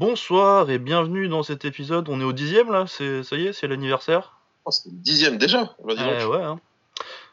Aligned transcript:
Bonsoir 0.00 0.68
et 0.70 0.78
bienvenue 0.78 1.26
dans 1.26 1.42
cet 1.42 1.64
épisode. 1.64 2.10
On 2.10 2.20
est 2.20 2.24
au 2.24 2.34
dixième 2.34 2.70
là, 2.70 2.84
c'est 2.86 3.22
ça 3.22 3.34
y 3.36 3.46
est, 3.46 3.54
c'est 3.54 3.66
l'anniversaire. 3.66 4.34
Oh, 4.66 4.70
c'est 4.70 4.90
le 4.90 4.96
dixième 4.98 5.38
déjà. 5.38 5.74
Vas-y 5.82 5.96
Eh 6.00 6.22
donc. 6.22 6.32
ouais. 6.32 6.42
hein. 6.42 6.60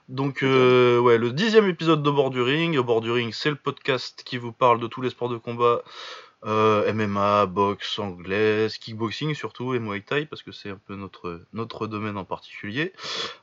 Donc 0.08 0.44
euh, 0.44 0.98
ouais, 0.98 1.18
le 1.18 1.34
dixième 1.34 1.68
épisode 1.68 2.02
de 2.04 2.10
Bord 2.10 2.30
du 2.30 2.42
Ring. 2.42 2.80
Bord 2.80 3.02
du 3.02 3.12
Ring, 3.12 3.34
c'est 3.34 3.50
le 3.50 3.58
podcast 3.58 4.24
qui 4.26 4.38
vous 4.38 4.54
parle 4.54 4.80
de 4.80 4.88
tous 4.88 5.02
les 5.02 5.10
sports 5.10 5.28
de 5.28 5.36
combat, 5.36 5.82
euh, 6.46 6.92
MMA, 6.94 7.48
boxe 7.48 8.00
anglaise, 8.00 8.78
kickboxing 8.78 9.36
surtout 9.36 9.74
et 9.74 9.80
Muay 9.80 10.00
Thai 10.00 10.26
parce 10.26 10.42
que 10.42 10.54
c'est 10.54 10.70
un 10.70 10.80
peu 10.88 10.96
notre 10.96 11.42
notre 11.52 11.86
domaine 11.86 12.16
en 12.18 12.24
particulier. 12.26 12.94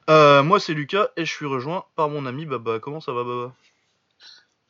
Euh, 0.09 0.43
moi 0.43 0.59
c'est 0.61 0.73
Lucas 0.73 1.09
et 1.18 1.27
je 1.27 1.30
suis 1.30 1.45
rejoint 1.45 1.84
par 1.95 2.09
mon 2.09 2.25
ami 2.25 2.46
Baba. 2.46 2.79
Comment 2.79 3.00
ça 3.00 3.12
va 3.12 3.23
Baba? 3.23 3.52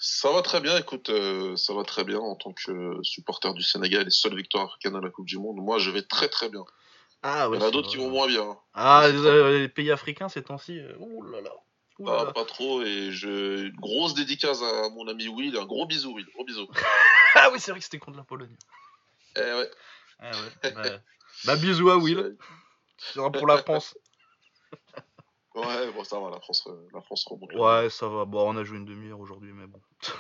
Ça 0.03 0.32
va 0.32 0.41
très 0.41 0.61
bien. 0.61 0.77
Écoute, 0.79 1.11
euh, 1.11 1.55
ça 1.57 1.75
va 1.75 1.85
très 1.85 2.05
bien 2.05 2.19
en 2.19 2.35
tant 2.35 2.53
que 2.53 2.71
euh, 2.71 3.03
supporter 3.03 3.53
du 3.53 3.62
Sénégal 3.62 4.07
et 4.07 4.11
seule 4.11 4.34
victoire 4.34 4.65
africaine 4.65 4.96
à 4.96 5.01
la 5.01 5.11
Coupe 5.11 5.27
du 5.27 5.38
Monde. 5.38 5.59
Moi, 5.59 5.79
je 5.79 5.91
vais 5.91 6.01
très 6.02 6.29
très 6.29 6.48
bien. 6.48 6.65
Ah 7.23 7.48
Il 7.52 7.61
y 7.61 7.62
en 7.62 7.69
a 7.69 7.70
d'autres 7.70 7.91
qui 7.91 7.98
vont 7.98 8.09
moins 8.09 8.27
bien. 8.27 8.43
hein. 8.43 8.59
Ah 8.73 9.07
les, 9.12 9.19
euh, 9.27 9.59
les 9.59 9.69
pays 9.69 9.91
africains 9.91 10.30
ces 10.30 10.43
temps-ci. 10.43 10.80
Ouh 10.98 11.23
là 11.24 11.43
là. 11.43 11.51
Là 11.98 12.33
Pas, 12.33 12.47
trop. 12.47 12.80
Et 12.83 13.12
je... 13.12 13.66
une 13.66 13.77
grosse 13.77 14.15
dédicace 14.15 14.62
à 14.62 14.88
mon 14.88 15.07
ami 15.07 15.29
Will. 15.29 15.55
Un 15.59 15.66
gros 15.66 15.84
bisou, 15.84 16.15
Will. 16.15 16.27
Gros 16.35 16.45
bisou. 16.45 16.66
Ah 17.35 17.48
oui 17.52 17.60
c'est 17.60 17.71
vrai 17.71 17.79
que 17.79 17.85
c'était 17.85 17.98
contre 18.01 18.16
la 18.16 18.24
Pologne. 18.24 18.57
Eh 19.37 19.41
ouais. 19.41 19.71
Ah 20.19 20.30
ouais. 20.32 20.73
Bah, 20.73 20.82
bah, 21.45 21.57
bisous 21.57 21.91
à 21.91 21.96
Will. 21.96 22.37
C'est 22.98 23.21
pour 23.21 23.46
la 23.46 23.59
France. 23.59 23.95
Ouais, 25.60 25.92
bon, 25.92 26.05
ça 26.05 26.19
va. 26.19 26.30
La 26.30 26.41
France, 26.41 26.66
euh, 26.66 26.88
la 26.92 27.00
France 27.02 27.24
remonte. 27.27 27.52
Ouais, 27.55 27.91
ça 27.91 28.09
va. 28.09 28.24
Bon, 28.24 28.52
on 28.52 28.56
a 28.56 28.64
joué 28.64 28.78
une 28.78 28.84
demi-heure 28.84 29.20
aujourd'hui, 29.20 29.52
mais 29.52 29.66
bon. 29.66 29.80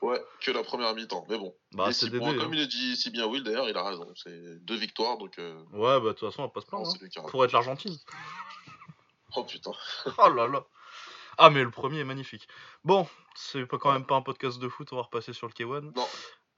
Ouais, 0.00 0.22
que 0.40 0.52
la 0.52 0.62
première 0.62 0.94
mi-temps. 0.94 1.26
Mais 1.28 1.38
bon. 1.38 1.52
Bah, 1.72 1.92
c'est 1.92 2.08
dés, 2.08 2.20
comme 2.20 2.28
hein. 2.28 2.50
il 2.52 2.60
a 2.60 2.66
dit 2.66 2.96
si 2.96 3.10
bien 3.10 3.26
Will, 3.26 3.42
d'ailleurs, 3.42 3.68
il 3.68 3.76
a 3.76 3.82
raison. 3.82 4.06
C'est 4.14 4.64
deux 4.64 4.76
victoires, 4.76 5.18
donc. 5.18 5.36
Euh... 5.38 5.60
Ouais, 5.72 5.98
bah, 5.98 6.00
de 6.00 6.12
toute 6.12 6.20
façon, 6.28 6.42
on 6.42 6.46
va 6.46 6.50
pas 6.50 6.60
se 6.60 6.66
non, 6.66 6.82
plaindre. 6.82 6.92
c'est 6.92 7.02
lui 7.02 7.10
qui 7.10 7.18
a 7.18 7.22
hein. 7.22 7.26
Pour 7.28 7.44
être 7.44 7.50
l'Argentine. 7.50 7.96
Oh 9.36 9.44
putain. 9.44 9.72
Oh 10.18 10.28
là 10.30 10.46
là. 10.46 10.64
Ah, 11.36 11.50
mais 11.50 11.62
le 11.62 11.70
premier 11.70 12.00
est 12.00 12.04
magnifique. 12.04 12.48
Bon, 12.84 13.06
c'est 13.34 13.66
pas 13.66 13.78
quand 13.78 13.92
même 13.92 14.06
pas 14.06 14.16
un 14.16 14.22
podcast 14.22 14.58
de 14.58 14.68
foot, 14.68 14.88
on 14.92 14.96
va 14.96 15.02
repasser 15.02 15.32
sur 15.32 15.46
le 15.46 15.52
K1. 15.52 15.92
Non. 15.94 16.06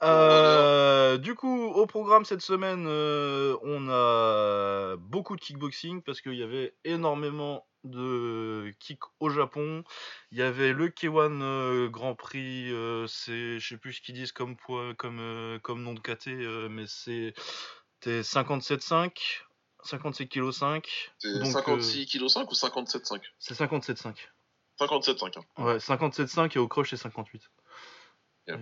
Euh, 0.02 1.18
du 1.18 1.34
coup, 1.34 1.66
au 1.66 1.86
programme 1.86 2.24
cette 2.24 2.40
semaine, 2.40 2.86
euh, 2.86 3.56
on 3.62 3.88
a 3.90 4.96
beaucoup 4.96 5.36
de 5.36 5.40
kickboxing 5.40 6.02
parce 6.02 6.22
qu'il 6.22 6.34
y 6.34 6.42
avait 6.42 6.74
énormément 6.84 7.66
de 7.84 8.72
kick 8.78 9.00
au 9.20 9.30
Japon. 9.30 9.84
Il 10.32 10.38
y 10.38 10.42
avait 10.42 10.72
le 10.72 10.88
K1 10.88 11.42
euh, 11.42 11.88
Grand 11.88 12.14
Prix, 12.14 12.70
euh, 12.72 13.06
c'est, 13.06 13.58
je 13.58 13.68
sais 13.68 13.76
plus 13.76 13.94
ce 13.94 14.00
qu'ils 14.00 14.14
disent 14.14 14.32
comme 14.32 14.56
poids, 14.56 14.94
comme, 14.94 15.18
euh, 15.20 15.58
comme 15.58 15.82
nom 15.82 15.94
de 15.94 16.00
KT, 16.00 16.28
euh, 16.28 16.68
mais 16.68 16.84
c'est 16.86 17.34
c'était 18.02 18.22
57,5, 18.22 19.42
57 19.84 20.28
kg 20.30 20.50
5. 20.50 21.12
C'est 21.18 21.34
Donc, 21.34 21.46
56 21.46 22.06
kg 22.06 22.28
5 22.28 22.50
ou 22.50 22.54
57,5 22.54 23.20
C'est 23.38 23.54
57,5. 23.54 24.14
57,5. 24.78 25.38
Hein. 25.38 25.62
Ouais, 25.62 25.76
57,5 25.76 26.56
et 26.56 26.58
au 26.58 26.66
crush 26.66 26.90
c'est 26.90 26.96
58. 26.96 27.42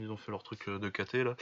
Ils 0.00 0.10
ont 0.10 0.16
fait 0.16 0.30
leur 0.30 0.42
truc 0.42 0.68
euh, 0.68 0.78
de 0.78 0.88
KT 0.88 1.24
là. 1.24 1.36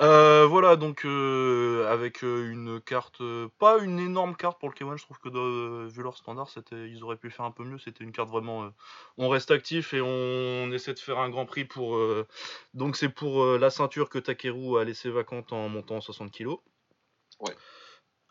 Euh, 0.00 0.46
voilà, 0.46 0.76
donc 0.76 1.04
euh, 1.04 1.86
avec 1.90 2.22
une 2.22 2.80
carte, 2.80 3.20
euh, 3.20 3.48
pas 3.58 3.78
une 3.78 3.98
énorme 3.98 4.34
carte 4.36 4.58
pour 4.58 4.68
le 4.68 4.74
K1, 4.74 4.96
je 4.96 5.04
trouve 5.04 5.18
que 5.18 5.28
de- 5.28 5.86
vu 5.88 6.02
leur 6.02 6.16
standard, 6.16 6.48
c'était, 6.48 6.88
ils 6.88 7.02
auraient 7.04 7.16
pu 7.16 7.30
faire 7.30 7.44
un 7.44 7.50
peu 7.50 7.64
mieux. 7.64 7.78
C'était 7.78 8.04
une 8.04 8.12
carte 8.12 8.30
vraiment. 8.30 8.70
on 9.18 9.28
reste 9.28 9.50
actif 9.50 9.94
et 9.94 10.00
on, 10.00 10.70
essaie 10.72 10.94
de 10.94 10.98
faire 10.98 11.18
un 11.18 11.28
grand 11.30 11.46
prix 11.46 11.64
pour. 11.64 11.98
donc 12.74 12.96
c'est 12.96 13.08
pour 13.08 13.44
la 13.58 13.70
ceinture 13.70 14.08
que 14.08 14.18
Takeru 14.18 14.78
a 14.78 14.84
laissé 14.84 15.10
vacante 15.10 15.52
en 15.52 15.68
montant 15.68 16.00
60 16.00 16.32
kg. 16.32 16.56
Ouais. 17.40 17.54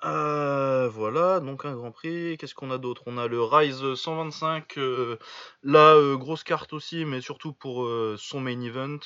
Euh, 0.04 0.90
voilà, 0.90 1.40
donc 1.40 1.66
un 1.66 1.76
grand 1.76 1.92
prix. 1.92 2.38
Qu'est-ce 2.38 2.56
qu'on 2.56 2.72
a 2.72 2.78
d'autre? 2.78 3.04
On 3.06 3.18
a 3.18 3.28
le 3.28 3.42
Rise 3.44 3.94
125. 3.96 4.78
euh, 4.78 5.18
Là, 5.64 5.96
euh, 5.96 6.18
grosse 6.18 6.44
carte 6.44 6.74
aussi, 6.74 7.06
mais 7.06 7.22
surtout 7.22 7.54
pour 7.54 7.88
son 8.18 8.40
main 8.40 8.60
event. 8.62 9.00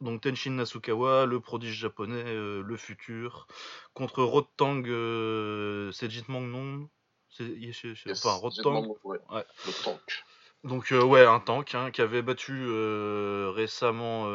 Donc 0.00 0.20
Tenshin 0.20 0.50
Nasukawa, 0.52 1.24
le 1.26 1.40
prodige 1.40 1.74
japonais, 1.74 2.22
euh, 2.26 2.62
le 2.62 2.76
futur, 2.76 3.46
contre 3.94 4.22
Rotang, 4.22 4.82
euh, 4.86 5.90
c'est 5.92 6.10
Jitmang 6.10 6.42
non 6.46 6.88
C'est 7.30 7.44
Yes, 7.44 7.82
Enfin, 8.10 8.34
Rotang. 8.34 8.86
ouais, 9.04 9.18
Ouais. 9.30 9.44
Le 9.66 9.84
tank. 9.84 10.24
Donc 10.64 10.92
euh, 10.92 11.02
ouais, 11.02 11.24
un 11.24 11.40
tank 11.40 11.74
hein, 11.74 11.90
qui 11.90 12.02
avait 12.02 12.22
battu 12.22 12.52
euh, 12.52 13.50
récemment, 13.54 14.26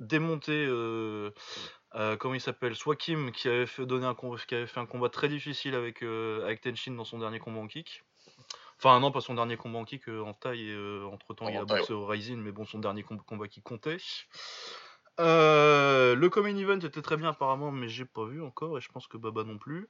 démonté, 0.00 0.66
comment 2.18 2.34
il 2.34 2.40
s'appelle, 2.40 2.76
Swakim, 2.76 3.32
qui 3.32 3.48
avait 3.48 3.66
fait 3.66 3.86
donner 3.86 4.06
un 4.06 4.14
combat, 4.14 4.36
qui 4.46 4.54
avait 4.54 4.66
fait 4.66 4.80
un 4.80 4.86
combat 4.86 5.08
très 5.08 5.28
difficile 5.28 5.74
avec 5.74 6.02
avec 6.02 6.60
Tenshin 6.60 6.92
dans 6.92 7.04
son 7.04 7.18
dernier 7.18 7.38
combat 7.38 7.60
en 7.60 7.66
kick. 7.66 8.04
Enfin 8.78 8.98
non, 9.00 9.12
pas 9.12 9.20
son 9.20 9.34
dernier 9.34 9.56
combat 9.56 9.78
en 9.78 9.84
kick, 9.84 10.08
en 10.08 10.34
taille. 10.34 10.68
Et 10.70 11.00
entre 11.10 11.34
temps, 11.34 11.46
En 11.46 11.50
il 11.50 11.56
a 11.56 11.64
boxé 11.64 11.92
au 11.92 12.06
Rising, 12.06 12.38
mais 12.38 12.52
bon, 12.52 12.66
son 12.66 12.78
dernier 12.80 13.02
com- 13.02 13.20
combat 13.24 13.48
qui 13.48 13.62
comptait. 13.62 13.98
Euh, 15.20 16.14
le 16.14 16.28
common 16.30 16.56
event 16.56 16.78
était 16.78 17.02
très 17.02 17.16
bien 17.16 17.30
apparemment, 17.30 17.70
mais 17.70 17.88
j'ai 17.88 18.04
pas 18.04 18.24
vu 18.24 18.42
encore 18.42 18.78
et 18.78 18.80
je 18.80 18.88
pense 18.90 19.06
que 19.06 19.16
Baba 19.16 19.44
non 19.44 19.58
plus. 19.58 19.88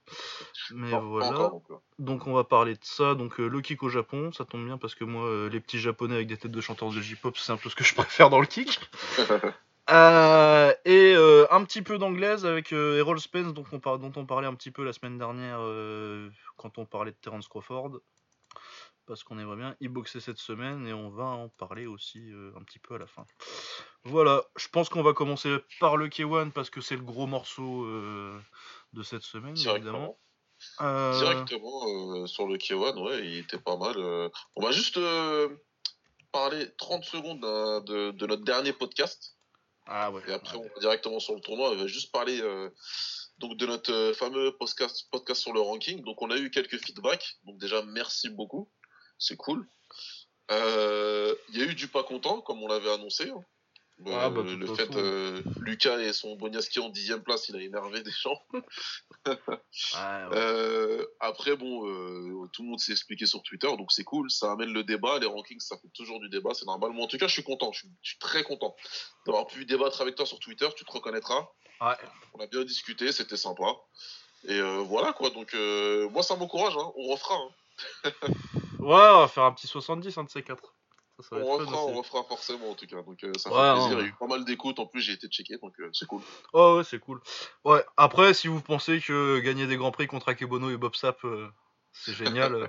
Mais 0.74 0.90
voilà. 0.98 1.30
donc, 1.30 1.62
euh, 1.70 1.74
Donc 1.98 2.26
on 2.26 2.34
va 2.34 2.44
parler 2.44 2.74
de 2.74 2.84
ça. 2.84 3.14
Donc 3.14 3.38
euh, 3.40 3.46
le 3.46 3.60
kick 3.60 3.82
au 3.82 3.88
Japon, 3.88 4.32
ça 4.32 4.44
tombe 4.44 4.64
bien 4.64 4.78
parce 4.78 4.94
que 4.94 5.04
moi, 5.04 5.24
euh, 5.26 5.48
les 5.48 5.60
petits 5.60 5.78
japonais 5.78 6.16
avec 6.16 6.26
des 6.26 6.36
têtes 6.36 6.50
de 6.50 6.60
chanteurs 6.60 6.90
de 6.90 7.00
J-pop, 7.00 7.36
c'est 7.36 7.52
un 7.52 7.56
peu 7.56 7.70
ce 7.70 7.76
que 7.76 7.84
je 7.84 7.94
préfère 7.94 8.30
dans 8.30 8.40
le 8.40 8.46
kick. 8.46 8.80
Et 9.88 11.14
un 11.50 11.64
petit 11.64 11.82
peu 11.82 11.98
d'anglaise 11.98 12.46
avec 12.46 12.72
Errol 12.72 13.20
Spence, 13.20 13.52
dont 13.52 13.64
on, 13.72 13.78
par- 13.78 13.98
dont 13.98 14.12
on 14.16 14.26
parlait 14.26 14.46
un 14.46 14.54
petit 14.54 14.70
peu 14.70 14.84
la 14.84 14.92
semaine 14.92 15.18
dernière 15.18 15.58
quand 16.56 16.78
on 16.78 16.86
parlait 16.86 17.12
de 17.12 17.16
Terence 17.20 17.48
Crawford. 17.48 18.00
Parce 19.06 19.24
qu'on 19.24 19.38
aimerait 19.38 19.56
bien 19.56 19.76
y 19.80 19.88
boxer 19.88 20.20
cette 20.20 20.38
semaine 20.38 20.86
et 20.86 20.92
on 20.92 21.10
va 21.10 21.24
en 21.24 21.48
parler 21.48 21.86
aussi 21.86 22.20
euh, 22.30 22.52
un 22.56 22.62
petit 22.62 22.78
peu 22.78 22.94
à 22.94 22.98
la 22.98 23.06
fin. 23.06 23.26
Voilà, 24.04 24.44
je 24.56 24.68
pense 24.68 24.88
qu'on 24.88 25.02
va 25.02 25.12
commencer 25.12 25.56
par 25.80 25.96
le 25.96 26.08
K1 26.08 26.52
parce 26.52 26.70
que 26.70 26.80
c'est 26.80 26.96
le 26.96 27.02
gros 27.02 27.26
morceau 27.26 27.84
euh, 27.84 28.38
de 28.92 29.02
cette 29.02 29.22
semaine, 29.22 29.56
évidemment. 29.56 29.80
Directement. 29.80 30.18
Euh, 30.82 31.18
Directement 31.18 32.26
sur 32.28 32.46
le 32.46 32.56
K1, 32.56 33.02
ouais, 33.02 33.26
il 33.26 33.38
était 33.38 33.58
pas 33.58 33.76
mal. 33.76 33.96
On 34.54 34.62
va 34.62 34.70
juste 34.70 35.00
parler 36.30 36.70
30 36.78 37.04
secondes 37.04 37.40
de, 37.40 38.12
de 38.12 38.26
notre 38.26 38.44
dernier 38.44 38.72
podcast. 38.72 39.36
Ah 39.86 40.12
ouais. 40.12 40.22
Et 40.28 40.32
après, 40.32 40.56
on 40.56 40.62
va 40.62 40.80
directement 40.80 41.18
sur 41.18 41.34
le 41.34 41.40
tournoi. 41.40 41.72
On 41.72 41.76
va 41.76 41.86
juste 41.88 42.12
parler 42.12 42.40
donc 43.38 43.56
de 43.56 43.66
notre 43.66 44.12
fameux 44.14 44.56
podcast, 44.56 45.08
podcast 45.10 45.40
sur 45.40 45.52
le 45.52 45.60
ranking. 45.60 46.02
Donc, 46.02 46.22
on 46.22 46.30
a 46.30 46.36
eu 46.36 46.50
quelques 46.50 46.78
feedbacks. 46.78 47.38
Donc, 47.44 47.58
déjà, 47.58 47.82
merci 47.82 48.30
beaucoup. 48.30 48.70
C'est 49.22 49.36
cool. 49.36 49.66
Euh, 50.50 51.34
Il 51.50 51.58
y 51.58 51.62
a 51.62 51.66
eu 51.66 51.74
du 51.74 51.86
pas 51.88 52.02
content, 52.02 52.40
comme 52.40 52.62
on 52.62 52.66
l'avait 52.66 52.90
annoncé. 52.92 53.30
hein. 53.30 53.40
Euh, 54.06 54.18
Ah, 54.20 54.30
bah, 54.30 54.42
le 54.42 54.66
fait, 54.74 54.90
euh, 54.96 55.40
Lucas 55.60 55.98
et 56.00 56.12
son 56.12 56.34
Boniaski 56.34 56.80
en 56.80 56.88
dixième 56.88 57.22
place, 57.22 57.48
il 57.48 57.54
a 57.56 57.60
énervé 57.62 58.02
des 58.02 58.10
gens. 58.10 58.36
Ouais, 58.52 58.60
ouais. 59.26 59.36
Euh, 60.32 61.06
après, 61.20 61.54
bon, 61.54 61.86
euh, 61.86 62.48
tout 62.52 62.62
le 62.64 62.70
monde 62.70 62.80
s'est 62.80 62.90
expliqué 62.92 63.26
sur 63.26 63.42
Twitter, 63.44 63.68
donc 63.76 63.92
c'est 63.92 64.02
cool, 64.02 64.28
ça 64.28 64.50
amène 64.52 64.72
le 64.72 64.82
débat, 64.82 65.20
les 65.20 65.26
rankings, 65.26 65.60
ça 65.60 65.76
fait 65.76 65.88
toujours 65.94 66.18
du 66.18 66.28
débat, 66.30 66.52
c'est 66.52 66.66
normal. 66.66 66.90
Moi, 66.90 67.04
en 67.04 67.06
tout 67.06 67.16
cas, 67.18 67.28
je 67.28 67.32
suis 67.32 67.44
content, 67.44 67.70
je 67.70 67.80
suis, 67.80 67.88
je 68.02 68.10
suis 68.10 68.18
très 68.18 68.42
content 68.42 68.74
d'avoir 69.24 69.46
pu 69.46 69.64
débattre 69.66 70.00
avec 70.00 70.16
toi 70.16 70.26
sur 70.26 70.40
Twitter, 70.40 70.68
tu 70.76 70.84
te 70.84 70.90
reconnaîtras. 70.90 71.48
Ouais. 71.80 71.94
On 72.34 72.40
a 72.40 72.46
bien 72.48 72.64
discuté, 72.64 73.12
c'était 73.12 73.36
sympa. 73.36 73.66
Et 74.48 74.60
voilà, 74.80 75.12
quoi, 75.12 75.30
donc 75.30 75.54
moi, 76.10 76.24
ça 76.24 76.34
m'encourage, 76.34 76.76
hein, 76.76 76.90
on 76.96 77.06
refera. 77.12 77.36
hein. 77.36 78.10
Ouais, 78.82 79.10
on 79.14 79.20
va 79.20 79.28
faire 79.28 79.44
un 79.44 79.52
petit 79.52 79.66
70, 79.66 80.16
un 80.18 80.24
de 80.24 80.30
ces 80.30 80.42
quatre. 80.42 80.74
Ça, 81.20 81.22
ça 81.28 81.38
On 81.38 81.44
refera, 81.46 81.78
on 81.84 81.94
refera 81.98 82.24
forcément, 82.24 82.70
en 82.70 82.74
tout 82.74 82.86
cas, 82.86 83.02
donc 83.02 83.22
euh, 83.24 83.32
ça 83.38 83.50
Ouais, 83.50 83.56
fait 83.56 83.72
plaisir. 83.72 83.92
ouais. 83.96 84.02
Il 84.02 84.06
y 84.06 84.08
a 84.08 84.08
eu 84.08 84.14
pas 84.18 84.26
mal 84.26 84.44
d'écoutes, 84.44 84.78
en 84.78 84.86
plus, 84.86 85.00
j'ai 85.00 85.12
été 85.12 85.28
checké, 85.28 85.56
donc 85.58 85.72
euh, 85.80 85.90
c'est 85.92 86.06
cool. 86.06 86.22
Oh 86.52 86.76
ouais, 86.76 86.84
c'est 86.84 86.98
cool. 86.98 87.20
Ouais, 87.64 87.84
après, 87.96 88.34
si 88.34 88.48
vous 88.48 88.60
pensez 88.60 89.00
que 89.00 89.38
gagner 89.40 89.66
des 89.66 89.76
grands 89.76 89.90
prix 89.92 90.06
contre 90.06 90.28
Akebono 90.28 90.70
et 90.70 90.76
Bob 90.76 90.94
Sapp, 90.94 91.24
euh, 91.24 91.48
c'est 91.92 92.12
génial, 92.14 92.68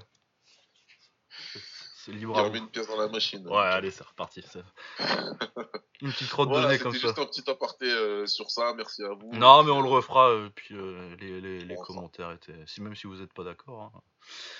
c'est- 2.05 2.11
libre 2.11 2.33
Il 2.38 2.41
remet 2.41 2.57
une 2.59 2.69
pièce 2.69 2.88
dans 2.88 2.97
la 3.00 3.07
machine. 3.07 3.47
Ouais, 3.47 3.57
allez, 3.57 3.91
c'est 3.91 4.03
reparti. 4.05 4.44
c'est- 4.51 4.63
Une 6.01 6.11
petite 6.11 6.29
crotte 6.29 6.50
Voilà, 6.50 6.67
de 6.67 6.73
nez 6.73 6.79
comme 6.79 6.91
ça. 6.94 6.97
juste 7.00 7.19
un 7.19 7.25
petit 7.25 7.50
aparté 7.50 7.85
euh, 7.89 8.25
sur 8.25 8.51
ça, 8.51 8.73
merci 8.75 9.03
à 9.03 9.13
vous. 9.13 9.31
Non, 9.33 9.63
mais 9.63 9.71
on 9.71 9.81
le 9.81 9.88
refera, 9.88 10.29
euh, 10.31 10.50
puis 10.53 10.75
euh, 10.75 11.15
les, 11.17 11.39
les, 11.39 11.59
les 11.59 11.75
commentaires 11.77 12.31
étaient... 12.33 12.61
Si, 12.67 12.81
même 12.81 12.94
si 12.95 13.07
vous 13.07 13.15
n'êtes 13.15 13.31
pas 13.33 13.44
d'accord. 13.45 13.91
hein. 13.95 14.01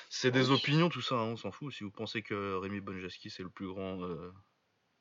C'est 0.10 0.32
des 0.32 0.50
Oui. 0.52 0.56
opinions, 0.56 0.88
tout 0.90 1.02
ça, 1.02 1.16
hein, 1.16 1.24
on 1.24 1.36
s'en 1.36 1.52
fout. 1.52 1.74
Si 1.74 1.84
vous 1.84 1.92
pensez 1.92 2.22
que 2.22 2.56
Rémi 2.58 2.80
Bonjaski, 2.80 3.30
c'est 3.30 3.44
le 3.44 3.50
plus 3.50 3.68
grand 3.68 3.98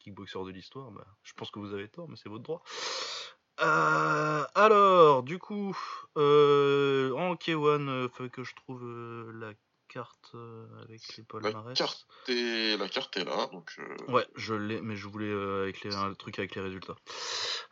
kickboxer 0.00 0.40
de 0.44 0.50
l'histoire, 0.50 0.90
bah, 0.90 1.06
je 1.22 1.32
pense 1.34 1.50
que 1.52 1.60
vous 1.60 1.74
avez 1.74 1.88
tort, 1.88 2.08
mais 2.08 2.16
c'est 2.16 2.28
votre 2.28 2.42
droit. 2.42 2.62
Euh, 3.60 4.44
alors, 4.56 5.22
du 5.22 5.38
coup, 5.38 5.76
euh, 6.18 7.12
en 7.12 7.34
K1, 7.36 7.88
euh, 7.88 8.08
faut 8.08 8.28
que 8.28 8.42
je 8.42 8.54
trouve 8.56 8.82
la 9.32 9.52
carte 9.92 10.30
euh, 10.34 10.66
avec 10.88 11.00
les 11.16 11.24
La 11.34 11.40
palmarès. 11.40 11.76
carte, 11.76 12.06
est... 12.28 12.78
la 12.78 12.88
carte 12.88 13.16
est 13.16 13.24
là, 13.24 13.48
donc 13.52 13.72
euh, 13.78 14.12
Ouais, 14.12 14.26
je 14.34 14.54
l'ai, 14.54 14.80
mais 14.80 14.96
je 14.96 15.06
voulais 15.08 15.28
euh, 15.28 15.62
avec 15.62 15.82
les, 15.82 15.94
un 15.94 16.14
truc 16.14 16.38
avec 16.38 16.54
les 16.54 16.62
résultats. 16.62 16.96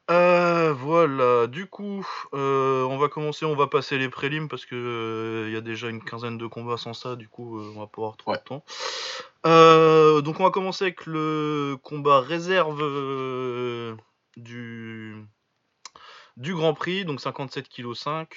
Voilà, 0.08 1.46
du 1.46 1.67
coup, 1.67 2.06
on 2.32 2.99
va 2.99 3.08
commencer, 3.08 3.44
on 3.44 3.55
va 3.56 3.67
passer 3.67 3.99
les 3.99 4.08
prélims 4.08 4.49
parce 4.49 4.67
que 4.67 5.44
il 5.49 5.52
y 5.52 5.56
a 5.56 5.61
déjà 5.61 5.88
une 5.88 6.02
quinzaine 6.02 6.38
de 6.38 6.46
combats 6.46 6.76
sans 6.76 6.94
ça, 6.94 7.17
du 7.17 7.28
coup 7.28 7.61
on 7.61 7.81
va 7.81 7.87
pas 7.87 8.02
avoir 8.02 8.17
trop 8.17 8.32
de 8.32 8.38
temps. 8.38 8.64
Euh, 9.46 10.20
donc 10.20 10.38
on 10.40 10.44
va 10.44 10.50
commencer 10.50 10.84
avec 10.84 11.06
le 11.06 11.76
combat 11.82 12.20
réserve 12.20 12.81
euh, 12.82 13.94
du 14.37 15.17
du 16.41 16.55
Grand 16.55 16.73
Prix, 16.73 17.05
donc 17.05 17.21
57 17.21 17.69
kg 17.69 17.93
5 17.95 18.37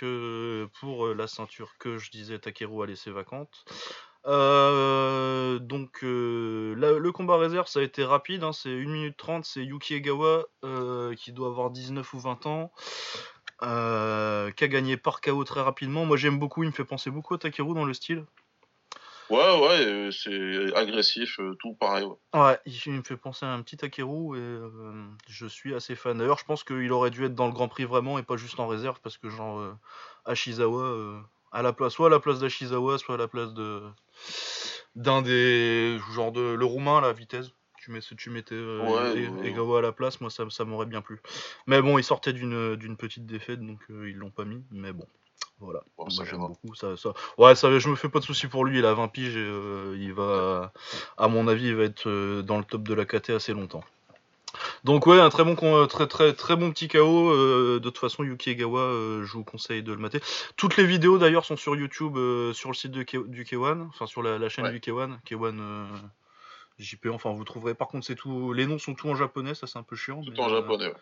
pour 0.80 1.06
euh, 1.06 1.16
la 1.18 1.26
ceinture 1.26 1.78
que 1.80 1.98
je 1.98 2.12
disais 2.12 2.38
Takeru 2.38 2.84
a 2.84 2.86
laissé 2.86 3.12
vacante. 3.12 3.64
Euh, 4.26 5.58
donc 5.60 6.04
euh, 6.04 6.76
le 6.76 7.12
combat 7.12 7.38
réserve 7.38 7.68
ça 7.68 7.80
a 7.80 7.84
été 7.84 8.04
rapide, 8.04 8.44
hein, 8.44 8.52
c'est 8.52 8.70
1 8.70 8.88
minute 8.88 9.18
30, 9.18 9.46
c'est 9.46 9.64
Yuki 9.64 9.96
Egawa 9.96 10.44
euh, 10.66 11.16
qui 11.16 11.32
doit 11.32 11.48
avoir 11.48 11.72
19 11.72 12.14
ou 12.14 12.20
20 12.20 12.46
ans, 12.46 12.72
euh, 13.64 14.52
qui 14.52 14.66
a 14.66 14.68
gagné 14.68 14.98
par 14.98 15.22
KO 15.22 15.44
très 15.46 15.62
rapidement. 15.62 16.06
Moi 16.06 16.18
j'aime 16.18 16.40
beaucoup, 16.40 16.64
il 16.64 16.68
me 16.68 16.74
fait 16.74 16.86
penser 16.86 17.10
beaucoup 17.10 17.36
à 17.36 17.38
Takeru 17.38 17.74
dans 17.74 17.86
le 17.86 17.94
style. 17.94 18.26
Ouais, 19.34 19.60
ouais, 19.62 19.86
euh, 19.88 20.12
c'est 20.12 20.76
agressif, 20.76 21.40
euh, 21.40 21.56
tout 21.56 21.74
pareil. 21.74 22.04
ouais. 22.06 22.40
Ouais, 22.40 22.60
il, 22.68 22.92
me 22.92 23.02
fait 23.02 23.18
penser 23.18 23.48
à 23.48 23.50
un 23.50 23.64
petit 23.64 23.78
Takeru 23.78 24.38
et 24.38 24.40
euh, 24.40 25.08
je 25.28 25.48
suis 25.48 25.74
assez 25.74 25.96
fan. 25.96 26.20
D'ailleurs 26.20 26.38
je 26.38 26.46
pense 26.46 26.64
qu'il 26.64 26.92
aurait 26.92 27.10
dû 27.10 27.26
être 27.26 27.34
dans 27.34 27.48
le 27.48 27.52
Grand 27.52 27.68
Prix 27.68 27.86
vraiment 27.86 28.20
et 28.20 28.24
pas 28.24 28.38
juste 28.38 28.60
en 28.60 28.68
réserve 28.68 29.00
parce 29.02 29.18
que 29.18 29.30
genre 29.30 29.60
euh, 29.60 29.74
Ashizawa 30.26 30.84
euh, 30.84 31.20
à 31.52 31.64
la 31.64 31.74
place, 31.74 31.94
soit 31.94 32.08
à 32.08 32.10
la 32.12 32.20
place 32.20 32.40
d'Ashizawa, 32.42 33.00
soit 33.00 33.16
à 33.16 33.18
la 33.18 33.28
place 33.28 33.56
de 33.56 33.82
d'un 34.96 35.24
des 35.24 35.98
genre 36.14 36.32
de 36.32 36.54
le 36.54 36.66
roumain 36.66 37.02
la 37.02 37.12
vitesse. 37.12 37.48
Tu, 37.80 37.92
mets, 37.92 38.00
tu 38.02 38.30
mettais 38.30 38.56
Ouais, 38.56 39.14
ouais. 39.14 39.48
Egawa 39.50 39.80
à 39.80 39.82
la 39.82 39.92
place, 39.92 40.22
moi 40.22 40.30
ça, 40.30 40.46
ça 40.52 40.64
m'aurait 40.64 40.86
bien 40.86 41.02
plu. 41.02 41.20
Mais 41.66 41.82
bon, 41.82 41.98
il 41.98 42.04
sortait 42.04 42.34
d'une 42.34 42.76
d'une 42.76 42.98
petite 42.98 43.26
défaite 43.26 43.62
donc 43.62 43.80
ils 43.90 44.16
l'ont 44.16 44.30
pas 44.30 44.46
mis. 44.46 44.64
Mais 44.72 44.94
bon, 44.94 45.08
voilà. 45.64 45.82
Bon, 45.98 46.10
ça 46.10 46.24
j'aime 46.26 46.40
beaucoup. 46.40 46.76
Ça, 46.76 46.96
ça... 46.98 47.14
Ouais, 47.38 47.56
ça, 47.56 47.78
je 47.80 47.90
me 47.90 47.96
fais 47.96 48.10
pas 48.10 48.20
de 48.20 48.24
soucis 48.26 48.48
pour 48.48 48.66
lui. 48.66 48.80
Il 48.80 48.86
a 48.86 48.94
20 48.94 49.08
piges 49.08 49.36
et 49.36 49.40
euh, 49.40 49.96
il 50.00 50.14
va, 50.14 50.72
à 51.18 51.28
mon 51.28 51.48
avis, 51.48 51.68
il 51.68 51.76
va 51.76 51.84
être 51.84 52.08
euh, 52.08 52.42
dans 52.42 52.58
le 52.58 52.64
top 52.64 52.84
de 52.84 52.94
la 52.94 53.06
KT 53.06 53.32
assez 53.32 53.54
longtemps. 53.54 53.84
Donc 54.84 55.08
ouais, 55.08 55.20
un 55.20 55.30
très 55.30 55.44
bon, 55.44 55.56
euh, 55.64 55.88
très 55.88 56.06
très 56.08 56.34
très 56.34 56.56
bon 56.56 56.72
petit 56.72 56.88
KO. 56.88 57.32
euh, 57.32 57.80
de 57.80 57.90
toute 57.90 57.98
façon, 57.98 58.24
Yuki 58.24 58.52
Egawa, 58.52 58.82
euh, 58.82 59.24
je 59.26 59.34
vous 59.34 59.44
conseille 59.44 59.82
de 59.82 59.92
le 59.92 59.98
mater. 59.98 60.20
Toutes 60.58 60.78
les 60.78 60.86
vidéos 60.86 61.18
d'ailleurs 61.18 61.44
sont 61.46 61.58
sur 61.58 61.76
YouTube, 61.76 62.18
euh, 62.18 62.54
sur 62.54 62.70
le 62.70 62.76
site 62.76 62.92
de 62.92 63.02
K- 63.04 63.28
du 63.28 63.46
K1, 63.46 63.88
enfin 63.88 64.06
sur 64.06 64.22
la, 64.22 64.38
la 64.38 64.50
chaîne 64.50 64.66
Ouais. 64.66 64.72
du 64.72 64.80
K1, 64.80 65.18
K1 65.28 65.60
euh, 65.60 65.86
JP. 66.80 67.08
Enfin, 67.12 67.32
vous 67.34 67.44
trouverez. 67.44 67.74
Par 67.74 67.88
contre, 67.88 68.06
c'est 68.06 68.16
tout. 68.16 68.54
Les 68.54 68.66
noms 68.66 68.80
sont 68.80 68.94
tous 68.96 69.10
en 69.10 69.16
japonais, 69.16 69.56
ça 69.56 69.68
c'est 69.68 69.78
un 69.80 69.84
peu 69.84 69.96
chiant. 69.96 70.22
Tout 70.24 70.32
mais, 70.32 70.40
en 70.40 70.50
euh, 70.52 70.62
japonais. 70.62 70.88
ouais. 70.88 70.94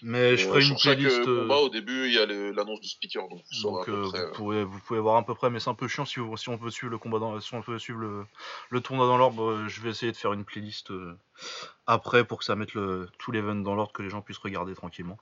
Mais 0.00 0.36
je 0.36 0.46
ferai 0.46 0.58
euh, 0.58 0.62
une 0.68 0.78
chaque 0.78 0.96
playlist. 0.98 1.18
euh, 1.18 1.38
euh, 1.38 1.42
combat, 1.42 1.56
au 1.56 1.68
début, 1.70 2.06
il 2.06 2.12
y 2.12 2.18
a 2.18 2.26
l'annonce 2.26 2.80
du 2.80 2.88
speaker, 2.88 3.28
donc 3.28 3.42
vous 3.52 3.62
donc 3.62 3.88
euh, 3.88 4.08
près. 4.08 4.20
vous, 4.20 4.26
euh. 4.26 4.32
pouvez, 4.32 4.64
vous 4.64 4.78
pouvez 4.78 5.00
voir 5.00 5.16
à 5.16 5.26
peu 5.26 5.34
près, 5.34 5.50
mais 5.50 5.58
c'est 5.58 5.70
un 5.70 5.74
peu 5.74 5.88
chiant 5.88 6.04
si, 6.04 6.20
vous- 6.20 6.36
si 6.36 6.48
on 6.48 6.56
veut 6.56 6.70
suivre 6.70 6.92
le 6.92 6.98
combat, 6.98 7.18
dans, 7.18 7.40
si 7.40 7.52
on 7.54 7.60
veut 7.60 7.80
suivre 7.80 7.98
le, 7.98 8.24
le 8.70 8.80
tournoi 8.80 9.06
dans 9.08 9.16
l'ordre. 9.18 9.50
euh, 9.50 9.68
je 9.68 9.80
vais 9.80 9.90
essayer 9.90 10.12
de 10.12 10.16
faire 10.16 10.32
une 10.34 10.44
playlist 10.44 10.92
euh, 10.92 11.18
après 11.88 12.24
pour 12.24 12.38
que 12.38 12.44
ça 12.44 12.54
mette 12.54 12.74
le, 12.74 13.08
tout 13.18 13.32
l'event 13.32 13.56
dans 13.56 13.74
l'ordre, 13.74 13.92
que 13.92 14.02
les 14.02 14.10
gens 14.10 14.22
puissent 14.22 14.38
regarder 14.38 14.74
tranquillement. 14.76 15.18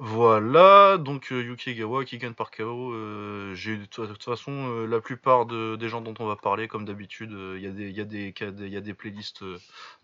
Voilà, 0.00 0.96
donc 0.96 1.32
euh, 1.32 1.42
Yuki 1.42 1.70
Egawa 1.70 2.04
qui 2.04 2.18
gagne 2.18 2.32
par 2.32 2.52
KO. 2.52 2.92
euh, 2.92 3.52
j'ai 3.54 3.72
eu 3.72 3.78
de 3.78 3.84
toute 3.86 4.22
façon 4.22 4.52
euh, 4.52 4.86
la 4.86 5.00
plupart 5.00 5.44
de- 5.44 5.74
des 5.74 5.88
gens 5.88 6.00
dont 6.00 6.14
on 6.20 6.26
va 6.26 6.36
parler, 6.36 6.68
comme 6.68 6.84
d'habitude, 6.84 7.32
euh, 7.32 7.56
il 7.58 7.64
y, 7.64 7.66
a 7.66 7.70
des- 7.72 7.88
il 7.88 7.96
y, 7.96 8.00
a 8.00 8.04
des 8.04 8.32
cas- 8.32 8.52
il 8.56 8.68
y 8.68 8.76
a 8.76 8.80
des 8.80 8.94
playlists 8.94 9.42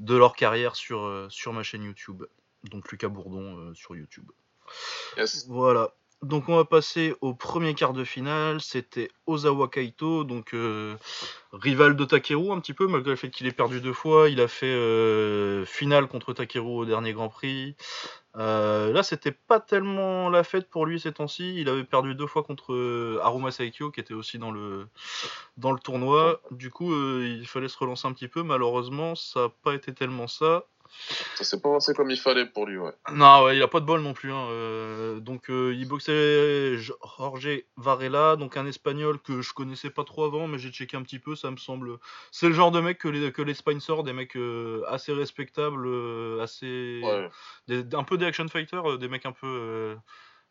de 0.00 0.17
leur 0.17 0.35
carrière 0.35 0.75
sur, 0.75 1.02
euh, 1.05 1.29
sur 1.31 1.52
ma 1.52 1.62
chaîne 1.62 1.85
YouTube. 1.85 2.25
Donc 2.64 2.91
Lucas 2.91 3.08
Bourdon 3.08 3.56
euh, 3.58 3.75
sur 3.75 3.94
YouTube. 3.94 4.29
Yes. 5.17 5.46
Voilà. 5.49 5.94
Donc 6.22 6.49
on 6.49 6.56
va 6.56 6.64
passer 6.64 7.14
au 7.20 7.34
premier 7.34 7.75
quart 7.75 7.93
de 7.93 8.05
finale. 8.05 8.61
C'était 8.61 9.11
Ozawa 9.26 9.69
Kaito, 9.69 10.25
donc 10.25 10.55
euh, 10.55 10.96
rival 11.52 11.96
de 11.96 12.05
Takeru 12.05 12.50
un 12.50 12.61
petit 12.61 12.72
peu, 12.72 12.87
malgré 12.87 13.11
le 13.11 13.16
fait 13.16 13.31
qu'il 13.31 13.46
ait 13.46 13.52
perdu 13.52 13.81
deux 13.81 13.93
fois. 13.93 14.31
Il 14.31 14.40
a 14.40 14.49
fait 14.49 14.66
euh, 14.66 15.66
finale 15.66 16.06
contre 16.06 16.32
Takeru 16.32 16.78
au 16.78 16.84
dernier 16.87 17.12
Grand 17.12 17.28
Prix. 17.28 17.76
Euh, 18.37 18.90
là, 18.93 19.02
c'était 19.02 19.32
pas 19.32 19.61
tellement 19.61 20.31
la 20.31 20.44
fête 20.44 20.70
pour 20.70 20.87
lui 20.87 20.99
ces 20.99 21.12
temps-ci. 21.12 21.61
Il 21.61 21.69
avait 21.69 21.84
perdu 21.84 22.14
deux 22.14 22.26
fois 22.26 22.43
contre 22.43 23.20
Haruma 23.22 23.50
Saikyo, 23.50 23.90
qui 23.90 24.00
était 24.00 24.14
aussi 24.14 24.38
dans 24.38 24.50
le 24.50 24.88
tournoi. 25.82 26.40
Du 26.50 26.70
coup, 26.70 26.93
il 27.22 27.46
fallait 27.46 27.69
se 27.69 27.78
relancer 27.78 28.08
un 28.08 28.12
petit 28.12 28.28
peu. 28.28 28.43
Malheureusement, 28.43 29.14
ça 29.14 29.40
n'a 29.40 29.49
pas 29.62 29.75
été 29.75 29.93
tellement 29.93 30.26
ça. 30.26 30.64
Ça 31.35 31.44
s'est 31.44 31.61
pas 31.61 31.70
passé 31.73 31.93
comme 31.94 32.11
il 32.11 32.19
fallait 32.19 32.46
pour 32.46 32.67
lui, 32.67 32.79
ouais. 32.79 32.93
Non, 33.12 33.44
ouais, 33.44 33.56
il 33.56 33.62
a 33.62 33.69
pas 33.69 33.81
de 33.81 33.85
bol 33.85 34.00
non 34.00 34.14
plus. 34.14 34.32
hein, 34.32 34.46
euh, 34.50 35.20
donc, 35.20 35.50
euh, 35.50 35.75
il 35.75 35.87
boxait 35.87 36.76
Jorge 36.79 37.49
Varela, 37.76 38.37
donc 38.37 38.56
un 38.56 38.67
espagnol 38.67 39.19
que 39.19 39.43
je 39.43 39.52
connaissais 39.52 39.91
pas 39.91 40.05
trop 40.05 40.25
avant, 40.25 40.46
mais 40.46 40.58
j'ai 40.58 40.70
checké 40.70 40.96
un 40.96 41.02
petit 41.02 41.19
peu. 41.19 41.37
Ça 41.37 41.50
me 41.50 41.56
semble. 41.56 41.99
C'est 42.31 42.49
le 42.49 42.55
genre 42.55 42.70
de 42.70 42.81
mec 42.81 42.99
que 42.99 43.08
les, 43.08 43.32
que 43.32 43.52
Spincer, 43.52 44.02
des 44.05 44.12
mecs 44.12 44.37
euh, 44.37 44.82
assez 44.88 45.12
respectables, 45.12 45.87
assez. 46.41 47.00
Ouais, 47.05 47.29
des- 47.69 47.94
un 47.94 48.05
peu 48.05 48.17
des 48.17 48.26
action 48.26 48.49
fighters, 48.49 48.99
des 48.99 49.08
mecs 49.08 49.26
un 49.26 49.32
peu. 49.32 49.96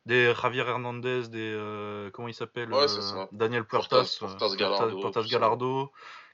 des 0.06 0.34
Javier 0.40 0.62
Hernandez, 0.68 1.30
des. 1.30 1.54
euh, 1.56 2.10
comment 2.12 2.28
il 2.28 2.34
s'appelle 2.34 2.72
Ouais, 2.74 2.86
euh. 2.90 3.25
Daniel 3.31 3.63
Portas- 3.63 4.18
Puertas. 4.19 4.38
Portas 4.38 4.56
Gallardo, 4.57 5.00
Portas 5.00 5.22
tout 5.22 5.28
ça. 5.30 5.34
Gallardo. 5.34 5.92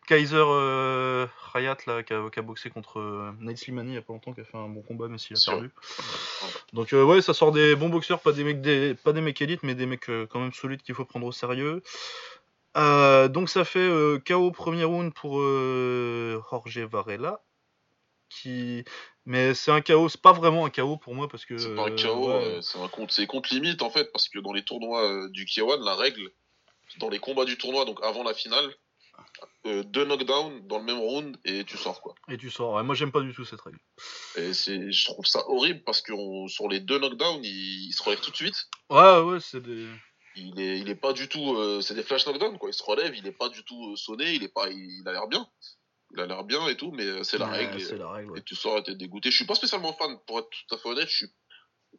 Kaiser 0.10 0.38
euh, 0.44 1.28
Hayat, 1.54 1.78
là, 1.86 2.02
qui 2.02 2.14
a, 2.14 2.30
qui 2.32 2.40
a 2.40 2.42
boxé 2.42 2.72
contre 2.72 3.00
euh, 3.00 3.32
Nate 3.40 3.58
Slimani 3.58 3.92
il 3.92 3.94
y 3.94 3.98
a 3.98 4.02
pas 4.02 4.12
longtemps, 4.12 4.34
qui 4.34 4.42
a 4.42 4.44
fait 4.44 4.58
un 4.58 4.68
bon 4.68 4.82
combat, 4.82 5.08
mais 5.08 5.20
s'il 5.20 5.38
a 5.38 5.40
perdu. 5.46 5.72
Donc 6.74 6.94
euh, 6.94 7.04
ouais, 7.04 7.22
ça 7.22 7.36
sort 7.36 7.52
des 7.52 7.76
bons 7.76 7.90
boxeurs, 7.90 8.20
pas 8.20 8.32
des 8.32 8.44
mecs 8.44 8.60
des, 8.60 8.96
pas 8.96 9.14
des 9.14 9.22
mecs 9.22 9.40
élites, 9.40 9.62
mais 9.62 9.76
des 9.76 9.86
mecs 9.86 10.10
euh, 10.10 10.26
quand 10.26 10.40
même 10.40 10.52
solides 10.52 10.82
qu'il 10.82 10.96
faut 10.96 11.06
prendre 11.06 11.28
au 11.28 11.32
sérieux. 11.32 11.84
Euh, 12.76 13.28
donc 13.28 13.50
ça 13.50 13.64
fait 13.66 13.88
KO 14.26 14.50
premier 14.50 14.84
round 14.84 15.14
pour 15.14 15.34
Jorge 15.40 16.80
Varela, 16.80 17.44
qui, 18.30 18.84
mais 19.26 19.54
c'est 19.54 19.72
un 19.72 19.82
KO, 19.82 20.10
c'est 20.10 20.22
pas 20.22 20.34
vraiment 20.34 20.66
un 20.66 20.72
KO 20.72 20.98
pour 20.98 21.14
moi 21.14 21.28
parce 21.28 21.46
que 21.46 21.56
C'est 21.60 21.76
pas 21.76 21.88
un 21.88 21.92
ouais. 21.92 22.04
euh, 22.06 22.62
c'est 22.62 22.80
un 22.80 22.88
compte, 22.88 23.12
c'est 23.12 23.28
compte 23.28 23.52
limite 23.52 23.84
en 23.84 23.92
fait, 23.92 24.12
parce 24.12 24.28
que 24.28 24.40
dans 24.40 24.54
les 24.54 24.64
tournois 24.64 25.30
du 25.30 25.46
K1, 25.46 25.84
la 25.84 25.96
règle, 25.96 26.32
dans 26.98 27.10
les 27.10 27.20
combats 27.20 27.46
du 27.46 27.60
tournoi, 27.60 27.86
donc 27.86 28.00
avant 28.02 28.24
la 28.24 28.34
finale, 28.34 28.74
euh, 29.66 29.84
deux 29.84 30.06
knockdowns 30.06 30.68
dans 30.68 30.78
le 30.80 30.84
même 30.86 30.98
round 31.00 31.38
et 31.46 31.64
tu 31.66 31.78
sors 31.78 32.02
quoi. 32.02 32.16
et 32.30 32.38
tu 32.38 32.50
sors. 32.50 32.74
Ouais, 32.74 32.84
moi 32.84 32.96
j'aime 32.96 33.12
pas 33.12 33.22
du 33.22 33.34
tout 33.34 33.46
cette 33.46 33.62
règle. 33.62 33.80
Et 34.38 34.54
c'est, 34.54 34.92
je 34.92 35.06
trouve 35.06 35.26
ça 35.26 35.44
horrible 35.50 35.84
parce 35.84 36.02
que 36.02 36.14
on- 36.14 36.48
sur 36.48 36.68
les 36.68 36.80
deux 36.80 37.00
knockdowns, 37.00 37.44
il, 37.44 37.88
il 37.88 37.94
se 37.94 38.02
relève 38.04 38.22
tout 38.22 38.32
de 38.32 38.36
suite. 38.36 38.56
Ouais 38.90 39.20
ouais, 39.22 39.40
c'est 39.40 39.62
des. 39.62 39.88
Il 40.36 40.60
est, 40.60 40.80
il 40.80 40.90
est 40.90 40.96
pas 40.96 41.12
du 41.14 41.28
tout, 41.28 41.56
euh, 41.56 41.82
c'est 41.82 41.96
des 41.96 42.04
flash 42.04 42.26
knockdowns 42.26 42.58
quoi. 42.58 42.70
Il 42.70 42.74
se 42.74 42.84
relève, 42.84 43.16
il 43.16 43.26
est 43.28 43.32
pas 43.32 43.50
du 43.50 43.64
tout 43.64 43.92
euh, 43.92 43.96
sonné, 43.96 44.34
il 44.36 44.44
est 44.44 44.54
pas, 44.54 44.70
il, 44.70 44.78
il 45.02 45.08
a 45.08 45.12
l'air 45.12 45.28
bien, 45.28 45.46
il 46.14 46.20
a 46.22 46.26
l'air 46.28 46.44
bien 46.44 46.68
et 46.68 46.78
tout, 46.78 46.92
mais 46.92 47.06
euh, 47.06 47.24
c'est 47.24 47.38
la 47.38 47.48
Ouais, 47.48 47.58
règle. 47.66 47.82
et- 47.82 47.84
C'est 47.86 47.98
la 47.98 48.10
règle. 48.10 48.32
ouais. 48.32 48.40
et 48.40 48.44
tu 48.44 48.56
sors 48.56 48.78
et 48.78 48.84
t'es 48.84 48.96
dégoûté. 48.96 49.32
Je 49.32 49.36
suis 49.36 49.46
pas 49.46 49.56
spécialement 49.56 49.92
fan, 49.94 50.18
pour 50.28 50.40
être 50.40 50.50
tout 50.50 50.76
à 50.76 50.78
fait 50.78 50.88
honnête, 50.90 51.10
je 51.10 51.16
suis, 51.18 51.28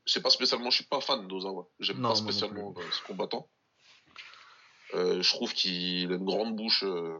c'est 0.06 0.22
pas 0.22 0.30
spécialement, 0.30 0.70
je 0.70 0.76
suis 0.76 0.86
pas 0.86 1.00
fan 1.00 1.26
d'Ozawa. 1.28 1.66
J'aime 1.80 1.98
Non, 1.98 2.10
pas 2.10 2.14
spécialement 2.14 2.72
ce 2.92 3.02
combattant. 3.06 3.50
Euh, 4.94 5.22
je 5.22 5.30
trouve 5.34 5.52
qu'il 5.52 6.10
a 6.12 6.16
une 6.16 6.24
grande 6.24 6.56
bouche 6.56 6.82
euh, 6.84 7.16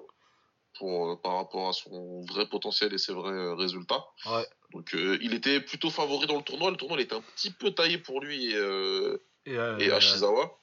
pour, 0.79 1.11
euh, 1.11 1.17
par 1.17 1.37
rapport 1.37 1.69
à 1.69 1.73
son 1.73 2.23
vrai 2.27 2.49
potentiel 2.49 2.93
et 2.93 2.99
ses 2.99 3.13
vrais 3.13 3.55
résultats. 3.55 4.05
Ouais. 4.27 4.47
Donc 4.73 4.93
il 4.95 5.35
était 5.35 5.61
plutôt 5.61 5.91
favori 5.91 6.27
dans 6.27 6.37
le 6.37 6.43
tournoi. 6.43 6.71
Le 6.71 6.77
tournoi 6.77 6.97
il 6.99 7.03
était 7.03 7.17
un 7.17 7.23
petit 7.23 7.51
peu 7.51 7.73
taillé 7.73 7.99
pour 7.99 8.21
lui 8.21 8.53
et, 8.53 9.17
Et, 9.47 9.55
et 9.55 9.91
Ashizawa. 9.91 10.59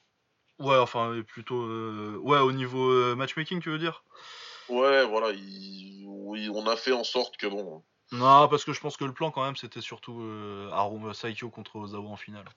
Ouais, 0.58 0.78
enfin 0.78 1.22
plutôt. 1.26 1.62
Ouais, 2.20 2.38
au 2.38 2.52
niveau 2.52 3.14
matchmaking, 3.16 3.60
tu 3.60 3.70
veux 3.70 3.78
dire? 3.78 4.02
Ouais, 4.70 5.04
voilà, 5.06 5.30
il- 5.32 6.06
on 6.54 6.66
a 6.66 6.76
fait 6.76 6.92
en 6.92 7.04
sorte 7.04 7.36
que 7.36 7.46
bon. 7.46 7.84
Non, 8.12 8.48
parce 8.48 8.64
que 8.64 8.72
je 8.72 8.80
pense 8.80 8.96
que 8.96 9.04
le 9.04 9.12
plan 9.12 9.30
quand 9.30 9.44
même, 9.44 9.56
c'était 9.56 9.80
surtout 9.80 10.20
euh, 10.20 11.12
Saikyo 11.12 11.50
contre 11.50 11.76
Ozawa 11.76 12.08
en 12.08 12.16
finale. 12.16 12.48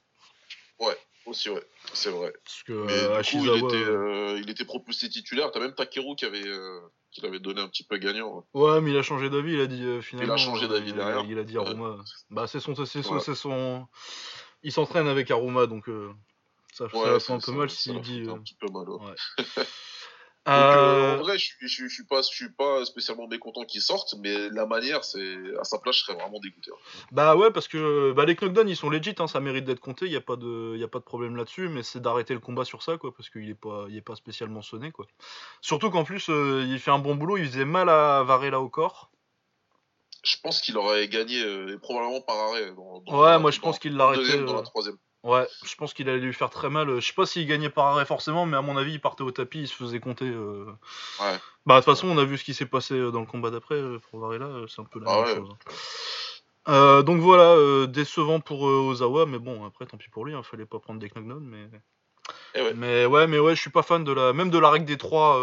Aussi, 1.32 1.50
ouais, 1.50 1.64
c'est 1.94 2.10
vrai. 2.10 2.34
Parce 2.44 2.64
que 2.64 2.74
Mais 2.74 2.92
euh, 2.92 3.22
du 3.22 3.38
coup, 3.38 3.46
il 3.46 3.64
était, 3.64 3.84
euh, 3.86 4.34
euh, 4.34 4.40
il 4.44 4.50
était 4.50 4.66
propulsé 4.66 5.08
titulaire. 5.08 5.50
T'as 5.50 5.62
même 5.62 5.74
Takeru 5.74 6.18
qui 6.18 6.26
avait, 6.26 6.46
euh, 6.46 6.82
qui 7.10 7.22
l'avait 7.22 7.40
donné 7.40 7.62
un 7.62 7.70
petit 7.70 7.86
peu 7.86 7.96
gagnant. 7.96 8.46
Ouais, 8.54 8.82
mais 8.82 8.92
il 8.92 8.98
a 8.98 9.02
changé 9.02 9.30
d'avis, 9.30 9.54
il 9.54 9.62
a 9.62 9.68
dit 9.68 10.02
finalement. 10.02 10.36
changé 10.36 10.68
d'avis 10.68 10.90
il, 10.90 10.96
derrière. 10.96 11.24
Il 11.30 11.40
a 11.40 11.46
dit 11.46 11.58
Aruma. 11.58 11.96
Bah, 12.30 12.48
c'est 12.48 12.60
son. 12.60 12.76
C'est 12.76 13.02
son, 13.02 13.14
Ouais. 13.14 13.22
c'est 13.22 13.36
son... 13.36 13.88
Il 14.62 14.74
s'entraîne 14.74 15.08
avec 15.08 15.32
Aruma, 15.32 15.68
donc 15.68 15.86
ça, 16.74 16.90
ça 16.90 17.20
fait 17.20 17.32
un 17.32 17.40
peu 17.40 17.52
mal 17.54 17.70
s'il 17.70 18.02
dit. 18.02 18.26
un 18.30 18.40
petit 18.40 18.56
peu 18.56 18.68
mal. 18.70 18.86
Donc, 20.48 20.56
euh, 20.56 21.14
Euh, 21.14 21.20
en 21.20 21.22
vrai, 21.22 21.38
je 21.38 21.46
suis, 21.46 21.56
je, 21.62 21.68
suis- 21.68 21.88
je 21.90 21.94
suis 21.94 22.04
pas, 22.06 22.22
je 22.24 22.28
suis 22.36 22.50
pas 22.50 22.84
spécialement 22.86 23.28
mécontent 23.28 23.64
qu'ils 23.64 23.82
sortent, 23.82 24.16
mais 24.20 24.50
la 24.50 24.66
manière, 24.66 25.04
c'est 25.04 25.38
à 25.60 25.64
sa 25.64 25.78
place, 25.78 25.98
je 25.98 26.02
serais 26.02 26.16
vraiment 26.16 26.40
dégoûté. 26.40 26.72
hein. 26.74 27.02
Bah 27.12 27.36
ouais, 27.36 27.52
parce 27.52 27.68
que 27.68 28.12
bah, 28.14 28.26
les 28.26 28.36
knockdowns 28.36 28.68
ils 28.68 28.76
sont 28.76 28.90
legit, 28.90 29.14
hein, 29.20 29.28
ça 29.28 29.40
mérite 29.40 29.66
d'être 29.66 29.80
compté, 29.80 30.08
il 30.08 30.12
y 30.12 30.16
a 30.16 30.22
pas 30.22 30.38
de, 30.38 30.76
y 30.78 30.84
a 30.84 30.88
pas 30.88 30.98
de 30.98 31.04
problème 31.04 31.36
là-dessus, 31.36 31.70
mais 31.70 31.84
c'est 31.84 32.00
d'arrêter 32.02 32.34
le 32.34 32.40
combat 32.40 32.66
sur 32.66 32.82
ça, 32.82 32.98
quoi, 32.98 33.14
parce 33.14 33.30
qu'il 33.30 33.48
est 33.50 33.54
pas, 33.56 33.86
il 33.90 33.96
est 33.98 34.02
pas 34.02 34.16
spécialement 34.16 34.64
sonné, 34.64 34.92
quoi. 34.92 35.06
Surtout 35.62 35.92
qu'en 35.92 36.04
plus 36.04 36.28
euh, 36.30 36.66
il 36.68 36.80
fait 36.80 36.92
un 36.92 37.00
bon 37.00 37.14
boulot, 37.14 37.38
il 37.38 37.46
faisait 37.46 37.66
mal 37.66 37.88
à 37.90 38.24
Varela 38.24 38.60
au 38.62 38.70
corps. 38.70 39.12
Je 40.24 40.38
pense 40.44 40.60
qu'il 40.62 40.76
aurait 40.78 41.08
gagné 41.08 41.42
euh, 41.44 41.76
et 41.76 41.78
probablement 41.80 42.22
par 42.22 42.36
arrêt. 42.38 42.72
Dans, 42.74 43.00
dans- 43.00 43.22
Ouais, 43.22 43.34
dans- 43.34 43.40
moi 43.40 43.52
je 43.52 43.58
dans- 43.60 43.64
pense 43.68 43.80
qu'il 43.80 43.96
l'arrêtait. 43.96 44.22
deuxième, 44.24 44.46
dans 44.46 44.56
la 44.56 44.62
troisième. 44.64 44.98
Ouais, 45.24 45.48
je 45.63 45.75
pense 45.75 45.94
qu'il 45.94 46.10
allait 46.10 46.20
lui 46.20 46.34
faire 46.34 46.50
très 46.50 46.70
mal. 46.70 47.00
Je 47.00 47.06
sais 47.06 47.13
pas 47.13 47.25
s'il 47.28 47.46
gagnait 47.48 47.70
par 47.70 47.86
arrêt 47.86 48.06
forcément, 48.06 48.46
mais 48.48 48.58
à 48.58 48.62
mon 48.62 48.75
avis, 48.78 48.94
il 48.94 49.00
partait 49.01 49.22
au 49.22 49.30
tapis, 49.32 49.60
il 49.62 49.68
se 49.68 49.75
faisait 49.75 50.00
compter. 50.00 50.25
euh. 50.25 50.66
Ouais. 51.20 51.38
Bah, 51.68 51.75
de 51.75 51.86
toute 51.86 51.94
façon, 51.94 52.08
on 52.08 52.18
a 52.18 52.24
vu 52.25 52.40
ce 52.40 52.44
qui 52.44 52.56
s'est 52.56 52.66
passé 52.66 52.96
euh, 52.96 53.12
dans 53.12 53.20
le 53.20 53.28
combat 53.28 53.51
d'après 53.51 53.75
euh, 53.75 54.00
pour 54.10 54.20
Varela, 54.20 54.50
c'est 54.68 54.82
un 54.82 54.86
peu 54.86 55.00
la 55.00 55.06
Ah 55.12 55.16
même 55.18 55.25
ouais. 55.25 55.36
chose. 55.36 55.50
hein. 55.51 55.72
Euh, 56.70 57.01
donc 57.04 57.20
voilà, 57.22 57.51
euh, 57.54 57.86
décevant 57.88 58.40
pour 58.40 58.62
Ozawa, 58.63 59.25
mais 59.28 59.40
bon, 59.40 59.66
après, 59.66 59.86
tant 59.86 59.98
pis 59.98 60.10
pour 60.10 60.25
lui, 60.25 60.34
il 60.36 60.44
fallait 60.44 60.66
pas 60.66 60.80
prendre 60.80 61.00
des 61.00 61.10
knockdowns, 61.10 61.44
mais. 61.44 61.70
Eh 62.56 62.62
ouais. 62.62 62.74
Mais 62.75 63.06
ouais, 63.06 63.28
mais 63.28 63.40
ouais, 63.40 63.56
je 63.56 63.62
suis 63.62 63.70
pas 63.72 63.84
fan 63.84 64.04
de 64.04 64.12
la. 64.12 64.34
Même 64.34 64.50
de 64.50 64.58
la 64.60 64.70
règle 64.70 64.86
des 64.86 64.98
trois. 64.98 65.40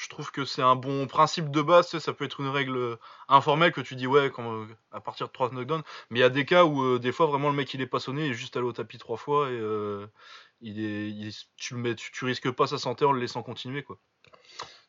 Je 0.00 0.08
trouve 0.08 0.30
que 0.32 0.44
c'est 0.46 0.62
un 0.62 0.76
bon 0.76 1.06
principe 1.06 1.50
de 1.50 1.60
base. 1.60 1.98
ça 1.98 2.12
peut 2.14 2.24
être 2.24 2.40
une 2.40 2.48
règle 2.48 2.76
euh, 2.76 2.96
informelle 3.28 3.70
que 3.72 3.82
tu 3.82 3.96
dis 3.96 4.06
ouais, 4.06 4.30
quand, 4.30 4.50
euh, 4.62 4.66
à 4.92 5.00
partir 5.00 5.26
de 5.28 5.32
3 5.32 5.50
knockdowns. 5.50 5.82
Mais 6.08 6.20
il 6.20 6.22
y 6.22 6.24
a 6.24 6.30
des 6.30 6.46
cas 6.46 6.64
où 6.64 6.82
euh, 6.82 6.98
des 6.98 7.12
fois 7.12 7.26
vraiment 7.26 7.50
le 7.50 7.54
mec 7.56 7.72
il 7.74 7.80
est 7.82 7.86
pas 7.86 8.00
sonné, 8.00 8.24
il 8.26 8.30
est 8.30 8.34
juste 8.34 8.56
allé 8.56 8.64
au 8.66 8.72
tapis 8.72 8.96
trois 8.98 9.18
fois 9.18 9.50
et 9.50 9.52
euh, 9.52 10.06
il 10.62 10.82
est, 10.84 11.10
il 11.10 11.28
est- 11.28 11.46
tu 11.56 11.74
le 11.74 11.80
mets, 11.80 11.94
tu, 11.94 12.10
tu 12.12 12.24
risques 12.24 12.50
pas 12.50 12.66
sa 12.66 12.78
santé 12.78 13.04
en 13.04 13.12
le 13.12 13.20
laissant 13.20 13.42
continuer 13.42 13.82
quoi. 13.82 13.98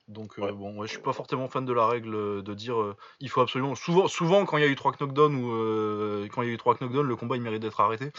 Donc 0.08 0.38
Ouais. 0.38 0.51
bon, 0.51 0.77
ouais, 0.77 0.88
je 0.88 0.94
suis 0.94 1.01
pas 1.01 1.13
fortement 1.13 1.48
fan 1.48 1.65
de 1.65 1.74
la 1.74 1.88
règle 1.88 2.44
de 2.44 2.53
dire 2.53 2.96
il 3.20 3.30
faut 3.30 3.41
absolument. 3.41 3.75
Souvent, 3.75 4.08
souvent 4.08 4.46
quand 4.46 4.58
il 4.58 4.62
y 4.62 4.68
a 4.68 4.70
eu 4.70 4.75
trois 4.75 4.91
knockdowns 5.00 5.36
ou 5.36 5.51
euh, 5.51 6.27
quand 6.32 6.41
il 6.41 6.48
y 6.48 6.51
a 6.51 6.53
eu 6.53 6.58
trois 6.58 6.75
knockdowns, 6.80 7.08
le 7.08 7.15
combat 7.15 7.36
il 7.36 7.41
mérite 7.41 7.62
d'être 7.62 7.80
arrêté. 7.80 8.12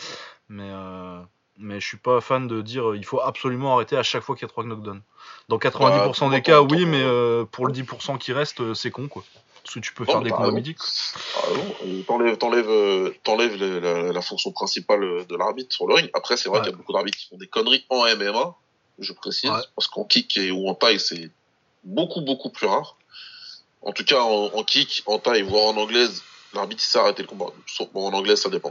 Mais 0.49 0.70
euh, 0.70 1.22
mais 1.59 1.80
je 1.80 1.87
suis 1.87 1.97
pas 1.99 2.21
fan 2.21 2.49
de 2.49 2.62
dire 2.62 2.90
euh, 2.90 2.97
il 2.97 3.04
faut 3.04 3.21
absolument 3.21 3.75
arrêter 3.75 3.97
à 3.97 4.02
chaque 4.02 4.23
fois 4.23 4.35
qu'il 4.35 4.42
y 4.42 4.47
a 4.47 4.49
trois 4.49 4.64
knockdowns. 4.64 5.02
Dans 5.49 5.59
90% 5.59 6.25
Ouais, 6.30 6.37
des 6.37 6.42
cas, 6.42 6.61
oui, 6.62 6.87
mais 6.87 7.02
euh, 7.02 7.44
pour 7.44 7.66
le 7.66 7.73
10% 7.73 8.18
qui 8.18 8.32
reste, 8.32 8.61
euh, 8.61 8.75
c'est 8.75 8.90
con 8.90 9.09
quoi. 9.09 9.23
Parce 9.62 9.75
que 9.75 9.80
tu 9.80 9.92
peux 9.94 10.04
Non, 10.04 10.12
faire 10.12 10.23
des 10.23 10.30
t'as 10.30 10.37
combats 10.37 10.50
mythiques. 10.50 10.78
Ah 11.37 11.40
non, 11.54 12.02
t'enlèves, 12.02 12.37
t'enlèves, 12.37 13.12
t'enlèves 13.23 13.56
la, 13.56 14.12
la 14.12 14.23
fonction 14.23 14.50
principale 14.50 15.25
de 15.28 15.37
l'arbitre 15.37 15.73
sur 15.73 15.87
le 15.87 15.94
ring. 15.94 16.11
Après, 16.14 16.37
c'est 16.37 16.49
vrai 16.49 16.59
Ouais. 16.59 16.64
qu'il 16.64 16.73
y 16.73 16.75
a 16.75 16.76
beaucoup 16.78 16.92
d'arbitres 16.92 17.18
qui 17.18 17.28
font 17.28 17.37
des 17.37 17.47
conneries 17.47 17.85
en 17.88 18.04
MMA, 18.16 18.56
je 18.99 19.12
précise, 19.12 19.50
Ouais. 19.50 19.61
parce 19.76 19.87
qu'en 19.87 20.02
kick 20.04 20.37
et, 20.37 20.50
ou 20.50 20.68
en 20.68 20.75
taille, 20.75 20.99
c'est 20.99 21.30
beaucoup, 21.85 22.23
beaucoup 22.23 22.50
plus 22.50 22.66
rare. 22.66 22.97
En 23.82 23.92
tout 23.92 24.04
cas, 24.04 24.21
en, 24.21 24.50
en 24.52 24.64
kick, 24.64 25.02
en 25.06 25.18
taille, 25.21 25.42
voire 25.42 25.66
en 25.66 25.76
anglaise, 25.76 26.25
l'arbitre 26.54 26.82
il 26.85 26.87
sait 26.90 26.99
arrêter 26.99 27.23
le 27.23 27.28
combat. 27.28 27.47
Bon, 27.94 28.09
en 28.09 28.12
anglais, 28.14 28.35
ça 28.37 28.49
dépend. 28.49 28.71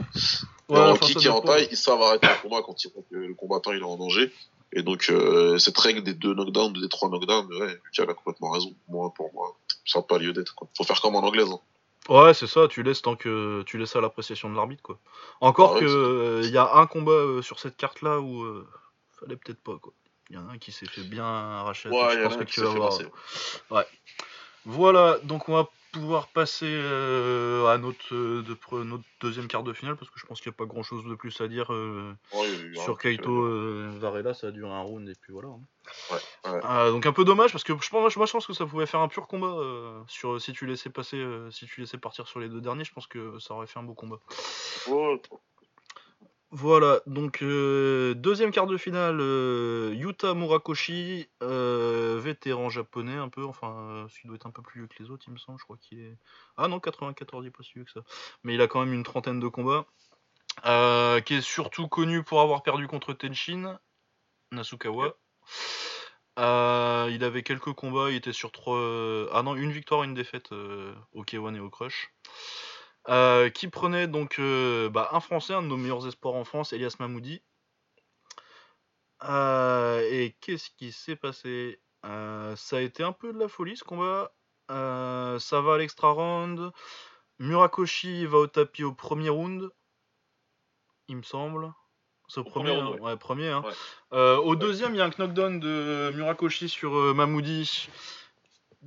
Ouais, 0.72 0.90
en 0.90 0.96
kick 0.96 1.24
et 1.24 1.28
en 1.28 1.40
taille, 1.40 1.68
ils 1.70 1.76
savent 1.76 2.00
arrêter 2.02 2.26
le 2.28 2.42
combat 2.42 2.62
quand 2.64 2.82
ils 2.84 2.90
voient 2.92 3.02
que 3.10 3.16
le 3.16 3.34
combattant 3.34 3.72
il 3.72 3.80
est 3.80 3.84
en 3.84 3.96
danger. 3.96 4.32
Et 4.74 4.82
donc, 4.82 5.06
euh, 5.10 5.58
cette 5.58 5.76
règle 5.78 6.02
des 6.02 6.14
deux 6.14 6.34
knockdowns, 6.34 6.72
des 6.72 6.88
trois 6.88 7.08
knockdowns, 7.10 7.46
ouais, 7.60 7.78
Lucas 7.84 8.10
a 8.10 8.14
complètement 8.14 8.50
raison. 8.50 8.74
Moi, 8.88 9.12
pour 9.14 9.30
moi, 9.34 9.54
ça 9.84 9.98
n'a 9.98 10.02
pas 10.02 10.16
lieu 10.18 10.32
d'être. 10.32 10.54
quoi. 10.54 10.66
Faut 10.76 10.84
faire 10.84 11.00
comme 11.02 11.14
en 11.14 11.20
anglaise. 11.22 11.50
hein. 11.50 11.60
Ouais, 12.08 12.34
c'est 12.34 12.46
ça, 12.48 12.66
tu 12.68 12.82
laisses 12.82 13.02
tant 13.02 13.14
que 13.14 13.62
tu 13.66 13.78
laisses 13.78 13.94
à 13.94 14.00
l'appréciation 14.00 14.50
de 14.50 14.56
l'arbitre 14.56 14.82
quoi. 14.82 14.98
Encore 15.40 15.74
Ah 15.76 15.80
que 15.80 15.84
euh, 15.84 16.40
il 16.42 16.50
y 16.50 16.58
a 16.58 16.74
un 16.74 16.86
combat 16.86 17.12
euh, 17.12 17.42
sur 17.42 17.60
cette 17.60 17.76
carte 17.76 18.02
là 18.02 18.18
où 18.18 18.42
euh, 18.42 18.66
fallait 19.20 19.36
peut-être 19.36 19.62
pas 19.62 19.76
quoi. 19.80 19.92
Il 20.28 20.34
y 20.36 20.38
en 20.38 20.48
a 20.48 20.52
un 20.52 20.58
qui 20.58 20.72
s'est 20.72 20.86
fait 20.86 21.02
bien 21.02 21.24
arracher. 21.24 21.90
Ouais, 21.90 21.98
il 22.14 22.14
je 22.14 22.18
y 22.22 22.24
en 22.24 22.28
pense 22.28 22.32
a 22.32 22.36
que 22.38 22.42
un 22.42 22.44
qui 22.46 22.52
tu 22.54 22.60
s'est 22.60 22.66
vas 22.66 22.72
voir. 22.72 23.84
Voilà, 24.64 25.18
donc 25.24 25.48
on 25.48 25.54
va 25.54 25.68
pouvoir 25.92 26.28
passer 26.28 26.66
euh, 26.68 27.66
à 27.66 27.78
notre, 27.78 28.14
euh, 28.14 28.42
de 28.42 28.84
notre 28.84 29.04
deuxième 29.20 29.46
quart 29.46 29.62
de 29.62 29.72
finale 29.72 29.96
parce 29.96 30.10
que 30.10 30.18
je 30.18 30.26
pense 30.26 30.40
qu'il 30.40 30.50
n'y 30.50 30.54
a 30.54 30.58
pas 30.58 30.64
grand 30.64 30.82
chose 30.82 31.04
de 31.04 31.14
plus 31.14 31.40
à 31.40 31.48
dire 31.48 31.72
euh, 31.72 32.14
Ouais, 32.34 32.74
sur 32.74 32.98
Kaito 32.98 33.44
euh, 33.44 33.90
Varela, 33.98 34.34
ça 34.34 34.48
a 34.48 34.50
duré 34.50 34.70
un 34.72 34.80
round 34.80 35.08
et 35.08 35.14
puis 35.20 35.32
voilà. 35.32 35.48
hein. 35.48 35.60
Ouais, 36.10 36.50
ouais. 36.50 36.60
Euh, 36.64 36.90
donc 36.90 37.06
un 37.06 37.12
peu 37.12 37.24
dommage 37.24 37.52
parce 37.52 37.64
que 37.64 37.72
je 37.80 37.90
pense, 37.90 38.16
moi 38.16 38.26
je 38.26 38.32
pense 38.32 38.46
que 38.46 38.52
ça 38.52 38.66
pouvait 38.66 38.86
faire 38.86 39.00
un 39.00 39.08
pur 39.08 39.26
combat 39.26 39.56
sur 40.08 40.40
si 40.40 40.52
tu 40.52 40.66
laissais 40.66 40.90
passer, 40.90 41.22
si 41.50 41.66
tu 41.66 41.80
laissais 41.80 41.98
partir 41.98 42.26
sur 42.26 42.40
les 42.40 42.48
deux 42.48 42.60
derniers, 42.60 42.84
je 42.84 42.92
pense 42.92 43.06
que 43.06 43.38
ça 43.38 43.54
aurait 43.54 43.66
fait 43.66 43.78
un 43.78 43.84
beau 43.84 43.94
combat. 43.94 44.18
Voilà, 46.54 47.00
donc 47.06 47.40
euh, 47.40 48.12
deuxième 48.12 48.50
quart 48.50 48.66
de 48.66 48.76
finale, 48.76 49.20
euh, 49.22 49.94
Yuta 49.94 50.34
Murakoshi, 50.34 51.30
euh, 51.42 52.20
vétéran 52.22 52.68
japonais 52.68 53.16
un 53.16 53.30
peu, 53.30 53.42
enfin, 53.42 53.74
euh, 53.74 54.08
il 54.22 54.26
doit 54.26 54.36
être 54.36 54.46
un 54.46 54.50
peu 54.50 54.60
plus 54.60 54.80
vieux 54.80 54.86
que 54.86 55.02
les 55.02 55.10
autres, 55.10 55.24
il 55.26 55.32
me 55.32 55.38
semble, 55.38 55.58
je 55.58 55.64
crois 55.64 55.78
qu'il 55.78 56.00
est... 56.00 56.18
Ah 56.58 56.68
non, 56.68 56.78
94, 56.78 57.42
il 57.42 57.48
est 57.48 57.50
pas 57.50 57.62
si 57.62 57.72
vieux 57.72 57.84
que 57.84 57.90
ça. 57.90 58.02
Mais 58.42 58.52
il 58.52 58.60
a 58.60 58.68
quand 58.68 58.80
même 58.80 58.92
une 58.92 59.02
trentaine 59.02 59.40
de 59.40 59.48
combats, 59.48 59.86
euh, 60.66 61.22
qui 61.22 61.36
est 61.36 61.40
surtout 61.40 61.88
connu 61.88 62.22
pour 62.22 62.42
avoir 62.42 62.62
perdu 62.62 62.86
contre 62.86 63.14
Tenshin 63.14 63.78
Nasukawa. 64.50 65.16
Il 66.36 67.24
avait 67.24 67.42
quelques 67.44 67.72
combats, 67.72 68.10
il 68.10 68.16
était 68.16 68.34
sur 68.34 68.52
trois... 68.52 68.78
Ah 69.32 69.42
non, 69.42 69.56
une 69.56 69.72
victoire, 69.72 70.02
une 70.02 70.12
défaite 70.12 70.52
au 70.52 71.24
K1 71.24 71.54
et 71.54 71.60
au 71.60 71.70
Crush. 71.70 72.12
Euh, 73.08 73.50
qui 73.50 73.66
prenait 73.66 74.06
donc 74.06 74.38
euh, 74.38 74.88
bah, 74.88 75.08
un 75.12 75.18
Français, 75.18 75.54
un 75.54 75.62
de 75.62 75.66
nos 75.66 75.76
meilleurs 75.76 76.06
espoirs 76.06 76.34
en 76.34 76.44
France, 76.44 76.72
Elias 76.72 76.94
Mahmoudi. 77.00 77.42
Euh, 79.24 80.00
et 80.10 80.36
qu'est-ce 80.40 80.70
qui 80.70 80.92
s'est 80.92 81.16
passé? 81.16 81.80
Ça 82.04 82.76
a 82.76 82.80
été 82.80 83.02
un 83.02 83.12
peu 83.12 83.32
de 83.32 83.38
la 83.38 83.48
folie 83.48 83.76
ce 83.76 83.84
combat. 83.84 84.32
Ça 84.68 85.60
va 85.60 85.74
à 85.74 85.78
l'extra 85.78 86.10
round. 86.10 86.70
Murakoshi 87.38 88.24
va 88.26 88.38
au 88.38 88.46
tapis 88.46 88.84
au 88.84 88.92
premier 88.92 89.28
round, 89.28 89.68
il 91.08 91.16
me 91.16 91.22
semble. 91.22 91.72
C'est 92.28 92.40
au 92.40 92.44
premier, 92.44 92.70
premier 92.70 92.88
round, 92.88 93.00
ouais, 93.00 93.16
premier. 93.16 93.48
hein. 93.48 93.64
Ouais. 94.12 94.36
Au 94.36 94.54
deuxième, 94.54 94.94
il 94.94 94.98
y 94.98 95.00
a 95.00 95.04
un 95.04 95.10
knockdown 95.10 95.58
de 95.58 96.12
Murakoshi 96.14 96.68
sur 96.68 96.92
Mahmoudi 96.92 97.88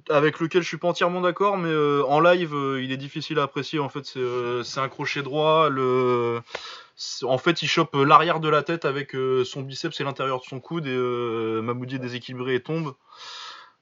avec 0.10 0.40
lequel 0.40 0.62
je 0.62 0.68
suis 0.68 0.78
pas 0.78 0.88
entièrement 0.88 1.22
d'accord, 1.22 1.58
mais 1.58 1.70
euh, 1.70 2.04
en 2.06 2.20
live, 2.20 2.54
euh, 2.54 2.82
il 2.84 2.92
est 2.92 2.98
difficile 2.98 3.40
à 3.40 3.44
apprécier. 3.44 3.80
En 3.80 3.90
fait, 3.90 4.06
c'est 4.06 4.20
euh, 4.20 4.64
un 4.78 4.90
crochet 4.90 5.24
droit. 5.24 5.70
Le... 5.70 6.42
En 7.24 7.38
fait, 7.38 7.62
il 7.62 7.68
chope 7.68 7.96
euh, 7.96 8.04
l'arrière 8.06 8.40
de 8.40 8.50
la 8.50 8.64
tête 8.64 8.86
avec 8.86 9.16
son 9.46 9.62
biceps 9.62 10.00
et 10.00 10.04
l'intérieur 10.04 10.40
de 10.40 10.46
son 10.46 10.60
coude, 10.60 10.88
et 10.88 11.62
Mahmoudi 11.62 11.96
est 11.96 12.00
déséquilibré 12.00 12.56
et 12.56 12.62
tombe. 12.62 12.94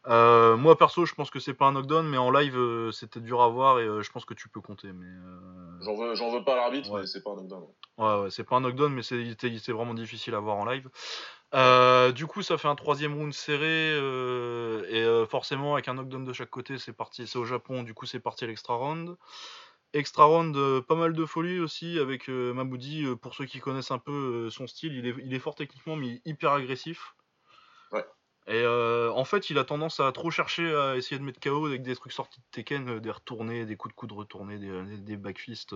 Moi, 0.06 0.78
perso, 0.78 1.06
je 1.06 1.14
pense 1.16 1.30
que 1.32 1.40
c'est 1.40 1.54
pas 1.54 1.66
un 1.66 1.72
knockdown, 1.74 2.08
mais 2.08 2.18
en 2.18 2.32
live, 2.32 2.58
c'était 2.92 3.20
dur 3.20 3.42
à 3.42 3.48
voir, 3.50 3.80
et 3.80 3.86
je 3.86 4.12
pense 4.12 4.26
que 4.26 4.34
tu 4.34 4.50
peux 4.50 4.62
compter. 4.62 4.90
Mais 4.94 5.08
J'en 5.82 5.96
veux, 5.96 6.14
veux 6.14 6.44
pas 6.44 6.54
à 6.54 6.58
l'arbitre, 6.58 6.92
Ouais. 6.92 7.02
mais 7.02 7.08
c'est 7.08 7.24
pas 7.24 7.32
un 7.32 7.36
knockdown. 7.36 7.64
Ouais, 7.98 8.22
ouais, 8.24 8.32
c'est 8.32 8.44
pas 8.44 8.56
un 8.56 8.62
knockdown, 8.62 8.92
mais 8.94 9.04
c'est 9.04 9.18
il 9.18 9.32
était- 9.32 9.48
il 9.48 9.58
était 9.58 9.72
vraiment 9.72 9.94
difficile 9.94 10.34
à 10.36 10.40
voir 10.40 10.56
en 10.58 10.66
live. 10.66 10.90
Euh, 11.54 12.12
du 12.12 12.26
coup, 12.26 12.42
ça 12.42 12.58
fait 12.58 12.68
un 12.68 12.76
troisième 12.76 13.14
round 13.14 13.34
serré, 13.34 13.92
euh, 13.94 14.86
et 14.90 15.04
euh, 15.04 15.26
forcément, 15.28 15.74
avec 15.74 15.88
un 15.88 15.94
knockdown 15.94 16.26
de 16.26 16.34
chaque 16.34 16.50
côté, 16.50 16.80
c'est 16.80 16.94
parti, 16.94 17.28
c'est 17.28 17.38
au 17.38 17.46
Japon, 17.46 17.84
du 17.84 17.94
coup, 17.94 18.06
c'est 18.08 18.20
parti 18.20 18.44
à 18.44 18.48
l'extra 18.48 18.76
round. 18.76 19.16
Extra 19.94 20.26
round, 20.26 20.58
pas 20.82 20.96
mal 20.96 21.14
de 21.14 21.26
folie 21.26 21.60
aussi, 21.60 22.00
avec 22.00 22.28
Mahmoudi, 22.28 23.06
euh, 23.06 23.16
pour 23.16 23.36
ceux 23.36 23.46
qui 23.46 23.60
connaissent 23.60 23.92
un 23.92 24.00
peu 24.00 24.50
son 24.50 24.66
style, 24.66 24.96
il 24.96 25.06
est, 25.06 25.16
il 25.24 25.34
est 25.36 25.40
fort 25.40 25.54
techniquement, 25.54 25.96
mais 25.96 26.22
hyper 26.26 26.54
agressif. 26.54 27.16
Ouais. 27.92 28.06
Et 28.48 28.66
en 28.66 29.24
fait, 29.24 29.52
il 29.52 29.60
a 29.60 29.64
tendance 29.64 30.00
à 30.00 30.12
trop 30.12 30.32
chercher 30.32 30.76
à 30.76 30.98
essayer 30.98 31.20
de 31.20 31.24
mettre 31.24 31.40
KO 31.40 31.68
avec 31.68 31.84
des 31.84 31.96
trucs 31.96 32.12
sortis 32.12 32.40
de 32.40 32.46
Tekken, 32.52 33.00
des 33.00 33.12
retournés, 33.12 33.66
des 33.66 33.78
coups 33.78 33.94
de 33.94 33.96
coude 33.96 34.12
retournés, 34.12 34.58
des, 34.58 34.98
des, 34.98 35.16
backfists 35.16 35.76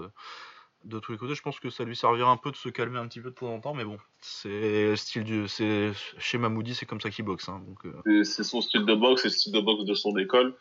de 0.84 1.00
tous 1.00 1.12
les 1.12 1.17
côtés. 1.17 1.36
Je 1.36 1.41
pense 1.41 1.60
que 1.60 1.69
ça 1.69 1.84
lui 1.84 1.96
servira 1.96 2.31
un 2.31 2.38
peu 2.38 2.51
de 2.51 2.55
se 2.55 2.69
calmer 2.69 3.00
un 3.00 3.07
petit 3.07 3.19
peu 3.19 3.29
de 3.29 3.36
temps 3.36 3.53
en 3.53 3.60
temps, 3.60 3.74
mais 3.74 3.84
bon, 3.86 3.98
c'est 4.22 4.96
style 4.96 5.24
du, 5.24 5.48
c'est 5.48 5.91
chez 6.17 6.38
Mahmoudi, 6.38 6.75
c'est 6.75 6.86
comme 6.86 7.01
ça 7.01 7.10
qu'il 7.10 7.25
boxe. 7.25 7.50
hein, 7.50 7.62
donc, 7.67 7.86
euh, 7.86 8.24
C'est- 8.24 8.43
son 8.43 8.62
style 8.62 8.86
de 8.86 8.93
boxe, 8.96 9.24
c'est 9.24 9.27
le 9.29 9.34
style 9.34 9.53
de 9.53 9.60
boxe 9.60 9.86
de 9.86 9.93
son 9.93 10.15
école. 10.17 10.53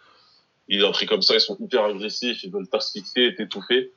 Il 0.69 0.83
est 0.83 0.87
appris 0.87 1.07
comme 1.07 1.23
ça, 1.23 1.35
ils 1.35 1.41
sont 1.41 1.57
hyper 1.61 1.85
agressifs, 1.85 2.43
ils 2.43 2.51
veulent 2.51 2.69
t'asphyxier 2.69 3.27
et 3.27 3.35
t'étouffer. 3.37 3.93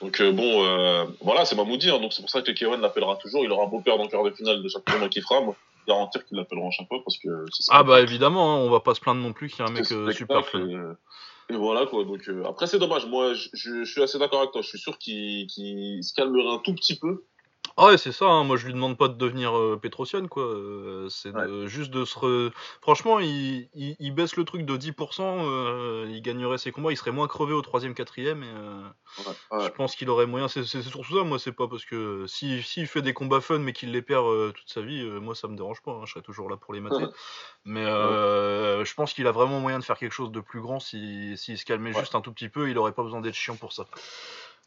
Donc 0.00 0.20
euh, 0.20 0.30
bon, 0.30 0.64
euh, 0.64 1.04
voilà, 1.20 1.44
c'est 1.44 1.56
Mamoudi, 1.56 1.90
hein, 1.90 1.98
donc 1.98 2.12
c'est 2.12 2.20
pour 2.22 2.30
ça 2.30 2.42
que 2.42 2.52
Kevin 2.52 2.80
l'appellera 2.80 3.16
toujours. 3.16 3.44
Il 3.44 3.50
aura 3.50 3.66
beau 3.66 3.80
perdre 3.80 4.04
en 4.04 4.08
quart 4.08 4.22
de 4.24 4.30
finale 4.30 4.62
de 4.62 4.68
chaque 4.68 4.84
tournoi 4.84 5.08
qu'il 5.08 5.22
fera, 5.22 5.40
moi, 5.40 5.56
je 5.80 5.92
garantir 5.92 6.24
qu'il 6.24 6.36
l'appellera 6.36 6.68
à 6.68 6.70
chaque 6.70 6.86
fois 6.86 7.02
parce 7.02 7.16
que 7.18 7.46
c'est 7.50 7.62
ça. 7.62 7.72
Ah 7.74 7.82
bah 7.82 8.00
évidemment, 8.02 8.54
hein, 8.54 8.58
on 8.58 8.70
va 8.70 8.80
pas 8.80 8.94
se 8.94 9.00
plaindre 9.00 9.20
non 9.22 9.32
plus 9.32 9.48
qu'il 9.48 9.60
y 9.60 9.62
a 9.62 9.70
un 9.70 9.72
mec 9.72 9.86
super 9.86 10.46
fun. 10.46 10.68
Et, 11.48 11.56
voilà 11.56 11.86
quoi. 11.86 12.04
Donc 12.04 12.28
euh, 12.28 12.44
après 12.44 12.66
c'est 12.66 12.78
dommage. 12.78 13.06
Moi 13.06 13.34
je, 13.34 13.84
suis 13.84 14.02
assez 14.02 14.18
d'accord 14.18 14.40
avec 14.40 14.52
toi. 14.52 14.62
Je 14.62 14.68
suis 14.68 14.78
sûr 14.78 14.98
qu'il 14.98 15.46
qu'il 15.46 16.02
se 16.02 16.12
calmerait 16.14 16.54
un 16.54 16.58
tout 16.58 16.74
petit 16.74 16.98
peu. 16.98 17.24
Ah 17.78 17.86
ouais, 17.88 17.98
c'est 17.98 18.12
ça. 18.12 18.24
hein, 18.26 18.44
Moi, 18.44 18.56
je 18.56 18.66
lui 18.66 18.72
demande 18.72 18.96
pas 18.96 19.08
de 19.08 19.14
devenir 19.14 19.54
euh, 19.56 19.78
Petrosian, 19.80 20.28
quoi. 20.28 20.44
euh, 20.44 21.08
c'est 21.10 21.32
juste 21.66 21.90
de 21.90 22.06
se. 22.06 22.18
re- 22.18 22.50
Franchement, 22.80 23.20
il, 23.20 23.68
il, 23.74 23.96
il 23.98 24.14
baisse 24.14 24.36
le 24.36 24.44
truc 24.44 24.64
de 24.64 24.76
10%. 24.78 25.40
euh, 25.46 26.06
il 26.08 26.22
gagnerait 26.22 26.56
ses 26.56 26.72
combats. 26.72 26.90
Il 26.92 26.96
serait 26.96 27.12
moins 27.12 27.28
crevé 27.28 27.52
au 27.52 27.60
troisième, 27.60 27.92
quatrième. 27.94 28.42
Et, 28.42 28.46
euh, 28.48 28.88
Ouais, 29.18 29.24
ouais. 29.50 29.66
Je 29.66 29.70
pense 29.72 29.96
qu'il 29.96 30.08
aurait 30.10 30.26
moyen. 30.26 30.48
C'est 30.48 30.64
surtout 30.64 31.04
ça. 31.16 31.24
Moi, 31.24 31.38
c'est 31.38 31.52
pas 31.52 31.68
parce 31.68 31.84
que 31.84 32.26
si 32.26 32.62
s'il 32.62 32.86
fait 32.86 33.02
des 33.02 33.12
combats 33.14 33.40
fun 33.42 33.58
mais 33.58 33.72
qu'il 33.74 33.92
les 33.92 34.02
perd 34.02 34.26
toute 34.54 34.70
sa 34.70 34.80
vie, 34.82 35.04
moi, 35.20 35.34
ça 35.34 35.48
me 35.48 35.56
dérange 35.56 35.82
pas. 35.82 35.92
hein, 35.92 36.02
je 36.06 36.12
serais 36.12 36.22
toujours 36.22 36.48
là 36.50 36.56
pour 36.56 36.74
les 36.74 36.80
mater. 36.80 37.10
mais 37.64 37.84
je 37.84 38.94
pense 38.94 39.12
qu'il 39.14 39.26
a 39.26 39.32
vraiment 39.32 39.60
moyen 39.60 39.78
de 39.78 39.84
faire 39.84 39.98
quelque 39.98 40.12
chose 40.12 40.32
de 40.32 40.40
plus 40.40 40.60
grand 40.60 40.80
si 40.80 41.36
s'il 41.36 41.58
se 41.58 41.64
calmait 41.64 41.92
juste 41.92 42.14
un 42.14 42.20
tout 42.22 42.32
petit 42.32 42.48
peu. 42.48 42.70
Il 42.70 42.78
aurait 42.78 42.92
pas 42.94 43.02
besoin 43.02 43.20
d'être 43.20 43.34
chiant 43.34 43.56
pour 43.56 43.72
ça. 43.72 43.86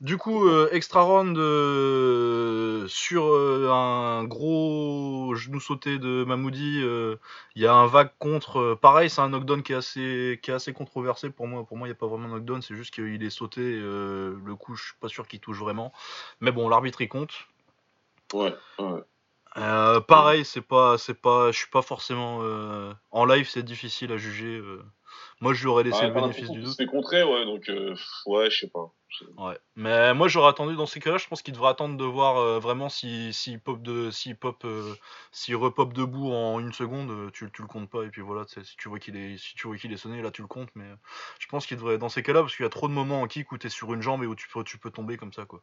Du 0.01 0.15
coup, 0.17 0.47
euh, 0.47 0.69
extra 0.71 1.01
round 1.01 1.37
euh, 1.37 2.87
sur 2.87 3.25
euh, 3.25 3.69
un 3.69 4.23
gros 4.23 5.35
genou 5.35 5.59
sauté 5.59 5.97
de 5.99 6.23
Mahmoudi. 6.23 6.79
euh, 6.81 7.17
Il 7.55 7.61
y 7.61 7.67
a 7.67 7.73
un 7.73 7.85
vague 7.85 8.11
contre. 8.17 8.57
euh, 8.59 8.75
pareil, 8.77 9.09
c'est 9.09 9.19
un 9.19 9.27
knockdown 9.27 9.61
qui 9.61 9.73
est 9.73 9.75
assez, 9.75 10.39
qui 10.41 10.51
est 10.51 10.53
assez 10.53 10.71
controversé 10.71 11.29
pour 11.29 11.47
moi. 11.47 11.65
Pour 11.65 11.75
moi, 11.75 11.85
il 11.87 11.91
n'y 11.91 11.97
a 11.97 11.99
pas 11.99 12.07
vraiment 12.07 12.29
de 12.29 12.33
knockdown, 12.33 12.61
c'est 12.61 12.75
juste 12.75 12.93
qu'il 12.93 13.21
est 13.21 13.29
sauté. 13.29 13.59
euh, 13.61 14.37
le 14.45 14.55
coup, 14.55 14.73
je 14.75 14.83
suis 14.85 14.93
pas 15.01 15.09
sûr 15.09 15.27
qu'il 15.27 15.41
touche 15.41 15.57
vraiment. 15.59 15.91
Mais 16.39 16.53
bon, 16.53 16.69
l'arbitre 16.69 17.01
il 17.01 17.09
compte. 17.09 17.33
Ouais, 18.33 18.55
ouais. 18.79 19.01
Euh, 19.57 19.99
pareil, 19.99 20.45
c'est 20.45 20.61
pas, 20.61 20.97
c'est 20.97 21.19
pas, 21.19 21.51
je 21.51 21.57
suis 21.57 21.69
pas 21.69 21.81
forcément 21.81 22.39
euh, 22.43 22.93
en 23.11 23.25
live, 23.25 23.49
c'est 23.49 23.63
difficile 23.63 24.13
à 24.13 24.17
juger. 24.17 24.55
euh. 24.59 24.81
Moi, 25.41 25.53
je 25.53 25.61
lui 25.63 25.67
aurais 25.69 25.83
laissé 25.83 26.05
le 26.05 26.11
bénéfice 26.13 26.49
du 26.51 26.61
doute. 26.61 26.77
fait 26.77 26.85
contrer, 26.85 27.23
ouais, 27.23 27.45
donc, 27.45 27.67
euh, 27.67 27.95
ouais, 28.27 28.49
je 28.49 28.59
sais 28.59 28.69
pas. 28.69 28.93
Ouais. 29.37 29.57
Mais 29.75 30.13
moi, 30.13 30.27
j'aurais 30.27 30.49
attendu 30.49 30.75
dans 30.75 30.85
ces 30.85 30.99
cas-là. 30.99 31.17
Je 31.17 31.27
pense 31.27 31.41
qu'il 31.41 31.53
devrait 31.53 31.69
attendre 31.69 31.97
de 31.97 32.03
voir 32.03 32.37
euh, 32.37 32.59
vraiment 32.59 32.89
si, 32.89 33.33
s'il 33.33 33.59
pop 33.59 33.81
de, 33.81 34.11
s'il 34.11 34.35
pop, 34.35 34.61
euh, 34.65 34.93
s'il 35.31 35.55
repop 35.55 35.93
debout 35.93 36.31
en 36.31 36.59
une 36.59 36.73
seconde, 36.73 37.09
euh, 37.09 37.29
tu, 37.31 37.49
tu 37.51 37.61
le 37.61 37.67
comptes 37.67 37.89
pas. 37.89 38.03
Et 38.03 38.09
puis 38.09 38.21
voilà, 38.21 38.45
tu 38.45 38.63
si 38.63 38.75
tu 38.77 38.89
vois 38.89 38.99
qu'il 38.99 39.17
est, 39.17 39.37
si 39.37 39.55
tu 39.55 39.67
vois 39.67 39.77
qu'il 39.77 39.91
est 39.91 39.97
sonné, 39.97 40.21
là, 40.21 40.31
tu 40.31 40.41
le 40.41 40.47
comptes. 40.47 40.69
Mais 40.75 40.85
je 41.39 41.47
pense 41.47 41.65
qu'il 41.65 41.77
devrait 41.77 41.97
dans 41.97 42.09
ces 42.09 42.23
cas-là 42.23 42.41
parce 42.41 42.55
qu'il 42.55 42.63
y 42.63 42.67
a 42.67 42.69
trop 42.69 42.87
de 42.87 42.93
moments 42.93 43.21
en 43.21 43.27
kick 43.27 43.51
où 43.51 43.57
t'es 43.57 43.69
sur 43.69 43.93
une 43.93 44.01
jambe 44.01 44.23
et 44.23 44.27
où 44.27 44.35
tu 44.35 44.47
peux, 44.49 44.63
tu 44.63 44.77
peux 44.77 44.91
tomber 44.91 45.17
comme 45.17 45.33
ça, 45.33 45.45
quoi. 45.45 45.61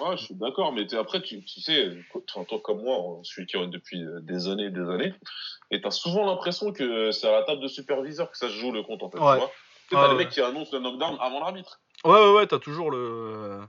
Ouais, 0.00 0.16
je 0.16 0.24
suis 0.24 0.34
d'accord, 0.34 0.72
mais 0.72 0.92
après, 0.94 1.22
tu, 1.22 1.44
tu 1.44 1.60
sais, 1.60 1.90
enfin, 2.14 2.44
toi 2.44 2.60
comme 2.62 2.82
moi, 2.82 3.20
celui 3.22 3.46
qui 3.46 3.56
run 3.56 3.68
depuis 3.68 4.04
des 4.22 4.48
années 4.48 4.66
et 4.66 4.70
des 4.70 4.88
années, 4.88 5.14
et 5.70 5.80
t'as 5.80 5.90
souvent 5.90 6.24
l'impression 6.24 6.72
que 6.72 7.10
c'est 7.10 7.28
à 7.28 7.32
la 7.32 7.42
table 7.42 7.62
de 7.62 7.68
superviseur 7.68 8.30
que 8.30 8.38
ça 8.38 8.48
se 8.48 8.54
joue 8.54 8.72
le 8.72 8.82
compte, 8.82 9.02
en 9.02 9.10
fait. 9.10 9.18
Ouais. 9.18 9.34
Tu 9.34 9.38
vois 9.38 9.52
Tu 9.88 9.94
Ouais, 9.96 10.02
t'as 10.02 10.08
les 10.12 10.18
mecs 10.18 10.28
qui 10.28 10.40
annoncent 10.40 10.76
le 10.76 10.82
knockdown 10.82 11.16
avant 11.20 11.40
l'arbitre. 11.40 11.80
Ouais, 12.04 12.12
ouais, 12.12 12.32
ouais, 12.34 12.46
t'as 12.46 12.58
toujours 12.58 12.90
le. 12.90 13.60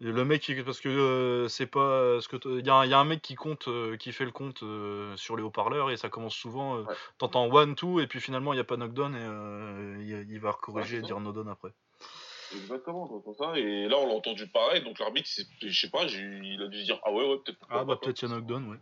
Le 0.00 0.24
mec 0.26 0.42
qui. 0.42 0.54
Parce 0.62 0.80
que 0.80 0.90
euh, 0.90 1.48
c'est 1.48 1.66
pas. 1.66 2.20
Ce 2.20 2.28
que 2.28 2.36
il 2.58 2.66
y, 2.66 2.70
a 2.70 2.74
un- 2.74 2.84
il 2.84 2.90
y 2.90 2.94
a 2.94 2.98
un 2.98 3.04
mec 3.04 3.22
qui 3.22 3.34
compte, 3.34 3.66
euh, 3.68 3.96
qui 3.96 4.12
fait 4.12 4.26
le 4.26 4.30
compte 4.30 4.62
euh, 4.62 5.16
sur 5.16 5.36
les 5.36 5.42
haut-parleurs 5.42 5.90
et 5.90 5.96
ça 5.96 6.10
commence 6.10 6.34
souvent. 6.34 6.76
euh, 6.76 6.82
Ouais. 6.82 6.94
T'entends 7.16 7.50
one, 7.50 7.74
two 7.74 8.00
et 8.00 8.06
puis 8.06 8.20
finalement 8.20 8.52
il 8.52 8.56
n'y 8.56 8.60
a 8.60 8.64
pas 8.64 8.76
knockdown 8.76 9.14
et 9.14 9.18
euh, 9.20 10.24
il, 10.28 10.38
va 10.38 10.52
corriger 10.52 10.96
Ouais, 10.96 11.02
et 11.02 11.06
dire 11.06 11.18
no 11.18 11.32
down 11.32 11.48
après. 11.48 11.72
Exactement, 12.54 13.08
comme 13.08 13.34
ça. 13.34 13.56
Et 13.58 13.88
là, 13.88 13.96
on 13.98 14.06
l'a 14.06 14.14
entendu 14.14 14.46
pareil, 14.48 14.82
donc 14.84 14.98
l'arbitre, 14.98 15.28
je 15.62 15.80
sais 15.80 15.90
pas, 15.90 16.04
il 16.04 16.62
a 16.62 16.68
dû 16.68 16.80
se 16.80 16.84
dire, 16.84 17.00
ah 17.04 17.10
ouais, 17.10 17.28
ouais, 17.28 17.38
peut-être. 17.44 17.58
Ah 17.70 17.84
bah 17.84 17.96
peut-être 18.00 18.20
il 18.22 18.28
y 18.28 18.32
a 18.32 18.34
knockdown, 18.34 18.70
ouais. 18.70 18.78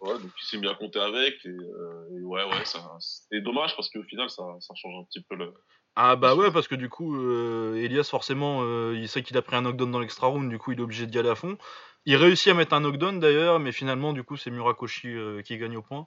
Ouais, 0.00 0.18
donc 0.18 0.32
il 0.40 0.46
s'est 0.46 0.56
mis 0.58 0.68
à 0.68 0.74
compter 0.74 0.98
avec, 1.00 1.44
et, 1.44 1.48
euh, 1.48 2.18
et 2.18 2.22
ouais, 2.22 2.44
ouais, 2.44 2.64
ça, 2.64 2.80
c'est 2.98 3.40
dommage 3.42 3.76
parce 3.76 3.90
qu'au 3.90 4.02
final, 4.04 4.30
ça, 4.30 4.42
ça 4.60 4.74
change 4.74 4.94
un 5.00 5.04
petit 5.04 5.20
peu 5.22 5.36
le. 5.36 5.52
Ah 5.96 6.16
bah 6.16 6.34
ouais, 6.34 6.50
parce 6.50 6.68
que 6.68 6.74
du 6.74 6.88
coup, 6.88 7.16
euh, 7.16 7.74
Elias, 7.76 8.04
forcément, 8.10 8.60
euh, 8.62 8.94
il 8.96 9.08
sait 9.08 9.22
qu'il 9.22 9.36
a 9.36 9.42
pris 9.42 9.56
un 9.56 9.62
knockdown 9.62 9.90
dans 9.90 9.98
l'extra 9.98 10.28
round, 10.28 10.48
du 10.48 10.58
coup, 10.58 10.72
il 10.72 10.78
est 10.78 10.82
obligé 10.82 11.06
d'y 11.06 11.18
aller 11.18 11.28
à 11.28 11.34
fond. 11.34 11.58
Il 12.06 12.16
réussit 12.16 12.48
à 12.48 12.54
mettre 12.54 12.72
un 12.74 12.80
knockdown 12.80 13.20
d'ailleurs, 13.20 13.58
mais 13.60 13.72
finalement, 13.72 14.12
du 14.12 14.22
coup, 14.22 14.36
c'est 14.36 14.50
Murakoshi 14.50 15.08
euh, 15.08 15.42
qui 15.42 15.58
gagne 15.58 15.76
au 15.76 15.82
point. 15.82 16.06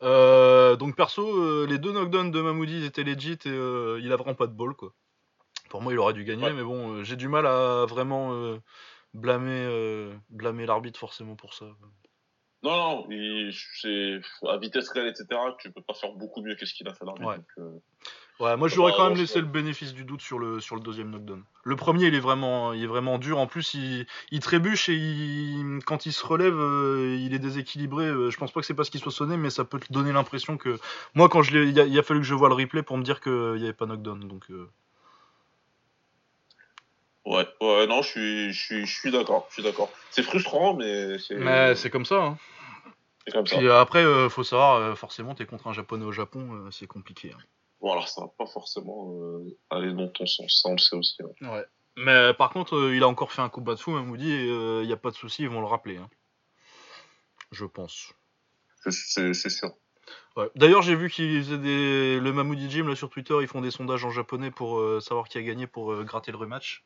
Donc 0.00 0.94
perso, 0.96 1.66
les 1.66 1.78
deux 1.78 1.92
knockdowns 1.92 2.30
de 2.30 2.40
Mamoudi 2.40 2.84
étaient 2.84 3.02
legit 3.02 3.38
et 3.46 3.98
il 4.00 4.12
a 4.12 4.16
vraiment 4.16 4.34
pas 4.34 4.46
de 4.46 4.52
bol, 4.52 4.74
quoi. 4.76 4.92
Pour 5.70 5.80
moi, 5.82 5.92
il 5.92 5.98
aurait 5.98 6.12
dû 6.12 6.24
gagner, 6.24 6.44
Ouais. 6.44 6.52
mais 6.52 6.62
bon, 6.62 7.02
j'ai 7.02 7.16
du 7.16 7.26
mal 7.26 7.46
à 7.46 7.86
vraiment 7.86 8.56
blâmer, 9.14 10.12
blâmer 10.30 10.66
l'arbitre 10.66 11.00
forcément 11.00 11.34
pour 11.36 11.54
ça. 11.54 11.66
Non, 12.62 12.76
non, 12.76 13.06
il- 13.10 13.52
c'est 13.80 14.20
à 14.48 14.56
vitesse 14.58 14.88
réelle, 14.90 15.08
etc. 15.08 15.26
Tu 15.58 15.70
peux 15.72 15.82
pas 15.82 15.94
faire 15.94 16.12
beaucoup 16.12 16.42
mieux 16.42 16.54
que 16.54 16.64
ce 16.66 16.74
qu'il 16.74 16.86
a 16.88 16.94
fait 16.94 17.04
l'arbitre. 17.04 17.26
Ouais. 17.58 17.64
Ouais, 18.40 18.56
moi 18.56 18.66
j'aurais 18.66 18.90
va, 18.90 18.96
quand 18.96 19.08
même 19.10 19.16
laissé 19.16 19.38
je- 19.38 19.44
le 19.44 19.50
bénéfice 19.50 19.92
du 19.94 20.04
doute 20.04 20.20
sur 20.20 20.40
le, 20.40 20.58
sur 20.60 20.74
le 20.74 20.80
deuxième 20.82 21.08
knockdown. 21.10 21.44
Le 21.62 21.76
premier, 21.76 22.06
il 22.06 22.14
est 22.16 22.20
vraiment, 22.20 22.72
il 22.72 22.82
est 22.82 22.86
vraiment 22.88 23.18
dur. 23.18 23.38
En 23.38 23.46
plus, 23.46 23.74
il, 23.74 24.06
il 24.32 24.40
trébuche 24.40 24.88
et 24.88 24.94
il, 24.94 25.78
quand 25.86 26.04
il 26.04 26.12
se 26.12 26.26
relève, 26.26 26.58
euh, 26.58 27.16
il 27.20 27.32
est 27.32 27.38
déséquilibré. 27.38 28.06
Euh, 28.06 28.30
Je 28.30 28.36
pense 28.36 28.50
pas 28.50 28.58
que 28.60 28.66
c'est 28.66 28.74
parce 28.74 28.90
qu'il 28.90 29.00
soit 29.00 29.12
sonné, 29.12 29.36
mais 29.36 29.50
ça 29.50 29.64
peut 29.64 29.78
te 29.78 29.92
donner 29.92 30.12
l'impression 30.12 30.56
que. 30.56 30.80
Moi, 31.14 31.28
quand 31.28 31.42
je 31.42 31.56
l'ai, 31.56 31.68
il 31.68 31.78
a, 31.78 31.84
il 31.84 31.96
a 31.96 32.02
fallu 32.02 32.20
que 32.20 32.26
je 32.26 32.34
voie 32.34 32.48
le 32.48 32.56
replay 32.56 32.82
pour 32.82 32.98
me 32.98 33.04
dire 33.04 33.20
qu'il 33.20 33.32
n'y 33.54 33.64
avait 33.64 33.72
pas 33.72 33.86
knockdown. 33.86 34.18
Donc, 34.26 34.50
euh, 34.50 34.68
Ouais, 37.24 37.48
ouais, 37.60 37.86
non, 37.86 38.02
je 38.02 38.08
suis, 38.08 38.52
je 38.52 38.62
suis, 38.62 38.86
je 38.86 38.98
suis 39.00 39.10
d'accord, 39.10 39.46
je 39.48 39.54
suis 39.54 39.62
d'accord. 39.62 39.90
C'est 40.10 40.22
frustrant, 40.22 40.74
mais 40.74 41.18
c'est. 41.18 41.36
Mais 41.36 41.74
c'est 41.76 41.88
comme 41.88 42.04
ça. 42.04 42.16
Hein. 42.22 42.38
c'est 43.26 43.32
comme 43.32 43.46
ça. 43.46 43.56
Puis 43.56 43.70
après, 43.70 44.04
euh, 44.04 44.28
faut 44.28 44.44
savoir, 44.44 44.98
forcément, 44.98 45.34
t'es 45.34 45.46
contre 45.46 45.68
un 45.68 45.72
japonais 45.72 46.04
au 46.04 46.12
Japon, 46.12 46.68
c'est 46.70 46.86
compliqué. 46.86 47.32
hein. 47.32 47.38
Voilà, 47.84 48.06
ça 48.06 48.22
va 48.22 48.28
pas 48.38 48.46
forcément 48.46 49.12
euh, 49.20 49.58
aller 49.68 49.92
dans 49.92 50.08
ton 50.08 50.24
sens, 50.24 50.60
ça 50.62 50.70
on 50.70 50.72
le 50.72 50.78
sait 50.78 50.96
aussi. 50.96 51.16
hein. 51.22 51.52
Ouais. 51.52 51.64
Mais 51.96 52.32
par 52.32 52.48
contre, 52.48 52.76
euh, 52.76 52.96
il 52.96 53.02
a 53.02 53.08
encore 53.08 53.30
fait 53.30 53.42
un 53.42 53.50
coup 53.50 53.60
de 53.60 53.76
fou, 53.76 53.90
Mamoudi, 53.90 54.32
et 54.32 54.46
il 54.80 54.86
n'y 54.86 54.92
a 54.92 54.96
pas 54.96 55.10
de 55.10 55.16
souci, 55.16 55.42
ils 55.42 55.50
vont 55.50 55.60
le 55.60 55.66
rappeler. 55.66 55.98
hein. 55.98 56.08
Je 57.52 57.66
pense. 57.66 58.12
C'est 58.88 59.34
sûr. 59.50 59.70
Ouais. 60.36 60.50
D'ailleurs, 60.56 60.80
j'ai 60.82 60.96
vu 60.96 61.10
qu'ils 61.10 61.42
faisaient 61.44 61.58
des... 61.58 62.20
le 62.20 62.32
Mamoudi 62.32 62.70
Gym 62.70 62.88
là 62.88 62.96
sur 62.96 63.10
Twitter, 63.10 63.36
ils 63.42 63.46
font 63.48 63.60
des 63.60 63.70
sondages 63.70 64.04
en 64.04 64.10
japonais 64.10 64.50
pour 64.50 64.78
euh, 64.78 65.00
savoir 65.00 65.28
qui 65.28 65.36
a 65.38 65.42
gagné 65.42 65.66
pour 65.66 65.92
euh, 65.92 66.04
gratter 66.04 66.32
le 66.32 66.38
rematch. 66.38 66.84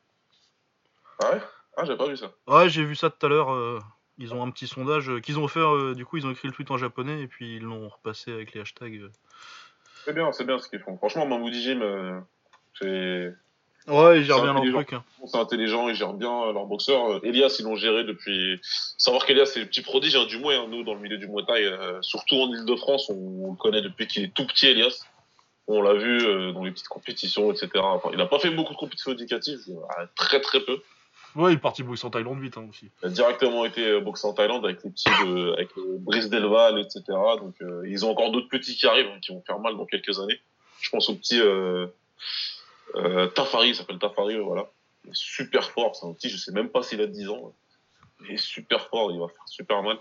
Ah 1.20 1.30
ouais? 1.32 1.40
Ah, 1.76 1.84
j'avais 1.84 1.96
pas 1.98 2.08
vu 2.08 2.16
ça. 2.16 2.32
Ouais, 2.48 2.68
j'ai 2.68 2.84
vu 2.84 2.96
ça 2.96 3.08
tout 3.08 3.24
à 3.24 3.28
l'heure. 3.28 3.52
euh, 3.54 3.78
Ils 4.18 4.34
ont 4.34 4.42
un 4.42 4.50
petit 4.50 4.66
sondage 4.66 5.10
euh, 5.10 5.20
qu'ils 5.20 5.38
ont 5.38 5.48
fait. 5.48 5.60
euh, 5.60 5.94
du 5.94 6.04
coup, 6.04 6.16
ils 6.16 6.26
ont 6.26 6.30
écrit 6.32 6.48
le 6.48 6.54
tweet 6.54 6.70
en 6.72 6.76
japonais 6.76 7.22
et 7.22 7.28
puis 7.28 7.56
ils 7.56 7.62
l'ont 7.62 7.88
repassé 7.88 8.32
avec 8.32 8.52
les 8.52 8.60
hashtags. 8.60 9.10
C'est 10.08 10.14
bien, 10.14 10.32
c'est 10.32 10.44
bien 10.44 10.58
ce 10.58 10.70
qu'ils 10.70 10.78
font. 10.78 10.96
Franchement, 10.96 11.26
Mamoudi 11.26 11.62
Jim, 11.62 11.80
euh, 11.82 12.18
c'est 12.80 13.34
Ouais, 13.92 14.20
ils 14.20 14.24
gèrent 14.24 14.42
bien 14.42 14.54
leur 14.54 14.62
truc. 14.62 14.94
hein. 14.94 15.04
c'est 15.26 15.36
intelligent, 15.36 15.86
ils 15.90 15.94
gèrent 15.94 16.14
bien 16.14 16.50
leur 16.50 16.64
boxeur. 16.64 17.22
Elias, 17.26 17.56
ils 17.58 17.64
l'ont 17.66 17.76
géré 17.76 18.04
depuis. 18.04 18.58
Savoir 18.96 19.26
qu'Elias, 19.26 19.44
c'est 19.44 19.60
le 19.60 19.66
petit 19.66 19.82
prodige 19.82 20.16
hein, 20.16 20.24
du 20.24 20.38
Muay, 20.38 20.54
hein, 20.54 20.64
nous, 20.70 20.82
dans 20.82 20.94
le 20.94 21.00
milieu 21.00 21.18
du 21.18 21.28
Muay 21.28 21.44
Thai, 21.46 21.66
euh, 21.66 22.00
surtout 22.00 22.36
en 22.36 22.48
Ile-de-France, 22.48 23.10
on, 23.10 23.50
le 23.50 23.56
connaît 23.56 23.82
depuis 23.82 24.06
qu'il 24.06 24.24
est 24.24 24.32
tout 24.32 24.46
petit, 24.46 24.68
Elias. 24.68 25.04
On 25.66 25.82
l'a 25.82 25.92
vu 25.92 26.24
euh, 26.24 26.52
dans 26.52 26.64
les 26.64 26.70
petites 26.70 26.88
compétitions, 26.88 27.52
etc. 27.52 27.68
Enfin, 27.76 28.08
il 28.14 28.20
a 28.22 28.26
pas 28.26 28.38
fait 28.38 28.48
beaucoup 28.48 28.72
de 28.72 28.78
compétitions 28.78 29.12
éducatives, 29.12 29.60
euh, 29.68 30.06
très 30.16 30.40
très 30.40 30.60
peu. 30.60 30.80
Ouais, 31.36 31.52
il 31.52 31.56
est 31.56 31.60
parti 31.60 31.82
boxer 31.82 32.06
en 32.06 32.10
Thaïlande 32.10 32.40
vite 32.40 32.56
hein, 32.56 32.66
aussi. 32.68 32.90
Il 33.02 33.06
a 33.06 33.10
directement 33.10 33.64
été 33.64 33.86
euh, 33.86 34.00
boxé 34.00 34.26
en 34.26 34.32
Thaïlande 34.32 34.64
avec 34.64 34.82
les 34.82 34.90
petits 34.90 35.08
de, 35.24 35.52
avec 35.52 35.68
euh, 35.76 35.96
Brice 36.00 36.28
Delval, 36.28 36.78
etc. 36.78 37.02
Donc 37.38 37.54
euh, 37.60 37.82
ils 37.86 38.04
ont 38.04 38.10
encore 38.10 38.32
d'autres 38.32 38.48
petits 38.48 38.76
qui 38.76 38.86
arrivent, 38.86 39.08
hein, 39.08 39.18
qui 39.20 39.32
vont 39.32 39.42
faire 39.46 39.58
mal 39.58 39.76
dans 39.76 39.86
quelques 39.86 40.18
années. 40.18 40.40
Je 40.80 40.90
pense 40.90 41.08
au 41.08 41.14
petit 41.14 41.40
euh, 41.40 43.26
Tafari, 43.28 43.68
il 43.68 43.74
s'appelle 43.74 43.98
Tafari, 43.98 44.38
voilà. 44.38 44.70
Il 45.04 45.10
est 45.10 45.16
super 45.16 45.70
fort, 45.70 45.94
c'est 45.96 46.06
un 46.06 46.12
petit, 46.12 46.28
je 46.28 46.36
sais 46.36 46.52
même 46.52 46.70
pas 46.70 46.82
s'il 46.82 47.00
a 47.00 47.06
10 47.06 47.28
ans. 47.28 47.52
Il 48.24 48.34
est 48.34 48.36
super 48.36 48.88
fort, 48.88 49.12
il 49.12 49.20
va 49.20 49.28
faire 49.28 49.48
super 49.48 49.82
mal. 49.82 49.98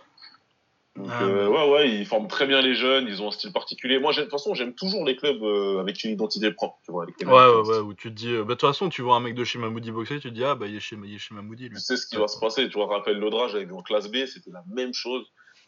Donc 0.98 1.10
Ah, 1.12 1.24
euh, 1.24 1.48
ouais, 1.48 1.70
ouais, 1.72 1.90
ils 1.92 2.06
forment 2.08 2.28
très 2.28 2.48
bien 2.48 2.60
les 2.62 2.74
jeunes, 2.74 3.06
ils 3.08 3.22
ont 3.22 3.28
un 3.28 3.32
style 3.32 3.54
particulier. 3.54 4.00
Moi, 4.00 4.14
de 4.14 4.22
toute 4.22 4.32
façon, 4.32 4.56
j'aime 4.56 4.74
toujours 4.74 5.06
les 5.06 5.16
clubs 5.16 5.42
euh, 5.44 5.80
avec 5.80 6.04
une 6.04 6.12
identité 6.12 6.52
propre, 6.52 6.80
tu 6.84 6.92
vois. 6.92 7.04
avec 7.04 7.20
les 7.20 7.26
Ouais, 7.28 7.34
ouais, 7.34 7.58
mecs, 7.58 7.66
ouais, 7.68 7.78
où 7.80 7.94
tu 7.94 8.10
te 8.10 8.14
dis. 8.16 8.30
euh, 8.34 8.40
bah, 8.44 8.56
de 8.56 8.60
toute 8.60 8.62
façon, 8.70 8.90
tu 8.90 9.04
vois 9.04 9.16
un 9.16 9.20
mec 9.20 9.36
de 9.36 9.44
chez 9.44 9.60
Mamoudi 9.60 9.92
boxer, 9.92 10.16
tu 10.20 10.30
te 10.30 10.34
dis, 10.34 10.44
ah, 10.44 10.56
bah, 10.56 10.66
il 10.68 10.76
est 10.76 10.80
chez, 10.80 10.96
il 11.02 11.14
est 11.14 11.20
chez 11.20 11.36
Mamoudi, 11.36 11.70
lui. 11.70 11.76
Tu 11.78 11.82
sais 11.84 11.98
ce 11.98 12.08
qui 12.08 12.16
va 12.18 12.28
se 12.28 12.40
passer. 12.40 12.68
Tu 12.68 12.74
vois, 12.74 12.88
rappelle 12.88 13.20
l'Audrage 13.20 13.54
avec 13.56 13.72
en 13.72 13.82
classe 13.84 14.10
B, 14.10 14.26
c'était 14.26 14.50
la 14.52 14.64
même 14.74 14.94
chose. 14.94 15.26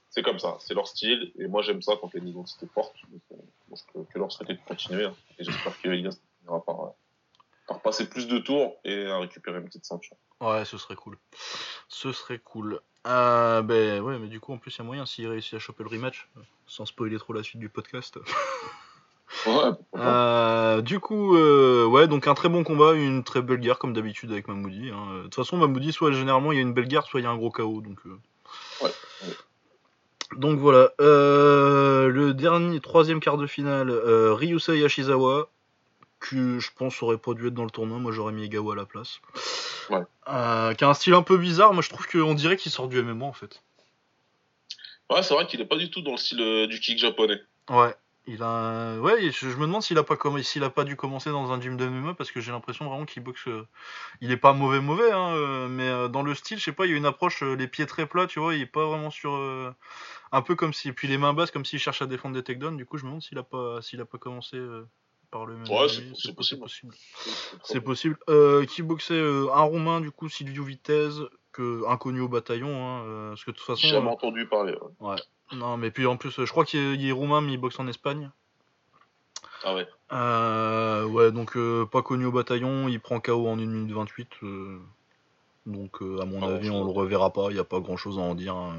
C'est 0.09 0.23
comme 0.23 0.39
ça, 0.39 0.57
c'est 0.61 0.73
leur 0.73 0.87
style. 0.87 1.31
Et 1.37 1.47
moi, 1.47 1.61
j'aime 1.61 1.83
ça 1.83 1.93
quand 2.01 2.09
il 2.13 2.17
y 2.17 2.19
a 2.21 2.23
une 2.23 2.29
identité 2.29 2.65
forte. 2.73 2.95
Donc, 3.11 3.21
euh, 3.31 3.35
je 3.75 3.81
peux 3.93 4.03
que 4.11 4.17
leur 4.17 4.31
souhaiter 4.31 4.53
de 4.53 4.59
continuer. 4.67 5.05
hein. 5.05 5.13
Et 5.37 5.43
j'espère 5.43 5.79
qu'il 5.79 5.91
finira 5.91 6.65
par, 6.65 6.81
euh, 6.81 6.87
par 7.67 7.81
passer 7.83 8.09
plus 8.09 8.27
de 8.27 8.39
tours 8.39 8.77
et 8.83 9.05
à 9.05 9.19
récupérer 9.19 9.59
une 9.59 9.65
petite 9.65 9.85
ceinture. 9.85 10.17
Ouais, 10.41 10.63
ce 10.65 10.77
serait 10.77 10.95
cool. 10.95 11.17
Ce 11.87 12.11
serait 12.11 12.39
cool. 12.39 12.79
Euh, 13.07 13.61
ben 13.61 14.01
ouais, 14.01 14.17
mais 14.19 14.27
du 14.27 14.39
coup, 14.39 14.53
en 14.53 14.57
plus, 14.57 14.75
il 14.75 14.79
y 14.79 14.81
a 14.81 14.83
moyen 14.85 15.05
s'il 15.05 15.27
réussit 15.27 15.53
à 15.55 15.59
choper 15.59 15.83
le 15.83 15.89
rematch, 15.89 16.29
sans 16.67 16.85
spoiler 16.85 17.17
trop 17.17 17.33
la 17.33 17.43
suite 17.43 17.59
du 17.59 17.69
podcast. 17.69 18.19
Ouais. 19.45 19.69
Euh, 19.95 20.81
du 20.81 20.99
coup, 20.99 21.37
euh, 21.37 21.85
ouais, 21.85 22.07
donc 22.07 22.27
un 22.27 22.33
très 22.33 22.49
bon 22.49 22.63
combat, 22.63 22.93
une 22.93 23.23
très 23.23 23.43
belle 23.43 23.59
guerre 23.59 23.77
comme 23.77 23.93
d'habitude 23.93 24.31
avec 24.31 24.47
Mamoudi. 24.47 24.89
hein. 24.89 25.17
De 25.17 25.23
toute 25.25 25.35
façon, 25.35 25.55
Mamoudi, 25.55 25.93
soit 25.93 26.11
généralement 26.11 26.51
il 26.51 26.55
y 26.55 26.57
a 26.57 26.63
une 26.63 26.73
belle 26.73 26.87
guerre, 26.87 27.03
soit 27.03 27.19
il 27.19 27.23
y 27.23 27.27
a 27.27 27.29
un 27.29 27.37
gros 27.37 27.51
chaos. 27.51 27.79
Donc, 27.81 27.99
euh. 28.07 28.17
Ouais, 28.81 28.91
ouais. 29.21 29.33
donc 30.37 30.57
voilà. 30.57 30.89
Le 30.99 32.31
dernier, 32.31 32.79
troisième 32.79 33.19
quart 33.19 33.37
de 33.37 33.45
finale, 33.45 33.91
Ryusei 33.91 34.79
Yashizawa, 34.79 35.47
que 36.19 36.59
je 36.59 36.69
pense 36.75 37.01
aurait 37.01 37.17
pas 37.17 37.33
dû 37.33 37.47
être 37.47 37.53
dans 37.53 37.63
le 37.63 37.69
tournoi. 37.69 37.97
Moi, 37.97 38.11
j'aurais 38.11 38.33
mis 38.33 38.45
Egawa 38.45 38.73
à 38.73 38.75
la 38.75 38.85
place. 38.85 39.19
Ouais. 39.89 40.03
Euh, 40.27 40.73
qui 40.73 40.83
a 40.83 40.89
un 40.89 40.93
style 40.93 41.13
un 41.13 41.21
peu 41.21 41.37
bizarre. 41.37 41.73
Moi, 41.73 41.81
je 41.81 41.89
trouve 41.89 42.07
qu'on 42.07 42.33
dirait 42.33 42.57
qu'il 42.57 42.71
sort 42.71 42.87
du 42.87 42.99
MMA 42.99 43.25
en 43.25 43.33
fait. 43.33 43.63
Ouais, 45.09 45.23
c'est 45.23 45.33
vrai 45.33 45.47
qu'il 45.47 45.59
est 45.61 45.65
pas 45.65 45.77
du 45.77 45.89
tout 45.89 46.01
dans 46.01 46.11
le 46.11 46.17
style 46.17 46.41
euh, 46.41 46.67
du 46.67 46.79
kick 46.79 46.99
japonais. 46.99 47.41
Ouais. 47.69 47.95
Il 48.27 48.43
a, 48.43 48.99
ouais, 48.99 49.31
je, 49.31 49.47
me 49.47 49.61
demande 49.61 49.81
s'il 49.81 49.97
a 49.97 50.03
pas 50.03 50.13
comm- 50.13 50.43
s'il 50.43 50.63
a 50.63 50.69
pas 50.69 50.83
dû 50.83 50.95
commencer 50.95 51.31
dans 51.31 51.51
un 51.51 51.59
gym 51.59 51.77
de 51.77 51.85
MMA 51.85 52.13
parce 52.13 52.31
que 52.31 52.41
j'ai 52.41 52.51
l'impression 52.51 52.87
vraiment 52.87 53.05
qu'il 53.05 53.23
boxe. 53.23 53.47
euh, 53.47 53.65
Il 54.21 54.31
est 54.31 54.37
pas 54.37 54.53
mauvais 54.53 54.81
mauvais, 54.81 55.11
hein, 55.11 55.67
mais 55.67 56.09
dans 56.09 56.21
le 56.21 56.35
style, 56.35 56.59
je 56.59 56.65
sais 56.65 56.71
pas, 56.71 56.85
il 56.85 56.91
y 56.91 56.93
a 56.93 56.97
une 56.97 57.07
approche, 57.07 57.41
les 57.41 57.67
pieds 57.67 57.87
très 57.87 58.05
plats, 58.05 58.27
tu 58.27 58.39
vois, 58.39 58.53
il 58.53 58.61
est 58.61 58.67
pas 58.67 58.85
vraiment 58.85 59.09
sur, 59.09 59.31
un 60.31 60.41
peu 60.43 60.53
comme 60.53 60.73
si, 60.73 60.91
puis 60.91 61.07
les 61.07 61.17
mains 61.17 61.33
basses 61.33 61.49
comme 61.49 61.65
s'il 61.65 61.79
cherche 61.79 62.03
à 62.03 62.05
défendre 62.05 62.35
des 62.35 62.43
takedowns. 62.43 62.77
Du 62.77 62.85
coup, 62.85 62.99
je 62.99 63.03
me 63.05 63.07
demande 63.09 63.23
s'il 63.23 63.39
a 63.39 63.43
pas, 63.43 63.81
s'il 63.81 63.99
a 63.99 64.05
pas 64.05 64.19
commencé 64.19 64.59
par 65.31 65.45
le 65.45 65.55
MMA. 65.55 65.69
Ouais, 65.69 65.87
c'est- 65.89 66.33
possible. 66.33 66.93
C'est 67.63 67.81
possible. 67.81 68.17
Euh, 68.29 68.65
qui 68.65 68.81
boxait 68.81 69.13
euh, 69.13 69.47
un 69.53 69.61
roumain, 69.61 70.01
du 70.01 70.11
coup, 70.11 70.29
Silvio 70.29 70.63
Vitez, 70.63 71.09
que 71.51 71.85
inconnu 71.87 72.21
au 72.21 72.27
bataillon, 72.27 72.69
hein, 72.69 73.03
euh, 73.05 73.29
parce 73.29 73.43
que 73.43 73.51
de 73.51 73.55
toute 73.55 73.65
façon. 73.65 73.81
J'ai 73.81 73.89
jamais 73.89 74.09
entendu 74.09 74.47
parler. 74.47 74.75
ouais. 74.99 75.15
non, 75.53 75.77
mais 75.77 75.91
puis 75.91 76.05
en 76.05 76.17
plus, 76.17 76.31
je 76.43 76.51
crois 76.51 76.65
qu'il 76.65 76.79
est, 76.79 77.07
est 77.07 77.11
roumain, 77.11 77.41
mais 77.41 77.53
il 77.53 77.57
boxe 77.57 77.79
en 77.79 77.87
Espagne. 77.87 78.29
Ah 79.63 79.75
ouais. 79.75 79.87
Ouais, 81.11 81.31
donc 81.31 81.57
pas 81.91 82.01
connu 82.01 82.25
au 82.25 82.31
bataillon, 82.31 82.87
il 82.87 82.99
prend 82.99 83.19
KO 83.19 83.47
en 83.47 83.57
1 83.57 83.65
minute 83.65 83.91
28. 83.91 84.29
Euh, 85.67 85.71
Donc, 85.71 86.01
euh, 86.01 86.19
à 86.21 86.25
mon 86.25 86.39
Pas 86.41 86.47
avis, 86.55 86.69
on 86.69 86.83
le 86.83 86.91
reverra 86.91 87.31
pas. 87.31 87.47
Il 87.49 87.53
n'y 87.53 87.59
a 87.59 87.63
pas 87.63 87.79
grand 87.79 87.97
chose 87.97 88.17
à 88.17 88.21
en 88.21 88.35
dire. 88.35 88.55
hein. 88.55 88.75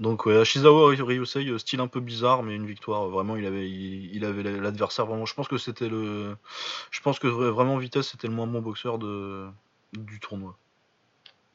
Donc, 0.00 0.26
ouais, 0.26 0.36
Ashizawa 0.36 0.90
Ryusei, 0.90 1.48
euh, 1.48 1.58
style 1.58 1.80
un 1.80 1.86
peu 1.88 2.00
bizarre, 2.00 2.42
mais 2.42 2.54
une 2.56 2.66
victoire. 2.66 3.04
euh, 3.06 3.10
Vraiment, 3.10 3.36
il 3.36 3.46
avait, 3.46 3.68
il, 3.70 4.14
il 4.14 4.24
avait 4.24 4.42
l'adversaire. 4.42 5.06
Vraiment, 5.06 5.26
je 5.26 5.34
pense 5.34 5.48
que 5.48 5.58
c'était 5.58 5.88
le. 5.88 6.36
Je 6.90 7.00
pense 7.00 7.18
que 7.18 7.26
vra- 7.28 7.50
vraiment, 7.50 7.76
Vitesse, 7.78 8.08
c'était 8.10 8.28
le 8.28 8.34
moins 8.34 8.46
bon 8.46 8.60
boxeur 8.60 8.98
de, 8.98 9.46
du 9.92 10.20
tournoi. 10.20 10.56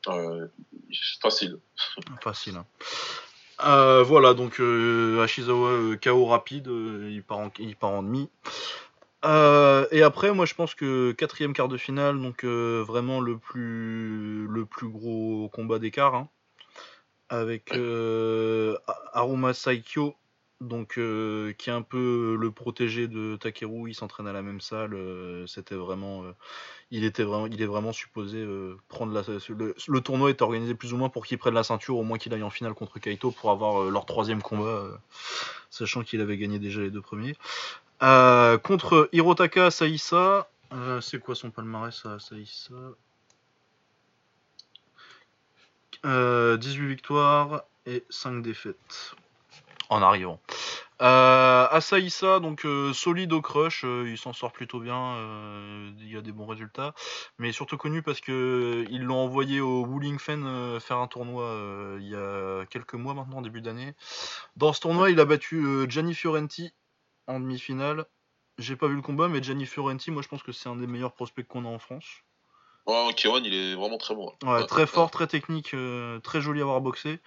Euh, 0.07 0.47
facile. 1.21 1.59
Facile. 2.21 2.55
hein. 2.57 2.65
Euh, 3.63 4.01
voilà, 4.01 4.33
donc 4.33 4.59
euh, 4.59 5.21
Ashizawa 5.23 5.69
euh, 5.69 5.95
KO 5.95 6.25
rapide, 6.25 6.67
euh, 6.67 7.09
il, 7.11 7.21
part 7.21 7.37
en, 7.37 7.51
il 7.59 7.75
part 7.75 7.91
en 7.91 8.01
demi. 8.01 8.27
Euh, 9.23 9.87
et 9.91 10.01
après, 10.01 10.33
moi 10.33 10.45
je 10.45 10.55
pense 10.55 10.73
que 10.73 11.11
quatrième 11.11 11.53
quart 11.53 11.67
de 11.67 11.77
finale, 11.77 12.19
donc 12.21 12.43
euh, 12.43 12.83
vraiment 12.85 13.19
le 13.19 13.37
plus, 13.37 14.47
le 14.47 14.65
plus 14.65 14.89
gros 14.89 15.49
combat 15.49 15.77
d'écart, 15.79 16.15
hein, 16.15 16.29
avec 17.29 17.73
euh, 17.75 18.77
Aruma 19.13 19.53
Saikyo, 19.53 20.15
donc 20.59 20.97
euh, 20.97 21.53
qui 21.53 21.69
est 21.69 21.73
un 21.73 21.81
peu 21.83 22.35
le 22.39 22.51
protégé 22.51 23.07
de 23.07 23.35
Takeru, 23.35 23.89
il 23.89 23.93
s'entraîne 23.95 24.27
à 24.27 24.33
la 24.33 24.41
même 24.41 24.61
salle, 24.61 24.93
euh, 24.95 25.45
c'était 25.47 25.75
vraiment, 25.75 26.23
euh, 26.23 26.31
il 26.91 27.03
était 27.03 27.23
vraiment, 27.23 27.47
il 27.47 27.61
est 27.61 27.65
vraiment 27.67 27.93
supposé 27.93 28.39
euh, 28.39 28.75
prendre 28.87 29.13
la, 29.13 29.21
le, 29.49 29.75
le 29.87 30.01
tournoi 30.01 30.31
est 30.31 30.41
organisé 30.41 30.75
plus 30.75 30.93
ou 30.93 30.97
moins 30.97 31.09
pour 31.09 31.25
qu'il 31.25 31.37
prenne 31.37 31.53
la 31.53 31.63
ceinture, 31.63 31.97
au 31.97 32.03
moins 32.03 32.17
qu'il 32.17 32.33
aille 32.33 32.43
en 32.43 32.49
finale 32.49 32.73
contre 32.73 32.99
Kaito 32.99 33.31
pour 33.31 33.51
avoir 33.51 33.89
leur 33.89 34.05
troisième 34.05 34.41
combat, 34.41 34.65
euh, 34.65 34.95
sachant 35.69 36.03
qu'il 36.03 36.21
avait 36.21 36.37
gagné 36.37 36.59
déjà 36.59 36.81
les 36.81 36.91
deux 36.91 37.01
premiers. 37.01 37.35
Euh, 38.03 38.57
contre 38.57 39.09
Hirotaka 39.11 39.69
Saïsa, 39.69 40.49
euh, 40.73 41.01
c'est 41.01 41.19
quoi 41.19 41.35
son 41.35 41.51
palmarès 41.51 42.05
à 42.05 42.19
Saïsa 42.19 42.73
Euh, 46.03 46.57
18 46.57 46.87
victoires 46.87 47.61
et 47.85 48.03
5 48.09 48.41
défaites 48.41 49.13
en 49.89 50.01
arrivant. 50.01 50.39
Euh, 51.03 51.67
donc 52.39 52.65
euh, 52.65 52.91
solide 52.93 53.33
au 53.33 53.41
crush, 53.41 53.83
il 53.83 54.17
s'en 54.17 54.33
sort 54.33 54.51
plutôt 54.51 54.79
bien, 54.79 55.15
il 55.99 56.17
a 56.17 56.21
des 56.21 56.31
bons 56.31 56.47
résultats, 56.47 56.95
mais 57.37 57.51
surtout 57.51 57.77
connu 57.77 58.01
parce 58.01 58.19
que 58.19 58.85
ils 58.89 59.03
l'ont 59.03 59.17
envoyé 59.17 59.61
au 59.61 59.85
Wuling 59.85 60.17
Fen 60.17 60.79
faire 60.79 60.97
un 60.97 61.07
tournoi 61.07 61.97
il 61.99 62.07
y 62.07 62.15
a 62.15 62.65
quelques 62.65 62.95
mois 62.95 63.13
maintenant, 63.13 63.41
début 63.41 63.61
d'année. 63.61 63.93
Dans 64.55 64.73
ce 64.73 64.79
tournoi, 64.79 65.11
il 65.11 65.19
a 65.19 65.25
battu 65.25 65.85
Gianni 65.87 66.15
Fiorenti 66.15 66.73
en 67.31 67.39
demi-finale. 67.39 68.05
J'ai 68.57 68.75
pas 68.75 68.87
vu 68.87 68.95
le 68.95 69.01
combat, 69.01 69.27
mais 69.27 69.41
Gianni 69.43 69.65
Fiorenti, 69.65 70.11
moi 70.11 70.21
je 70.21 70.27
pense 70.27 70.43
que 70.43 70.51
c'est 70.51 70.69
un 70.69 70.75
des 70.75 70.87
meilleurs 70.87 71.13
prospects 71.13 71.47
qu'on 71.47 71.65
a 71.65 71.69
en 71.69 71.79
France. 71.79 72.23
Ouais, 72.87 73.13
Kiwan, 73.15 73.45
il 73.45 73.53
est 73.53 73.75
vraiment 73.75 73.97
très 73.97 74.15
bon. 74.15 74.33
Ouais, 74.43 74.65
très 74.65 74.87
fort, 74.87 75.11
très 75.11 75.27
technique, 75.27 75.73
euh, 75.73 76.19
très 76.19 76.41
joli 76.41 76.61
à 76.61 76.63
avoir 76.63 76.81
boxé. 76.81 77.19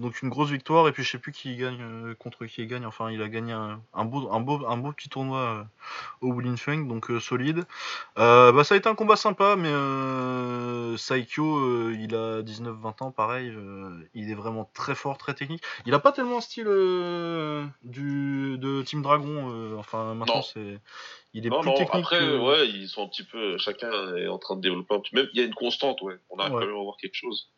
Donc 0.00 0.22
une 0.22 0.30
grosse 0.30 0.48
victoire 0.48 0.88
et 0.88 0.92
puis 0.92 1.04
je 1.04 1.10
sais 1.10 1.18
plus 1.18 1.30
qui 1.30 1.56
gagne 1.56 1.78
euh, 1.82 2.14
contre 2.14 2.46
qui 2.46 2.62
il 2.62 2.66
gagne. 2.66 2.86
Enfin, 2.86 3.10
il 3.10 3.20
a 3.20 3.28
gagné 3.28 3.52
un, 3.52 3.82
un 3.92 4.04
beau, 4.06 4.30
un 4.32 4.40
beau, 4.40 4.66
un 4.66 4.76
beau 4.78 4.92
petit 4.92 5.10
tournoi 5.10 5.38
euh, 5.38 5.62
au 6.22 6.32
Wulinfeng, 6.32 6.88
donc 6.88 7.10
euh, 7.10 7.20
solide. 7.20 7.64
Bah 8.16 8.64
ça 8.64 8.74
a 8.74 8.78
été 8.78 8.88
un 8.88 8.94
combat 8.94 9.16
sympa, 9.16 9.56
mais 9.56 9.70
Saikyo, 10.96 11.90
il 11.90 12.14
a 12.14 12.42
19-20 12.42 13.04
ans, 13.04 13.10
pareil. 13.10 13.52
il 14.14 14.30
est 14.30 14.34
vraiment 14.34 14.70
très 14.74 14.94
fort, 14.94 15.18
très 15.18 15.34
technique. 15.34 15.62
Il 15.86 15.94
a 15.94 15.98
pas 15.98 16.12
tellement 16.12 16.38
un 16.38 16.40
style 16.40 16.64
du 17.82 18.56
de 18.58 18.82
Team 18.82 19.02
Dragon. 19.02 19.76
enfin 19.78 20.14
maintenant 20.14 20.42
c'est, 20.42 20.80
il 21.34 21.46
est 21.46 21.50
Non, 21.50 21.60
plus 21.60 21.70
non, 21.70 21.76
technique. 21.76 21.94
après, 22.04 22.18
que- 22.18 22.38
ouais, 22.38 22.68
ils 22.68 22.88
sont 22.88 23.04
un 23.04 23.08
petit 23.08 23.22
peu. 23.24 23.56
Chacun 23.58 23.90
est 24.16 24.28
en 24.28 24.38
train 24.38 24.56
de 24.56 24.60
développer 24.60 24.94
un 24.94 25.00
petit 25.00 25.14
Même, 25.14 25.28
il 25.32 25.38
y 25.38 25.42
a 25.42 25.46
une 25.46 25.54
constante, 25.54 26.00
ouais. 26.02 26.16
On 26.30 26.38
arrive 26.38 26.54
Ouais. 26.54 26.60
quand 26.62 26.66
même 26.66 26.76
à 26.76 26.82
voir 26.82 26.96
quelque 26.96 27.14
chose. 27.14 27.50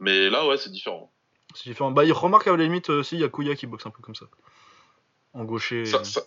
Mais 0.00 0.28
là, 0.30 0.46
ouais, 0.46 0.56
c'est 0.58 0.70
différent. 0.70 1.10
C'est 1.54 1.70
différent. 1.70 1.90
Bah 1.90 2.04
il 2.04 2.12
remarque 2.12 2.46
à 2.46 2.56
la 2.56 2.62
limite 2.62 2.90
aussi, 2.90 3.16
il 3.16 3.20
y 3.20 3.24
a 3.24 3.28
Kuya 3.28 3.54
qui 3.56 3.66
boxe 3.66 3.86
un 3.86 3.90
peu 3.90 4.02
comme 4.02 4.14
ça. 4.14 4.26
En 5.32 5.44
gaucher. 5.44 5.84
Ça, 5.86 6.04
ça, 6.04 6.20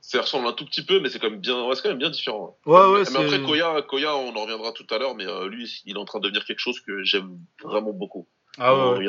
ça 0.00 0.20
ressemble 0.20 0.46
un 0.46 0.52
tout 0.52 0.64
petit 0.64 0.84
peu, 0.84 1.00
mais 1.00 1.08
c'est 1.08 1.18
quand 1.18 1.30
même 1.30 1.40
bien, 1.40 1.64
ouais, 1.66 1.74
c'est 1.74 1.82
quand 1.82 1.88
même 1.88 1.98
bien 1.98 2.10
différent. 2.10 2.56
Ouais, 2.66 2.74
ouais, 2.86 3.02
mais 3.12 3.24
après, 3.24 3.42
Koya, 3.42 3.82
Koya, 3.82 4.16
on 4.16 4.34
en 4.36 4.42
reviendra 4.42 4.72
tout 4.72 4.86
à 4.90 4.98
l'heure, 4.98 5.14
mais 5.14 5.26
euh, 5.26 5.48
lui, 5.48 5.82
il 5.86 5.96
est 5.96 5.98
en 5.98 6.04
train 6.04 6.18
de 6.18 6.24
devenir 6.24 6.44
quelque 6.44 6.58
chose 6.58 6.80
que 6.80 7.02
j'aime 7.04 7.38
vraiment 7.62 7.92
beaucoup. 7.92 8.26
Ah 8.58 8.74
ouais, 8.92 9.08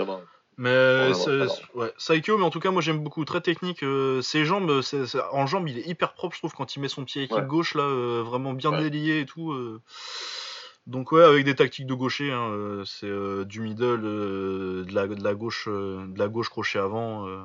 Mais 0.62 1.14
c'est- 1.16 1.48
ouais, 1.74 1.92
Saikyo, 1.98 2.38
mais 2.38 2.44
en 2.44 2.52
tout 2.52 2.60
cas, 2.60 2.70
moi 2.70 2.84
j'aime 2.84 3.00
beaucoup, 3.00 3.26
très 3.26 3.42
technique. 3.42 3.82
euh, 3.82 4.22
ses 4.22 4.46
jambes, 4.46 4.82
c'est- 4.82 5.08
c'est- 5.08 5.22
en 5.32 5.48
jambes, 5.48 5.68
il 5.68 5.80
est 5.80 5.88
hyper 5.88 6.14
propre, 6.14 6.36
je 6.36 6.42
trouve, 6.42 6.54
quand 6.54 6.76
il 6.76 6.82
met 6.82 6.88
son 6.88 7.04
pied 7.04 7.28
Ouais. 7.32 7.42
gauche 7.44 7.74
là, 7.74 7.82
euh, 7.84 8.22
vraiment 8.24 8.54
bien 8.54 8.70
Ouais. 8.72 8.78
délié 8.90 9.22
et 9.22 9.26
tout. 9.26 9.52
euh. 9.54 9.82
Donc 10.88 11.12
ouais, 11.12 11.24
avec 11.24 11.46
des 11.46 11.56
tactiques 11.56 11.88
de 11.88 11.94
gaucher, 11.96 12.32
hein, 12.32 12.50
euh, 12.52 12.84
c'est 12.86 13.08
euh, 13.08 13.44
du 13.44 13.60
middle, 13.62 14.02
euh, 14.04 14.84
de, 14.84 14.94
la, 14.94 15.08
de 15.08 15.24
la 15.24 15.34
gauche, 15.34 15.66
euh, 15.68 16.06
de 16.08 16.20
la 16.20 16.28
gauche 16.28 16.50
crochet 16.50 16.80
avant, 16.80 17.28
euh, 17.28 17.40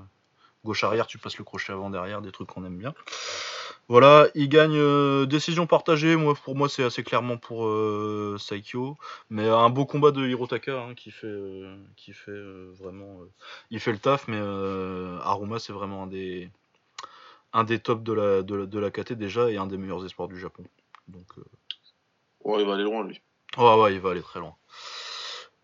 gauche 0.67 0.85
arrière, 0.85 1.07
tu 1.07 1.17
passes 1.17 1.39
le 1.39 1.45
crochet 1.45 1.73
avant 1.73 1.89
derrière, 1.89 2.21
des 2.21 2.33
trucs 2.33 2.49
qu'on 2.49 2.65
aime 2.67 2.77
bien. 2.77 2.93
Voilà, 3.89 4.27
il 4.35 4.49
gagne 4.49 4.77
euh, 4.77 5.27
décision 5.27 5.67
partagée. 5.67 6.17
Moi, 6.17 6.35
pour 6.35 6.57
moi, 6.57 6.69
c'est 6.69 6.83
assez 6.83 7.05
clairement 7.05 7.37
pour 7.39 7.67
euh, 7.67 8.37
Saikyo, 8.39 8.97
mais 9.31 9.49
un 9.49 9.71
beau 9.71 9.87
combat 9.87 10.11
de 10.11 10.27
Hirotaka 10.27 10.77
hein, 10.83 10.95
qui 10.95 11.11
fait, 11.13 11.29
euh, 11.29 11.77
qui 11.97 12.13
fait 12.13 12.43
vraiment, 12.81 13.21
il 13.71 13.79
fait 13.81 13.93
le 13.93 13.99
taf. 13.99 14.27
Mais 14.29 14.39
Aruma, 15.23 15.59
c'est 15.61 15.73
vraiment 15.73 16.03
un 16.03 16.07
des, 16.09 16.51
un 17.53 17.63
des 17.65 17.79
tops 17.79 18.03
de 18.03 18.13
la, 18.13 18.43
de, 18.43 18.55
la, 18.57 18.67
de 18.67 18.79
la 18.79 18.91
KT 18.91 19.13
déjà 19.13 19.49
et 19.51 19.57
un 19.57 19.67
des 19.69 19.77
meilleurs 19.79 20.05
espoirs 20.05 20.29
du 20.29 20.39
Japon. 20.39 20.65
Donc, 21.09 21.29
Ouais, 22.45 22.61
il 22.63 22.67
va 22.67 22.75
aller 22.75 22.85
loin, 22.85 23.05
lui. 23.05 23.21
ouais, 23.57 23.75
ouais, 23.81 23.95
il 23.95 24.01
va 24.01 24.11
aller 24.11 24.23
très 24.23 24.41
loin. 24.41 24.55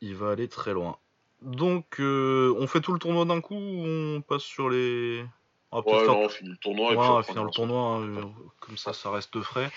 Il 0.01 0.15
va 0.17 0.31
aller 0.31 0.49
très 0.49 0.73
loin. 0.73 0.97
Donc, 1.45 1.99
euh, 1.99 2.55
on 2.59 2.67
fait 2.67 2.81
tout 2.81 2.93
le 2.93 2.99
tournoi 2.99 3.25
d'un 3.25 3.41
coup 3.41 3.55
ou 3.55 3.85
on 3.87 4.21
passe 4.21 4.43
sur 4.43 4.71
les. 4.71 5.25
On 5.73 5.81
va 5.81 5.97
Ouais, 5.97 6.07
non, 6.07 6.25
on 6.25 6.29
finit 6.29 6.51
le 6.51 6.57
tournoi. 6.57 6.93
et 6.93 6.97
Ouais, 6.97 7.03
puis 7.03 7.11
on 7.11 7.23
finir 7.23 7.45
le 7.45 7.51
tournoi, 7.51 7.81
hein, 7.81 8.03
euh, 8.03 8.23
comme 8.61 8.77
ça, 8.77 8.93
ça 8.93 9.11
reste 9.11 9.41
frais. 9.41 9.71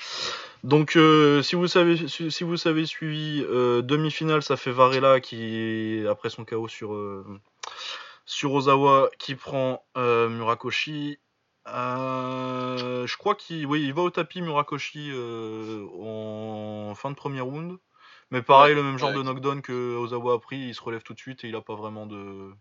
Donc, 0.64 0.96
euh, 0.98 1.42
si 1.42 1.56
vous 1.56 1.68
savez, 1.68 2.08
si 2.08 2.30
si 2.30 2.44
vous 2.44 2.58
savez 2.58 2.86
suivi, 2.86 3.44
euh, 3.48 3.82
demi-finale, 3.82 4.44
ça 4.44 4.58
fait 4.58 4.72
Varela 4.72 5.20
qui, 5.22 6.04
après 6.10 6.30
son 6.30 6.44
KO 6.44 6.68
sur 6.68 6.96
sur 8.26 8.54
Ozawa, 8.54 9.10
qui 9.20 9.36
prend 9.36 9.86
Murakoshi. 9.96 11.18
Je 11.66 13.18
crois 13.18 13.36
qu'il, 13.36 13.66
oui, 13.66 13.84
il 13.84 13.94
va 13.94 14.02
au 14.02 14.10
tapis 14.10 14.42
Murakoshi 14.42 15.12
en 15.14 16.94
fin 16.96 17.10
de 17.10 17.16
premier 17.16 17.42
round. 17.42 17.78
Mais 18.32 18.42
pareil, 18.42 18.72
Ouais, 18.74 18.82
le 18.82 18.84
même 18.84 18.98
genre 18.98 19.12
ouais. 19.12 19.18
de 19.18 19.22
knockdown 19.24 19.62
que 19.62 19.96
Ozawa 19.98 20.34
a 20.36 20.40
pris, 20.40 20.58
il 20.58 20.76
se 20.76 20.82
relève 20.82 21.04
tout 21.04 21.14
de 21.14 21.20
suite 21.20 21.44
et 21.44 21.48
il 21.50 21.56
a 21.56 21.62
pas 21.62 21.76
vraiment 21.76 22.06
de, 22.08 22.52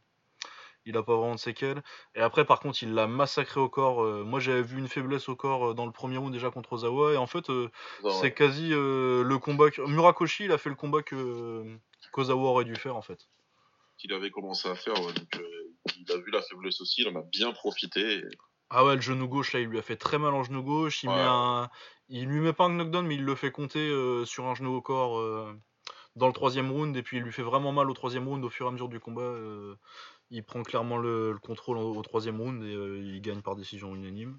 il 0.84 0.96
a 0.96 1.02
pas 1.02 1.16
vraiment 1.16 1.34
de 1.34 1.40
séquelles. 1.40 1.82
Et 2.14 2.20
après, 2.20 2.44
par 2.44 2.60
contre, 2.60 2.82
il 2.82 2.92
l'a 2.92 3.06
massacré 3.06 3.60
au 3.60 3.68
corps. 3.70 4.04
Euh, 4.04 4.24
moi, 4.24 4.40
j'avais 4.40 4.62
vu 4.62 4.78
une 4.78 4.88
faiblesse 4.88 5.28
au 5.28 5.36
corps 5.36 5.70
euh, 5.70 5.74
dans 5.74 5.86
le 5.86 5.92
premier 5.92 6.18
round 6.18 6.32
déjà 6.32 6.50
contre 6.50 6.74
Ozawa. 6.74 7.14
Et 7.14 7.16
en 7.16 7.26
fait, 7.26 7.48
euh, 7.50 7.70
Ouais, 8.02 8.10
c'est 8.20 8.34
quasi 8.34 8.68
euh, 8.72 9.22
le 9.24 9.38
combat. 9.38 9.70
Que... 9.70 9.80
Murakoshi, 9.82 10.44
il 10.44 10.52
a 10.52 10.58
fait 10.58 10.68
le 10.68 10.74
combat 10.76 11.02
que 11.02 11.64
qu'Ozawa 12.12 12.42
aurait 12.50 12.64
dû 12.66 12.76
faire 12.76 12.96
en 12.96 13.02
fait. 13.02 13.26
qu'il 13.96 14.12
avait 14.12 14.30
commencé 14.30 14.68
à 14.68 14.74
faire. 14.74 14.94
donc, 14.94 15.36
euh, 15.36 15.72
il 15.96 16.12
a 16.12 16.16
vu 16.18 16.30
la 16.30 16.42
faiblesse 16.42 16.80
aussi, 16.82 17.02
il 17.02 17.08
en 17.08 17.18
a 17.18 17.22
bien 17.22 17.52
profité. 17.52 18.18
et- 18.18 18.24
Ah 18.70 18.84
ouais, 18.84 18.96
le 18.96 19.00
genou 19.00 19.28
gauche 19.28 19.52
là, 19.54 19.60
il 19.60 19.68
lui 19.68 19.78
a 19.78 19.82
fait 19.82 19.96
très 19.96 20.18
mal 20.18 20.34
en 20.34 20.42
genou 20.42 20.62
gauche. 20.62 21.02
Il 21.04 21.08
Ouais. 21.08 21.14
met 21.14 21.20
un, 21.22 21.70
il 22.08 22.26
lui 22.26 22.40
met 22.40 22.52
pas 22.52 22.64
un 22.64 22.70
knockdown, 22.70 23.06
mais 23.06 23.14
il 23.16 23.24
le 23.24 23.34
fait 23.34 23.50
compter 23.50 23.86
euh, 23.88 24.24
sur 24.24 24.46
un 24.46 24.54
genou 24.54 24.74
au 24.74 24.82
corps 24.82 25.18
euh, 25.18 25.54
dans 26.16 26.26
le 26.26 26.32
troisième 26.32 26.70
round. 26.70 26.96
Et 26.96 27.02
puis 27.02 27.18
il 27.18 27.22
lui 27.22 27.32
fait 27.32 27.42
vraiment 27.42 27.72
mal 27.72 27.90
au 27.90 27.94
troisième 27.94 28.28
round 28.28 28.44
au 28.44 28.50
fur 28.50 28.66
et 28.66 28.68
à 28.68 28.72
mesure 28.72 28.88
du 28.88 29.00
combat. 29.00 29.22
euh, 29.22 29.76
il 30.30 30.42
prend 30.44 30.62
clairement 30.62 30.96
le, 30.96 31.32
le 31.32 31.38
contrôle 31.38 31.78
au, 31.78 32.02
troisième 32.02 32.40
round 32.40 32.62
et 32.64 32.72
il 32.72 33.20
gagne 33.20 33.42
par 33.42 33.56
décision 33.56 33.94
unanime. 33.94 34.38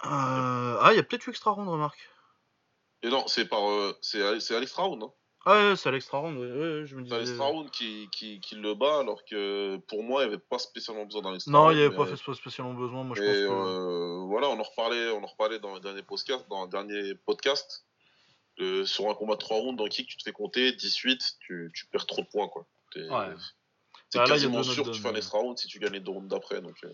Ah, 0.00 0.88
il 0.92 0.96
y 0.96 0.98
a 0.98 1.02
peut-être 1.02 1.26
eu 1.26 1.30
extra 1.30 1.50
round, 1.50 1.68
remarque. 1.68 2.08
Et 3.02 3.08
non, 3.08 3.26
c'est 3.26 3.46
par, 3.46 3.60
c'est 4.02 4.22
à- 4.22 4.56
à 4.56 4.60
l'extra 4.60 4.82
round, 4.82 5.02
hein. 5.02 5.12
Ah 5.46 5.70
ouais, 5.70 5.76
c'est 5.76 5.90
l'extra 5.90 6.18
round, 6.18 6.36
ouais, 6.38 6.46
ouais, 6.50 6.86
je 6.86 6.94
me 6.96 7.02
disais. 7.02 7.18
l'extra 7.18 7.46
round 7.46 7.70
qui, 7.70 8.08
qui, 8.12 8.40
qui 8.40 8.56
le 8.56 8.74
bat, 8.74 9.00
alors 9.00 9.24
que 9.24 9.78
pour 9.88 10.02
moi, 10.02 10.22
il 10.22 10.26
n'y 10.28 10.34
avait 10.34 10.42
pas 10.42 10.58
spécialement 10.58 11.06
besoin 11.06 11.22
d'un 11.22 11.34
extra 11.34 11.50
Non, 11.50 11.70
il 11.70 11.76
n'y 11.76 11.80
avait 11.82 11.90
mais, 11.90 11.96
pas 11.96 12.06
fait 12.14 12.34
spécialement 12.34 12.74
besoin, 12.74 13.04
moi 13.04 13.16
je 13.16 13.22
Et 13.22 13.26
pense 13.26 13.34
que. 13.36 13.68
euh, 13.70 14.24
voilà, 14.26 14.48
on 14.50 14.60
en 14.60 14.62
reparlait, 14.62 15.10
on 15.12 15.22
en 15.24 15.26
reparlait 15.26 15.58
dans 15.58 15.72
le 15.74 15.80
dernier 15.80 16.02
podcast, 16.02 16.44
dans 16.50 16.64
le 16.64 16.70
dernier 16.70 17.14
podcast. 17.14 17.84
Euh, 18.60 18.84
sur 18.84 19.08
un 19.08 19.14
combat 19.14 19.34
de 19.36 19.38
3 19.38 19.56
rounds 19.56 19.78
dans 19.78 19.88
kick, 19.88 20.06
tu 20.06 20.18
te 20.18 20.22
fais 20.22 20.32
compter 20.32 20.72
18, 20.72 21.36
tu, 21.40 21.70
tu 21.74 21.86
perds 21.86 22.04
trop 22.06 22.20
de 22.20 22.26
points 22.26 22.48
quoi. 22.48 22.66
T'es- 22.92 23.06
Ah, 23.10 23.28
là, 24.14 24.22
a 24.22 24.26
quasiment 24.26 24.62
sûr 24.62 24.84
que 24.84 24.90
tu 24.90 25.00
fais 25.00 25.08
un 25.08 25.14
extra 25.14 25.38
round 25.38 25.56
si 25.56 25.66
tu 25.68 25.78
gagnes 25.78 25.94
les 25.94 26.00
deux 26.00 26.10
rounds 26.10 26.28
d'après. 26.28 26.60
Donc, 26.60 26.76
euh, 26.84 26.90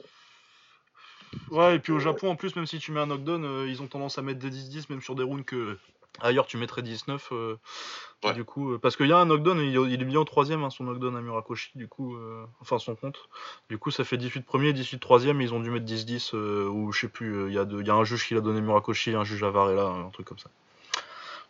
Ouais, 1.50 1.74
et 1.76 1.78
puis 1.80 1.92
au 1.92 1.98
Japon, 1.98 2.30
en 2.30 2.36
plus, 2.36 2.54
même 2.54 2.66
si 2.66 2.78
tu 2.78 2.92
mets 2.92 3.00
un 3.00 3.06
knockdown, 3.06 3.44
euh, 3.44 3.68
ils 3.68 3.82
ont 3.82 3.88
tendance 3.88 4.16
à 4.18 4.22
mettre 4.22 4.38
des 4.38 4.50
10-10, 4.50 4.88
même 4.90 5.02
sur 5.02 5.16
des 5.16 5.24
rounds 5.24 5.44
que 5.44 5.76
ailleurs 6.20 6.46
tu 6.46 6.56
mettrais 6.56 6.82
19. 6.82 7.28
euh, 7.32 7.56
Ouais. 8.24 8.32
Du 8.32 8.44
coup, 8.44 8.72
euh, 8.72 8.78
parce 8.78 8.96
qu'il 8.96 9.06
y 9.06 9.12
a 9.12 9.18
un 9.18 9.26
knockdown, 9.26 9.58
il, 9.60 9.74
il 9.74 10.02
est 10.02 10.04
bien 10.04 10.20
au 10.20 10.24
troisième, 10.24 10.64
hein, 10.64 10.70
son 10.70 10.84
knockdown 10.84 11.14
à 11.16 11.20
Murakoshi, 11.20 11.70
du 11.74 11.86
coup, 11.86 12.16
euh, 12.16 12.44
enfin 12.60 12.78
son 12.78 12.96
compte. 12.96 13.28
Du 13.68 13.78
coup, 13.78 13.90
ça 13.90 14.04
fait 14.04 14.16
18 14.16 14.40
premier, 14.46 14.72
18 14.72 14.98
troisième, 15.00 15.40
et 15.40 15.44
ils 15.44 15.54
ont 15.54 15.60
dû 15.60 15.70
mettre 15.70 15.84
10-10, 15.84 16.34
euh, 16.34 16.66
ou 16.66 16.92
je 16.92 17.00
sais 17.00 17.08
plus, 17.08 17.48
il 17.48 17.52
y, 17.52 17.56
y 17.86 17.90
a 17.90 17.94
un 17.94 18.04
juge 18.04 18.26
qui 18.26 18.34
l'a 18.34 18.40
donné 18.40 18.60
Murakoshi, 18.62 19.14
un 19.14 19.24
juge 19.24 19.42
à 19.44 19.50
Varela, 19.50 19.84
un 19.88 20.10
truc 20.10 20.26
comme 20.26 20.38
ça. 20.38 20.50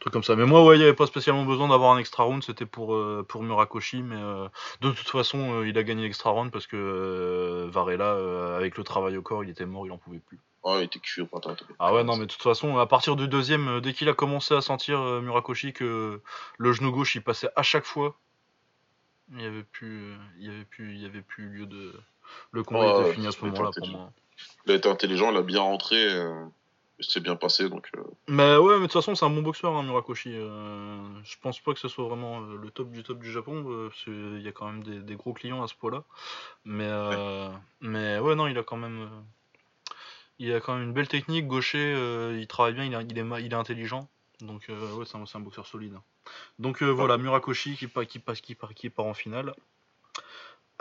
Truc 0.07 0.13
comme 0.13 0.23
ça. 0.23 0.37
Mais 0.37 0.47
moi, 0.47 0.65
ouais, 0.65 0.77
il 0.77 0.79
n'y 0.79 0.85
avait 0.85 0.95
pas 0.95 1.09
spécialement 1.09 1.45
besoin 1.45 1.67
d'avoir 1.67 1.91
un 1.91 1.99
extra 1.99 2.23
round, 2.23 2.41
c'était 2.45 2.65
pour, 2.65 2.95
euh, 2.95 3.27
pour 3.29 3.43
Murakoshi, 3.43 4.03
mais 4.03 4.15
euh, 4.15 4.47
de 4.81 4.93
toute 4.93 5.09
façon, 5.09 5.55
euh, 5.55 5.69
il 5.69 5.77
a 5.77 5.83
gagné 5.83 6.05
l'extra 6.05 6.31
round 6.31 6.53
parce 6.53 6.69
que 6.69 7.67
Varela, 7.69 8.13
avec 8.55 8.79
le 8.79 8.85
travail 8.85 9.17
au 9.17 9.23
corps, 9.23 9.43
il 9.43 9.51
était 9.51 9.67
mort, 9.67 9.85
il 9.85 9.91
en 9.91 9.99
pouvait 9.99 10.21
plus. 10.21 10.39
Ah, 10.63 10.77
il 10.79 10.85
était 10.85 11.01
cuit 11.01 11.23
au 11.23 11.27
printemps. 11.27 11.57
Ah 11.81 11.93
ouais, 11.93 12.05
non, 12.05 12.17
mais 12.17 12.27
de 12.27 12.31
toute 12.31 12.43
façon, 12.43 12.79
à 12.79 12.87
partir 12.87 13.17
du 13.17 13.27
deuxième, 13.27 13.81
dès 13.81 13.95
qu'il 13.95 14.09
a 14.09 14.15
commencé 14.15 14.55
à 14.55 14.61
sentir 14.61 15.01
Murakoshi 15.01 15.73
que 15.73 16.21
le 16.57 16.73
genou 16.73 16.93
gauche, 16.93 17.17
il 17.17 17.23
passait 17.23 17.51
à 17.57 17.65
chaque 17.65 17.85
fois, 17.85 18.15
il 19.33 19.39
n'y 19.39 19.45
avait 19.45 19.65
plus, 19.65 20.15
il 20.39 20.47
y 20.47 20.51
avait 20.51 20.65
plus, 20.67 20.95
il 20.95 21.03
y 21.03 21.07
avait 21.07 21.23
plus 21.23 21.49
lieu 21.49 21.67
de. 21.67 21.93
Le 22.53 22.63
combat 22.63 23.01
était 23.01 23.15
fini 23.15 23.27
à 23.27 23.33
ce 23.33 23.45
moment-là 23.45 23.71
pour 23.77 23.89
moi. 23.89 24.13
Il 24.67 24.73
a 24.73 24.77
été 24.77 24.89
intelligent, 24.89 25.33
il 25.33 25.37
a 25.37 25.43
bien 25.43 25.63
rentré 25.63 25.97
c'est 27.01 27.21
bien 27.21 27.37
passé 27.37 27.69
donc. 27.69 27.89
Euh. 27.97 28.03
Mais 28.29 28.57
ouais, 28.57 28.75
mais 28.75 28.81
de 28.81 28.83
toute 28.85 28.93
façon, 28.93 29.15
c'est 29.15 29.25
un 29.25 29.31
bon 29.31 29.43
boxeur, 29.43 29.77
hein, 29.77 29.83
Murakoshi. 29.83 30.33
Euh, 30.35 30.99
je 31.25 31.37
pense 31.41 31.61
pas 31.61 31.75
que 31.75 31.81
ce 31.81 31.89
soit 31.89 32.07
vraiment 32.07 32.41
euh, 32.41 32.57
le 32.57 32.71
top 32.71 32.91
du 32.91 33.03
top 33.03 33.19
du 33.19 33.31
Japon, 33.31 33.89
parce 33.89 34.05
qu'il 34.05 34.41
y 34.41 34.49
a 34.49 34.53
quand 34.53 34.71
même 34.71 34.83
des, 34.83 35.17
gros 35.17 35.33
clients 35.33 35.63
à 35.63 35.69
ce 35.69 35.75
poids-là. 35.75 36.05
Mais, 36.65 36.91
ouais. 36.91 37.49
mais 37.81 38.19
ouais, 38.19 38.35
non, 38.35 38.47
il 38.47 38.57
a 38.59 38.63
quand 38.63 38.77
même. 38.77 39.09
il 40.39 40.53
a 40.53 40.61
quand 40.61 40.75
même 40.75 40.85
une 40.85 40.93
belle 40.93 41.09
technique, 41.09 41.47
gaucher, 41.47 41.93
il 42.39 42.47
travaille 42.47 42.75
bien, 42.75 42.85
il, 42.85 43.11
il, 43.11 43.19
est, 43.19 43.45
il 43.45 43.53
est 43.53 43.57
intelligent. 43.57 44.09
Donc 44.41 44.67
ouais, 44.69 45.05
c'est 45.07 45.17
un, 45.17 45.25
un, 45.35 45.41
boxeur 45.41 45.67
solide. 45.67 45.99
Donc 46.59 46.83
voilà, 46.83 47.19
Murakoshi 47.19 47.77
qui, 47.77 47.89
qui, 48.07 48.19
passe, 48.19 48.41
qui, 48.41 48.55
part, 48.55 48.75
qui 48.75 48.91
part 48.91 49.07
en 49.07 49.15
finale. 49.15 49.55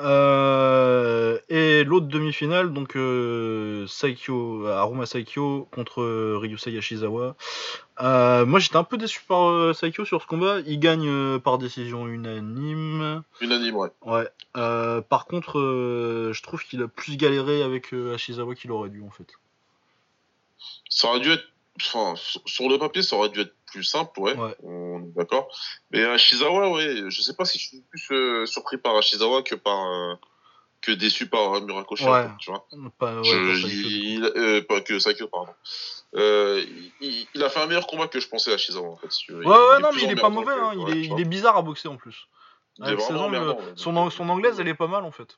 Euh, 0.02 1.40
et 1.48 1.86
l'autre 1.86 2.08
demi-finale, 2.08 2.74
donc 2.74 2.98
euh, 2.98 3.88
Saikyo, 3.88 4.68
Aruma 4.68 5.06
Saikyo 5.06 5.70
contre 5.72 6.02
euh, 6.02 6.38
Ryusei 6.38 6.74
Yashizawa. 6.74 7.36
moi 8.00 8.60
j'étais 8.60 8.76
un 8.76 8.84
peu 8.84 8.98
déçu 8.98 9.22
par 9.26 9.74
Saikyo 9.74 10.04
sur 10.04 10.22
ce 10.22 10.28
combat. 10.28 10.60
Il 10.66 10.80
gagne 10.80 11.40
par 11.40 11.58
décision 11.58 12.08
unanime. 12.08 13.24
Unanime, 13.40 13.76
ouais. 13.76 13.90
Ouais. 14.02 14.28
par 14.54 15.26
contre, 15.28 15.60
je 16.34 16.42
trouve 16.42 16.64
qu'il 16.64 16.84
a 16.84 16.88
plus 16.88 17.16
galéré 17.16 17.64
avec 17.64 17.92
Yashizawa 17.92 18.56
qu'il 18.56 18.72
aurait 18.72 18.90
dû 18.90 19.02
en 19.02 19.12
fait. 19.12 19.32
Ça 20.90 21.08
aurait 21.08 21.20
dû 21.22 21.32
être. 21.32 21.46
Enfin, 21.78 22.14
sur 22.46 22.70
le 22.70 22.78
papier, 22.78 23.02
ça 23.02 23.18
aurait 23.18 23.30
dû 23.30 23.42
être 23.42 23.54
plus 23.76 23.84
simple, 23.84 24.20
ouais. 24.22 24.36
On 24.64 25.02
est 25.02 25.18
d'accord. 25.18 25.50
Mais 25.92 26.04
Ashizawa, 26.06 26.70
ouais, 26.70 27.10
je 27.10 27.22
sais 27.22 27.36
pas 27.36 27.44
si 27.44 27.60
je 27.60 27.68
suis 27.68 27.82
plus 27.82 28.08
euh, 28.12 28.46
surpris 28.46 28.78
par 28.78 28.96
Ashizawa 28.96 29.44
que 29.44 29.56
par 29.56 29.86
euh, 29.92 30.16
que 30.82 30.94
déçu 30.94 31.28
par 31.28 31.62
Murakoshi, 31.62 32.06
ouais. 32.06 32.28
tu 32.40 32.52
vois. 32.52 32.66
Pas, 32.98 33.22
il, 33.26 34.24
euh, 34.24 34.62
pas 34.62 34.80
que 34.80 34.98
Sakyo, 35.00 35.28
pardon. 35.28 35.52
Il, 36.14 37.28
il, 37.34 37.44
a 37.44 37.50
fait 37.50 37.60
un 37.60 37.66
meilleur 37.66 37.88
combat 37.88 38.08
que 38.08 38.22
je 38.22 38.30
pensais 38.30 38.52
à 38.52 38.56
Ashizawa, 38.56 38.88
en 38.88 38.96
fait. 38.96 39.10
ouais, 39.30 39.46
ouais, 39.46 39.80
non, 39.82 39.90
mais 39.94 40.04
il 40.04 40.12
est 40.12 40.16
pas 40.16 40.30
mauvais, 40.30 40.54
hein. 40.54 40.72
il, 40.88 40.98
est, 40.98 41.02
il 41.08 41.20
est 41.20 41.26
bizarre 41.26 41.58
à 41.58 41.62
boxer 41.62 41.90
en 41.90 41.98
plus. 41.98 42.28
Avec 42.82 43.02
son, 43.02 44.10
son 44.10 44.30
anglaise, 44.30 44.60
elle 44.60 44.68
est 44.70 44.74
pas 44.74 44.88
mal 44.88 45.04
en 45.04 45.12
fait 45.12 45.38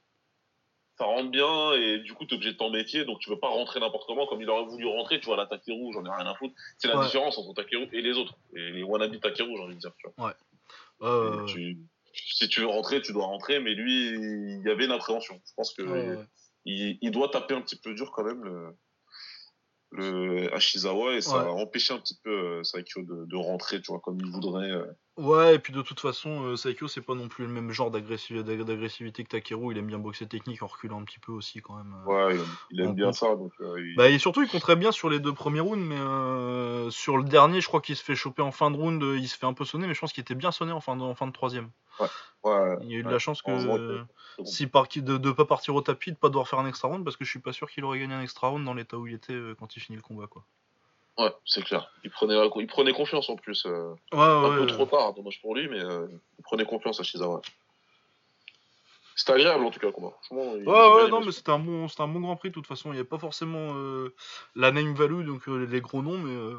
ça 0.98 1.06
rentre 1.06 1.30
bien 1.30 1.74
et 1.74 2.00
du 2.00 2.14
coup 2.14 2.26
tu 2.26 2.34
es 2.34 2.38
obligé 2.38 2.54
de 2.54 2.58
t'en 2.58 2.70
métier 2.70 3.06
donc 3.06 3.20
tu 3.20 3.30
veux 3.30 3.40
pas 3.40 3.50
rentrer 3.50 3.80
n'importe 3.80 4.08
comment 4.08 4.26
comme 4.26 4.42
il 4.42 4.50
aurait 4.50 4.66
voulu 4.66 4.86
rentrer 4.88 5.20
tu 5.20 5.28
vois 5.28 5.38
la 5.38 5.46
Takeru 5.46 5.94
j'en 5.94 6.04
ai 6.06 6.10
rien 6.10 6.26
à 6.26 6.36
foutre. 6.36 6.56
C'est 6.78 6.88
la 6.88 7.04
différence 7.04 7.38
entre 7.38 7.54
Takeru 7.54 7.88
et 7.94 8.02
les 8.02 8.14
autres 8.14 8.34
et 8.56 8.72
les 8.72 8.84
wannabe 8.84 9.20
Takeru 9.20 9.56
j'ai 9.56 9.64
envie 9.64 9.76
de 9.76 9.80
dire 9.80 9.94
tu 9.98 10.08
vois. 10.18 10.28
Ouais. 10.28 11.76
Si 12.14 12.50
tu 12.50 12.62
veux 12.62 12.68
rentrer 12.68 13.02
tu 13.02 13.14
dois 13.14 13.26
rentrer 13.26 13.60
mais 13.60 13.74
lui 13.74 14.10
il 14.10 14.64
y 14.66 14.70
avait 14.70 14.86
une 14.86 14.92
appréhension. 14.92 15.40
Je 15.46 15.54
pense 15.56 15.74
que 15.74 16.18
il, 16.66 16.98
il, 17.02 17.12
doit 17.12 17.30
taper 17.30 17.54
un 17.54 17.62
petit 17.62 17.78
peu 17.78 17.94
dur 17.94 18.12
quand 18.12 18.24
même 18.24 18.44
le 18.44 18.76
le 19.92 20.54
Ashizawa 20.54 21.14
et 21.14 21.22
ça 21.22 21.44
va 21.44 21.52
empêcher 21.52 21.94
un 21.94 22.00
petit 22.00 22.18
peu 22.22 22.30
euh, 22.30 22.64
Saikyo 22.64 23.04
de, 23.04 23.26
de, 23.26 23.36
rentrer, 23.38 23.82
tu 23.82 23.92
vois, 23.92 24.02
comme 24.02 24.20
il 24.20 24.30
voudrait. 24.30 24.72
Euh. 25.18 25.22
Ouais, 25.22 25.56
et 25.56 25.60
puis 25.60 25.74
de 25.74 25.82
toute 25.82 26.00
façon, 26.00 26.44
euh, 26.44 26.56
Saikyo, 26.56 26.88
c'est 26.88 27.02
pas 27.02 27.16
non 27.16 27.28
plus 27.28 27.46
le 27.46 27.52
même 27.52 27.72
genre 27.72 27.92
d'agressivité 27.92 29.24
que 29.24 29.30
Takeru. 29.30 29.74
Il 29.74 29.78
aime 29.78 29.88
bien 29.88 29.98
boxer 29.98 30.28
technique 30.28 30.62
en 30.64 30.68
reculant 30.68 31.00
un 31.00 31.04
petit 31.04 31.20
peu 31.20 31.32
aussi, 31.32 31.62
quand 31.62 31.76
même. 31.76 31.96
Ouais, 32.06 32.38
il, 32.72 32.82
aime 32.82 32.94
bien 32.94 33.12
ça. 33.12 33.36
Donc, 33.36 33.54
bah, 33.96 34.10
et 34.10 34.20
surtout, 34.20 34.44
il 34.44 34.50
compte 34.50 34.62
très 34.62 34.76
bien 34.76 34.92
sur 34.92 35.10
les 35.10 35.20
deux 35.20 35.34
premiers 35.34 35.60
rounds, 35.60 35.84
mais 35.84 36.92
sur 36.92 37.18
le 37.18 37.24
dernier, 37.24 37.62
je 37.62 37.68
crois 37.68 37.82
qu'il 37.82 37.96
se 37.96 38.04
fait 38.04 38.16
choper 38.16 38.42
en 38.42 38.52
fin 38.52 38.72
de 38.72 38.78
round. 38.78 39.02
Il 39.02 39.28
se 39.28 39.38
fait 39.38 39.46
un 39.46 39.54
peu 39.54 39.66
sonner, 39.66 39.88
mais 39.88 39.94
je 39.94 40.00
pense 40.00 40.14
qu'il 40.14 40.22
était 40.22 40.36
bien 40.36 40.52
sonné 40.52 40.72
en 40.72 40.82
fin 40.82 40.96
de, 40.96 41.02
en 41.02 41.16
fin 41.16 41.28
de 41.28 41.34
troisième. 41.34 41.70
Ouais. 42.00 42.08
Ouais, 42.44 42.78
il 42.84 42.94
a 42.94 42.98
eu 43.00 43.04
de 43.04 43.10
la 43.10 43.20
chance 43.20 43.42
que, 43.42 44.04
si 44.46 44.68
par, 44.68 44.88
de 44.88 45.18
ne 45.18 45.32
pas 45.32 45.46
partir 45.46 45.76
au 45.76 45.82
tapis, 45.82 46.12
de 46.12 46.18
pas 46.18 46.30
devoir 46.30 46.48
faire 46.48 46.60
un 46.60 46.68
extra 46.68 46.88
round, 46.88 47.04
parce 47.04 47.18
que 47.18 47.26
je 47.26 47.30
suis 47.30 47.40
pas 47.40 47.54
sûr 47.54 47.70
qu'il 47.70 47.84
aurait 47.84 48.00
gagné 48.00 48.14
un 48.14 48.22
extra 48.22 48.48
round 48.48 48.64
dans 48.64 48.74
l'état 48.74 48.98
où 48.98 49.08
il 49.08 49.16
était 49.16 49.38
quand 49.60 49.76
il 49.76 49.80
finit 49.80 49.98
le 49.98 50.04
combat. 50.04 50.28
quoi. 50.28 50.46
Ouais, 51.18 51.34
c'est 51.46 51.64
clair. 51.64 51.92
Il 52.04 52.12
prenait, 52.12 52.36
il 52.58 52.68
prenait 52.68 52.94
confiance 52.94 53.30
en 53.30 53.36
plus. 53.36 53.66
Euh, 53.66 53.94
ouais, 54.14 54.20
un 54.20 54.58
peu 54.58 54.68
trop 54.68 54.86
tard, 54.86 55.14
dommage 55.14 55.42
pour 55.42 55.56
lui, 55.56 55.68
mais 55.68 55.80
euh, 55.80 56.08
il 56.38 56.44
prenait 56.44 56.66
confiance 56.66 57.00
à 57.00 57.04
Shizawa. 57.04 57.42
C'était 59.16 59.34
agréable 59.34 59.66
en 59.66 59.72
tout 59.72 59.80
cas 59.80 59.88
le 59.88 59.94
combat. 59.94 60.16
ouais, 60.30 60.64
ouais, 60.64 61.10
non, 61.10 61.22
mais 61.26 61.32
c'était 61.32 61.50
un, 61.50 61.58
bon, 61.58 61.88
un 61.88 62.08
bon 62.08 62.20
grand 62.20 62.36
prix 62.36 62.50
de 62.50 62.54
toute 62.54 62.68
façon. 62.68 62.90
Il 62.90 62.94
n'y 62.94 63.00
avait 63.00 63.08
pas 63.08 63.18
forcément 63.18 63.74
euh, 63.74 64.14
la 64.56 64.72
name 64.72 64.94
value, 64.94 65.26
donc 65.26 65.48
les 65.48 65.82
gros 65.82 66.04
noms, 66.04 66.20
mais, 66.20 66.54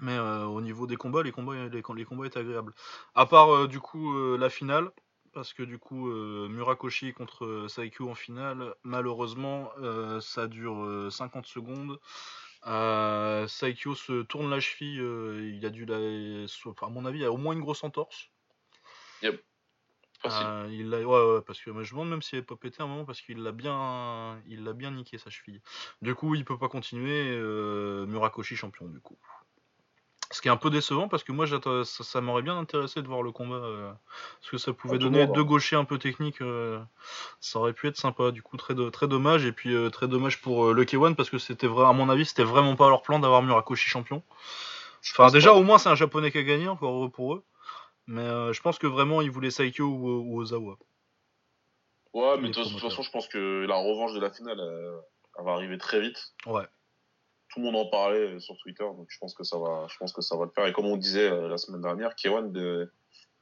mais 0.00 0.18
au 0.18 0.62
niveau 0.62 0.86
des 0.86 0.96
combats, 0.96 1.22
les 1.22 1.32
combats, 1.32 1.68
les, 1.68 1.82
les 1.94 2.04
combats 2.06 2.26
étaient 2.26 2.38
agréables. 2.38 2.72
À 3.14 3.26
part 3.26 3.68
du 3.68 3.80
coup 3.80 4.38
la 4.38 4.48
finale, 4.48 4.90
parce 5.34 5.52
que 5.52 5.62
du 5.62 5.78
coup 5.78 6.08
Murakoshi 6.08 7.12
contre 7.12 7.66
Saikyu 7.68 8.08
en 8.08 8.14
finale, 8.14 8.74
malheureusement 8.82 9.70
ça 10.20 10.46
dure 10.46 11.08
50 11.10 11.46
secondes. 11.46 12.00
Euh, 12.66 13.46
Saikyo 13.46 13.94
se 13.94 14.22
tourne 14.22 14.50
la 14.50 14.60
cheville, 14.60 15.00
euh, 15.00 15.52
il 15.54 15.64
a 15.64 15.70
dû 15.70 15.84
la. 15.86 15.96
À 15.96 16.88
mon 16.88 17.04
avis, 17.04 17.20
il 17.20 17.24
a 17.24 17.32
au 17.32 17.36
moins 17.36 17.54
une 17.54 17.60
grosse 17.60 17.84
entorse. 17.84 18.30
Yep. 19.22 19.42
Euh, 20.26 20.68
il 20.70 20.92
ouais, 20.92 21.04
ouais, 21.04 21.42
parce 21.46 21.60
que 21.60 21.70
moi, 21.70 21.84
je 21.84 21.94
me 21.94 22.00
demande 22.00 22.10
même 22.10 22.22
s'il 22.22 22.38
avait 22.38 22.46
pas 22.46 22.56
pété 22.56 22.82
un 22.82 22.86
moment 22.86 23.04
parce 23.04 23.20
qu'il 23.20 23.40
l'a 23.40 23.52
bien, 23.52 24.42
il 24.48 24.64
l'a 24.64 24.72
bien 24.72 24.90
niqué 24.90 25.16
sa 25.16 25.30
cheville. 25.30 25.62
Du 26.02 26.14
coup, 26.14 26.34
il 26.34 26.44
peut 26.44 26.58
pas 26.58 26.68
continuer. 26.68 27.36
Murakoshi 28.06 28.56
champion 28.56 28.88
du 28.88 29.00
coup. 29.00 29.18
Ce 30.30 30.42
qui 30.42 30.48
est 30.48 30.50
un 30.50 30.58
peu 30.58 30.68
décevant 30.68 31.08
parce 31.08 31.24
que 31.24 31.32
moi 31.32 31.46
ça, 31.84 32.20
m'aurait 32.20 32.42
bien 32.42 32.58
intéressé 32.58 33.00
de 33.00 33.08
voir 33.08 33.22
le 33.22 33.32
combat 33.32 33.56
euh, 33.56 33.90
parce 34.40 34.50
que 34.50 34.58
ça 34.58 34.74
pouvait 34.74 34.96
ah, 34.96 34.98
donner 34.98 35.26
deux 35.26 35.40
hein. 35.40 35.44
gauchers 35.44 35.76
un 35.76 35.84
peu 35.84 35.98
techniques 35.98 36.42
euh, 36.42 36.78
ça 37.40 37.58
aurait 37.58 37.72
pu 37.72 37.88
être 37.88 37.96
sympa 37.96 38.30
du 38.30 38.42
coup 38.42 38.58
très 38.58 38.74
très 38.90 39.08
dommage 39.08 39.46
et 39.46 39.52
puis 39.52 39.74
euh, 39.74 39.88
très 39.88 40.06
dommage 40.06 40.42
pour 40.42 40.74
le 40.74 40.84
K1 40.84 41.14
parce 41.14 41.30
que 41.30 41.38
c'était 41.38 41.66
vrai 41.66 41.86
à 41.86 41.94
mon 41.94 42.10
avis 42.10 42.26
c'était 42.26 42.44
vraiment 42.44 42.76
pas 42.76 42.90
leur 42.90 43.00
plan 43.00 43.18
d'avoir 43.18 43.42
Murakoshi 43.42 43.88
champion. 43.88 44.22
Enfin 45.12 45.30
déjà 45.30 45.54
au 45.54 45.62
moins 45.62 45.78
c'est 45.78 45.88
un 45.88 45.94
japonais 45.94 46.30
qui 46.30 46.38
a 46.38 46.42
gagné 46.42 46.68
encore 46.68 46.94
heureux 46.94 47.10
pour 47.10 47.34
eux. 47.34 47.44
Mais 48.06 48.52
je 48.52 48.60
pense 48.60 48.78
que 48.78 48.86
vraiment 48.86 49.22
ils 49.22 49.30
voulaient 49.30 49.50
Saikyo 49.50 49.86
ou, 49.86 50.40
Ozawa. 50.40 50.76
Ouais 52.12 52.36
mais 52.38 52.50
de 52.50 52.54
toute 52.54 52.80
façon 52.80 53.00
je 53.02 53.10
pense 53.10 53.28
que 53.28 53.64
la 53.66 53.76
revanche 53.76 54.12
de 54.12 54.20
la 54.20 54.30
finale 54.30 54.60
elle 55.38 55.44
va 55.44 55.52
arriver 55.52 55.78
très 55.78 56.00
vite. 56.02 56.34
Ouais 56.44 56.66
tout 57.58 57.64
le 57.64 57.72
monde 57.72 57.86
en 57.86 57.90
parlait 57.90 58.38
sur 58.38 58.56
Twitter, 58.58 58.84
donc 58.84 59.06
je 59.08 59.18
pense 59.18 59.34
que 59.34 59.42
ça 59.42 59.58
va, 59.58 59.86
je 59.88 59.96
pense 59.98 60.12
que 60.12 60.22
ça 60.22 60.36
va 60.36 60.44
le 60.44 60.50
faire. 60.50 60.66
Et 60.66 60.72
comme 60.72 60.86
on 60.86 60.96
disait 60.96 61.28
euh, 61.28 61.48
la 61.48 61.58
semaine 61.58 61.80
dernière, 61.80 62.14
Kewan, 62.14 62.52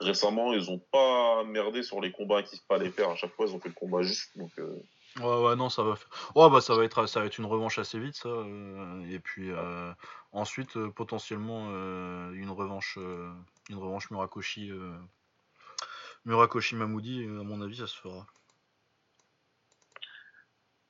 récemment, 0.00 0.55
ils 0.55 0.70
ont 0.70 0.79
pas 0.79 1.44
merdé 1.44 1.83
sur 1.83 2.00
les 2.00 2.12
combats 2.12 2.42
qu'il 2.42 2.59
fallait 2.66 2.90
faire. 2.90 3.11
À 3.11 3.16
chaque 3.16 3.35
fois, 3.35 3.46
ils 3.46 3.55
ont 3.55 3.61
fait 3.61 3.68
le 3.68 3.74
combat 3.74 4.02
juste. 4.02 4.37
Donc, 4.37 4.50
euh. 4.59 4.83
Ouais, 5.20 5.44
ouais, 5.44 5.57
non, 5.57 5.68
ça 5.68 5.83
va 5.83 5.96
faire. 5.96 6.09
Ouais, 6.35 6.48
bah, 6.48 6.62
ça 6.62 6.74
va 6.74 6.85
être, 6.85 7.07
ça 7.07 7.20
va 7.20 7.26
être 7.26 7.38
une 7.38 7.44
revanche 7.44 7.79
assez 7.79 7.98
vite, 7.98 8.16
ça. 8.16 8.29
Euh, 8.29 9.11
et 9.11 9.18
puis, 9.18 9.50
ensuite, 10.33 10.79
potentiellement, 10.94 11.68
une 12.33 12.50
revanche, 12.50 12.98
une 13.68 13.76
revanche 13.76 14.11
Murakoshi, 14.11 14.70
Murakoshi 16.24 16.74
Mamoudi, 16.74 17.24
à 17.24 17.42
mon 17.42 17.61
avis, 17.61 17.76
ça 17.76 17.87
se 17.87 17.96
fera. 17.96 18.26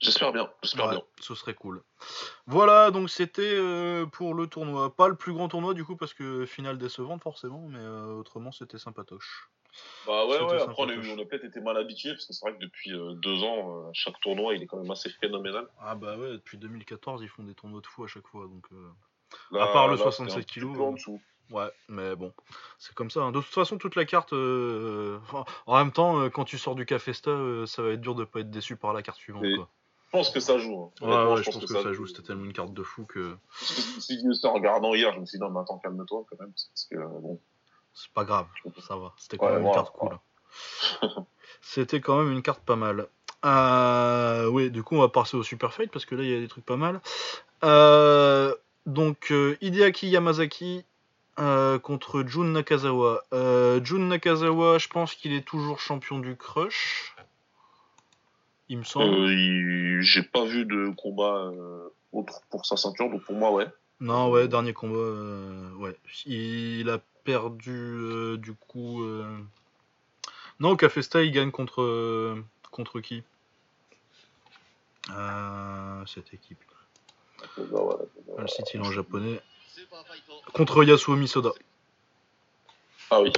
J'espère 0.01 0.33
bien, 0.33 0.51
j'espère 0.63 0.91
bien. 0.91 1.03
Ce 1.21 1.35
serait 1.35 1.55
cool. 1.55 1.83
Voilà, 2.47 2.91
donc 2.91 3.09
c'était 3.09 3.57
euh, 3.57 4.05
pour 4.05 4.35
le 4.35 4.47
tournoi. 4.47 4.95
Pas 4.95 5.09
le 5.09 5.17
plus 5.17 5.33
grand 5.33 5.49
tournoi 5.49 5.73
du 5.73 5.85
coup, 5.85 5.97
parce 5.97 6.13
que 6.13 6.45
finale 6.45 6.77
décevante 6.77 7.23
forcément, 7.23 7.67
mais 7.69 7.79
euh, 7.79 8.13
autrement 8.13 8.53
c'était 8.53 8.79
sympatoche. 8.79 9.49
Bah 10.07 10.27
ouais, 10.27 10.41
ouais, 10.41 10.61
après 10.61 10.75
on 10.79 10.89
a, 10.89 10.93
on 10.93 11.23
a 11.23 11.25
peut-être 11.25 11.45
été 11.45 11.61
mal 11.61 11.77
habitué, 11.79 12.11
parce 12.11 12.27
que 12.27 12.33
c'est 12.35 12.45
vrai 12.47 12.55
que 12.57 12.63
depuis 12.63 12.93
euh, 12.93 13.15
deux 13.15 13.43
ans, 13.43 13.91
chaque 13.95 14.21
tournoi 14.21 14.55
il 14.55 14.63
est 14.63 14.67
quand 14.67 14.79
même 14.79 14.91
assez 14.91 15.09
phénoménal. 15.09 15.67
Ah 15.81 15.95
bah 15.95 16.17
ouais, 16.19 16.33
depuis 16.33 16.59
2014 16.59 17.23
ils 17.23 17.29
font 17.29 17.43
des 17.43 17.55
tournois 17.55 17.81
de 17.81 17.87
fou 17.87 18.05
à 18.05 18.07
chaque 18.07 18.27
fois, 18.27 18.47
donc. 18.47 18.67
à 19.59 19.67
part 19.69 19.89
le 19.89 19.97
67 19.97 20.47
kg. 20.47 20.77
Ouais, 21.51 21.71
mais 21.89 22.17
bon, 22.17 22.35
c'est 22.77 22.93
comme 22.93 23.09
ça. 23.09 23.21
Hein. 23.21 23.31
De 23.31 23.41
toute 23.41 23.55
façon, 23.55 23.79
toute 23.79 23.95
la 23.95 24.05
carte. 24.05 24.33
en 24.33 25.79
même 25.79 25.93
temps, 25.93 26.29
quand 26.29 26.45
tu 26.45 26.59
sors 26.59 26.75
du 26.75 26.85
Cafesta, 26.85 27.31
ça 27.67 27.83
va 27.83 27.91
être 27.93 28.01
dur 28.01 28.15
de 28.15 28.25
pas 28.25 28.41
être 28.41 28.51
déçu 28.51 28.77
par 28.77 28.93
la 28.93 29.03
carte 29.03 29.19
suivante. 29.19 29.45
quoi. 29.57 29.71
Je 30.17 30.23
pense 30.23 30.35
que 30.35 30.41
ça 30.41 30.59
joue. 30.59 30.93
Hein. 31.03 31.07
Ouais, 31.07 31.43
je, 31.43 31.51
pense, 31.51 31.59
que, 31.59 31.67
ça, 31.67 31.93
joue. 31.93 32.07
C'était 32.07 32.23
tellement 32.23 32.45
une 32.45 32.53
carte 32.53 32.73
de 32.73 32.83
fou 32.83 33.05
que. 33.05 33.37
Si 33.61 34.23
en 34.45 34.53
regardant 34.53 34.95
hier, 34.95 35.13
je 35.13 35.21
me 35.21 35.27
suis 35.27 35.39
dit 35.39 35.45
non, 35.45 35.51
mais 35.51 35.61
attends, 35.61 35.79
calme-toi 35.79 36.25
quand 36.29 36.41
même. 36.41 36.53
Parce 36.53 36.89
que, 36.91 36.97
bon. 37.21 37.41
C'est 37.95 38.13
pas 38.13 38.25
grave, 38.25 38.47
ça 38.87 38.97
va. 38.97 39.15
C'était 39.17 39.39
quand 39.39 39.51
même 39.51 39.65
une 39.65 39.73
carte 39.73 39.93
cool. 39.97 40.19
C'était 41.63 42.01
quand 42.01 42.19
même 42.23 42.33
une 42.33 42.43
carte 42.43 42.61
pas 42.61 42.77
mal. 42.77 43.09
Euh, 43.45 44.47
oui, 44.49 44.71
du 44.71 44.83
coup, 44.83 44.97
on 44.97 45.01
va 45.01 45.09
passer 45.09 45.37
au 45.37 45.43
Super 45.43 45.73
Fight 45.73 45.91
parce 45.91 46.05
que 46.05 46.15
là, 46.15 46.23
il 46.23 46.31
y 46.31 46.37
a 46.37 46.41
des 46.41 46.49
trucs 46.49 46.65
pas 46.65 46.77
mal. 46.77 47.01
Euh, 47.65 48.55
donc, 48.87 49.31
euh, 49.31 49.57
Hideaki 49.61 50.09
Yamazaki 50.09 50.85
contre 51.37 52.25
Jun 52.27 52.45
Nakazawa. 52.45 53.25
Jun 53.33 54.09
Nakazawa, 54.09 54.79
je 54.79 54.89
pense 54.89 55.15
qu'il 55.15 55.33
est 55.33 55.47
toujours 55.47 55.81
champion 55.81 56.19
du 56.19 56.37
Crush. 56.37 57.16
Il 58.69 58.79
me 58.79 58.85
semble. 58.85 60.03
J'ai 60.03 60.23
pas 60.23 60.45
vu 60.45 60.65
de 60.65 60.91
combat 60.97 61.51
autre 62.13 62.41
pour 62.51 62.67
sa 62.67 62.77
ceinture, 62.77 63.11
donc 63.11 63.23
pour 63.25 63.35
moi, 63.35 63.53
ouais. 63.53 63.67
Non, 64.01 64.31
ouais, 64.31 64.49
dernier 64.49 64.73
combat, 64.73 64.97
ouais. 65.79 65.97
Il 66.27 66.91
a 66.91 67.01
perdu 67.25 68.37
du 68.39 68.55
coup. 68.55 69.05
Non, 70.61 70.71
au 70.71 70.77
Café 70.77 71.01
il 71.23 71.33
gagne 71.33 71.51
contre 71.51 72.37
contre 72.71 73.01
qui? 73.01 73.23
Cette 76.07 76.35
équipe. 76.35 76.59
Le 77.59 78.47
site 78.49 78.75
il 78.75 78.81
est 78.81 78.87
en 78.87 78.91
japonais. 78.91 79.41
Contre 80.53 80.85
Yasuo 80.85 81.17
Misoda. 81.17 81.51
Ah 83.11 83.21
oui. 83.21 83.33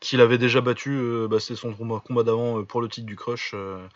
Qu'il 0.00 0.20
avait 0.20 0.38
déjà 0.38 0.60
battu, 0.60 0.90
euh, 0.90 1.28
bah, 1.28 1.40
c'est 1.40 1.56
son 1.56 1.74
combat, 1.74 2.22
d'avant 2.22 2.60
euh, 2.60 2.62
pour 2.64 2.80
le 2.80 2.88
titre 2.88 3.06
du 3.06 3.16
Crush. 3.16 3.52
Euh. 3.54 3.86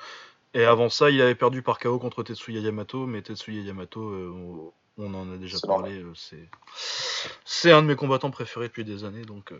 et 0.55 0.65
avant 0.65 0.89
ça, 0.89 1.11
il 1.11 1.21
avait 1.21 1.35
perdu 1.35 1.63
par 1.63 1.79
KO 1.79 1.99
contre 1.99 2.23
Tetsuya 2.23 2.61
Yamato, 2.61 3.07
mais 3.07 3.23
Tetsuya 3.23 3.63
Yamato, 3.63 4.73
on 4.99 5.15
en 5.15 5.33
a 5.33 5.37
déjà 5.37 5.59
parlé, 5.67 6.05
c'est 7.45 7.71
un 7.73 7.83
de 7.83 7.87
mes 7.87 7.97
combattants 7.97 8.31
préférés 8.31 8.69
depuis 8.69 8.85
des 8.85 9.05
années, 9.05 9.25
donc 9.25 9.53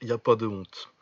il 0.00 0.06
n'y 0.06 0.12
a 0.12 0.18
pas 0.18 0.36
de 0.36 0.46
honte. 0.46 0.92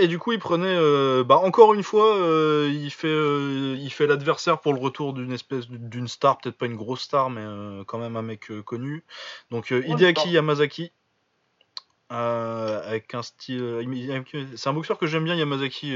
Et 0.00 0.08
du 0.08 0.18
coup, 0.18 0.32
il 0.32 0.38
prenait, 0.38 0.74
euh, 0.74 1.24
bah, 1.24 1.36
encore 1.36 1.74
une 1.74 1.82
fois, 1.82 2.16
euh, 2.16 2.70
il 2.72 2.90
fait, 2.90 3.06
euh, 3.06 3.76
il 3.78 3.90
fait 3.90 4.06
l'adversaire 4.06 4.58
pour 4.58 4.72
le 4.72 4.80
retour 4.80 5.12
d'une 5.12 5.30
espèce 5.30 5.68
d'une 5.68 6.08
star, 6.08 6.38
peut-être 6.38 6.56
pas 6.56 6.64
une 6.64 6.76
grosse 6.76 7.02
star, 7.02 7.28
mais 7.28 7.44
quand 7.86 7.98
même 7.98 8.16
un 8.16 8.22
mec 8.22 8.50
connu. 8.64 9.04
Donc 9.50 9.70
Hideaki 9.70 10.30
Yamazaki, 10.30 10.90
avec 12.10 13.14
un 13.14 13.22
style, 13.22 13.86
c'est 14.56 14.68
un 14.68 14.72
boxeur 14.72 14.98
que 14.98 15.06
j'aime 15.06 15.24
bien, 15.24 15.34
Yamazaki, 15.36 15.94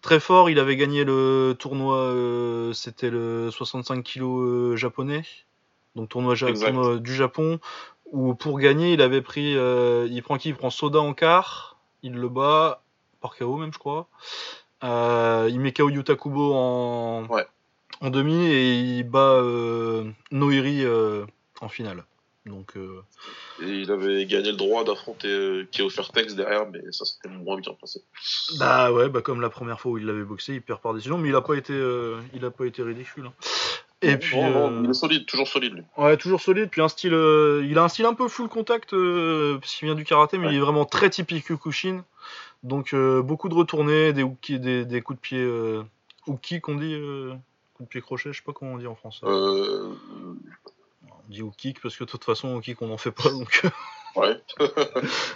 très 0.00 0.18
fort. 0.18 0.50
Il 0.50 0.58
avait 0.58 0.76
gagné 0.76 1.04
le 1.04 1.54
tournoi, 1.58 2.72
c'était 2.74 3.10
le 3.10 3.50
65 3.50 4.02
kg 4.02 4.76
japonais, 4.76 5.22
donc 5.94 6.08
tournoi, 6.08 6.34
tournoi, 6.36 6.98
du 6.98 7.14
Japon, 7.14 7.60
où 8.10 8.34
pour 8.34 8.58
gagner, 8.58 8.94
il 8.94 9.02
avait 9.02 9.22
pris, 9.22 9.52
il 9.52 10.22
prend 10.22 10.38
qui? 10.38 10.48
Il 10.48 10.56
prend 10.56 10.70
Soda 10.70 11.00
en 11.00 11.12
quart, 11.12 11.76
il 12.02 12.14
le 12.14 12.28
bat 12.28 12.82
par 13.20 13.36
KO 13.36 13.56
même, 13.56 13.72
je 13.72 13.78
crois. 13.78 14.08
Euh, 14.84 15.48
il 15.50 15.60
met 15.60 15.72
KO 15.72 15.88
Yutakubo 15.88 16.54
en, 16.54 17.26
en 18.00 18.10
demi 18.10 18.46
et 18.46 18.72
il 18.72 19.04
bat 19.04 19.34
euh, 19.34 20.10
Noiri 20.30 20.84
euh, 20.84 21.24
en 21.60 21.68
finale. 21.68 22.04
Donc, 22.46 22.74
Et 23.62 23.68
il 23.68 23.90
avait 23.92 24.26
gagné 24.26 24.50
le 24.50 24.56
droit 24.56 24.82
d'affronter 24.82 25.64
Keo 25.70 25.88
Fairtex 25.88 26.34
derrière, 26.34 26.68
mais 26.68 26.80
ça 26.90 27.04
c'était 27.04 27.28
moins 27.28 27.56
bien 27.56 27.72
passé. 27.80 28.02
Bah 28.58 28.90
ouais, 28.90 29.08
bah 29.08 29.22
comme 29.22 29.40
la 29.40 29.50
première 29.50 29.80
fois 29.80 29.92
où 29.92 29.98
il 29.98 30.06
l'avait 30.06 30.24
boxé, 30.24 30.54
il 30.54 30.62
perd 30.62 30.80
par 30.80 30.92
décision, 30.92 31.18
mais 31.18 31.28
il 31.28 31.36
a 31.36 31.40
pas 31.40 31.54
été, 31.54 31.72
il 32.34 32.44
a 32.44 32.50
pas 32.50 32.64
été 32.64 32.82
ridicule. 32.82 33.26
Hein. 33.26 33.32
Et 34.04 34.16
puis, 34.16 34.38
il 34.38 34.90
est 34.90 34.94
solide, 34.94 35.26
toujours 35.26 35.46
solide 35.46 35.74
lui. 35.74 35.82
Ouais, 35.96 36.16
toujours 36.16 36.40
solide. 36.40 36.68
Puis 36.68 36.80
un 36.80 36.88
style, 36.88 37.12
il 37.12 37.78
a 37.78 37.84
un 37.84 37.88
style 37.88 38.06
un 38.06 38.14
peu 38.14 38.26
full 38.26 38.48
contact, 38.48 38.90
parce 38.90 39.74
qu'il 39.74 39.86
vient 39.86 39.94
du 39.94 40.04
karaté, 40.04 40.36
mais 40.38 40.48
il 40.48 40.56
est 40.56 40.60
vraiment 40.60 40.84
très 40.84 41.10
typique 41.10 41.46
Kyokushin. 41.46 42.02
Donc 42.62 42.94
euh, 42.94 43.22
beaucoup 43.22 43.48
de 43.48 43.54
retournées, 43.54 44.12
des, 44.12 44.84
des, 44.84 45.02
coups 45.02 45.18
de 45.18 45.20
pied 45.20 45.40
euh, 45.40 45.82
qu'on 46.24 46.76
dit 46.76 46.94
euh, 46.94 47.34
Coup 47.74 47.82
de 47.82 47.88
pied 47.88 48.00
crochet, 48.00 48.32
je 48.32 48.38
sais 48.38 48.44
pas 48.44 48.52
comment 48.52 48.74
on 48.74 48.78
dit 48.78 48.86
en 48.86 48.94
français. 48.94 49.26
Euh... 51.32 51.34
Dit 51.34 51.42
ou 51.42 51.50
kick 51.50 51.80
parce 51.80 51.96
que 51.96 52.04
de 52.04 52.10
toute 52.10 52.24
façon 52.24 52.54
au 52.54 52.60
kick 52.60 52.82
on 52.82 52.88
n'en 52.88 52.98
fait 52.98 53.10
pas 53.10 53.30
donc. 53.30 53.62
ouais. 54.16 54.40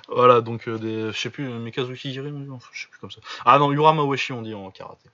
voilà 0.09 0.41
donc 0.41 0.69
des, 0.69 1.11
je 1.13 1.19
sais 1.19 1.31
plus 1.31 1.49
Mikazuki 1.49 2.13
Giri, 2.13 2.33
je 2.73 2.83
sais 2.83 2.89
plus 2.91 3.01
comme 3.01 3.11
ça. 3.11 3.21
Ah 3.45 3.59
non 3.59 3.73
Yurama 3.73 4.03
Weshi 4.03 4.33
on 4.33 4.43
dit 4.43 4.55
en 4.55 4.71
karaté. 4.71 5.09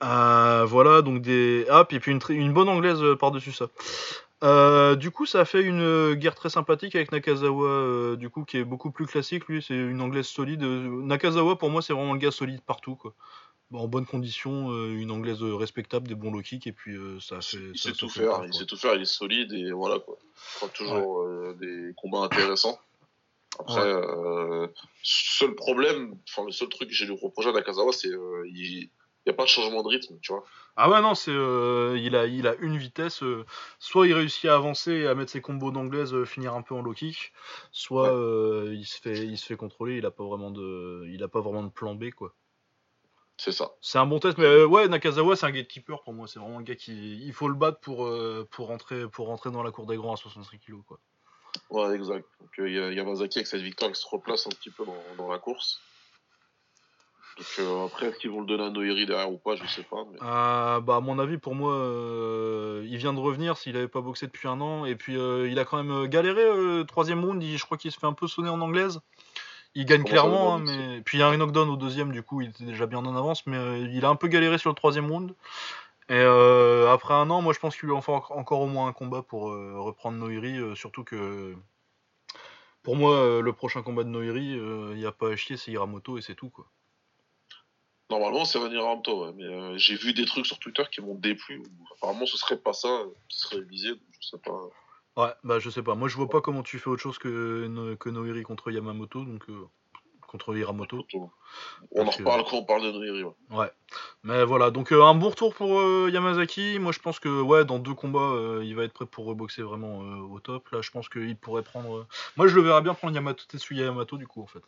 voilà 0.00 1.02
donc 1.02 1.22
des 1.22 1.66
hop 1.68 1.92
et 1.92 2.00
puis 2.00 2.12
une, 2.12 2.20
une 2.30 2.52
bonne 2.52 2.68
anglaise 2.68 3.02
par 3.18 3.30
dessus 3.30 3.52
ça. 3.52 3.66
Euh, 4.42 4.96
du 4.96 5.10
coup, 5.10 5.24
ça 5.24 5.40
a 5.40 5.44
fait 5.44 5.62
une 5.62 5.80
euh, 5.80 6.14
guerre 6.14 6.34
très 6.34 6.48
sympathique 6.48 6.96
avec 6.96 7.12
Nakazawa, 7.12 7.68
euh, 7.68 8.16
du 8.16 8.28
coup, 8.28 8.44
qui 8.44 8.58
est 8.58 8.64
beaucoup 8.64 8.90
plus 8.90 9.06
classique. 9.06 9.46
Lui, 9.46 9.62
c'est 9.62 9.74
une 9.74 10.00
anglaise 10.00 10.26
solide. 10.26 10.62
Nakazawa, 10.62 11.56
pour 11.56 11.70
moi, 11.70 11.80
c'est 11.80 11.92
vraiment 11.92 12.12
le 12.12 12.18
gars 12.18 12.32
solide 12.32 12.60
partout, 12.60 12.96
quoi. 12.96 13.12
En 13.72 13.88
bonne 13.88 14.06
condition, 14.06 14.70
une 14.88 15.10
anglaise 15.10 15.42
respectable, 15.42 16.08
des 16.08 16.14
bons 16.14 16.30
low 16.32 16.42
kicks, 16.42 16.66
et 16.66 16.72
puis 16.72 16.96
ça 17.20 17.40
fait. 17.40 17.58
Il 17.72 17.78
sait 17.78 17.92
tout 17.92 18.08
faire, 18.08 18.44
il 18.46 18.54
sait 18.54 18.66
tout 18.66 18.76
faire, 18.76 18.94
il 18.94 19.02
est 19.02 19.04
solide, 19.04 19.52
et 19.52 19.72
voilà, 19.72 19.98
quoi. 19.98 20.18
Il 20.62 20.68
toujours 20.70 21.26
des 21.54 21.92
combats 21.96 22.20
intéressants. 22.20 22.78
Après, 23.58 23.92
seul 25.02 25.54
problème, 25.54 26.16
enfin, 26.28 26.46
le 26.46 26.52
seul 26.52 26.68
truc 26.68 26.88
que 26.88 26.94
j'ai 26.94 27.06
lui 27.06 27.16
reproché 27.20 27.50
à 27.50 27.52
Nakazawa, 27.52 27.92
c'est 27.92 28.08
il 28.46 28.90
il 29.24 29.28
n'y 29.28 29.34
a 29.34 29.36
pas 29.36 29.44
de 29.44 29.48
changement 29.48 29.84
de 29.84 29.88
rythme, 29.88 30.18
tu 30.20 30.32
vois. 30.32 30.44
Ah 30.74 30.90
ouais, 30.90 31.00
non, 31.00 31.14
c'est, 31.14 31.30
euh, 31.30 31.96
il, 31.96 32.16
a, 32.16 32.26
il 32.26 32.48
a 32.48 32.56
une 32.56 32.76
vitesse. 32.76 33.22
Euh, 33.22 33.46
soit 33.78 34.08
il 34.08 34.14
réussit 34.14 34.46
à 34.46 34.56
avancer 34.56 34.90
et 34.92 35.06
à 35.06 35.14
mettre 35.14 35.30
ses 35.30 35.40
combos 35.40 35.70
d'anglaise, 35.70 36.12
euh, 36.12 36.24
finir 36.24 36.54
un 36.54 36.62
peu 36.62 36.74
en 36.74 36.82
low 36.82 36.92
kick, 36.92 37.32
soit 37.70 38.08
il, 38.72 38.84
se 38.84 39.00
fait, 39.00 39.24
il 39.24 39.38
se 39.38 39.46
fait 39.46 39.56
contrôler, 39.56 39.98
il 39.98 40.02
n'a 40.02 40.10
pas, 40.10 40.24
vraiment 40.24 40.50
de, 40.50 41.06
il 41.08 41.22
a 41.22 41.28
pas 41.28 41.40
vraiment 41.40 41.62
de 41.62 41.68
plan 41.68 41.94
B, 41.94 42.10
quoi. 42.10 42.34
C'est 43.36 43.52
ça. 43.52 43.72
C'est 43.80 43.98
un 43.98 44.06
bon 44.06 44.18
test, 44.18 44.38
mais 44.38 44.64
ouais, 44.64 44.88
Nakazawa, 44.88 45.36
c'est 45.36 45.46
un 45.46 45.50
gatekeeper 45.50 46.02
pour 46.02 46.12
moi. 46.12 46.28
C'est 46.28 46.38
vraiment 46.38 46.58
un 46.58 46.62
gars 46.62 46.76
qui. 46.76 47.18
Il 47.24 47.32
faut 47.32 47.48
le 47.48 47.54
battre 47.54 47.80
pour, 47.80 48.08
pour, 48.50 48.66
rentrer, 48.68 49.08
pour 49.08 49.26
rentrer 49.26 49.50
dans 49.50 49.62
la 49.62 49.70
cour 49.70 49.86
des 49.86 49.96
grands 49.96 50.14
à 50.14 50.16
63 50.16 50.58
kg, 50.58 50.82
quoi. 50.86 50.98
Ouais, 51.70 51.94
exact. 51.94 52.26
Donc 52.40 52.50
Yamazaki, 52.58 53.38
avec 53.38 53.46
cette 53.46 53.62
victoire, 53.62 53.90
il 53.90 53.96
se 53.96 54.06
replace 54.06 54.46
un 54.46 54.50
petit 54.50 54.70
peu 54.70 54.84
dans, 54.84 55.02
dans 55.16 55.28
la 55.28 55.38
course. 55.38 55.80
Donc 57.38 57.46
euh, 57.60 57.86
après, 57.86 58.06
est-ce 58.06 58.18
qu'ils 58.18 58.30
vont 58.30 58.40
le 58.40 58.46
donner 58.46 58.64
à 58.64 58.70
Noiri 58.70 59.06
derrière 59.06 59.30
ou 59.30 59.38
pas, 59.38 59.56
je 59.56 59.66
sais 59.66 59.82
pas. 59.82 60.04
Euh, 60.22 60.80
bah, 60.80 60.96
à 60.96 61.00
mon 61.00 61.18
avis, 61.18 61.38
pour 61.38 61.54
moi, 61.54 61.72
euh, 61.74 62.86
il 62.86 62.98
vient 62.98 63.14
de 63.14 63.20
revenir 63.20 63.56
s'il 63.56 63.76
avait 63.76 63.88
pas 63.88 64.02
boxé 64.02 64.26
depuis 64.26 64.48
un 64.48 64.60
an. 64.60 64.84
Et 64.84 64.96
puis, 64.96 65.14
il 65.14 65.58
a 65.58 65.64
quand 65.64 65.82
même 65.82 66.06
galéré. 66.06 66.84
troisième 66.86 67.24
round, 67.24 67.42
je 67.42 67.64
crois 67.64 67.78
qu'il 67.78 67.90
se 67.90 67.98
fait 67.98 68.06
un 68.06 68.12
peu 68.12 68.26
sonner 68.26 68.50
en 68.50 68.60
anglaise. 68.60 69.00
Il 69.74 69.86
gagne 69.86 70.04
clairement, 70.04 70.54
hein, 70.54 70.58
mais 70.58 71.00
puis 71.00 71.16
il 71.16 71.20
y 71.20 71.24
a 71.24 71.28
un 71.28 71.36
knockdown 71.36 71.68
au 71.70 71.76
deuxième, 71.76 72.12
du 72.12 72.22
coup, 72.22 72.42
il 72.42 72.50
était 72.50 72.64
déjà 72.64 72.86
bien 72.86 72.98
en 72.98 73.16
avance. 73.16 73.46
Mais 73.46 73.82
il 73.82 74.04
a 74.04 74.08
un 74.08 74.16
peu 74.16 74.28
galéré 74.28 74.58
sur 74.58 74.70
le 74.70 74.74
troisième 74.74 75.10
round. 75.10 75.34
Et 76.08 76.20
après 76.20 77.14
un 77.14 77.30
an, 77.30 77.40
moi, 77.40 77.54
je 77.54 77.58
pense 77.58 77.76
qu'il 77.76 77.88
lui 77.88 77.94
en 77.94 78.02
faut 78.02 78.12
encore 78.12 78.60
au 78.60 78.66
moins 78.66 78.88
un 78.88 78.92
combat 78.92 79.22
pour 79.22 79.44
reprendre 79.44 80.18
Noiri. 80.18 80.76
surtout 80.76 81.04
que. 81.04 81.54
Pour 82.82 82.96
moi, 82.96 83.40
le 83.40 83.52
prochain 83.52 83.82
combat 83.82 84.04
de 84.04 84.10
Noiri, 84.10 84.58
il 84.58 84.96
n'y 84.96 85.06
a 85.06 85.12
pas 85.12 85.30
à 85.30 85.36
chier, 85.36 85.56
c'est 85.56 85.70
Hiramoto 85.70 86.18
et 86.18 86.22
c'est 86.22 86.34
tout, 86.34 86.50
quoi. 86.50 86.66
Normalement, 88.12 88.44
c'est 88.44 88.58
venir 88.58 88.82
Ramto, 88.82 89.32
mais 89.32 89.44
euh, 89.44 89.78
j'ai 89.78 89.94
vu 89.94 90.12
des 90.12 90.26
trucs 90.26 90.44
sur 90.44 90.58
Twitter 90.58 90.82
qui 90.92 91.00
m'ont 91.00 91.14
déplu. 91.14 91.62
Apparemment, 91.96 92.26
ce 92.26 92.36
serait 92.36 92.58
pas 92.58 92.74
ça 92.74 93.04
qui 93.30 93.38
serait 93.38 93.62
visé, 93.62 93.88
je 94.20 94.28
sais 94.28 94.36
pas. 94.36 94.68
Ouais, 95.16 95.32
bah 95.44 95.58
je 95.58 95.68
sais 95.68 95.82
pas. 95.82 95.94
Moi, 95.94 96.08
je 96.08 96.16
vois 96.16 96.28
pas 96.28 96.40
comment 96.40 96.62
tu 96.62 96.78
fais 96.78 96.88
autre 96.88 97.02
chose 97.02 97.18
que, 97.18 97.94
que 97.96 98.08
Noiri 98.08 98.42
contre 98.42 98.70
Yamamoto, 98.70 99.24
donc 99.24 99.42
euh, 99.50 99.68
contre 100.26 100.56
Hiramoto. 100.56 101.06
On 101.90 102.06
en 102.06 102.10
reparle 102.10 102.44
quand 102.44 102.56
on 102.56 102.64
parle 102.64 102.82
de 102.84 102.92
Noiri. 102.92 103.22
Ouais. 103.24 103.34
ouais. 103.50 103.70
Mais 104.22 104.44
voilà, 104.44 104.70
donc 104.70 104.90
euh, 104.90 105.02
un 105.04 105.14
bon 105.14 105.28
retour 105.28 105.54
pour 105.54 105.82
Yamazaki. 106.08 106.78
Moi, 106.78 106.92
je 106.92 106.98
pense 106.98 107.18
que 107.18 107.42
ouais, 107.42 107.66
dans 107.66 107.78
deux 107.78 107.94
combats, 107.94 108.62
il 108.62 108.74
va 108.74 108.84
être 108.84 108.94
prêt 108.94 109.06
pour 109.06 109.26
reboxer 109.26 109.62
vraiment 109.62 109.98
au 109.98 110.40
top. 110.40 110.70
Là, 110.70 110.80
je 110.80 110.90
pense 110.90 111.10
qu'il 111.10 111.36
pourrait 111.36 111.62
prendre. 111.62 112.06
Moi, 112.36 112.46
je 112.46 112.54
le 112.54 112.62
verrais 112.62 112.82
bien 112.82 112.94
prendre 112.94 113.14
Yamato 113.14 113.44
Tetsuya 113.46 113.84
Yamato 113.84 114.16
du 114.16 114.26
coup, 114.26 114.42
en 114.42 114.46
fait. 114.46 114.62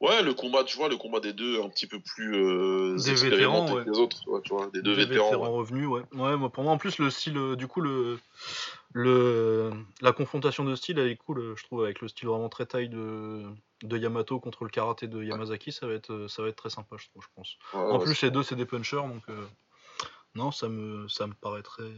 Ouais, 0.00 0.22
le 0.22 0.34
combat, 0.34 0.62
tu 0.62 0.76
vois, 0.76 0.90
le 0.90 0.98
combat 0.98 1.20
des 1.20 1.32
deux 1.32 1.62
un 1.62 1.70
petit 1.70 1.86
peu 1.86 1.98
plus 2.00 2.34
euh, 2.34 2.96
des 2.96 3.14
vétérans, 3.14 3.82
que 3.82 3.90
les 3.90 3.98
autres, 3.98 4.18
tu 4.42 4.52
vois, 4.52 4.68
des 4.68 4.82
deux 4.82 4.92
vétérans, 4.92 5.50
revenus, 5.50 5.88
ouais. 5.88 6.02
Ouais, 6.12 6.36
moi, 6.36 6.50
pour 6.50 6.64
moi, 6.64 6.72
en 6.74 6.78
plus, 6.78 6.98
le 6.98 7.08
style, 7.08 7.38
euh, 7.38 7.56
du 7.56 7.66
coup, 7.66 7.80
le, 7.80 8.18
le, 8.92 9.70
la 10.02 10.12
confrontation 10.12 10.64
de 10.64 10.74
style, 10.74 10.98
elle 10.98 11.08
est 11.08 11.16
cool, 11.16 11.54
je 11.56 11.64
trouve, 11.64 11.82
avec 11.82 12.02
le 12.02 12.08
style 12.08 12.28
vraiment 12.28 12.50
très 12.50 12.66
taille 12.66 12.90
de, 12.90 13.44
de 13.84 13.96
Yamato 13.96 14.38
contre 14.38 14.64
le 14.64 14.70
karaté 14.70 15.06
de 15.06 15.22
Yamazaki, 15.22 15.72
ça 15.72 15.86
va 15.86 15.94
être, 15.94 16.26
ça 16.28 16.42
va 16.42 16.48
être 16.48 16.56
très 16.56 16.70
sympa, 16.70 16.96
je 16.98 17.08
trouve, 17.08 17.22
je 17.22 17.28
pense. 17.34 17.56
en 17.72 17.98
plus, 17.98 18.20
les 18.20 18.30
deux, 18.30 18.42
c'est 18.42 18.56
des 18.56 18.66
punchers, 18.66 18.96
donc 18.96 19.22
euh, 19.30 19.46
non, 20.34 20.50
ça 20.50 20.68
me, 20.68 21.08
ça 21.08 21.26
me 21.26 21.32
paraît 21.32 21.62
très, 21.62 21.90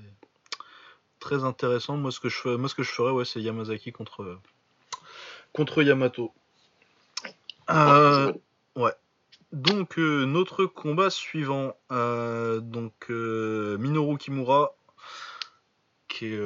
très 1.19 1.43
intéressant. 1.43 1.97
Moi, 1.97 2.13
ce 2.13 2.21
que 2.21 2.29
je, 2.29 2.49
moi, 2.51 2.69
ce 2.69 2.77
que 2.77 2.85
je 2.85 2.93
ferais, 2.93 3.11
ouais, 3.11 3.25
c'est 3.25 3.41
Yamazaki 3.41 3.91
contre, 3.91 4.39
contre 5.53 5.83
Yamato. 5.83 6.33
Euh, 7.71 8.33
ouais. 8.77 8.93
Donc 9.53 9.99
euh, 9.99 10.25
notre 10.27 10.67
combat 10.67 11.11
suivant, 11.11 11.75
euh, 11.91 12.61
donc 12.61 13.09
Minoru 13.09 14.19
Kimura, 14.19 14.75
qui 16.07 16.27
est 16.27 16.41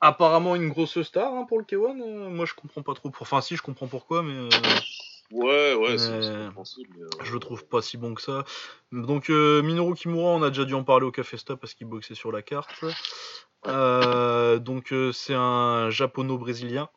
apparemment 0.00 0.56
une 0.56 0.68
grosse 0.68 1.00
star 1.02 1.32
hein, 1.32 1.46
pour 1.48 1.58
le 1.58 1.64
K1. 1.64 2.28
moi 2.30 2.44
je 2.44 2.54
comprends 2.54 2.82
pas 2.82 2.94
trop. 2.94 3.10
Enfin 3.20 3.40
si 3.40 3.56
je 3.56 3.62
comprends 3.62 3.86
pourquoi, 3.86 4.22
mais 4.22 4.48
Ouais, 5.32 5.74
ouais, 5.74 5.96
Je 5.98 7.32
le 7.32 7.38
trouve 7.40 7.64
pas 7.66 7.80
si 7.80 7.96
bon 7.96 8.14
que 8.14 8.20
ça. 8.20 8.44
Donc, 8.92 9.30
Minoru 9.30 9.94
Kimura, 9.94 10.28
on 10.28 10.42
a 10.42 10.50
déjà 10.50 10.64
dû 10.64 10.74
en 10.74 10.84
parler 10.84 11.06
au 11.06 11.10
Café 11.10 11.38
Sta 11.38 11.56
parce 11.56 11.74
qu'il 11.74 11.86
boxait 11.86 12.14
sur 12.14 12.30
la 12.30 12.42
carte. 12.42 12.84
donc, 13.64 14.94
c'est 15.12 15.34
un 15.34 15.88
japono-brésilien 15.90 16.88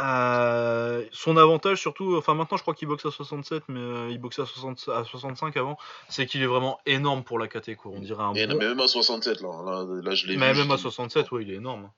Euh, 0.00 1.04
son 1.12 1.36
avantage 1.36 1.78
surtout, 1.80 2.16
enfin 2.16 2.34
maintenant 2.34 2.56
je 2.56 2.62
crois 2.62 2.74
qu'il 2.74 2.88
boxe 2.88 3.04
à 3.06 3.10
67, 3.10 3.64
mais 3.68 3.80
euh, 3.80 4.08
il 4.10 4.18
boxait 4.18 4.42
à, 4.42 4.46
60, 4.46 4.88
à 4.88 5.04
65 5.04 5.56
avant, 5.56 5.76
c'est 6.08 6.26
qu'il 6.26 6.42
est 6.42 6.46
vraiment 6.46 6.78
énorme 6.86 7.22
pour 7.22 7.38
la 7.38 7.48
KT 7.48 7.76
quoi. 7.76 7.92
On 7.94 8.00
dirait 8.00 8.22
un 8.22 8.32
Et 8.34 8.46
bon- 8.46 8.56
même 8.58 8.80
à 8.80 8.88
67, 8.88 9.40
là, 9.42 9.48
là, 9.64 9.84
là, 10.02 10.14
je 10.14 10.26
l'ai 10.26 10.34
vu. 10.34 10.38
Mais 10.40 10.54
même 10.54 10.70
à 10.70 10.76
dis- 10.76 10.82
67, 10.82 11.30
ouais, 11.32 11.42
il 11.42 11.50
est 11.50 11.56
énorme. 11.56 11.90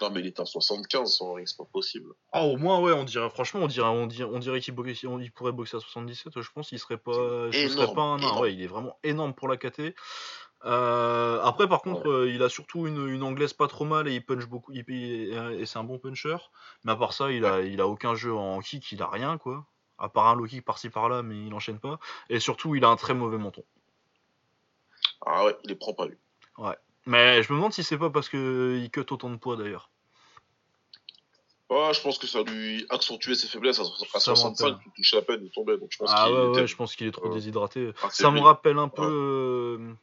Non, 0.00 0.10
mais 0.10 0.18
il 0.18 0.26
est 0.26 0.40
à 0.40 0.44
75 0.44 1.14
son 1.14 1.34
ring, 1.34 1.46
c'est 1.46 1.56
pas 1.56 1.68
possible. 1.72 2.10
Ah, 2.32 2.44
au 2.44 2.56
moins, 2.56 2.80
ouais, 2.80 2.92
on 2.92 3.04
dirait, 3.04 3.30
franchement, 3.30 3.60
on 3.62 3.66
dirait, 3.68 3.86
on 3.88 4.06
dirait, 4.08 4.28
on 4.32 4.40
dirait 4.40 4.60
qu'il 4.60 4.74
boxe- 4.74 5.04
il 5.04 5.30
pourrait 5.30 5.52
boxer 5.52 5.76
à 5.76 5.80
77. 5.80 6.40
Je 6.40 6.48
pense 6.52 6.70
qu'il 6.70 6.78
serait 6.80 6.96
pas, 6.98 7.12
ce 7.52 7.68
serait 7.68 7.94
pas 7.94 8.02
un 8.02 8.16
nain. 8.18 8.36
Ouais, 8.40 8.52
il 8.52 8.60
est 8.62 8.66
vraiment 8.66 8.98
énorme 9.04 9.32
pour 9.32 9.46
la 9.48 9.56
KT. 9.56 9.94
Euh, 10.64 11.40
après, 11.42 11.68
par 11.68 11.82
contre, 11.82 12.08
euh, 12.08 12.30
il 12.30 12.42
a 12.42 12.48
surtout 12.48 12.86
une, 12.86 13.08
une 13.08 13.22
anglaise 13.24 13.52
pas 13.52 13.66
trop 13.66 13.84
mal 13.84 14.06
et 14.08 14.14
il 14.14 14.24
punch 14.24 14.46
beaucoup. 14.46 14.72
il- 14.72 14.84
il- 14.88 15.58
et 15.60 15.66
c'est 15.66 15.78
un 15.78 15.84
bon 15.84 15.98
puncher. 15.98 16.36
Mais 16.84 16.92
à 16.92 16.96
part 16.96 17.12
ça, 17.12 17.32
il 17.32 17.44
a, 17.44 17.60
il 17.62 17.80
a 17.80 17.88
aucun 17.88 18.14
jeu 18.14 18.32
en 18.32 18.60
kick, 18.60 18.92
il 18.92 19.02
a 19.02 19.08
rien, 19.08 19.38
quoi. 19.38 19.66
À 19.98 20.08
part 20.08 20.26
un 20.28 20.36
low 20.36 20.44
kick 20.46 20.64
par-ci 20.64 20.88
par-là, 20.90 21.22
mais 21.22 21.36
il 21.46 21.52
enchaîne 21.54 21.78
pas. 21.80 21.98
Et 22.28 22.38
surtout, 22.40 22.74
il 22.76 22.84
a 22.84 22.88
un 22.88 22.96
très 22.96 23.14
mauvais 23.14 23.38
menton. 23.38 23.64
Ah 25.26 25.44
ouais, 25.44 25.56
il 25.64 25.68
les 25.70 25.74
prend 25.76 25.94
pas 25.94 26.06
lui. 26.06 26.16
Mais 27.06 27.42
je 27.42 27.52
me 27.52 27.58
demande 27.58 27.72
si 27.72 27.82
c'est 27.82 27.98
pas 27.98 28.10
parce 28.10 28.28
que 28.28 28.78
il 28.80 28.88
cut 28.90 29.06
autant 29.10 29.30
de 29.30 29.36
poids 29.36 29.56
d'ailleurs. 29.56 29.90
Ah, 31.70 31.90
je 31.92 32.00
pense 32.02 32.18
que 32.18 32.26
ça 32.26 32.42
lui 32.42 32.86
accentuait 32.90 33.34
ses 33.34 33.48
faiblesses. 33.48 33.78
À, 33.80 33.82
à 33.82 34.20
Ça 34.20 34.30
me 34.32 34.36
65, 34.36 34.64
rappelle. 34.66 34.80
il 34.86 34.92
touchait 34.92 35.16
à 35.16 35.22
peine, 35.22 35.48
tombait. 35.50 35.78
Donc 35.78 35.88
je 35.90 35.96
pense 35.98 36.10
Ah 36.14 36.26
qu'il 36.28 36.34
ouais, 36.36 36.48
était 36.50 36.60
ouais, 36.60 36.66
je 36.66 36.76
pense 36.76 36.94
qu'il 36.94 37.06
est 37.06 37.12
trop 37.12 37.28
euh, 37.28 37.34
déshydraté. 37.34 37.88
affaibli. 37.88 38.10
Ça 38.12 38.30
me 38.30 38.40
rappelle 38.40 38.78
un 38.78 38.88
peu 38.88 39.78
Ouais. 39.80 39.94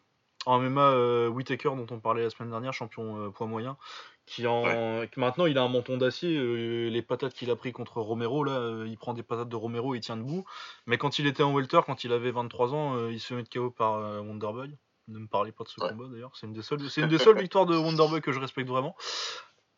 En 0.45 0.59
MMA 0.59 0.81
euh, 0.81 1.27
Whitaker 1.27 1.69
dont 1.75 1.87
on 1.91 1.99
parlait 1.99 2.23
la 2.23 2.29
semaine 2.29 2.49
dernière, 2.49 2.73
champion 2.73 3.25
euh, 3.25 3.29
poids 3.29 3.47
moyen, 3.47 3.77
qui 4.25 4.47
en 4.47 4.63
qui 5.11 5.19
maintenant 5.19 5.45
il 5.45 5.57
a 5.57 5.63
un 5.63 5.67
menton 5.69 5.97
d'acier. 5.97 6.37
euh, 6.37 6.89
les 6.89 7.01
patates 7.01 7.33
qu'il 7.33 7.51
a 7.51 7.55
pris 7.55 7.71
contre 7.71 7.99
Romero 8.01 8.43
là, 8.43 8.85
il 8.85 8.97
prend 8.97 9.13
des 9.13 9.23
patates 9.23 9.49
de 9.49 9.55
Romero, 9.55 9.95
il 9.95 10.01
tient 10.01 10.17
debout. 10.17 10.45
Mais 10.85 10.97
quand 10.97 11.19
il 11.19 11.27
était 11.27 11.43
en 11.43 11.53
welter, 11.53 11.81
quand 11.85 12.03
il 12.03 12.13
avait 12.13 12.31
23 12.31 12.73
ans, 12.73 13.07
il 13.09 13.19
se 13.19 13.27
fait 13.27 13.35
mettre 13.35 13.49
KO 13.49 13.69
par 13.71 13.99
Wonderboy. 14.23 14.75
Ne 15.07 15.19
me 15.19 15.27
parlez 15.27 15.51
pas 15.51 15.63
de 15.63 15.69
ce 15.69 15.81
Ouais. 15.81 15.89
combat 15.89 16.05
d'ailleurs, 16.11 16.31
c'est 16.35 16.45
une 16.45 16.53
des 16.53 16.61
seules, 16.61 16.87
c'est 16.89 17.01
une 17.01 17.07
des 17.07 17.17
seules 17.17 17.37
victoires 17.39 17.65
de 17.65 17.75
Wonderboy 17.75 18.21
que 18.21 18.31
je 18.31 18.39
respecte 18.39 18.69
vraiment. 18.69 18.95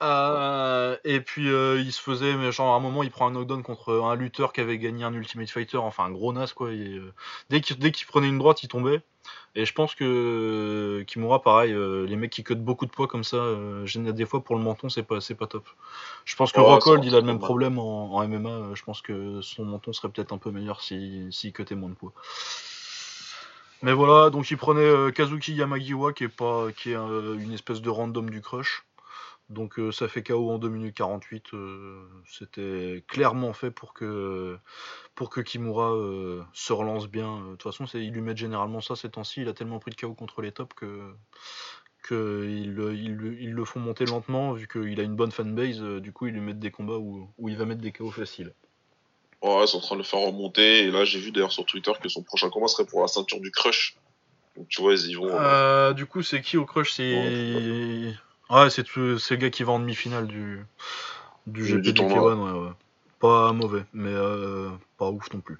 Euh, 0.04 0.98
et 1.04 1.22
puis 1.22 1.48
euh, 1.52 1.80
il 1.80 1.92
se 1.94 2.02
faisait, 2.02 2.36
mais 2.36 2.52
genre 2.52 2.74
à 2.74 2.78
un 2.78 2.80
moment 2.80 3.04
il 3.04 3.12
prend 3.12 3.28
un 3.28 3.32
knockdown 3.32 3.62
contre 3.62 3.94
un 4.02 4.16
lutteur 4.16 4.52
qui 4.52 4.60
avait 4.60 4.80
gagné 4.80 5.04
un 5.04 5.14
Ultimate 5.14 5.50
Fighter, 5.50 5.78
enfin 5.78 6.06
un 6.06 6.12
gros 6.12 6.34
nas 6.34 6.48
quoi. 6.56 6.72
et, 6.72 6.96
euh, 6.96 7.14
dès 7.52 7.62
qu'il 7.62 7.78
dès 7.78 7.92
qu'il 7.92 8.08
prenait 8.08 8.28
une 8.28 8.40
droite, 8.40 8.64
il 8.64 8.68
tombait. 8.68 9.02
Et 9.54 9.66
je 9.66 9.74
pense 9.74 9.96
que 9.96 11.04
Kimura, 11.08 11.42
pareil, 11.42 11.74
euh, 11.74 12.06
les 12.06 12.16
mecs 12.16 12.32
qui 12.32 12.44
cotent 12.44 12.64
beaucoup 12.64 12.86
de 12.86 12.92
poids 12.92 13.08
comme 13.08 13.26
ça, 13.26 13.36
euh, 13.38 13.86
des 14.14 14.26
fois 14.26 14.44
pour 14.44 14.56
le 14.56 14.62
menton, 14.62 14.88
c'est 14.88 15.04
pas, 15.04 15.20
c'est 15.20 15.36
pas 15.36 15.48
top. 15.48 15.68
Je 16.24 16.36
pense 16.38 16.54
que 16.54 16.62
Rockhold, 16.62 17.04
il 17.04 17.16
a 17.16 17.20
le 17.20 17.26
même 17.26 17.40
problème 17.40 17.78
en, 17.78 18.14
en 18.16 18.28
MMA. 18.28 18.50
euh, 18.50 18.76
Je 18.76 18.84
pense 18.84 19.02
que 19.02 19.42
son 19.42 19.66
menton 19.66 19.92
serait 19.92 20.08
peut-être 20.10 20.32
un 20.32 20.38
peu 20.38 20.52
meilleur 20.52 20.82
s'il 20.82 21.28
si, 21.34 21.52
cotait 21.52 21.76
moins 21.76 21.90
de 21.90 21.96
poids. 21.96 22.14
Mais 23.82 23.92
voilà, 23.94 24.30
donc 24.30 24.50
il 24.52 24.58
prenait 24.58 24.80
euh, 24.82 25.12
Kazuki 25.12 25.54
Yamagiwa, 25.54 26.14
qui 26.14 26.26
est, 26.26 26.30
pas, 26.30 26.72
qui 26.72 26.92
est 26.92 26.96
une 26.96 27.52
espèce 27.52 27.82
de 27.82 27.90
random 27.90 28.30
du 28.30 28.40
crush. 28.42 28.86
Donc 29.52 29.80
euh, 29.80 29.92
ça 29.92 30.08
fait 30.08 30.24
KO 30.24 30.50
en 30.52 30.58
2 30.60 30.70
minutes 30.70 30.96
48. 30.96 31.54
euh, 31.54 32.08
C'était 32.26 33.04
clairement 33.08 33.54
fait 33.54 33.72
pour 33.72 33.94
que, 33.94 34.58
pour 35.16 35.30
que 35.30 35.42
Kimura 35.42 35.92
euh, 35.94 36.44
se 36.54 36.74
relance 36.74 37.08
bien. 37.08 37.42
De 37.42 37.52
toute 37.52 37.64
façon, 37.64 37.86
ils 37.98 38.12
lui 38.12 38.22
mettent 38.22 38.38
généralement 38.38 38.82
ça 38.82 38.96
ces 38.96 39.12
temps-ci. 39.12 39.42
Il 39.42 39.50
a 39.50 39.54
tellement 39.54 39.80
pris 39.80 39.92
de 39.92 39.96
KO 39.96 40.14
contre 40.16 40.42
les 40.42 40.52
tops 40.52 40.74
que, 40.76 41.14
que 42.04 42.48
ils, 42.50 42.74
le- 42.74 42.96
ils 42.96 43.42
ils 43.42 43.66
font 43.66 43.80
monter 43.80 44.06
lentement, 44.06 44.54
vu 44.54 44.68
qu'il 44.68 45.00
a 45.00 45.04
une 45.04 45.16
bonne 45.16 45.32
fanbase. 45.32 45.82
euh, 45.84 46.00
du 46.02 46.12
coup, 46.14 46.28
ils 46.28 46.34
lui 46.34 46.42
mettent 46.42 46.60
des 46.60 46.72
combats 46.72 46.98
où, 46.98 47.30
où 47.38 47.50
il 47.50 47.58
va 47.58 47.66
mettre 47.66 47.82
des 47.82 47.92
KO 47.92 48.12
faciles. 48.12 48.54
Ouais, 49.42 49.66
c'est 49.68 49.76
en 49.78 49.82
train 49.82 49.96
de 49.96 50.02
le 50.02 50.06
faire 50.06 50.20
remonter. 50.20 50.84
Et 50.86 50.92
là, 50.92 51.04
j'ai 51.04 51.20
vu 51.20 51.32
d'ailleurs 51.32 51.52
sur 51.52 51.66
Twitter 51.66 51.92
que 52.02 52.10
son 52.10 52.24
prochain 52.24 52.50
combat 52.50 52.68
serait 52.68 52.86
pour 52.86 53.02
la 53.02 53.08
ceinture 53.08 53.40
du 53.40 53.52
crush. 53.52 53.98
Donc 54.56 54.68
tu 54.70 54.82
vois, 54.82 54.94
ils 54.94 55.10
y 55.12 55.16
vont. 55.16 55.94
du 55.94 56.06
coup, 56.06 56.22
c'est 56.24 56.42
qui 56.42 56.58
au 56.58 56.66
crush? 56.66 56.92
C'est. 56.94 57.14
Ouais, 57.14 58.14
c'est 58.70 58.84
tout- 58.84 59.18
c'est 59.20 59.36
le 59.36 59.42
gars 59.42 59.50
qui 59.50 59.64
va 59.64 59.74
en 59.74 59.80
demi-finale 59.80 60.28
du, 60.28 60.66
du 61.48 61.64
GP 61.64 61.82
du 61.82 61.94
du 61.94 61.94
tournoi. 61.94 62.34
K1, 62.34 62.38
ouais, 62.54 62.60
ouais. 62.68 62.72
Pas 63.20 63.54
mauvais, 63.54 63.86
mais 63.94 64.12
euh, 64.14 64.70
pas 64.98 65.10
ouf 65.10 65.32
non 65.34 65.42
plus. 65.42 65.58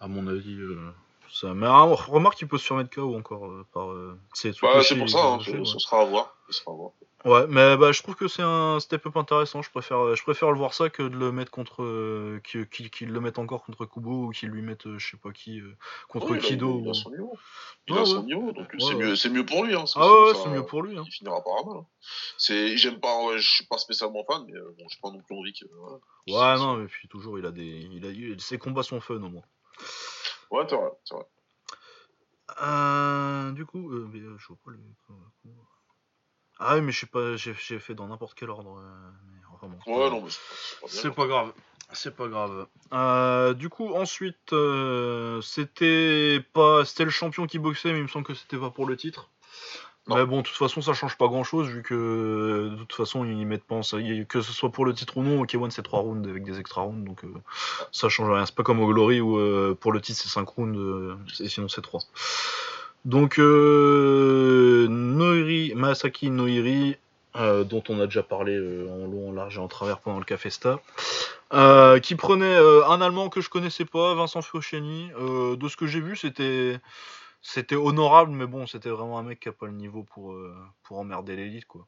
À 0.00 0.08
mon 0.08 0.26
avis, 0.26 0.58
euh, 0.58 0.92
ça. 1.32 1.54
Mais 1.54 1.66
ah, 1.66 1.82
remarque, 1.82 2.40
il 2.40 2.48
peut 2.48 2.58
se 2.58 2.66
faire 2.66 2.76
mettre 2.76 2.90
KO 2.90 3.16
encore 3.16 3.46
euh, 3.46 3.64
par. 3.72 3.90
euh, 3.90 4.18
c'est 4.34 4.50
Bah, 4.60 4.72
pour 4.74 4.84
ça, 4.84 5.18
hein, 5.24 5.38
Kazusei, 5.38 5.52
ce, 5.52 5.58
ouais. 5.58 5.64
ce 5.64 5.78
sera 5.78 6.00
à 6.02 6.04
voir. 6.04 6.36
Ce 6.50 6.52
sera 6.60 6.72
à 6.72 6.74
voir. 6.74 6.90
Ouais, 7.26 7.44
mais 7.48 7.76
bah, 7.76 7.90
je 7.90 8.00
trouve 8.02 8.14
que 8.14 8.28
c'est 8.28 8.42
un 8.42 8.78
step-up 8.78 9.16
intéressant. 9.16 9.60
Je 9.60 9.68
préfère, 9.70 10.14
je 10.14 10.22
préfère 10.22 10.52
le 10.52 10.56
voir 10.58 10.72
ça 10.72 10.90
que 10.90 11.02
de 11.02 11.16
le 11.16 11.32
mettre 11.32 11.50
contre. 11.50 11.82
euh, 11.82 12.40
qu'il 12.44 12.68
qu'il 12.68 13.10
le 13.10 13.20
mette 13.20 13.40
encore 13.40 13.64
contre 13.64 13.84
Kubo 13.84 14.26
ou 14.26 14.30
qu'il 14.30 14.50
lui 14.50 14.62
mette, 14.62 14.86
euh, 14.86 14.96
je 15.00 15.10
sais 15.10 15.16
pas 15.16 15.32
qui, 15.32 15.60
euh, 15.60 15.76
contre 16.08 16.30
Oui, 16.30 16.38
Kido. 16.38 16.80
Il, 16.84 16.88
a 16.88 16.94
son 16.94 17.10
niveau. 17.10 17.36
Il 17.88 17.94
Ouais, 17.94 18.00
a 18.00 18.04
son 18.04 18.22
niveau, 18.22 18.52
donc 18.52 18.72
Ouais, 18.72 18.78
c'est 18.78 18.94
ouais. 18.94 18.94
mieux, 18.94 19.16
c'est 19.16 19.28
mieux 19.30 19.44
pour 19.44 19.64
lui. 19.64 19.74
Hein, 19.74 19.82
Ah 19.96 20.08
ouais, 20.08 20.34
c'est 20.34 20.50
mieux 20.50 20.64
pour 20.64 20.84
lui. 20.84 20.96
hein. 20.96 21.02
Il 21.04 21.10
finira 21.10 21.42
par 21.42 21.66
mal. 21.66 21.78
hein. 21.78 21.86
J'aime 22.76 23.00
pas, 23.00 23.36
je 23.36 23.50
suis 23.50 23.66
pas 23.66 23.78
spécialement 23.78 24.22
fan, 24.24 24.44
mais 24.46 24.56
euh, 24.56 24.74
bon, 24.78 24.86
j'ai 24.88 24.98
pas 25.02 25.10
non 25.10 25.20
plus 25.20 25.36
envie 25.36 25.52
que. 25.52 25.64
Voilà. 25.74 25.98
Ouais, 26.28 26.60
non, 26.64 26.76
mais 26.76 26.86
puis 26.86 27.08
toujours, 27.08 27.40
il 27.40 27.46
a 27.46 27.50
des. 27.50 27.88
Il 27.90 28.06
a, 28.06 28.10
il- 28.10 28.40
ses 28.40 28.58
combats 28.58 28.84
sont 28.84 29.00
fun 29.00 29.16
au 29.16 29.28
moins. 29.30 29.42
Ouais, 30.52 30.64
c'est 30.68 30.76
vrai, 30.76 30.90
c'est 31.04 31.14
vrai. 31.16 31.24
Euh, 32.62 33.50
du 33.50 33.66
coup, 33.66 33.90
euh, 33.90 34.08
euh, 34.14 34.36
je 34.38 34.46
vois 34.46 34.58
pas 34.64 34.70
le. 34.70 34.78
Ah 36.58 36.76
oui, 36.76 36.80
mais 36.80 36.92
je 36.92 37.00
sais 37.00 37.06
pas, 37.06 37.36
j'ai 37.36 37.54
fait 37.54 37.94
dans 37.94 38.06
n'importe 38.08 38.34
quel 38.38 38.50
ordre. 38.50 38.78
euh, 38.78 39.10
mais 39.32 39.40
enfin 39.52 39.66
bon, 39.68 39.76
c'est 39.84 39.90
pas 39.90 39.96
Ouais, 39.98 39.98
grave. 40.08 40.12
non, 40.12 40.22
mais 40.22 40.30
c'est 40.30 40.80
pas, 40.80 40.86
c'est 40.88 41.14
pas 41.14 41.26
grave. 41.26 41.52
C'est 41.92 42.16
pas 42.16 42.26
grave. 42.28 42.66
Euh, 42.92 43.54
du 43.54 43.68
coup, 43.68 43.94
ensuite, 43.94 44.52
euh, 44.52 45.40
c'était 45.40 46.40
pas, 46.52 46.84
c'était 46.84 47.04
le 47.04 47.10
champion 47.10 47.46
qui 47.46 47.58
boxait, 47.60 47.92
mais 47.92 47.98
il 47.98 48.02
me 48.04 48.08
semble 48.08 48.24
que 48.26 48.34
c'était 48.34 48.56
pas 48.58 48.70
pour 48.70 48.86
le 48.86 48.96
titre. 48.96 49.28
Non. 50.08 50.16
Mais 50.16 50.24
bon, 50.26 50.38
de 50.38 50.42
toute 50.42 50.56
façon, 50.56 50.80
ça 50.82 50.94
change 50.94 51.16
pas 51.18 51.26
grand 51.26 51.42
chose 51.44 51.68
vu 51.68 51.82
que 51.82 52.70
de 52.70 52.76
toute 52.76 52.92
façon, 52.94 53.24
ils 53.24 53.44
mettent 53.46 53.64
pas 53.64 53.74
en. 53.76 53.80
Que 54.28 54.40
ce 54.40 54.52
soit 54.52 54.70
pour 54.70 54.84
le 54.84 54.94
titre 54.94 55.16
ou 55.16 55.22
non, 55.22 55.44
K1 55.44 55.70
c'est 55.70 55.82
3 55.82 56.00
rounds 56.00 56.28
avec 56.28 56.44
des 56.44 56.58
extra 56.60 56.82
rounds, 56.82 57.04
donc 57.04 57.24
euh, 57.24 57.32
ça 57.92 58.08
change 58.08 58.30
rien. 58.30 58.46
C'est 58.46 58.54
pas 58.54 58.62
comme 58.62 58.80
au 58.80 58.86
Glory 58.86 59.20
où 59.20 59.74
pour 59.76 59.92
le 59.92 60.00
titre 60.00 60.20
c'est 60.20 60.28
5 60.28 60.48
rounds 60.48 61.18
et 61.40 61.48
sinon 61.48 61.68
c'est 61.68 61.82
3. 61.82 62.00
Donc, 63.06 63.38
euh, 63.38 64.88
Noiri, 64.88 65.72
Masaki 65.76 66.28
Noiri, 66.28 66.96
euh, 67.36 67.62
dont 67.62 67.84
on 67.88 68.00
a 68.00 68.06
déjà 68.06 68.24
parlé 68.24 68.56
euh, 68.56 68.88
en 68.90 69.06
long, 69.06 69.28
en 69.28 69.32
large 69.32 69.58
et 69.58 69.60
en 69.60 69.68
travers 69.68 70.00
pendant 70.00 70.18
le 70.18 70.24
Cafesta, 70.24 70.80
qui 72.02 72.14
prenait 72.16 72.56
un 72.56 73.00
Allemand 73.00 73.28
que 73.28 73.40
je 73.40 73.48
connaissais 73.48 73.84
pas, 73.84 74.14
Vincent. 74.14 74.40
Euh, 74.40 75.56
de 75.56 75.68
ce 75.68 75.76
que 75.76 75.86
j'ai 75.86 76.00
vu, 76.00 76.16
c'était 76.16 76.80
c'était 77.42 77.76
honorable, 77.76 78.32
mais 78.32 78.46
bon, 78.48 78.66
c'était 78.66 78.90
vraiment 78.90 79.20
un 79.20 79.22
mec 79.22 79.38
qui 79.38 79.48
a 79.48 79.52
pas 79.52 79.66
le 79.66 79.72
niveau 79.72 80.02
pour, 80.02 80.36
pour 80.82 80.98
emmerder 80.98 81.36
l'élite, 81.36 81.66
quoi. 81.66 81.86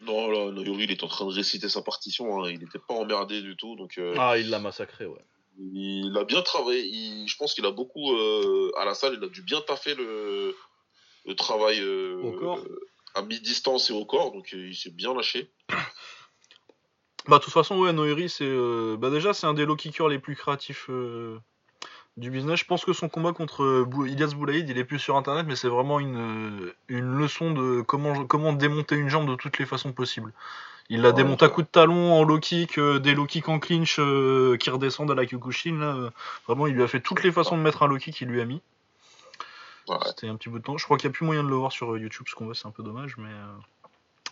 Non, 0.00 0.30
là, 0.30 0.50
Noyori, 0.50 0.84
il 0.84 0.92
est 0.92 1.04
en 1.04 1.08
train 1.08 1.26
de 1.26 1.32
réciter 1.32 1.68
sa 1.68 1.82
partition. 1.82 2.42
Hein. 2.42 2.48
Il 2.50 2.62
était 2.62 2.78
pas 2.78 2.94
emmerdé 2.94 3.42
du 3.42 3.54
tout, 3.54 3.76
donc. 3.76 4.00
Ah, 4.16 4.38
il 4.38 4.48
l'a 4.48 4.60
massacré, 4.60 5.04
ouais. 5.04 5.24
Il 5.58 6.16
a 6.18 6.24
bien 6.24 6.42
travaillé. 6.42 6.84
Il- 6.84 7.28
je 7.28 7.36
pense 7.36 7.54
qu'il 7.54 7.64
a 7.66 7.70
beaucoup 7.70 8.12
euh, 8.14 8.70
à 8.76 8.84
la 8.84 8.94
salle. 8.94 9.14
Il 9.20 9.24
a 9.24 9.28
dû 9.28 9.42
bien 9.42 9.60
taffer 9.62 9.94
le, 9.94 10.54
le 11.24 11.34
travail 11.34 11.80
euh, 11.80 12.20
Au 12.22 12.32
corps. 12.32 12.58
euh, 12.58 12.80
à 13.14 13.22
mi-distance 13.22 13.90
et 13.90 13.92
au 13.94 14.04
corps. 14.04 14.32
Donc 14.32 14.52
il 14.52 14.74
s'est 14.76 14.90
bien 14.90 15.14
lâché. 15.14 15.50
Bah, 17.28 17.38
de 17.38 17.42
toute 17.44 17.52
façon, 17.52 17.78
ouais, 17.80 17.92
Noiri, 17.92 18.28
c'est. 18.28 18.44
euh, 18.44 18.96
Bah, 18.96 19.10
déjà, 19.10 19.32
c'est 19.34 19.46
un 19.46 19.54
des 19.54 19.64
low 19.64 19.74
kickers 19.76 20.08
les 20.08 20.18
plus 20.18 20.36
créatifs 20.36 20.86
du 22.16 22.30
business. 22.30 22.60
Je 22.60 22.64
pense 22.64 22.84
que 22.84 22.92
son 22.92 23.08
combat 23.08 23.32
contre 23.32 23.62
euh, 23.62 24.06
Ilyas 24.06 24.34
Boulaïd, 24.34 24.68
il 24.68 24.78
est 24.78 24.84
plus 24.84 24.98
sur 24.98 25.16
internet, 25.16 25.46
mais 25.46 25.56
c'est 25.56 25.68
vraiment 25.68 26.00
une, 26.00 26.16
euh, 26.16 26.74
une 26.88 27.12
leçon 27.16 27.52
de 27.52 27.82
comment, 27.82 28.24
comment 28.24 28.52
démonter 28.52 28.96
une 28.96 29.08
jambe 29.08 29.28
de 29.28 29.34
toutes 29.34 29.58
les 29.58 29.66
façons 29.66 29.92
possibles. 29.92 30.32
Il 30.88 31.02
la 31.02 31.08
Ouais, 31.08 31.14
démonte 31.14 31.42
à 31.42 31.48
coups 31.48 31.66
de 31.66 31.70
talon, 31.70 32.14
en 32.14 32.22
low 32.22 32.38
kick, 32.38 32.78
euh, 32.78 33.00
des 33.00 33.14
low 33.14 33.26
kicks 33.26 33.48
en 33.48 33.58
clinch 33.58 33.96
euh, 33.98 34.56
qui 34.56 34.70
redescendent 34.70 35.10
à 35.10 35.14
la 35.14 35.26
Kyokushin. 35.26 35.78
Là, 35.78 35.94
euh, 35.96 36.10
vraiment, 36.46 36.66
il 36.66 36.74
lui 36.74 36.82
a 36.82 36.88
fait 36.88 37.00
toutes 37.00 37.22
les 37.24 37.32
façons 37.32 37.56
de 37.56 37.62
mettre 37.62 37.82
un 37.82 37.88
low 37.88 37.98
kick, 37.98 38.20
il 38.20 38.28
lui 38.28 38.40
a 38.40 38.44
mis. 38.44 38.62
Ouais. 39.88 39.96
C'était 40.06 40.28
un 40.28 40.36
petit 40.36 40.48
bout 40.48 40.58
de 40.58 40.64
temps. 40.64 40.78
Je 40.78 40.84
crois 40.84 40.96
qu'il 40.96 41.08
n'y 41.08 41.14
a 41.14 41.16
plus 41.16 41.26
moyen 41.26 41.42
de 41.42 41.48
le 41.48 41.56
voir 41.56 41.72
sur 41.72 41.96
YouTube, 41.98 42.26
ce 42.28 42.34
combat, 42.34 42.54
c'est 42.54 42.66
un 42.66 42.70
peu 42.70 42.82
dommage, 42.82 43.16
mais. 43.18 43.30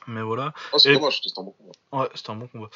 Mais 0.06 0.22
voilà. 0.22 0.52
Ah, 0.72 0.78
c'est 0.78 0.90
Et- 0.90 0.94
dommage, 0.94 1.20
c'était 1.22 1.38
un 1.38 1.42
bon 1.44 1.52
combat. 1.52 1.72
Ouais, 1.92 2.08
c'était 2.14 2.30
un 2.30 2.36
bon 2.36 2.46
combat. 2.48 2.68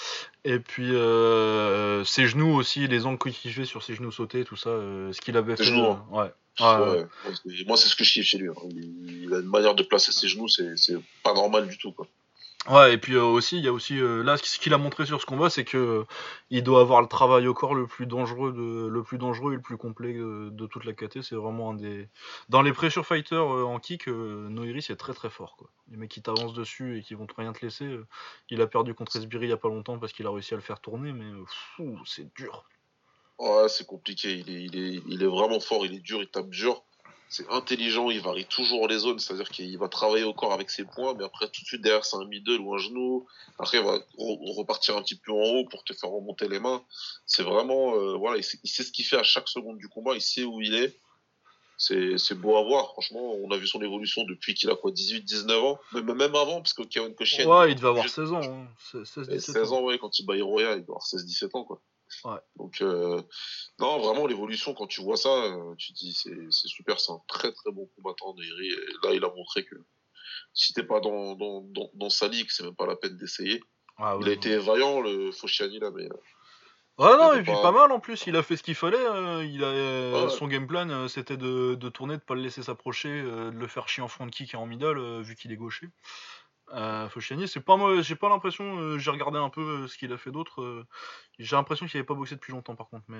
Et 0.45 0.59
puis 0.59 0.95
euh, 0.95 2.05
ses 2.05 2.26
genoux 2.26 2.55
aussi, 2.55 2.87
les 2.89 3.07
angles 3.07 3.18
qu'il 3.33 3.53
fait 3.53 3.64
sur 3.64 3.83
ses 3.83 3.95
genoux 3.95 4.12
sautés, 4.12 4.45
tout 4.45 4.57
ça, 4.57 4.70
euh, 4.70 5.12
ce 5.12 5.20
qu'il 5.20 5.37
avait 5.37 5.57
Ses 5.57 5.64
fait. 5.64 5.70
genoux, 5.70 5.85
euh, 5.87 5.93
hein. 5.93 6.07
ouais. 6.12 6.33
Ah, 6.61 6.83
ouais. 6.83 6.89
Ouais, 6.91 7.07
moi, 7.66 7.76
c'est- 7.76 7.89
ce 7.89 7.95
que 7.95 8.03
je 8.03 8.12
kiffe 8.14 8.24
chez 8.26 8.39
lui. 8.39 8.49
hein. 8.49 8.55
Il, 8.70 9.33
a 9.33 9.39
une 9.39 9.47
manière 9.47 9.74
de 9.76 9.83
placer 9.85 10.11
ses 10.11 10.26
genoux, 10.26 10.49
c'est 10.49 10.76
c'est 10.76 10.97
pas 11.22 11.33
normal 11.33 11.68
du 11.68 11.79
tout. 11.79 11.93
Quoi. 11.93 12.07
Ouais, 12.69 12.93
et 12.93 12.99
puis 12.99 13.14
euh, 13.14 13.25
aussi, 13.25 13.57
il 13.57 13.64
y 13.64 13.69
a 13.69 13.73
aussi 13.73 13.99
euh, 13.99 14.23
là 14.23 14.37
ce 14.37 14.59
qu'il 14.59 14.75
a 14.75 14.79
montré 14.79 15.07
sur 15.07 15.19
ce 15.23 15.25
combat, 15.27 15.49
c'est 15.49 15.64
que 15.64 15.79
euh, 15.79 16.05
il 16.51 16.62
doit 16.62 16.81
avoir 16.81 17.01
le 17.01 17.09
travail 17.09 17.47
au 17.47 17.55
corps 17.55 17.75
le 17.75 17.87
plus 17.87 18.07
dangereux, 18.07 18.53
le 18.93 19.03
plus 19.03 19.16
dangereux 19.16 19.53
et 19.53 19.57
le 19.57 19.62
plus 19.62 19.79
complet 19.79 20.12
de 20.12 20.66
toute 20.66 20.85
la 20.85 20.93
KT. 20.93 21.23
C'est 21.23 21.35
vraiment 21.35 21.71
un 21.71 21.75
des 21.75 22.09
dans 22.51 22.61
les 22.61 22.75
pressure 22.75 23.07
fighters 23.07 23.47
en 23.47 23.79
kick, 23.79 24.07
Noiri 24.07 24.83
c'est 24.83 24.97
très 24.97 25.14
très 25.14 25.31
fort 25.31 25.57
quoi. 25.57 25.71
Les 25.91 25.97
mecs 25.97 26.11
qui 26.11 26.21
t'avancent 26.21 26.53
dessus 26.53 26.99
et 26.99 27.03
qui 27.03 27.14
vont 27.14 27.27
rien 27.39 27.55
te 27.55 27.64
laisser. 27.64 27.99
il 28.51 28.61
a 28.61 28.66
perdu 28.66 28.93
contre 28.93 29.16
Esbiri 29.16 29.47
il 29.47 29.51
y 29.51 29.53
a 29.53 29.57
pas 29.57 29.69
longtemps 29.69 29.99
parce 29.99 30.12
qu'il 30.12 30.27
a 30.27 30.31
réussi 30.31 30.53
à 30.53 30.59
le 30.59 30.62
faire 30.62 30.81
tourner, 30.81 31.12
mais 31.12 31.25
c'est 32.05 32.35
dur. 32.35 32.66
Ouais, 33.39 33.69
c'est 33.69 33.87
compliqué. 33.87 34.33
Il 34.33 34.51
est, 34.51 34.64
il, 34.64 34.77
est, 34.77 35.03
il 35.07 35.23
est 35.23 35.27
vraiment 35.27 35.61
fort, 35.61 35.87
il 35.87 35.95
est 35.95 36.01
dur, 36.01 36.21
il 36.21 36.29
tape 36.29 36.51
dur 36.51 36.85
c'est 37.29 37.49
intelligent, 37.51 38.11
il 38.11 38.20
varie 38.20 38.47
toujours 38.47 38.89
les 38.89 38.99
zones, 38.99 39.18
c'est-à-dire 39.18 39.51
qu'il 39.51 39.76
va 39.79 39.89
travailler 39.89 40.24
au 40.24 40.33
corps 40.33 40.53
avec 40.53 40.70
ses 40.70 40.85
points, 40.85 41.14
mais 41.14 41.24
après 41.24 41.47
tout 41.49 41.61
de 41.61 41.66
suite 41.66 41.83
derrière 41.83 42.05
c'est 42.05 42.16
un 42.16 42.24
middle 42.24 42.61
ou 42.61 42.74
un 42.74 42.79
genou, 42.79 43.26
après 43.59 43.79
il 43.79 43.85
va 43.85 43.99
repartir 44.57 44.97
un 44.97 45.03
petit 45.03 45.16
peu 45.16 45.33
en 45.33 45.37
haut 45.37 45.64
pour 45.66 45.85
te 45.85 45.93
faire 45.93 46.11
remonter 46.11 46.49
les 46.49 46.59
mains. 46.59 46.83
C'est 47.26 47.43
vraiment, 47.43 47.95
euh, 47.97 48.16
voilà, 48.16 48.39
il 48.39 48.45
sait, 48.45 48.59
ce 48.83 48.91
qu'il 48.91 49.05
fait 49.05 49.18
à 49.18 49.22
chaque 49.22 49.49
seconde 49.49 49.76
du 49.76 49.89
combat, 49.89 50.14
il 50.14 50.22
sait 50.22 50.45
où 50.45 50.61
il 50.62 50.74
est. 50.74 50.99
C'est 51.76 52.35
beau 52.35 52.57
à 52.57 52.64
voir, 52.64 52.93
franchement, 52.93 53.35
on 53.35 53.53
a 53.53 53.57
vu 53.57 53.66
son 53.66 53.81
évolution 53.83 54.24
depuis 54.24 54.55
qu'il 54.55 54.68
a 54.70 54.74
quoi, 54.74 54.91
18-19 54.91 55.53
ans, 55.53 55.79
même, 55.93 56.12
même 56.12 56.35
avant, 56.35 56.61
parce 56.61 56.72
que 56.72 56.83
Kevin 56.83 57.14
Koshien... 57.14 57.47
Ouais, 57.47 57.70
il 57.70 57.76
devait 57.76 57.89
avoir 57.89 58.09
16 58.09 58.33
ans. 58.33 58.41
Hein. 58.43 58.66
16, 59.05 59.39
16 59.39 59.72
ans, 59.72 59.83
ouais, 59.83 59.97
quand 59.99 60.18
il 60.18 60.26
bat 60.26 60.37
Hiroya, 60.37 60.74
il 60.74 60.85
doit 60.85 60.97
avoir 60.97 61.07
16-17 61.07 61.57
ans, 61.57 61.64
quoi. 61.64 61.81
Donc, 62.56 62.80
euh, 62.80 63.22
non, 63.78 63.98
vraiment, 63.98 64.26
l'évolution, 64.26 64.74
quand 64.74 64.86
tu 64.86 65.02
vois 65.02 65.16
ça, 65.16 65.28
euh, 65.28 65.74
tu 65.76 65.92
te 65.92 65.98
dis, 65.98 66.14
c'est 66.14 66.68
super, 66.68 67.00
c'est 67.00 67.12
un 67.12 67.20
très 67.28 67.52
très 67.52 67.70
bon 67.70 67.88
combattant, 67.96 68.34
Neiri. 68.34 68.68
Et 68.68 69.06
là, 69.06 69.14
il 69.14 69.24
a 69.24 69.28
montré 69.28 69.64
que 69.64 69.76
si 70.54 70.72
t'es 70.72 70.82
pas 70.82 71.00
dans, 71.00 71.34
dans, 71.34 71.64
dans, 71.94 72.11
sa 72.11 72.28
ligue, 72.28 72.48
c'est 72.50 72.64
même 72.64 72.74
pas 72.74 72.86
la 72.86 72.96
peine 72.96 73.16
d'essayer. 73.16 73.61
Ah 73.98 74.16
il 74.20 74.28
a 74.28 74.32
été 74.32 74.56
vaillant, 74.59 75.00
le 75.00 75.32
Fosciani, 75.32 75.78
là, 75.78 75.90
mais. 75.94 76.04
Euh, 76.04 77.04
ouais, 77.04 77.16
non, 77.16 77.32
et 77.34 77.42
puis 77.42 77.52
pas... 77.52 77.72
mal 77.72 77.92
en 77.92 78.00
plus, 78.00 78.26
il 78.26 78.36
a 78.36 78.42
fait 78.42 78.56
ce 78.56 78.62
qu'il 78.62 78.74
fallait. 78.74 78.96
Il 79.46 79.64
a, 79.64 80.28
Son 80.30 80.48
game 80.48 80.66
plan, 80.66 81.09
c'était 81.09 81.36
de, 81.36 81.74
de, 81.74 81.88
tourner, 81.88 82.16
de 82.16 82.22
pas 82.22 82.34
le 82.34 82.42
laisser 82.42 82.62
s'approcher, 82.62 83.22
de 83.22 83.50
le 83.50 83.66
faire 83.66 83.88
chier 83.88 84.02
en 84.02 84.09
front 84.09 84.28
kick 84.28 84.54
et 84.54 84.56
en 84.56 84.66
middle, 84.66 85.22
vu 85.22 85.36
qu'il 85.36 85.52
est 85.52 85.56
gaucher. 85.56 85.88
Euh, 86.75 87.09
c'est 87.47 87.61
pas 87.61 87.77
moi, 87.77 88.01
j'ai 88.03 88.14
pas 88.14 88.29
l'impression, 88.29 88.79
euh, 88.79 88.99
j'ai 88.99 89.11
regardé 89.11 89.39
un 89.39 89.49
peu 89.49 89.61
euh, 89.61 89.89
ce 89.89 89.97
qu'il 89.97 90.12
a 90.12 90.19
fait 90.19 90.31
d'autre. 90.31 90.61
Euh, 90.61 90.87
j'ai 91.39 91.57
l'impression 91.57 91.87
qu'il 91.87 91.97
avait 91.99 92.07
pas 92.07 92.14
boxé 92.14 92.35
depuis 92.35 92.53
longtemps 92.53 92.75
par 92.75 92.89
contre, 92.89 93.05
mais 93.09 93.19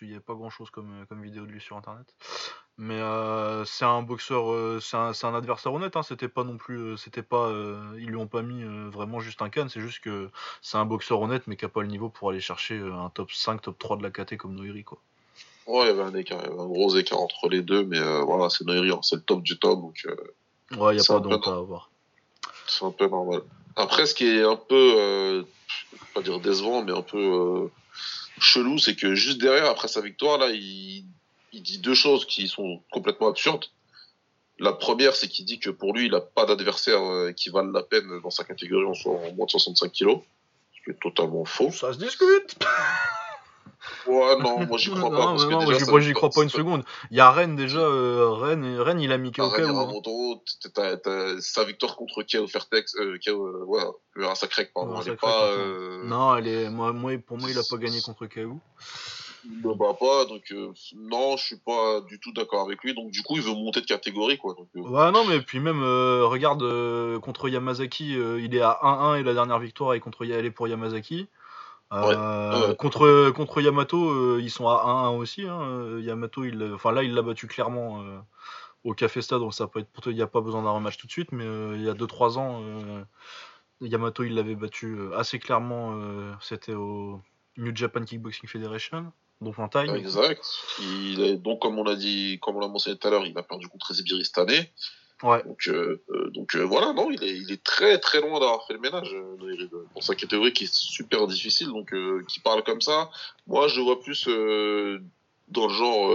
il 0.00 0.08
n'y 0.08 0.14
avait 0.14 0.22
pas 0.22 0.34
grand 0.34 0.50
chose 0.50 0.70
comme, 0.70 1.04
comme 1.08 1.22
vidéo 1.22 1.44
de 1.44 1.50
lui 1.50 1.60
sur 1.60 1.76
internet. 1.76 2.06
Mais 2.78 2.98
c'est 3.66 3.84
un 3.84 4.02
boxeur, 4.02 4.80
c'est 4.80 4.96
un, 4.96 5.34
adversaire 5.34 5.74
honnête, 5.74 5.96
hein, 5.96 6.02
c'était 6.02 6.28
pas 6.28 6.44
non 6.44 6.56
plus, 6.56 6.96
c'était 6.96 7.22
pas, 7.22 7.52
ils 7.98 8.06
lui 8.06 8.16
ont 8.16 8.26
pas 8.26 8.40
mis 8.40 8.64
vraiment 8.90 9.20
juste 9.20 9.42
un 9.42 9.50
can, 9.50 9.68
c'est 9.68 9.80
juste 9.80 10.00
que 10.00 10.30
c'est 10.62 10.78
un 10.78 10.86
boxeur 10.86 11.20
honnête 11.20 11.42
mais 11.46 11.56
qui 11.56 11.66
a 11.66 11.68
pas 11.68 11.82
le 11.82 11.88
niveau 11.88 12.08
pour 12.08 12.30
aller 12.30 12.40
chercher 12.40 12.78
un 12.78 13.10
top 13.10 13.32
5, 13.32 13.60
top 13.60 13.78
3 13.78 13.98
de 13.98 14.02
la 14.02 14.10
KT 14.10 14.38
comme 14.38 14.54
Noiri 14.54 14.84
quoi. 14.84 14.98
Ouais, 15.66 15.82
il 15.82 15.86
y 15.88 15.90
avait 15.90 16.02
un 16.02 16.14
écart, 16.14 16.42
un 16.42 16.66
gros 16.66 16.96
écart 16.96 17.20
entre 17.20 17.50
les 17.50 17.60
deux, 17.60 17.84
mais 17.84 18.00
voilà, 18.22 18.48
c'est 18.48 18.64
Noiri, 18.66 18.90
hein, 18.92 19.00
c'est 19.02 19.16
le 19.16 19.22
top 19.22 19.42
du 19.42 19.58
top 19.58 19.82
donc. 19.82 20.06
ouais, 20.78 20.94
il 20.94 20.98
y 20.98 21.02
a 21.02 21.04
pas 21.06 21.20
d'autre 21.20 21.52
à 21.52 21.56
avoir 21.56 21.89
c'est 22.70 22.84
un 22.84 22.90
peu 22.90 23.08
normal. 23.08 23.42
Après, 23.76 24.06
ce 24.06 24.14
qui 24.14 24.26
est 24.26 24.42
un 24.42 24.56
peu, 24.56 24.94
euh, 24.98 25.42
pas 26.14 26.22
dire 26.22 26.40
décevant, 26.40 26.82
mais 26.82 26.92
un 26.92 27.02
peu 27.02 27.18
euh, 27.18 27.68
chelou, 28.40 28.78
c'est 28.78 28.96
que 28.96 29.14
juste 29.14 29.40
derrière, 29.40 29.66
après 29.66 29.88
sa 29.88 30.00
victoire, 30.00 30.38
là, 30.38 30.50
il, 30.50 31.04
dit 31.52 31.78
deux 31.78 31.94
choses 31.94 32.26
qui 32.26 32.48
sont 32.48 32.82
complètement 32.90 33.28
absurdes. 33.28 33.66
La 34.58 34.72
première, 34.72 35.16
c'est 35.16 35.28
qu'il 35.28 35.44
dit 35.44 35.58
que 35.58 35.70
pour 35.70 35.94
lui, 35.94 36.06
il 36.06 36.12
n'a 36.12 36.20
pas 36.20 36.44
d'adversaire 36.44 37.02
euh, 37.02 37.32
qui 37.32 37.48
valent 37.48 37.72
la 37.72 37.82
peine 37.82 38.20
dans 38.22 38.30
sa 38.30 38.44
catégorie 38.44 38.84
en, 38.84 39.10
en 39.10 39.32
moins 39.32 39.46
de 39.46 39.50
65 39.50 39.90
kilos. 39.90 40.20
Ce 40.76 40.84
qui 40.84 40.90
est 40.90 41.00
totalement 41.00 41.44
faux. 41.44 41.70
Ça 41.70 41.92
se 41.92 41.98
discute 41.98 42.56
Ouais, 44.06 44.36
non, 44.38 44.66
moi 44.66 44.78
j'y 44.78 44.90
crois 44.94 45.10
pas. 45.10 45.26
parce 45.26 45.44
que 45.44 45.72
déjà, 45.72 45.90
moi 45.90 46.00
j'y 46.00 46.12
crois 46.12 46.30
pas 46.30 46.42
une 46.42 46.50
seconde. 46.50 46.84
Il 47.10 47.16
y 47.16 47.20
a 47.20 47.30
Rennes 47.30 47.56
déjà, 47.56 47.80
euh, 47.80 48.30
Rennes, 48.30 48.78
Rennes 48.78 49.00
il 49.00 49.12
a 49.12 49.18
mis 49.18 49.32
KO. 49.32 49.48
Rennes, 49.48 49.74
sa 51.40 51.64
victoire 51.64 51.96
contre 51.96 52.22
Keo 52.22 52.46
Fertex, 52.46 52.94
euh, 52.96 53.18
Keo, 53.18 53.64
ouais, 53.66 53.82
un 54.16 54.34
sacré 54.34 54.70
pardon. 54.74 55.00
elle 55.00 55.12
est 55.12 55.16
pas, 55.16 55.44
euh... 55.46 56.04
Non, 56.04 56.36
elle 56.36 56.48
est, 56.48 56.70
moi, 56.70 56.92
moi, 56.92 57.12
pour 57.18 57.38
moi 57.38 57.50
il 57.50 57.58
a 57.58 57.62
pas 57.68 57.76
gagné 57.76 58.00
contre 58.00 58.26
KO. 58.26 58.60
Ne 59.48 59.74
bat 59.74 59.94
pas, 59.98 60.26
donc 60.26 60.42
euh, 60.52 60.72
non, 60.94 61.36
je 61.38 61.44
suis 61.44 61.56
pas 61.56 62.02
du 62.02 62.20
tout 62.20 62.32
d'accord 62.32 62.66
avec 62.66 62.82
lui. 62.84 62.94
Donc 62.94 63.10
du 63.10 63.22
coup, 63.22 63.36
il 63.36 63.42
veut 63.42 63.54
monter 63.54 63.80
de 63.80 63.86
catégorie, 63.86 64.36
quoi. 64.36 64.54
Donc, 64.54 64.68
euh. 64.76 64.80
Ouais, 64.80 65.10
non, 65.12 65.24
mais 65.24 65.40
puis 65.40 65.60
même, 65.60 65.82
euh, 65.82 66.26
regarde, 66.26 66.62
contre 67.20 67.48
Yamazaki, 67.48 68.12
il 68.12 68.54
est 68.54 68.60
à 68.60 68.78
1-1 68.82 69.20
et 69.20 69.22
la 69.22 69.32
dernière 69.32 69.58
victoire 69.58 69.94
est 69.94 70.00
contre 70.00 70.24
elle 70.24 70.44
est 70.44 70.50
pour 70.50 70.68
Yamazaki. 70.68 71.28
Euh, 71.92 72.74
contre, 72.74 73.30
contre 73.30 73.60
Yamato, 73.60 74.10
euh, 74.10 74.40
ils 74.40 74.50
sont 74.50 74.68
à 74.68 74.84
1-1 74.84 75.16
aussi. 75.16 75.42
Hein. 75.42 75.98
Yamato, 76.00 76.44
il, 76.44 76.62
enfin 76.74 76.92
là, 76.92 77.02
il 77.02 77.14
l'a 77.14 77.22
battu 77.22 77.48
clairement 77.48 78.02
euh, 78.02 78.18
au 78.84 78.94
Café 78.94 79.22
Stade, 79.22 79.40
donc 79.40 79.54
ça 79.54 79.66
peut 79.66 79.80
être. 79.80 80.10
Il 80.10 80.14
n'y 80.14 80.22
a 80.22 80.28
pas 80.28 80.40
besoin 80.40 80.62
d'un 80.62 80.70
rematch 80.70 80.98
tout 80.98 81.06
de 81.06 81.12
suite, 81.12 81.32
mais 81.32 81.44
il 81.44 81.82
y 81.82 81.88
a 81.88 81.94
2-3 81.94 82.38
ans, 82.38 82.62
Yamato, 83.80 84.22
il 84.22 84.34
l'avait 84.34 84.54
battu 84.54 84.98
assez 85.16 85.38
clairement. 85.38 85.98
C'était 86.40 86.74
au 86.74 87.20
New 87.56 87.74
Japan 87.74 88.04
Kickboxing 88.04 88.48
Federation, 88.48 89.12
donc 89.40 89.58
en 89.58 89.68
taille. 89.68 89.90
Exact. 89.90 90.44
Il 90.78 91.42
donc, 91.42 91.60
comme 91.60 91.78
on 91.78 91.84
l'a 91.84 91.96
dit, 91.96 92.38
comme 92.40 92.56
on 92.56 92.60
l'a 92.60 92.68
mentionné 92.68 92.96
tout 92.96 93.08
à 93.08 93.10
l'heure, 93.10 93.26
il 93.26 93.36
a 93.36 93.42
perdu 93.42 93.68
contre 93.68 93.90
Ezebiri 93.90 94.24
cette 94.24 94.38
année. 94.38 94.70
Ouais. 95.22 95.42
Donc, 95.44 95.68
euh, 95.68 96.00
euh, 96.10 96.30
donc 96.30 96.54
euh, 96.54 96.62
voilà, 96.62 96.92
non, 96.92 97.10
il 97.10 97.22
est, 97.22 97.36
il 97.36 97.52
est 97.52 97.62
très 97.62 97.98
très 97.98 98.20
loin 98.20 98.40
d'avoir 98.40 98.66
fait 98.66 98.72
le 98.72 98.80
ménage 98.80 99.14
pour 99.92 100.02
sa 100.02 100.14
catégorie 100.14 100.52
qui 100.52 100.64
est 100.64 100.74
super 100.74 101.26
difficile, 101.26 101.68
donc 101.68 101.94
qui 102.26 102.40
parle 102.40 102.62
comme 102.64 102.80
ça. 102.80 103.10
Moi, 103.46 103.68
je 103.68 103.80
vois 103.80 104.00
plus 104.00 104.26
dans 104.26 105.66
le 105.66 105.72
genre, 105.74 106.14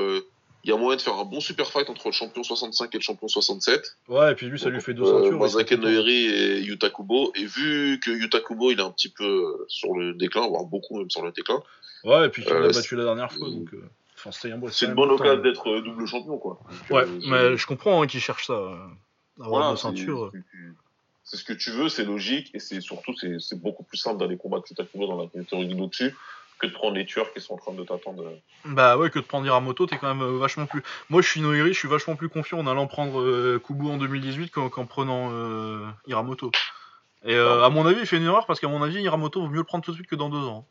il 0.63 0.69
y 0.69 0.73
a 0.73 0.77
moyen 0.77 0.97
de 0.97 1.01
faire 1.01 1.15
un 1.15 1.25
bon 1.25 1.39
super 1.39 1.67
fight 1.67 1.89
entre 1.89 2.07
le 2.07 2.13
champion 2.13 2.41
65 2.41 2.93
et 2.95 2.97
le 2.97 3.03
champion 3.03 3.27
67. 3.27 3.97
Ouais, 4.07 4.31
et 4.31 4.35
puis 4.35 4.47
lui, 4.47 4.57
ça 4.57 4.69
lui 4.69 4.81
fait 4.81 4.93
deux 4.93 5.05
ceintures. 5.05 5.77
Noiri 5.77 6.25
et 6.25 6.59
Yuta 6.61 6.89
Kubo. 6.89 7.31
Et 7.35 7.45
vu 7.45 7.99
que 7.99 8.09
Yuta 8.09 8.39
Kubo, 8.39 8.71
il 8.71 8.79
est 8.79 8.83
un 8.83 8.91
petit 8.91 9.09
peu 9.09 9.65
sur 9.67 9.93
le 9.93 10.13
déclin, 10.13 10.47
voire 10.47 10.63
beaucoup 10.63 10.97
même 10.97 11.11
sur 11.11 11.23
le 11.23 11.31
déclin. 11.31 11.61
Ouais, 12.03 12.25
et 12.25 12.29
puis 12.29 12.43
qu'il 12.43 12.53
a 12.53 12.67
battu 12.67 12.95
la 12.95 13.03
dernière 13.03 13.31
fois, 13.31 13.49
donc. 13.49 13.69
C'est 14.31 14.85
une 14.85 14.93
bonne 14.93 15.11
occasion 15.11 15.41
d'être 15.41 15.69
euh, 15.69 15.81
double 15.81 16.05
champion, 16.05 16.37
quoi. 16.37 16.59
ouais, 16.89 17.03
euh, 17.03 17.19
mais 17.27 17.57
je 17.57 17.67
comprends 17.67 18.01
hein, 18.01 18.07
qu'ils 18.07 18.21
cherchent 18.21 18.47
ça. 18.47 18.53
Euh, 18.53 18.77
avoir 19.39 19.61
voilà, 19.61 19.75
ceinture. 19.75 20.31
C'est 21.23 21.37
ce 21.37 21.43
que 21.43 21.53
tu 21.53 21.71
veux, 21.71 21.89
c'est 21.89 22.05
logique, 22.05 22.51
et 22.53 22.59
c'est 22.59 22.81
surtout, 22.81 23.13
c'est 23.15 23.59
beaucoup 23.59 23.83
plus 23.83 23.97
simple 23.97 24.19
d'aller 24.19 24.37
combattre 24.37 24.65
Kubo 24.67 25.07
dans 25.07 25.17
la 25.17 25.27
catégorie 25.27 25.67
du 25.67 25.75
dessus 25.75 26.15
que 26.59 26.67
de 26.67 26.71
prendre 26.71 26.95
les 26.95 27.05
tueurs 27.05 27.33
qui 27.33 27.41
sont 27.41 27.55
en 27.55 27.57
train 27.57 27.73
de 27.73 27.83
t'attendre. 27.83 28.23
Bah 28.63 28.97
ouais, 28.97 29.09
que 29.09 29.19
de 29.19 29.25
prendre 29.25 29.45
Hiramoto, 29.45 29.87
t'es 29.87 29.97
quand 29.97 30.13
même 30.13 30.37
vachement 30.37 30.67
plus. 30.67 30.83
Moi, 31.09 31.21
je 31.21 31.27
suis 31.27 31.41
Noiri, 31.41 31.73
je 31.73 31.79
suis 31.79 31.87
vachement 31.87 32.15
plus 32.15 32.29
confiant 32.29 32.59
en 32.59 32.67
allant 32.67 32.87
prendre 32.87 33.57
Kubo 33.57 33.89
en 33.89 33.97
2018 33.97 34.51
qu'en 34.51 34.85
prenant 34.85 35.31
euh, 35.33 35.85
Hiramoto. 36.07 36.51
Et 37.25 37.35
à 37.35 37.69
mon 37.69 37.87
avis, 37.87 38.01
il 38.01 38.05
fait 38.05 38.17
une 38.17 38.23
erreur 38.23 38.45
parce 38.45 38.59
qu'à 38.59 38.67
mon 38.67 38.83
avis, 38.83 39.01
Hiramoto 39.01 39.41
vaut 39.41 39.49
mieux 39.49 39.57
le 39.57 39.63
prendre 39.63 39.83
tout 39.83 39.91
de 39.91 39.95
suite 39.95 40.07
que 40.07 40.15
dans 40.15 40.29
deux 40.29 40.45
ans. 40.45 40.67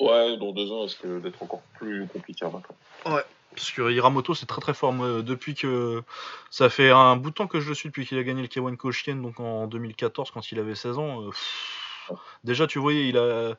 Ouais, 0.00 0.36
dans 0.36 0.52
deux 0.52 0.70
ans, 0.72 0.84
est-ce 0.84 0.96
que 0.96 1.20
d'être 1.20 1.42
encore 1.42 1.62
plus 1.78 2.06
compliqué 2.08 2.44
maintenant 2.44 2.76
Ouais. 3.06 3.22
Parce 3.54 3.70
que 3.70 3.92
Hiramoto, 3.92 4.34
c'est 4.34 4.46
très 4.46 4.60
très 4.60 4.74
fort. 4.74 4.92
depuis 5.22 5.54
que. 5.54 6.02
Ça 6.50 6.68
fait 6.68 6.90
un 6.90 7.16
bout 7.16 7.30
de 7.30 7.34
temps 7.34 7.46
que 7.46 7.60
je 7.60 7.68
le 7.68 7.74
suis, 7.74 7.88
depuis 7.88 8.04
qu'il 8.04 8.18
a 8.18 8.24
gagné 8.24 8.42
le 8.42 8.48
K1 8.48 8.76
Koshien, 8.76 9.16
donc 9.16 9.38
en 9.38 9.66
2014, 9.68 10.32
quand 10.32 10.50
il 10.50 10.58
avait 10.58 10.74
16 10.74 10.98
ans. 10.98 11.22
Euh, 11.22 12.14
déjà, 12.42 12.66
tu 12.66 12.78
voyais, 12.78 13.08
il 13.08 13.18
a. 13.18 13.54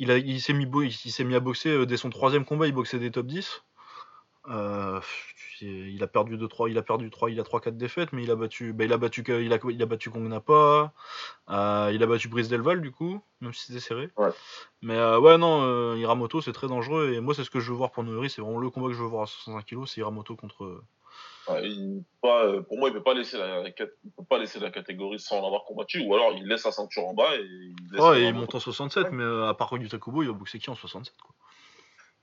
Il, 0.00 0.10
il 0.10 0.40
s'est 0.40 0.54
mis, 0.54 0.64
il 0.66 1.26
mis 1.26 1.34
à 1.36 1.40
boxer 1.40 1.68
euh, 1.68 1.86
dès 1.86 1.96
son 1.96 2.10
troisième 2.10 2.44
combat, 2.44 2.66
il 2.66 2.72
boxait 2.72 2.98
des 2.98 3.12
top 3.12 3.26
10. 3.26 3.62
Euh, 4.50 5.00
il 5.62 6.02
a 6.02 6.06
perdu 6.06 6.36
2 6.36 6.48
3, 6.48 6.68
il 6.68 6.76
a 6.76 6.82
perdu 6.82 7.08
3, 7.08 7.30
il 7.30 7.40
a 7.40 7.44
3 7.44 7.62
4 7.62 7.78
défaites 7.78 8.12
mais 8.12 8.24
il 8.24 8.30
a 8.30 8.36
battu 8.36 8.74
bah, 8.74 8.84
il 8.84 8.92
a 8.92 8.98
battu 8.98 9.24
il 9.26 9.52
a, 9.54 9.58
il 9.70 9.82
a 9.82 9.86
battu 9.86 10.10
Kong 10.10 10.28
Napa, 10.28 10.92
euh, 11.48 11.90
il 11.94 12.02
a 12.02 12.06
battu 12.06 12.28
Brice 12.28 12.48
Delval 12.48 12.82
du 12.82 12.90
coup, 12.90 13.22
même 13.40 13.54
si 13.54 13.66
c'était 13.66 13.80
serré. 13.80 14.10
Ouais. 14.18 14.28
Mais 14.82 14.96
euh, 14.96 15.18
ouais 15.18 15.38
non, 15.38 15.94
Hiramoto 15.96 16.42
c'est 16.42 16.52
très 16.52 16.68
dangereux 16.68 17.14
et 17.14 17.20
moi 17.20 17.34
c'est 17.34 17.44
ce 17.44 17.50
que 17.50 17.60
je 17.60 17.70
veux 17.70 17.76
voir 17.76 17.90
pour 17.90 18.04
Noiri, 18.04 18.28
c'est 18.28 18.42
vraiment 18.42 18.58
le 18.58 18.68
combat 18.68 18.88
que 18.88 18.94
je 18.94 19.02
veux 19.02 19.08
voir 19.08 19.22
à 19.22 19.26
65 19.26 19.64
kg, 19.64 19.86
c'est 19.86 20.00
Hiramoto 20.02 20.36
contre 20.36 20.82
pas, 21.46 22.62
pour 22.62 22.78
moi, 22.78 22.88
il 22.88 22.94
peut 22.94 23.02
pas 23.02 23.12
laisser 23.12 23.36
la, 23.36 23.62
peut 23.70 24.24
pas 24.28 24.38
laisser 24.38 24.58
la 24.60 24.70
catégorie 24.70 25.20
sans 25.20 25.40
en 25.40 25.46
avoir 25.46 25.64
combattu, 25.64 26.00
ou 26.00 26.14
alors 26.14 26.32
il 26.32 26.46
laisse 26.46 26.62
sa 26.62 26.72
ceinture 26.72 27.06
en 27.06 27.12
bas 27.12 27.36
et 27.36 27.44
il 27.44 28.00
Ouais, 28.00 28.22
et 28.22 28.28
il 28.28 28.34
monte 28.34 28.54
en 28.54 28.60
67, 28.60 29.12
mais 29.12 29.24
à 29.46 29.52
part 29.52 29.78
du 29.78 29.88
Takubo, 29.88 30.22
il 30.22 30.28
va 30.28 30.32
boxer 30.32 30.58
qui 30.58 30.70
en 30.70 30.74
67 30.74 31.14
quoi. 31.20 31.34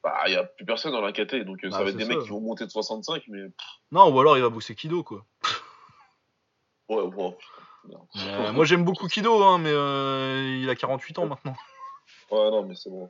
Bah, 0.03 0.23
il 0.25 0.31
n'y 0.31 0.37
a 0.37 0.43
plus 0.43 0.65
personne 0.65 0.91
dans 0.91 1.01
la 1.01 1.11
KT, 1.11 1.43
donc 1.45 1.63
euh, 1.63 1.69
ça 1.69 1.77
bah, 1.77 1.83
va 1.83 1.89
être 1.91 1.97
des 1.97 2.05
mecs 2.05 2.21
qui 2.21 2.29
vont 2.29 2.41
monter 2.41 2.65
de 2.65 2.71
65, 2.71 3.23
mais. 3.27 3.41
Non, 3.91 4.11
ou 4.11 4.19
alors 4.19 4.37
il 4.37 4.41
va 4.41 4.49
bosser 4.49 4.73
Kido, 4.73 5.03
quoi. 5.03 5.25
ouais, 6.89 7.07
bon. 7.07 7.37
Euh, 8.15 8.51
moi 8.53 8.65
j'aime 8.65 8.83
beaucoup 8.83 9.07
Kido, 9.07 9.43
hein, 9.43 9.59
mais 9.59 9.71
euh, 9.71 10.59
il 10.61 10.69
a 10.69 10.75
48 10.75 11.19
ans 11.19 11.27
maintenant. 11.27 11.55
Ouais, 12.31 12.49
non, 12.49 12.63
mais 12.63 12.75
c'est 12.75 12.89
bon, 12.89 13.09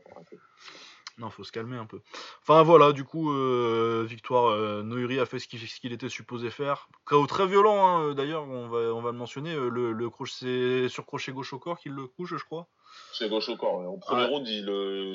Non, 1.18 1.30
faut 1.30 1.44
se 1.44 1.52
calmer 1.52 1.78
un 1.78 1.86
peu. 1.86 2.02
Enfin 2.42 2.64
voilà, 2.64 2.94
du 2.94 3.04
coup, 3.04 3.32
euh, 3.32 4.06
victoire, 4.08 4.46
euh, 4.46 4.82
Noiri 4.84 5.20
a 5.20 5.26
fait 5.26 5.40
ce 5.40 5.48
qu'il 5.48 5.94
était 5.94 6.10
supposé 6.10 6.50
faire. 6.50 6.90
KO 7.06 7.26
très 7.28 7.48
violent, 7.48 7.88
hein, 7.88 8.14
d'ailleurs, 8.14 8.48
on 8.48 8.68
va, 8.70 8.80
on 8.94 9.02
va 9.02 9.12
le 9.12 9.18
mentionner. 9.18 9.54
Euh, 9.54 9.70
le, 9.70 9.92
le 9.92 10.10
c'est 10.26 10.90
sur 10.90 11.06
crochet 11.06 11.32
gauche 11.32 11.54
au 11.54 11.60
corps 11.60 11.80
qu'il 11.80 11.92
le 11.94 12.08
couche, 12.08 12.36
je 12.36 12.44
crois. 12.44 12.68
C'est 13.14 13.30
gauche 13.30 13.50
au 13.50 13.58
corps, 13.58 13.80
En 13.80 13.98
premier 13.98 14.26
round, 14.26 14.48
il, 14.48 14.70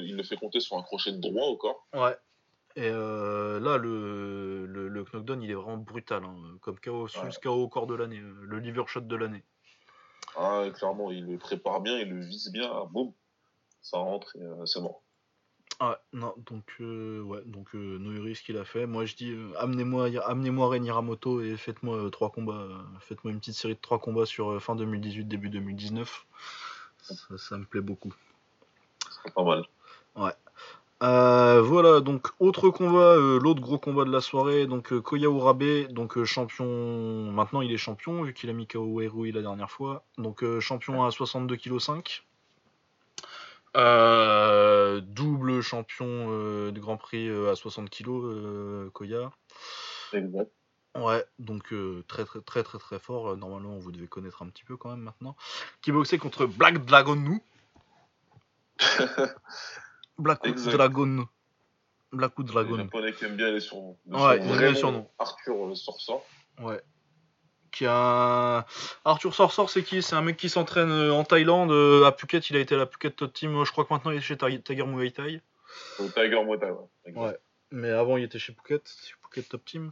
il, 0.07 0.17
le 0.17 0.23
fait 0.23 0.37
compter 0.37 0.61
sur 0.61 0.77
un 0.77 0.83
crochet 0.83 1.13
de 1.13 1.21
droit 1.21 1.47
au 1.47 1.57
corps. 1.57 1.87
Ouais. 1.95 2.17
Et 2.77 2.91
là, 2.91 3.79
le, 3.79 4.67
le, 4.67 4.89
le, 4.89 5.05
knockdown, 5.05 5.43
il 5.43 5.51
est 5.51 5.55
vraiment 5.55 5.79
brutal, 5.79 6.25
hein, 6.25 6.37
comme 6.61 6.79
KO, 6.79 7.07
KO 7.43 7.51
au 7.51 7.69
corps 7.69 7.87
de 7.87 7.95
l'année, 7.95 8.21
le 8.43 8.59
liver 8.59 8.83
shot 8.87 9.01
de 9.01 9.17
l'année. 9.17 9.45
Ah, 10.37 10.65
clairement, 10.75 11.11
il 11.11 11.25
le 11.27 11.39
prépare 11.39 11.81
bien, 11.81 11.99
il 11.99 12.11
le 12.11 12.21
vise 12.21 12.51
bien, 12.53 12.71
boum, 12.91 13.13
ça 13.81 13.99
rentre 13.99 14.37
et 14.37 14.67
c'est 14.67 14.81
mort. 14.81 15.03
Ah 15.79 15.99
non, 16.15 16.33
donc 16.39 16.65
euh, 16.81 17.21
ouais, 17.23 17.43
donc 17.45 17.75
euh, 17.75 17.99
Noiri 17.99 18.35
ce 18.35 18.43
qu'il 18.43 18.57
a 18.57 18.65
fait. 18.65 18.87
Moi 18.87 19.05
je 19.05 19.15
dis 19.15 19.31
euh, 19.31 19.53
amenez-moi 19.59 20.09
amenez-moi 20.25 20.69
Ren 20.71 20.91
Ramoto 20.91 21.43
et 21.43 21.57
faites-moi 21.57 21.97
euh, 21.97 22.09
trois 22.09 22.31
combats, 22.31 22.67
faites-moi 23.01 23.33
une 23.33 23.41
petite 23.41 23.57
série 23.57 23.75
de 23.75 23.81
trois 23.81 23.99
combats 23.99 24.25
sur 24.25 24.63
fin 24.63 24.75
2018 24.75 25.25
début 25.25 25.51
2019. 25.51 26.27
Ça, 27.37 27.59
me 27.59 27.65
plaît 27.65 27.83
beaucoup. 27.83 28.15
C'est 29.23 29.35
pas 29.35 29.45
mal. 29.45 29.65
Ouais. 30.17 30.33
voilà, 31.01 32.01
donc 32.01 32.29
autre 32.41 32.71
combat, 32.71 33.15
l'autre 33.17 33.61
gros 33.61 33.79
combat 33.79 34.05
de 34.05 34.11
la 34.11 34.23
soirée, 34.23 34.67
donc 34.67 34.99
Koya 35.01 35.29
Urabe, 35.29 35.89
donc 35.91 36.25
champion, 36.25 37.31
maintenant 37.33 37.61
il 37.61 37.71
est 37.71 37.77
champion 37.77 38.23
vu 38.23 38.33
qu'il 38.33 38.49
a 38.49 38.55
mis 38.55 38.67
KO 38.67 39.03
Erui 39.03 39.31
la 39.31 39.43
dernière 39.43 39.71
fois, 39.71 40.05
donc 40.17 40.43
champion 40.61 41.05
à 41.05 41.11
62 41.11 41.57
kg 41.57 41.79
5. 41.79 42.26
Euh, 43.77 45.01
double 45.03 45.61
champion 45.61 46.07
euh, 46.09 46.71
du 46.71 46.81
Grand 46.81 46.97
Prix 46.97 47.29
euh, 47.29 47.53
à 47.53 47.57
60 47.57 47.91
kg, 47.91 48.91
Koya. 48.93 49.31
Exact. 50.13 50.51
Ouais, 50.97 51.23
donc 51.39 51.75
très 52.09 52.25
très 52.25 52.41
très 52.41 52.63
très 52.63 52.79
très 52.79 52.99
fort. 52.99 53.37
Normalement, 53.37 53.77
vous 53.79 53.93
devez 53.93 54.07
connaître 54.07 54.43
un 54.43 54.49
petit 54.49 54.65
peu 54.65 54.79
quand 54.79 54.89
même 54.89 55.01
maintenant. 55.01 55.37
Qui 55.83 55.93
boxait 55.93 56.17
contre 56.17 56.47
Black 56.47 56.87
Dragon 56.87 57.17
Nou. 57.17 57.43
Black 60.19 60.43
Dragon. 60.43 61.27
Black 62.13 62.33
Dragon. 62.39 62.77
Les 62.77 62.85
japonais 62.85 63.13
qui 63.13 63.25
aiment 63.27 63.37
bien 63.37 63.51
les 63.51 63.61
surnoms. 63.61 63.99
ouais, 64.07 64.39
ils 64.39 64.49
aiment 64.49 64.59
bien 64.59 64.71
les 64.71 64.79
surnoms. 64.79 65.11
Arthur 65.19 65.77
Sorsor. 65.77 66.25
Ouais, 66.61 66.81
a 67.85 68.65
Arthur 69.05 69.35
Sorsor, 69.35 69.69
c'est 69.69 69.83
qui? 69.83 70.03
C'est 70.03 70.15
un 70.15 70.23
mec 70.23 70.37
qui 70.37 70.49
s'entraîne 70.49 70.91
euh, 70.91 71.13
en 71.13 71.25
Thaïlande. 71.25 71.71
Euh, 71.71 72.05
à 72.05 72.13
Phuket, 72.13 72.49
il 72.49 72.57
a 72.57 72.61
été 72.61 72.75
à 72.75 72.79
la 72.79 72.87
Phuket 72.87 73.17
Top 73.17 73.33
Team. 73.33 73.65
Je 73.65 73.71
crois 73.71 73.85
que 73.85 73.93
maintenant 73.93 74.13
il 74.13 74.19
est 74.19 74.21
chez 74.21 74.37
Tiger 74.37 74.87
Muay 74.87 75.11
Thai. 75.11 75.43
Tiger 75.99 76.45
Muay 76.45 76.59
Thai, 76.59 76.71
ouais. 76.71 77.13
ouais. 77.15 77.37
Mais 77.73 77.91
avant, 77.91 78.17
il 78.17 78.25
était 78.25 78.39
chez 78.39 78.55
Phuket, 78.55 78.89
Phuket 79.23 79.49
Top 79.49 79.65
Team. 79.65 79.91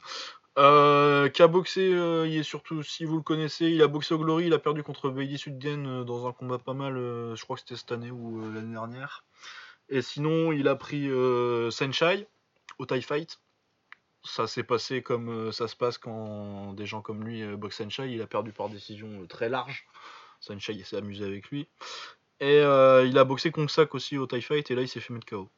Euh, 0.57 1.29
qui 1.29 1.43
a 1.43 1.49
boxé, 1.49 1.83
il 1.91 2.37
est 2.39 2.45
surtout, 2.45 2.85
si 2.85 3.05
vous 3.05 3.17
le 3.17 3.23
connaissez, 3.23 3.67
il 3.67 3.83
a 3.83 3.89
boxé 3.89 4.15
au 4.15 4.19
Glory, 4.19 4.47
il 4.47 4.55
a 4.55 4.61
perdu 4.61 4.85
contre 4.85 5.11
Bailey 5.11 5.37
Sudgen 5.37 6.05
dans 6.05 6.29
un 6.29 6.33
combat 6.33 6.59
pas 6.59 6.75
mal, 6.75 6.95
je 6.95 7.43
crois 7.43 7.57
que 7.57 7.63
c'était 7.63 7.77
cette 7.77 7.91
année 7.91 8.13
ou 8.13 8.41
l'année 8.53 8.73
dernière. 8.73 9.25
Et 9.89 10.01
sinon, 10.01 10.53
il 10.53 10.69
a 10.69 10.77
pris 10.77 11.11
Senshai 11.73 12.29
au 12.79 12.87
Thai 12.87 13.03
Fight 13.03 13.41
ça 14.25 14.47
s'est 14.47 14.63
passé 14.63 15.03
comme 15.03 15.29
euh, 15.29 15.53
ça 15.53 15.69
se 15.69 15.77
passe 15.77 15.99
quand 15.99 16.73
des 16.73 16.87
gens 16.87 17.03
comme 17.03 17.25
lui 17.25 17.43
euh, 17.43 17.57
boxent 17.57 17.77
Senshai. 17.77 18.11
Il 18.11 18.23
a 18.23 18.27
perdu 18.27 18.53
par 18.53 18.69
décision 18.69 19.09
euh, 19.23 19.27
très 19.27 19.49
large. 19.49 19.87
Senshai 20.41 20.83
s'est 20.83 20.97
amusé 20.97 21.25
avec 21.25 21.49
lui. 21.51 21.69
Et 22.41 22.59
il 22.59 23.19
a 23.19 23.25
boxé 23.25 23.53
Kongsak 23.53 23.95
aussi 23.95 24.19
au 24.19 24.27
TIE 24.27 24.43
Fight 24.43 24.71
et 24.71 24.75
là 24.75 24.83
il 24.83 24.89
s'est 24.89 25.01
fait 25.01 25.15
mettre 25.15 25.27
KO. 25.27 25.49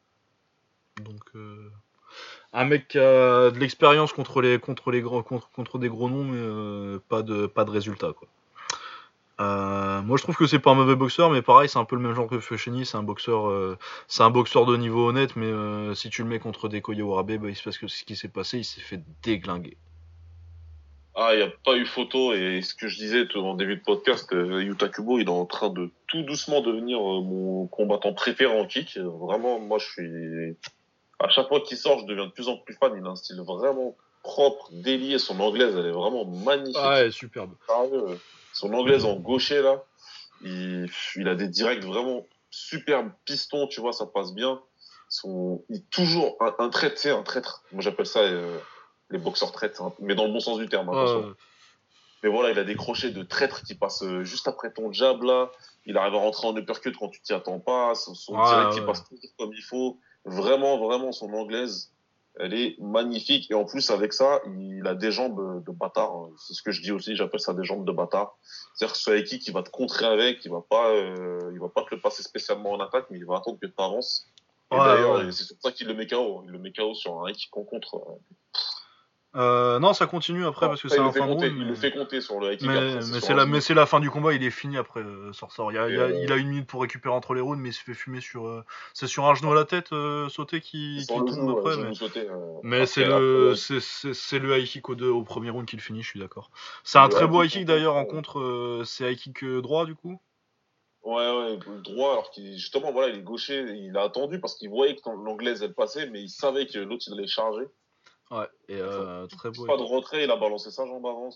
Donc 1.01 1.19
un 2.53 2.65
mec 2.65 2.87
qui 2.89 2.99
a 2.99 3.49
de 3.49 3.59
l'expérience 3.59 4.13
contre 4.13 4.41
les 4.41 4.57
contre 4.59 4.91
les 4.91 5.01
contre, 5.01 5.49
contre 5.49 5.79
des 5.79 5.89
gros 5.89 6.07
noms 6.07 6.23
mais 6.23 6.99
pas 7.09 7.23
de 7.23 7.47
pas 7.47 7.65
de 7.65 7.71
résultat 7.71 8.13
quoi. 8.13 8.27
Euh, 9.39 10.01
moi, 10.01 10.17
je 10.17 10.23
trouve 10.23 10.35
que 10.35 10.47
c'est 10.47 10.59
pas 10.59 10.71
un 10.71 10.75
mauvais 10.75 10.95
boxeur, 10.95 11.29
mais 11.29 11.41
pareil, 11.41 11.69
c'est 11.69 11.77
un 11.77 11.85
peu 11.85 11.95
le 11.95 12.01
même 12.01 12.15
genre 12.15 12.27
que 12.27 12.39
Fushini. 12.39 12.85
C'est 12.85 12.97
un 12.97 13.03
boxeur, 13.03 13.49
euh, 13.49 13.77
c'est 14.07 14.23
un 14.23 14.31
boxeur 14.31 14.65
de 14.65 14.75
niveau 14.77 15.09
honnête, 15.09 15.35
mais 15.35 15.45
euh, 15.45 15.93
si 15.93 16.09
tu 16.09 16.23
le 16.23 16.29
mets 16.29 16.39
contre 16.39 16.69
des 16.69 16.81
Koya 16.81 17.05
Warabe, 17.05 17.37
bah, 17.37 17.49
il 17.49 17.55
se 17.55 17.63
passe 17.63 17.77
que 17.77 17.87
ce 17.87 18.03
qui 18.03 18.15
s'est 18.15 18.29
passé, 18.29 18.59
il 18.59 18.63
s'est 18.65 18.81
fait 18.81 19.01
déglinguer. 19.21 19.77
Ah, 21.13 21.31
il 21.33 21.37
n'y 21.37 21.43
a 21.43 21.51
pas 21.63 21.75
eu 21.75 21.85
photo, 21.85 22.33
et 22.33 22.61
ce 22.61 22.75
que 22.75 22.87
je 22.87 22.97
disais 22.97 23.25
en 23.35 23.55
début 23.55 23.77
de 23.77 23.81
podcast, 23.81 24.31
Yuta 24.31 24.87
Kubo, 24.89 25.17
il 25.17 25.27
est 25.27 25.31
en 25.31 25.45
train 25.45 25.69
de 25.69 25.89
tout 26.07 26.21
doucement 26.23 26.61
devenir 26.61 26.99
mon 26.99 27.65
combattant 27.67 28.13
préféré 28.13 28.59
en 28.59 28.65
kick. 28.65 28.97
Vraiment, 28.97 29.59
moi, 29.59 29.79
je 29.79 29.85
suis. 29.85 30.57
À 31.19 31.29
chaque 31.29 31.47
fois 31.47 31.61
qu'il 31.61 31.77
sort, 31.77 31.99
je 31.99 32.05
deviens 32.05 32.27
de 32.27 32.31
plus 32.31 32.47
en 32.49 32.57
plus 32.57 32.75
fan. 32.75 32.93
Il 32.95 33.03
a 33.03 33.09
un 33.09 33.15
style 33.15 33.41
vraiment 33.41 33.95
propre, 34.21 34.69
délié. 34.71 35.17
Son 35.17 35.39
anglaise, 35.39 35.75
elle 35.75 35.87
est 35.87 35.91
vraiment 35.91 36.23
magnifique. 36.25 36.77
Ah, 36.79 36.99
elle 36.99 37.07
est 37.07 37.11
superbe. 37.11 37.55
Son 38.57 38.73
anglaise 38.73 39.05
en 39.05 39.17
gaucher, 39.17 39.61
là, 39.61 39.83
il, 40.41 40.89
il 41.15 41.27
a 41.27 41.35
des 41.35 41.47
directs 41.47 41.83
vraiment 41.83 42.25
superbes 42.49 43.11
pistons, 43.23 43.67
tu 43.67 43.81
vois, 43.81 43.93
ça 43.93 44.07
passe 44.07 44.33
bien. 44.33 44.59
Son, 45.09 45.63
il 45.69 45.83
toujours 45.85 46.37
un, 46.39 46.55
un 46.57 46.69
traître, 46.69 46.97
c'est 46.97 47.11
un 47.11 47.21
traître. 47.21 47.63
Moi, 47.71 47.83
j'appelle 47.83 48.07
ça 48.07 48.21
euh, 48.21 48.57
les 49.11 49.19
boxeurs 49.19 49.51
traîtres, 49.51 49.83
hein, 49.83 49.93
mais 49.99 50.15
dans 50.15 50.25
le 50.25 50.31
bon 50.31 50.39
sens 50.39 50.57
du 50.57 50.67
terme. 50.67 50.89
Hein, 50.89 51.35
mais 52.23 52.29
voilà, 52.29 52.49
il 52.49 52.57
a 52.57 52.63
des 52.63 52.75
crochets 52.75 53.11
de 53.11 53.21
traître 53.21 53.61
qui 53.61 53.75
passent 53.75 54.01
euh, 54.01 54.23
juste 54.23 54.47
après 54.47 54.71
ton 54.71 54.91
jab, 54.91 55.21
là. 55.21 55.51
Il 55.85 55.95
arrive 55.95 56.15
à 56.15 56.17
rentrer 56.17 56.47
en 56.47 56.57
uppercut 56.57 56.97
quand 56.97 57.09
tu 57.09 57.21
t'y 57.21 57.33
attends 57.33 57.59
pas. 57.59 57.93
Son, 57.93 58.13
direct 58.43 58.73
qui 58.73 58.81
passe 58.81 59.03
toujours 59.03 59.35
comme 59.37 59.53
il 59.53 59.61
faut. 59.61 59.99
Vraiment, 60.25 60.79
vraiment, 60.79 61.11
son 61.11 61.31
anglaise, 61.31 61.93
elle 62.39 62.53
est 62.53 62.79
magnifique. 62.79 63.49
Et 63.51 63.53
en 63.53 63.65
plus, 63.65 63.89
avec 63.89 64.13
ça, 64.13 64.41
il 64.45 64.85
a 64.85 64.95
des 64.95 65.11
jambes 65.11 65.63
de 65.65 65.71
bâtard. 65.71 66.15
Hein. 66.15 66.29
C'est 66.37 66.53
ce 66.53 66.61
que 66.61 66.71
je 66.71 66.81
dis 66.81 66.91
aussi, 66.91 67.15
j'appelle 67.15 67.39
ça 67.39 67.53
des 67.53 67.63
jambes 67.63 67.85
de 67.85 67.91
bâtard. 67.91 68.37
C'est-à-dire 68.75 68.95
que 68.95 69.37
qui 69.37 69.51
va 69.51 69.63
te 69.63 69.69
contrer 69.69 70.05
avec, 70.05 70.43
il 70.45 70.51
va 70.51 70.61
pas, 70.67 70.89
euh, 70.89 71.51
il 71.53 71.59
va 71.59 71.69
pas 71.69 71.83
te 71.83 71.95
le 71.95 72.01
passer 72.01 72.23
spécialement 72.23 72.71
en 72.71 72.79
attaque, 72.79 73.05
mais 73.09 73.17
il 73.17 73.25
va 73.25 73.37
attendre 73.37 73.59
que 73.59 73.67
tu 73.67 73.73
avances. 73.77 74.27
Et 74.71 74.77
d'ailleurs, 74.77 75.33
c'est 75.33 75.53
pour 75.53 75.61
ça 75.63 75.71
qu'il 75.71 75.87
le 75.87 75.93
met 75.93 76.07
KO. 76.07 76.43
Il 76.45 76.51
le 76.51 76.59
met 76.59 76.71
KO 76.71 76.93
sur 76.93 77.25
un 77.25 77.31
qu'on 77.51 77.63
contre. 77.63 77.95
Euh, 77.95 78.59
non, 79.33 79.93
ça 79.93 80.07
continue 80.07 80.45
après 80.45 80.67
parce 80.67 80.81
que 80.81 80.89
c'est 80.89 80.99
un 80.99 81.11
fin 81.11 81.27
de 81.27 81.45
Il 81.47 81.67
le 81.67 81.75
fait 81.75 81.91
compter 81.91 82.21
sur 82.21 82.39
le 82.39 82.57
Mais, 82.61 82.95
mais 82.95 83.19
c'est 83.19 83.33
la, 83.33 83.45
mais 83.45 83.61
c'est 83.61 83.73
la 83.73 83.85
fin 83.85 83.99
du 83.99 84.09
combat, 84.09 84.33
il 84.33 84.43
est 84.43 84.51
fini 84.51 84.77
après 84.77 85.01
euh, 85.01 85.31
Sorsor. 85.33 85.71
Il, 85.71 85.77
a, 85.77 85.89
il, 85.89 85.99
a, 85.99 86.09
il, 86.09 86.31
a, 86.31 86.35
une 86.37 86.47
minute 86.47 86.67
pour 86.67 86.81
récupérer 86.81 87.13
entre 87.13 87.33
les 87.33 87.41
rounds, 87.41 87.61
mais 87.61 87.69
il 87.69 87.73
se 87.73 87.83
fait 87.83 87.93
fumer 87.93 88.21
sur. 88.21 88.47
Euh, 88.47 88.63
c'est 88.93 89.07
sur 89.07 89.25
un 89.25 89.35
genou 89.35 89.51
à 89.51 89.55
la 89.55 89.65
tête 89.65 89.91
euh, 89.91 90.29
sauté 90.29 90.61
qui, 90.61 90.97
qui 90.99 91.07
tombe 91.07 91.57
après. 91.57 91.77
mais, 91.77 91.93
sauté, 91.93 92.27
mais 92.63 92.85
c'est 92.85 93.05
le, 93.05 93.55
c'est, 93.55 93.79
c'est, 93.81 94.39
le 94.39 94.57
high 94.57 94.65
kick 94.65 94.89
au, 94.89 94.95
au 94.95 95.23
premier 95.23 95.49
round 95.49 95.67
qu'il 95.67 95.81
finit, 95.81 96.01
je 96.01 96.09
suis 96.09 96.19
d'accord. 96.19 96.49
C'est 96.83 96.99
un 96.99 97.09
très 97.09 97.27
beau 97.27 97.43
high 97.43 97.49
kick 97.49 97.65
d'ailleurs 97.65 97.95
en 97.95 98.05
contre. 98.05 98.83
c'est 98.85 99.11
high 99.11 99.17
kick 99.17 99.45
droit 99.45 99.85
du 99.85 99.95
coup? 99.95 100.19
Ouais, 101.03 101.13
ouais, 101.15 101.57
droit, 101.83 102.11
alors 102.11 102.31
qu'il, 102.31 102.57
justement, 102.57 102.91
voilà, 102.91 103.13
il 103.13 103.19
est 103.19 103.23
gaucher, 103.23 103.61
il 103.77 103.95
a 103.95 104.01
attendu 104.01 104.41
parce 104.41 104.55
qu'il 104.55 104.69
voyait 104.69 104.93
que 104.93 105.09
l'anglaise 105.09 105.63
elle 105.63 105.73
passait, 105.73 106.09
mais 106.09 106.21
il 106.21 106.29
savait 106.29 106.65
que 106.65 106.79
l'autre 106.79 107.05
il 107.07 107.13
allait 107.13 107.27
charger. 107.27 107.63
Ouais, 108.31 108.47
et 108.67 108.75
euh, 108.75 109.25
très 109.27 109.51
beau. 109.51 109.65
Pas 109.65 109.77
de 109.77 109.83
retrait, 109.83 110.23
il 110.23 110.31
a 110.31 110.35
balancé 110.35 110.71
sa 110.71 110.85
jambe 110.85 111.05
avant. 111.05 111.29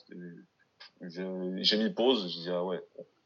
J'ai 1.02 1.78
mis 1.78 1.89
pause, 1.92 2.28
j'ai 2.30 2.42
dit 2.42 2.50
ah 2.50 2.64
ouais. 2.64 2.84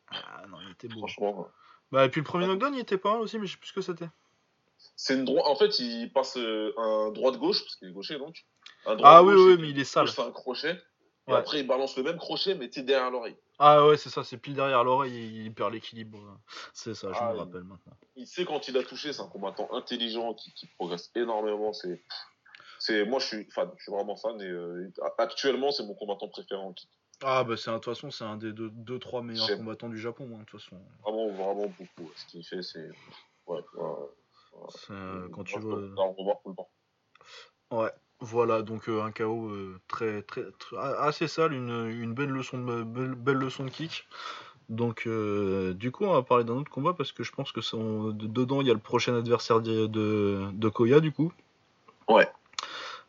Ah 0.09 0.43
non, 0.49 0.57
il 0.61 0.71
était 0.71 0.87
beau. 0.87 0.99
Franchement. 0.99 1.47
Bah, 1.91 2.05
et 2.05 2.09
puis 2.09 2.21
le 2.21 2.25
premier 2.25 2.47
knockdown, 2.47 2.73
il 2.73 2.79
était 2.79 2.97
pas 2.97 3.13
mal 3.13 3.21
aussi, 3.21 3.39
mais 3.39 3.47
je 3.47 3.53
sais 3.53 3.57
plus 3.57 3.69
ce 3.69 3.73
que 3.73 3.81
c'était. 3.81 4.09
C'est 4.95 5.15
une 5.15 5.25
droite. 5.25 5.45
En 5.47 5.55
fait, 5.55 5.79
il 5.79 6.11
passe 6.11 6.37
euh, 6.37 6.73
un 6.77 7.11
droit 7.11 7.31
de 7.31 7.37
gauche, 7.37 7.61
parce 7.63 7.75
qu'il 7.75 7.89
est 7.89 7.91
gaucher 7.91 8.17
donc. 8.17 8.45
Un 8.85 8.95
droit 8.95 9.09
ah 9.09 9.23
oui, 9.23 9.33
oui, 9.33 9.57
mais 9.59 9.69
il 9.69 9.79
est 9.79 9.85
sale. 9.85 10.07
C'est 10.07 10.21
un 10.21 10.31
crochet. 10.31 10.79
Et 11.27 11.31
après, 11.31 11.61
il 11.61 11.67
balance 11.67 11.97
le 11.97 12.03
même 12.03 12.17
crochet, 12.17 12.53
mais 12.53 12.69
tu 12.69 12.83
derrière 12.83 13.09
l'oreille. 13.09 13.35
Ah 13.57 13.87
ouais, 13.87 13.97
c'est 13.97 14.09
ça, 14.09 14.23
c'est 14.23 14.37
pile 14.37 14.53
derrière 14.53 14.83
l'oreille, 14.83 15.45
il 15.45 15.53
perd 15.53 15.73
l'équilibre. 15.73 16.19
C'est 16.73 16.93
ça, 16.93 17.11
je 17.11 17.17
ah, 17.19 17.33
me 17.33 17.39
rappelle 17.39 17.63
maintenant. 17.63 17.93
Il 18.15 18.27
sait 18.27 18.45
quand 18.45 18.67
il 18.67 18.77
a 18.77 18.83
touché, 18.83 19.11
c'est 19.11 19.21
un 19.21 19.27
combattant 19.27 19.73
intelligent 19.73 20.33
qui, 20.35 20.53
qui 20.53 20.67
progresse 20.67 21.09
énormément. 21.15 21.73
C'est 21.73 22.03
moi 23.05 23.19
je 23.19 23.25
suis 23.25 23.45
fan, 23.51 23.69
je 23.77 23.83
suis 23.83 23.91
vraiment 23.91 24.15
fan 24.15 24.39
et 24.41 24.45
euh, 24.45 24.91
actuellement 25.17 25.71
c'est 25.71 25.83
mon 25.83 25.93
combattant 25.93 26.27
préféré 26.27 26.61
en 26.61 26.73
kick. 26.73 26.89
Ah 27.23 27.43
bah 27.43 27.55
c'est 27.57 27.71
de 27.71 27.75
toute 27.75 27.85
façon 27.85 28.11
c'est 28.11 28.25
un 28.25 28.37
des 28.37 28.51
deux, 28.51 28.69
deux 28.69 28.99
trois 28.99 29.21
meilleurs 29.21 29.57
combattants 29.57 29.89
du 29.89 29.97
Japon 29.97 30.29
hein, 30.33 30.39
de 30.39 30.45
toute 30.45 30.61
façon. 30.61 30.77
Vraiment 31.03 31.27
vraiment 31.29 31.67
beaucoup. 31.67 32.11
Ce 32.15 32.25
qu'il 32.27 32.45
fait 32.45 32.61
c'est 32.61 32.89
ouais, 33.47 33.61
quand 35.31 35.43
tu 35.43 35.59
vois. 35.59 35.79
Ouais. 37.71 37.91
Voilà, 38.21 38.61
donc 38.61 38.87
euh, 38.87 39.03
un 39.03 39.11
KO 39.11 39.49
euh, 39.49 39.77
très, 39.89 40.21
très, 40.21 40.43
assez 40.77 41.27
sale, 41.27 41.51
une, 41.51 41.89
une 41.89 42.13
belle, 42.13 42.29
leçon 42.29 42.57
de, 42.57 42.83
belle, 42.83 43.35
leçon 43.35 43.65
de 43.65 43.69
kick. 43.69 44.07
Donc, 44.69 45.05
du 45.05 45.91
coup, 45.91 46.05
on 46.05 46.13
va 46.13 46.23
parler 46.23 46.45
d'un 46.45 46.53
autre 46.53 46.71
combat 46.71 46.93
parce 46.93 47.11
que 47.11 47.23
je 47.23 47.31
pense 47.33 47.51
que 47.51 47.59
dedans 48.13 48.61
il 48.61 48.67
y 48.67 48.71
a 48.71 48.73
le 48.73 48.79
prochain 48.79 49.15
adversaire 49.15 49.59
de, 49.59 49.85
de, 49.85 50.47
de 50.53 50.69
Koya, 50.69 51.01
du 51.01 51.11
coup. 51.11 51.33
Ouais. 52.07 52.27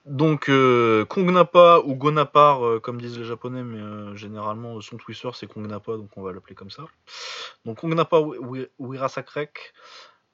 Donc 0.07 0.49
euh, 0.49 1.05
Kongnapa 1.05 1.81
ou 1.85 1.97
Gonapar, 1.97 2.65
euh, 2.65 2.81
comme 2.81 3.01
disent 3.01 3.19
les 3.19 3.25
japonais, 3.25 3.65
mais 3.65 3.81
euh, 3.81 4.15
généralement 4.15 4.81
son 4.81 4.99
twister 4.99 5.31
c'est 5.35 5.49
Kongnapa, 5.49 5.97
donc 5.97 6.11
on 6.17 6.23
va 6.23 6.33
l'appeler 6.33 6.55
comme 6.55 6.71
ça. 6.71 6.85
Donc 7.65 7.79
Kongnapa 7.81 8.21
Wirasakrek, 8.79 9.75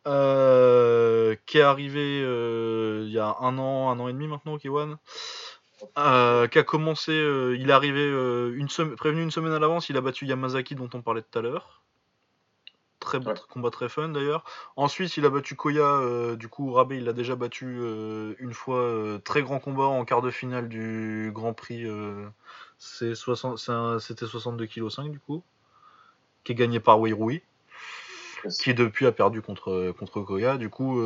euh, 0.07 1.37
qui 1.47 1.59
est 1.59 1.62
arrivé 1.62 2.23
euh, 2.23 3.05
il 3.07 3.12
y 3.12 3.18
a 3.18 3.35
un 3.41 3.57
an, 3.57 3.91
un 3.91 3.99
an 3.99 4.09
et 4.09 4.12
demi 4.12 4.29
maintenant, 4.29 4.59
Kewan. 4.59 4.99
Euh, 5.99 6.47
qui 6.47 6.59
a 6.61 6.62
commencé, 6.62 7.11
euh, 7.11 7.57
il 7.59 7.70
est 7.70 7.73
arrivé 7.73 8.01
euh, 8.01 8.57
prévenu 8.97 9.23
une 9.23 9.33
semaine 9.33 9.53
à 9.53 9.59
l'avance, 9.59 9.89
il 9.89 9.97
a 9.97 10.01
battu 10.01 10.27
Yamazaki 10.27 10.77
dont 10.77 10.89
on 10.95 11.03
parlait 11.03 11.23
tout 11.23 11.39
à 11.39 11.43
l'heure. 11.43 11.83
Très 13.03 13.18
bon 13.18 13.30
Ouais. 13.32 13.36
combat 13.50 13.70
très 13.70 13.88
fun 13.88 14.09
d'ailleurs. 14.11 14.44
Ensuite, 14.76 15.16
il 15.16 15.26
a 15.26 15.30
battu 15.30 15.57
Koya, 15.57 15.82
euh, 15.82 16.36
du 16.36 16.46
coup 16.48 16.72
Rabe 16.72 16.92
il 16.92 17.05
l'a 17.05 17.12
déjà 17.12 17.34
battu 17.34 17.66
euh, 17.80 18.34
une 18.38 18.55
fois, 18.55 18.78
euh, 18.78 19.18
très 19.18 19.42
grand 19.42 19.59
combat 19.59 19.84
en 19.86 20.05
quart 20.05 20.22
de 20.22 20.30
finale 20.30 20.68
du 20.68 21.32
Grand 21.34 21.53
Prix. 21.53 21.84
c'est 22.78 23.14
60 23.16 23.59
c'est 23.59 23.72
un- 23.72 23.98
C'était 23.98 24.26
62 24.26 24.66
kg 24.66 24.88
5 24.88 25.11
du 25.11 25.18
coup, 25.18 25.42
qui 26.44 26.53
est 26.53 26.55
gagné 26.55 26.78
par 26.80 27.00
Wei 27.00 27.12
Rui 27.12 27.42
qui 28.61 28.74
depuis 28.74 29.07
a 29.07 29.12
perdu 29.12 29.40
contre, 29.42 29.92
contre 29.98 30.20
Koya, 30.20 30.57
du 30.57 30.68
coup. 30.68 31.00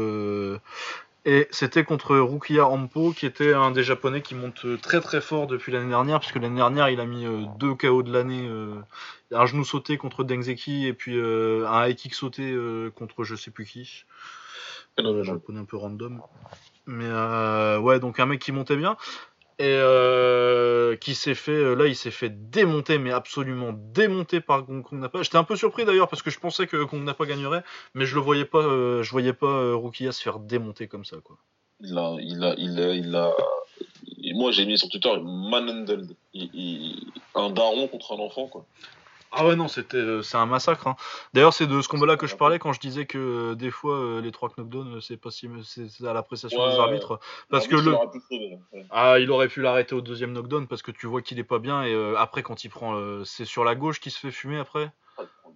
Euh, 1.27 1.31
et 1.31 1.49
c'était 1.51 1.85
contre 1.85 2.17
Rukia 2.17 2.67
Ampo, 2.67 3.13
qui 3.13 3.27
était 3.27 3.53
un 3.53 3.71
des 3.71 3.83
japonais 3.83 4.23
qui 4.23 4.35
monte 4.35 4.81
très 4.81 5.01
très 5.01 5.21
fort 5.21 5.47
depuis 5.47 5.73
l'année 5.73 5.89
dernière, 5.89 6.21
puisque 6.21 6.37
l'année 6.37 6.57
dernière 6.57 6.89
il 6.89 7.01
a 7.01 7.07
mis 7.07 7.27
euh, 7.27 7.43
deux 7.59 7.75
KO 7.75 8.03
de 8.03 8.13
l'année, 8.13 8.47
euh, 8.49 8.77
un 9.33 9.47
genou 9.47 9.65
sauté 9.65 9.97
contre 9.97 10.25
Dengzeki, 10.25 10.87
et 10.87 10.93
puis 10.93 11.17
euh, 11.17 11.67
un 11.69 11.87
high 11.87 11.97
kick 11.97 12.15
sauté 12.15 12.51
euh, 12.51 12.91
contre 12.91 13.25
je 13.25 13.35
sais 13.35 13.51
plus 13.51 13.65
qui. 13.65 14.05
Un 14.99 15.23
japonais 15.23 15.61
un 15.61 15.65
peu 15.65 15.77
random. 15.77 16.23
Mais 16.87 17.05
euh, 17.07 17.79
ouais, 17.79 18.01
donc 18.01 18.19
un 18.21 18.27
mec 18.27 18.41
qui 18.41 18.53
montait 18.53 18.77
bien. 18.77 18.97
Et 19.59 19.65
euh, 19.65 20.97
qui 20.97 21.15
s'est 21.15 21.35
fait, 21.35 21.53
euh, 21.53 21.75
là 21.75 21.87
il 21.87 21.97
s'est 21.97 22.11
fait 22.11 22.51
démonter, 22.51 22.99
mais 22.99 23.11
absolument 23.11 23.73
démonter 23.73 24.43
par 24.43 24.67
Kong 24.67 24.85
Napa. 24.93 25.23
J'étais 25.23 25.39
un 25.39 25.45
peu 25.45 25.57
surpris 25.57 25.87
d'ailleurs 25.87 26.09
parce 26.09 26.21
que 26.21 26.31
je 26.31 26.39
pensais 26.39 26.67
que 26.67 26.85
Kong 26.85 27.03
Napa 27.03 27.25
gagnerait, 27.25 27.65
mais 27.95 28.05
je 28.05 28.15
le 28.17 28.21
voyais 28.21 28.45
pas, 28.45 28.63
euh, 28.63 29.03
je 29.03 29.11
voyais 29.11 29.33
pas 29.33 29.73
Rukia 29.75 30.13
se 30.13 30.23
faire 30.23 30.41
démonter 30.41 30.89
comme 30.89 31.07
ça 31.07 31.17
quoi. 31.25 31.39
Il 31.81 31.97
a, 31.97 32.17
il 32.21 32.45
a, 32.45 32.55
il 32.59 32.79
a, 32.81 32.95
il 32.95 33.17
a... 33.17 33.33
et 34.23 34.35
moi 34.35 34.51
j'ai 34.51 34.67
mis 34.67 34.77
sur 34.77 34.91
Twitter 34.91 35.13
manhandled. 35.23 36.15
Un 37.35 37.51
daron 37.51 37.89
contre 37.89 38.13
un 38.13 38.19
enfant 38.19 38.49
quoi. 38.49 38.67
Ah 39.33 39.47
ouais 39.47 39.57
non, 39.57 39.69
c'était, 39.69 39.97
euh, 39.99 40.23
c'est 40.23 40.37
un 40.39 40.47
massacre. 40.47 40.87
hein. 40.87 40.97
D'ailleurs 41.35 41.53
c'est 41.53 41.67
de 41.67 41.81
ce 41.83 41.89
combat-là 41.89 42.17
que 42.17 42.27
je 42.27 42.37
parlais 42.37 42.59
quand 42.59 42.73
je 42.73 42.81
disais 42.81 43.07
que 43.07 43.19
euh, 43.19 43.55
des 43.55 43.71
fois 43.71 43.97
euh, 43.99 44.21
les 44.21 44.33
trois 44.33 44.49
knockdowns 44.57 45.01
c'est 45.03 45.17
pas 45.17 45.31
si, 45.31 45.49
c'est 45.65 45.89
c'est 45.91 46.07
à 46.07 46.13
l'appréciation 46.15 46.63
Ouais, 46.63 46.71
des 46.73 46.79
arbitres, 46.81 47.21
parce 47.51 47.67
que 47.67 47.75
le. 47.77 47.95
Ah, 48.91 49.19
il 49.19 49.31
aurait 49.31 49.49
pu 49.49 49.61
l'arrêter 49.63 49.95
au 49.95 50.01
deuxième 50.01 50.33
knockdown 50.33 50.67
parce 50.69 50.83
que 50.83 50.91
tu 50.91 51.07
vois 51.07 51.21
qu'il 51.23 51.39
est 51.39 51.45
pas 51.45 51.59
bien 51.59 51.83
et 51.83 51.93
euh, 51.93 52.17
après 52.17 52.43
quand 52.43 52.65
il 52.65 52.69
prend, 52.71 52.97
euh, 52.97 53.25
c'est 53.25 53.45
sur 53.45 53.65
la 53.65 53.75
gauche 53.75 54.01
qui 54.01 54.11
se 54.11 54.19
fait 54.19 54.31
fumer 54.31 54.59
après. 54.59 54.91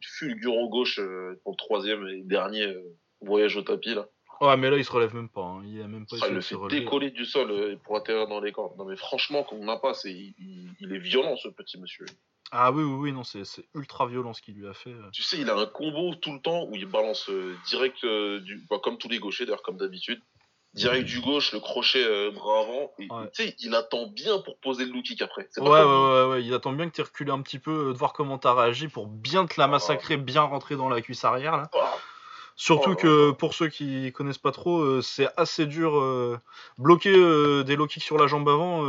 fulgurant 0.03 0.67
gauche 0.67 0.99
euh, 0.99 1.41
pour 1.43 1.53
le 1.53 1.57
troisième 1.57 2.07
et 2.09 2.23
dernier 2.23 2.65
euh, 2.67 2.83
voyage 3.21 3.57
au 3.57 3.63
tapis 3.63 3.95
là. 3.95 4.07
Ouais, 4.41 4.57
mais 4.57 4.71
là 4.71 4.77
il 4.79 4.85
se 4.85 4.93
relève 4.93 5.15
même 5.15 5.29
pas. 5.29 5.43
hein. 5.43 5.63
Il 5.67 5.81
a 5.83 5.87
même 5.87 6.07
pas 6.07 6.17
Ah, 6.23 6.27
essayé 6.27 6.31
il 6.31 6.33
de 6.33 6.37
le 6.37 6.41
se 6.43 6.49
fait 6.49 6.55
relever. 6.57 6.81
décoller 6.81 7.11
du 7.11 7.25
sol 7.27 7.51
euh, 7.51 7.77
pour 7.85 7.97
atterrir 7.97 8.27
dans 8.27 8.41
les 8.41 8.53
cordes. 8.53 8.77
Non 8.79 8.85
mais 8.87 8.97
franchement, 8.97 9.43
qu'on 9.45 9.65
n'a 9.65 9.77
pas, 9.77 9.93
c'est 9.95 10.13
il, 10.13 10.35
il- 10.39 10.73
il 10.81 10.93
est 10.95 10.99
violent 10.99 11.37
ce 11.37 11.49
petit 11.49 11.79
monsieur. 11.79 12.07
Ah 12.53 12.73
oui, 12.73 12.83
oui, 12.83 12.95
oui, 12.99 13.13
non, 13.13 13.23
c'est 13.25 13.45
c'est 13.45 13.65
ultra 13.75 14.07
violent 14.07 14.33
ce 14.33 14.43
qu'il 14.43 14.55
lui 14.55 14.67
a 14.67 14.75
fait. 14.75 14.91
euh. 14.91 15.11
Tu 15.13 15.23
sais, 15.23 15.39
il 15.39 15.49
a 15.51 15.55
un 15.57 15.67
combo 15.67 16.15
tout 16.17 16.33
le 16.33 16.41
temps 16.41 16.65
où 16.65 16.75
il 16.75 16.85
balance 16.87 17.29
euh, 17.31 17.57
direct 17.67 18.03
euh, 18.05 18.41
du, 18.41 18.67
bah, 18.69 18.79
comme 18.83 18.99
tous 18.99 19.09
les 19.09 19.19
gauchers 19.21 19.47
d'ailleurs 19.47 19.63
comme 19.63 19.77
d'habitude, 19.77 20.21
direct 20.75 21.07
du 21.07 21.21
gauche, 21.21 21.53
le 21.53 21.61
crochet 21.61 22.05
euh, 22.05 22.31
bras 22.33 22.61
avant. 22.61 22.93
Et, 22.99 23.07
Ouais. 23.11 23.31
Tu 23.35 23.45
sais, 23.45 23.57
il 23.61 23.75
attend 23.75 24.09
bien 24.09 24.39
pour 24.41 24.59
poser 24.59 24.85
le 24.85 24.93
low 24.93 25.03
kick 25.03 25.23
après. 25.23 25.49
Ouais, 25.59 25.65
ouais, 25.69 25.85
ouais, 25.85 26.25
ouais, 26.31 26.45
il 26.45 26.53
attend 26.53 26.73
bien 26.73 26.89
que 26.91 26.95
tu 26.97 27.03
recules 27.03 27.31
un 27.31 27.41
petit 27.43 27.59
peu, 27.61 27.93
de 27.93 27.99
voir 27.99 28.13
comment 28.13 28.37
t'as 28.39 28.55
réagi 28.55 28.89
pour 28.89 29.07
bien 29.07 29.47
te 29.47 29.55
la 29.61 29.67
massacrer, 29.69 30.17
bien 30.17 30.43
rentrer 30.43 30.75
dans 30.77 30.89
la 30.89 31.01
cuisse 31.01 31.25
arrière 31.25 31.57
là. 31.57 31.71
Ah, 31.75 31.97
Surtout 32.57 32.91
Oh, 32.93 32.97
que 32.97 33.31
pour 33.31 33.55
ceux 33.55 33.69
qui 33.69 34.13
connaissent 34.13 34.39
pas 34.39 34.53
trop, 34.53 35.01
c'est 35.03 35.29
assez 35.39 35.67
dur. 35.67 36.41
bloquer 36.79 37.13
des 37.65 37.77
low 37.77 37.87
kicks 37.87 38.03
sur 38.03 38.19
la 38.19 38.27
jambe 38.27 38.49
avant, 38.49 38.83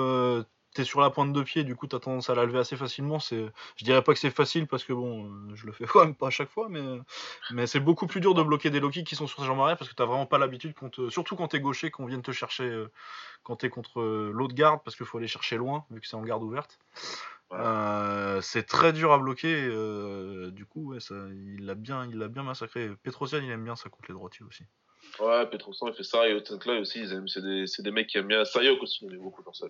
t'es 0.73 0.83
sur 0.83 1.01
la 1.01 1.09
pointe 1.09 1.33
de 1.33 1.41
pied, 1.43 1.63
du 1.63 1.75
coup 1.75 1.87
t'as 1.87 1.99
tendance 1.99 2.29
à 2.29 2.35
la 2.35 2.45
lever 2.45 2.59
assez 2.59 2.77
facilement. 2.77 3.19
C'est, 3.19 3.45
je 3.77 3.85
dirais 3.85 4.01
pas 4.03 4.13
que 4.13 4.19
c'est 4.19 4.31
facile 4.31 4.67
parce 4.67 4.83
que 4.83 4.93
bon, 4.93 5.25
euh, 5.25 5.55
je 5.55 5.65
le 5.65 5.71
fais 5.71 5.85
quand 5.87 6.05
même 6.05 6.15
pas 6.15 6.27
à 6.27 6.29
chaque 6.29 6.49
fois, 6.49 6.67
mais 6.69 6.81
mais 7.51 7.67
c'est 7.67 7.79
beaucoup 7.79 8.07
plus 8.07 8.21
dur 8.21 8.33
de 8.33 8.43
bloquer 8.43 8.69
des 8.69 8.79
low 8.79 8.89
kicks 8.89 9.07
qui 9.07 9.15
sont 9.15 9.27
sur 9.27 9.39
ta 9.39 9.45
jambe 9.45 9.59
arrière 9.61 9.77
parce 9.77 9.89
que 9.89 9.95
t'as 9.95 10.05
vraiment 10.05 10.25
pas 10.25 10.37
l'habitude, 10.37 10.73
qu'on 10.73 10.89
te- 10.89 11.09
surtout 11.09 11.35
quand 11.35 11.47
t'es 11.49 11.59
gaucher, 11.59 11.91
qu'on 11.91 12.05
vienne 12.05 12.21
te 12.21 12.31
chercher 12.31 12.63
euh, 12.65 12.91
quand 13.43 13.57
t'es 13.57 13.69
contre 13.69 14.01
euh, 14.01 14.31
l'autre 14.33 14.55
garde 14.55 14.81
parce 14.85 14.95
qu'il 14.97 15.05
faut 15.05 15.17
aller 15.19 15.27
chercher 15.29 15.57
loin 15.57 15.85
vu 15.91 16.01
que 16.01 16.07
c'est 16.07 16.17
en 16.17 16.23
garde 16.23 16.43
ouverte. 16.43 16.79
Euh, 17.53 18.41
c'est 18.41 18.63
très 18.63 18.93
dur 18.93 19.11
à 19.13 19.19
bloquer. 19.19 19.53
euh, 19.69 20.51
du 20.51 20.65
coup, 20.65 20.93
ouais, 20.93 20.99
ça, 20.99 21.15
il 21.57 21.65
l'a 21.65 21.75
bien, 21.75 22.05
il 22.07 22.17
l'a 22.17 22.27
bien 22.29 22.43
massacré. 22.43 22.89
Petrosian, 23.03 23.39
il 23.43 23.51
aime 23.51 23.63
bien 23.63 23.75
ça 23.75 23.89
contre 23.89 24.09
les 24.09 24.15
droitiers 24.15 24.45
aussi. 24.45 24.65
Ouais, 25.19 25.45
Petrosan 25.47 25.87
il 25.87 25.93
fait 25.93 26.03
ça 26.03 26.27
et 26.27 26.33
Otenkla 26.33 26.79
aussi, 26.79 26.99
ils 26.99 27.11
aiment, 27.13 27.27
c'est 27.27 27.41
des, 27.41 27.67
c'est 27.67 27.83
des 27.83 27.91
mecs 27.91 28.07
qui 28.07 28.17
aiment 28.17 28.27
bien. 28.27 28.45
Sayok 28.45 28.81
aussi, 28.81 29.05
il 29.05 29.13
aime 29.13 29.21
beaucoup 29.21 29.43
comme 29.43 29.53
ça. 29.53 29.67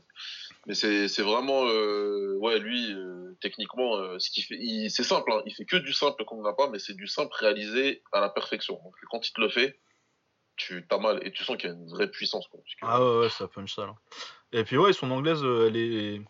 Mais 0.65 0.75
c'est, 0.75 1.07
c'est 1.07 1.23
vraiment, 1.23 1.65
euh, 1.67 2.38
ouais, 2.39 2.59
lui, 2.59 2.93
euh, 2.93 3.36
techniquement, 3.41 3.95
euh, 3.95 4.19
ce 4.19 4.29
qu'il 4.29 4.43
fait, 4.43 4.57
il, 4.59 4.89
c'est 4.89 5.03
simple, 5.03 5.32
hein, 5.32 5.41
il 5.45 5.53
fait 5.53 5.65
que 5.65 5.77
du 5.77 5.93
simple 5.93 6.23
qu'on 6.25 6.41
n'a 6.41 6.53
pas, 6.53 6.69
mais 6.69 6.79
c'est 6.79 6.93
du 6.93 7.07
simple 7.07 7.34
réalisé 7.38 8.03
à 8.11 8.21
la 8.21 8.29
perfection. 8.29 8.79
Donc 8.84 8.93
quand 9.09 9.27
il 9.27 9.34
te 9.34 9.41
le 9.41 9.49
fait, 9.49 9.79
tu 10.57 10.86
t'as 10.88 10.99
mal 10.99 11.19
et 11.25 11.32
tu 11.32 11.43
sens 11.43 11.57
qu'il 11.57 11.69
y 11.69 11.71
a 11.71 11.75
une 11.75 11.89
vraie 11.89 12.09
puissance. 12.11 12.47
Quoi, 12.47 12.59
parce 12.61 12.75
que- 12.75 12.79
Ah 12.84 13.03
ouais, 13.03 13.19
ouais, 13.21 13.29
ça 13.29 13.47
punch 13.47 13.75
ça 13.75 13.88
là. 13.88 13.95
Et 14.53 14.63
puis 14.63 14.77
ouais, 14.77 14.93
son 14.93 15.09
anglaise, 15.11 15.43
elle 15.43 15.75
est, 15.75 16.21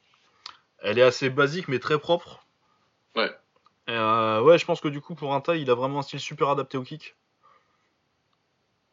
elle 0.80 0.97
est 0.99 1.04
assez 1.04 1.30
basique 1.30 1.68
mais 1.68 1.80
très 1.80 1.99
propre. 1.99 2.45
Ouais. 3.16 3.30
Ouais, 3.88 4.58
je 4.58 4.66
pense 4.66 4.80
que 4.80 4.88
du 4.88 5.02
coup 5.02 5.16
pour 5.16 5.34
un 5.36 5.41
taille, 5.41 5.62
il 5.64 5.70
a 5.70 5.76
vraiment 5.76 5.99
un 5.99 6.04
style 6.04 6.20
super 6.20 6.49
adapté 6.49 6.78
au 6.78 6.84
kick, 6.84 7.16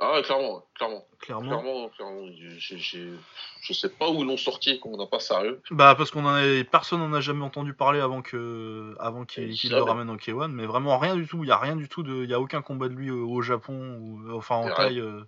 Ah 0.01 0.13
ouais, 0.13 0.23
clairement, 0.23 0.65
clairement, 0.75 1.05
clairement. 1.19 1.49
clairement, 1.49 1.89
clairement. 1.89 2.27
J'ai, 2.57 2.79
j'ai, 2.79 3.13
je 3.61 3.73
sais 3.73 3.89
pas 3.89 4.09
où 4.09 4.21
ils 4.21 4.27
l'ont 4.27 4.37
sorti, 4.37 4.79
qu'on 4.79 4.97
n'a 4.97 5.07
pas 5.07 5.19
sérieux. 5.19 5.61
Bah 5.73 5.97
parce 5.99 6.13
qu'on 6.13 6.25
en 6.25 6.35
a, 6.35 6.65
personne 6.65 7.01
n'en 7.01 7.13
a 7.13 7.21
jamais 7.21 7.45
entendu 7.45 7.75
parler 7.75 7.99
avant 7.99 8.23
que, 8.23 8.95
avant 9.01 9.25
qu'il 9.25 9.51
le 9.71 9.83
ramène 9.83 10.09
au 10.09 10.17
K1, 10.17 10.53
mais 10.53 10.67
vraiment 10.67 10.99
rien 10.99 11.17
du 11.17 11.27
tout. 11.27 11.43
Il 11.43 11.49
y 11.49 11.53
a 11.53 11.59
rien 11.59 11.75
du 11.75 11.89
tout 11.89 12.05
de, 12.05 12.23
il 12.23 12.31
y 12.31 12.35
a 12.35 12.39
aucun 12.39 12.63
combat 12.63 12.89
de 12.89 12.95
lui 12.95 13.09
euh, 13.09 13.15
au 13.15 13.43
Japon 13.43 13.99
ou 14.01 14.37
enfin 14.37 14.57
en 14.57 14.69
euh, 14.69 15.25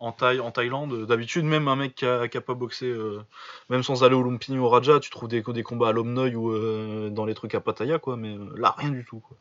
en 0.00 0.12
Thaï, 0.12 0.40
en 0.40 0.50
Thaïlande. 0.50 1.06
D'habitude 1.06 1.44
même 1.44 1.68
un 1.68 1.76
mec 1.76 1.94
qui 1.94 2.06
a, 2.06 2.26
qui 2.28 2.36
a 2.36 2.40
pas 2.40 2.54
boxé, 2.54 2.86
euh, 2.86 3.20
même 3.68 3.82
sans 3.82 4.02
aller 4.02 4.14
au 4.14 4.22
Lumpini 4.22 4.58
ou 4.58 4.64
au 4.64 4.68
Raja, 4.68 4.98
tu 4.98 5.10
trouves 5.10 5.28
des, 5.28 5.42
des 5.42 5.62
combats 5.62 5.88
à 5.88 5.92
Lomnoy 5.92 6.34
ou 6.34 6.50
euh, 6.52 7.10
dans 7.10 7.24
les 7.26 7.34
trucs 7.34 7.54
à 7.54 7.60
Pattaya 7.60 7.98
quoi, 7.98 8.16
mais 8.16 8.34
euh, 8.34 8.48
là 8.56 8.74
rien 8.76 8.90
du 8.90 9.04
tout. 9.04 9.20
Quoi. 9.20 9.36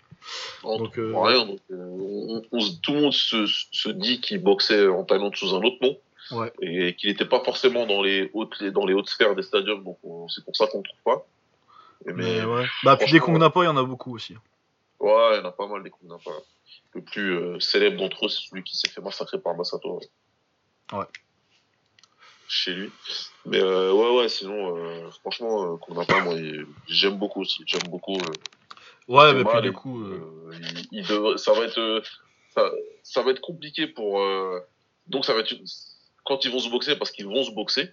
En- 0.63 0.77
Donc, 0.77 0.93
rien, 0.95 1.45
donc, 1.45 1.59
on- 1.71 2.41
on 2.51 2.59
se- 2.59 2.79
tout 2.81 2.93
le 2.93 3.01
monde 3.01 3.13
se, 3.13 3.45
se 3.47 3.89
dit 3.89 4.19
qu'il 4.21 4.43
boxait 4.43 4.87
en 4.87 5.03
Thaïlande 5.03 5.35
sous 5.35 5.55
un 5.55 5.63
autre 5.63 5.77
nom. 5.81 5.97
Ouais. 6.31 6.51
Et 6.61 6.93
qu'il 6.95 7.09
n'était 7.09 7.25
pas 7.25 7.39
forcément 7.43 7.87
dans 7.87 8.03
les 8.03 8.29
hautes, 8.33 8.63
dans 8.65 8.85
les 8.85 8.93
hautes 8.93 9.09
sphères 9.09 9.33
des 9.35 9.41
stadiums, 9.41 9.83
donc 9.83 9.97
on- 10.03 10.27
c'est 10.27 10.43
pour 10.45 10.55
ça 10.55 10.67
qu'on 10.67 10.79
ne 10.79 10.83
trouve 10.83 10.99
pas. 11.03 11.25
Et 12.05 12.13
Mais 12.13 12.41
mais, 12.41 12.43
ouais. 12.45 12.65
Bah 12.83 12.97
puis 12.97 13.11
des 13.11 13.19
Kong 13.19 13.37
Napa, 13.37 13.61
il 13.61 13.65
y 13.65 13.67
en 13.67 13.77
a 13.77 13.83
beaucoup 13.83 14.13
aussi. 14.13 14.33
ouais, 14.99 15.29
il 15.33 15.37
y 15.37 15.41
en 15.41 15.45
a 15.45 15.51
pas 15.51 15.67
mal 15.67 15.81
des 15.83 15.89
pas. 15.89 16.31
Le 16.93 17.01
plus 17.01 17.35
euh, 17.35 17.59
célèbre 17.59 17.97
d'entre 17.97 18.25
eux, 18.25 18.29
c'est 18.29 18.47
celui 18.47 18.63
qui 18.63 18.75
s'est 18.77 18.89
fait 18.89 19.01
massacrer 19.01 19.39
par 19.39 19.55
Masato. 19.55 19.97
Ouais. 19.97 20.07
Chez 22.47 22.73
lui. 22.73 22.91
Mais 23.45 23.59
euh, 23.61 23.93
ouais, 23.93 24.17
ouais, 24.21 24.29
sinon, 24.29 24.75
euh, 24.75 25.09
franchement, 25.21 25.73
euh, 25.73 25.77
qu'on 25.77 25.93
n'a 25.93 26.05
pas, 26.05 26.19
moi, 26.23 26.35
j'aime 26.87 27.17
beaucoup 27.17 27.41
aussi. 27.41 27.63
J'aime 27.67 27.87
beaucoup. 27.89 28.17
euh, 28.17 28.31
Ouais, 29.07 29.33
mais 29.33 29.43
puis 29.43 29.61
du 29.61 29.71
coup. 29.71 30.03
euh, 30.03 30.49
euh, 30.51 30.57
il, 30.91 30.99
il 30.99 31.07
devrait- 31.07 31.37
ça 31.39 31.53
va 31.53 31.61
être 31.65 31.79
euh, 31.79 31.99
ça, 32.53 32.69
ça 33.01 33.23
va 33.23 33.31
être 33.31 33.41
compliqué 33.41 33.87
pour 33.87 34.21
euh, 34.21 34.59
donc 35.07 35.25
ça 35.25 35.33
va 35.33 35.39
être 35.39 35.51
une- 35.51 35.65
quand 36.25 36.45
ils 36.45 36.51
vont 36.51 36.59
se 36.59 36.69
boxer 36.69 36.95
parce 36.95 37.09
qu'ils 37.09 37.25
vont 37.25 37.43
se 37.43 37.49
boxer 37.49 37.89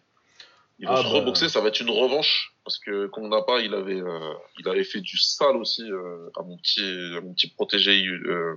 ils 0.79 0.87
vont 0.87 0.93
Ah 0.95 1.03
se 1.03 1.05
bah. 1.09 1.15
reboxer 1.15 1.49
ça 1.49 1.63
va 1.63 1.69
être 1.69 1.81
une 1.81 1.89
revanche 1.89 2.55
parce 2.65 2.79
que 2.79 3.07
qu'on 3.07 3.29
n'a 3.29 3.41
pas 3.41 3.61
il 3.61 3.73
avait 3.73 3.99
euh, 3.99 4.35
il 4.59 4.69
avait 4.69 4.85
fait 4.85 5.01
du 5.01 5.17
sale 5.17 5.57
aussi 5.57 5.91
euh, 5.91 6.29
à 6.37 6.43
mon 6.43 6.59
petit 6.59 6.83
à 7.17 7.23
mon 7.23 7.33
petit 7.33 7.49
protégé 7.49 8.07
euh, 8.07 8.57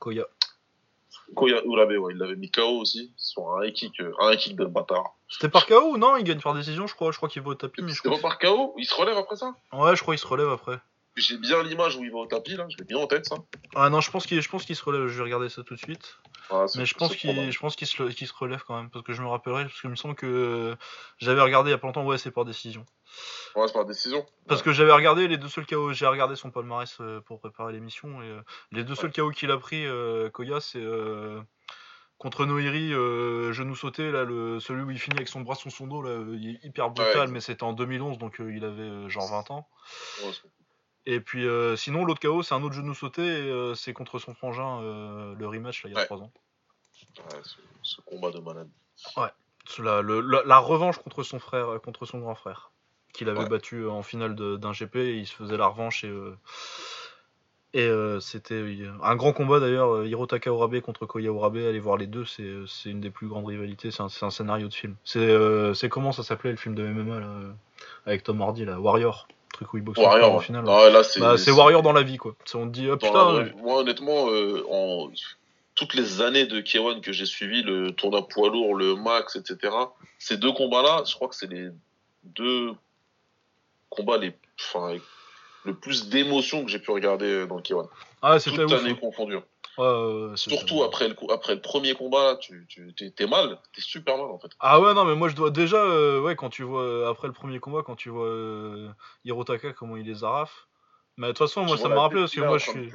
Koya. 0.00 0.26
Koya 1.34 1.62
Urabe 1.64 1.90
ouais 1.92 2.12
il 2.12 2.18
l'avait 2.18 2.36
mis 2.36 2.50
KO 2.50 2.78
aussi 2.80 3.12
sur 3.16 3.48
un 3.50 3.64
high 3.64 3.72
kick 3.72 4.00
euh, 4.00 4.12
un 4.20 4.36
kick 4.36 4.56
de 4.56 4.64
bâtard 4.64 5.16
C'était 5.28 5.48
par 5.48 5.66
KO 5.66 5.92
ou 5.92 5.96
non 5.96 6.16
Il 6.16 6.24
gagne 6.24 6.40
par 6.40 6.54
décision, 6.54 6.86
je 6.86 6.94
crois. 6.94 7.12
Je 7.12 7.16
crois 7.16 7.28
qu'il 7.28 7.42
va 7.42 7.50
au 7.50 7.54
tapis, 7.54 7.82
c'était 7.92 8.10
pas 8.10 8.18
par 8.18 8.38
KO 8.38 8.74
il 8.78 8.84
se 8.84 8.94
relève 8.94 9.16
après 9.16 9.36
ça 9.36 9.54
Ouais, 9.72 9.96
je 9.96 10.02
crois 10.02 10.14
qu'il 10.14 10.22
se 10.22 10.26
relève 10.26 10.48
après. 10.48 10.78
j'ai 11.16 11.36
bien 11.38 11.62
l'image 11.62 11.96
où 11.96 12.04
il 12.04 12.10
va 12.10 12.18
au 12.18 12.26
tapis 12.26 12.56
là 12.56 12.66
je 12.68 12.76
l'ai 12.78 12.84
bien 12.84 12.98
en 12.98 13.06
tête 13.06 13.26
ça 13.26 13.36
Ah 13.74 13.90
non, 13.90 14.00
je 14.00 14.10
pense 14.10 14.26
qu'il, 14.26 14.40
qu'il 14.40 14.76
se 14.76 14.84
relève. 14.84 15.06
Je 15.06 15.16
vais 15.18 15.24
regarder 15.24 15.48
ça 15.48 15.62
tout 15.62 15.74
de 15.74 15.80
suite. 15.80 16.18
Ah, 16.50 16.66
Mais 16.76 16.84
je 16.84 16.94
pense 16.94 17.14
qu'il, 17.14 17.86
se, 17.86 18.26
se 18.26 18.32
relève 18.34 18.62
quand 18.66 18.76
même, 18.76 18.90
parce 18.90 19.04
que 19.04 19.12
je 19.12 19.22
me 19.22 19.28
rappellerai, 19.28 19.64
parce 19.64 19.80
qu'il 19.80 19.90
me 19.90 19.94
semble 19.96 20.16
que 20.16 20.26
euh, 20.26 20.74
j'avais 21.18 21.40
regardé 21.40 21.70
il 21.70 21.72
y 21.72 21.74
a 21.74 21.78
pas 21.78 21.86
longtemps. 21.86 22.04
Ouais, 22.04 22.18
c'est 22.18 22.32
par 22.32 22.44
décision. 22.44 22.84
Ouais 23.56 23.66
c'est 23.66 23.72
par 23.72 23.84
décision 23.84 24.24
Parce 24.46 24.62
que 24.62 24.72
j'avais 24.72 24.92
regardé 24.92 25.28
les 25.28 25.38
deux 25.38 25.48
seuls 25.48 25.66
KO, 25.66 25.92
j'ai 25.92 26.06
regardé 26.06 26.36
son 26.36 26.50
palmarès 26.50 26.96
euh, 27.00 27.20
pour 27.20 27.40
préparer 27.40 27.72
l'émission 27.72 28.22
et 28.22 28.28
euh, 28.28 28.40
les 28.72 28.84
deux 28.84 28.94
seuls 28.94 29.12
KO 29.12 29.30
qu'il 29.30 29.50
a 29.50 29.58
pris, 29.58 29.86
euh, 29.86 30.30
Koya, 30.30 30.60
c'est 30.60 30.84
contre 32.18 32.44
Noiri, 32.44 32.90
genou 32.90 33.74
sauté, 33.74 34.10
là, 34.12 34.24
le, 34.24 34.60
celui 34.60 34.82
où 34.82 34.90
il 34.90 34.98
finit 34.98 35.16
avec 35.16 35.28
son 35.28 35.40
bras 35.40 35.54
sur 35.54 35.72
son 35.72 35.86
dos, 35.86 36.02
là, 36.02 36.22
il 36.32 36.50
est 36.50 36.64
hyper 36.66 36.90
brutal, 36.90 37.20
Ouais. 37.20 37.26
mais 37.28 37.40
c'était 37.40 37.62
en 37.62 37.72
2011, 37.72 38.18
donc 38.18 38.36
il 38.40 38.62
avait 38.62 39.08
genre 39.08 39.30
20 39.30 39.50
ans. 39.50 39.66
Ouais, 40.22 40.32
Et 41.06 41.20
puis 41.20 41.46
euh, 41.46 41.76
sinon, 41.76 42.04
l'autre 42.04 42.20
KO, 42.20 42.42
c'est 42.42 42.54
un 42.54 42.62
autre 42.62 42.74
genou 42.74 42.92
sauté, 42.94 43.22
euh, 43.22 43.74
c'est 43.74 43.94
contre 43.94 44.18
son 44.18 44.34
frangin, 44.34 44.82
euh, 44.82 45.34
le 45.34 45.48
rematch, 45.48 45.82
là, 45.84 45.88
il 45.90 45.92
y 45.94 45.96
a 45.96 46.00
Ouais. 46.00 46.04
3 46.06 46.18
ans. 46.18 46.32
ce, 47.82 48.00
combat 48.02 48.30
de 48.30 48.40
malade. 48.40 48.68
Ouais. 49.16 49.30
La, 49.78 50.02
la, 50.02 50.58
revanche 50.58 50.98
contre 50.98 51.22
son 51.22 51.38
frère, 51.38 51.80
contre 51.82 52.04
son 52.04 52.18
grand 52.18 52.34
frère, 52.34 52.69
qu'il 53.12 53.28
avait 53.28 53.48
battu 53.48 53.86
en 53.86 54.02
finale 54.02 54.34
d'un 54.34 54.72
GP, 54.72 54.96
et 54.96 55.18
il 55.18 55.26
se 55.26 55.34
faisait 55.34 55.56
la 55.56 55.66
revanche 55.66 56.04
et. 56.04 56.12
Et 57.72 57.82
euh, 57.82 58.18
c'était 58.18 58.54
euh, 58.54 58.90
un 59.02 59.14
grand 59.14 59.32
combat 59.32 59.60
d'ailleurs, 59.60 59.94
euh, 59.94 60.06
Hirotaka 60.06 60.52
Orabe 60.52 60.80
contre 60.80 61.06
Koya 61.06 61.32
Orabe, 61.32 61.56
allez 61.56 61.78
voir 61.78 61.96
les 61.96 62.08
deux, 62.08 62.24
c'est 62.24 62.90
une 62.90 63.00
des 63.00 63.10
plus 63.10 63.28
grandes 63.28 63.46
rivalités, 63.46 63.92
c'est 63.92 64.02
un, 64.02 64.30
scénario 64.30 64.66
de 64.66 64.74
film. 64.74 64.96
C'est 65.04 65.88
comment 65.88 66.10
ça 66.10 66.24
s'appelait 66.24 66.50
le 66.50 66.56
film 66.56 66.74
de 66.74 66.82
MMA 66.82 67.20
là, 67.20 67.28
avec 68.06 68.24
Tom 68.24 68.42
Hardy 68.42 68.64
là, 68.64 68.80
Warrior 68.80 69.28
truc 69.52 69.72
où 69.72 69.78
il 69.78 69.82
boxe 69.82 69.98
Warrior 69.98 70.32
en 70.32 70.40
finale. 70.40 70.64
Bah, 70.64 71.36
c'est 71.36 71.50
Warrior 71.50 71.82
dans 71.82 71.92
la 71.92 72.02
vie 72.02 72.16
quoi. 72.16 72.34
On 72.54 72.66
dit 72.66 72.88
oh, 72.90 72.96
putain. 72.96 73.46
moi 73.58 73.78
honnêtement, 73.78 74.26
en 74.70 75.10
toutes 75.76 75.94
les 75.94 76.22
années 76.22 76.46
de 76.46 76.60
K1 76.60 77.00
que 77.00 77.12
j'ai 77.12 77.26
suivi, 77.26 77.62
le 77.62 77.92
tournoi 77.92 78.26
poids 78.26 78.48
lourd, 78.48 78.74
le 78.74 78.96
max, 78.96 79.36
etc. 79.36 79.72
Ces 80.18 80.38
deux 80.38 80.52
combats 80.52 80.82
là, 80.82 81.02
je 81.06 81.14
crois 81.14 81.28
que 81.28 81.36
c'est 81.36 81.50
les 81.50 81.68
deux 82.24 82.72
combats 83.90 84.16
les, 84.16 84.34
enfin, 84.58 84.96
le 85.64 85.74
plus 85.74 86.08
d'émotions 86.08 86.64
que 86.64 86.70
j'ai 86.70 86.78
pu 86.78 86.90
regarder 86.90 87.26
euh, 87.26 87.46
dans 87.46 87.60
K1. 87.60 87.88
Ah, 88.22 88.38
c'était 88.38 88.56
Toute 88.56 88.72
année 88.72 88.96
confondue. 88.96 89.38
Surtout 90.34 90.82
après 90.82 91.08
le, 91.08 91.16
après 91.32 91.54
le 91.54 91.60
premier 91.60 91.94
combat, 91.94 92.36
tu, 92.36 92.66
tu 92.68 92.94
t'es 92.94 93.26
mal, 93.26 93.58
t'es 93.74 93.80
super 93.80 94.16
mal 94.16 94.26
en 94.26 94.38
fait. 94.38 94.50
Ah 94.60 94.80
ouais, 94.80 94.94
non, 94.94 95.04
mais 95.04 95.14
moi 95.14 95.28
je 95.28 95.36
dois 95.36 95.50
déjà, 95.50 95.82
euh, 95.82 96.20
ouais, 96.20 96.36
quand 96.36 96.50
tu 96.50 96.62
vois, 96.62 96.82
euh, 96.82 97.10
après 97.10 97.28
le 97.28 97.32
premier 97.32 97.60
combat, 97.60 97.82
quand 97.82 97.96
tu 97.96 98.10
vois 98.10 98.30
Hirotaka, 99.24 99.72
comment 99.72 99.96
il 99.96 100.06
les 100.06 100.24
arrafe. 100.24 100.68
Mais 101.16 101.28
de 101.28 101.32
toute 101.32 101.38
façon, 101.38 101.64
moi 101.64 101.76
ça 101.76 101.88
m'a 101.88 102.00
rappelé 102.00 102.20
parce 102.20 102.34
que 102.34 102.40
moi 102.40 102.58
je 102.58 102.70
suis. 102.70 102.92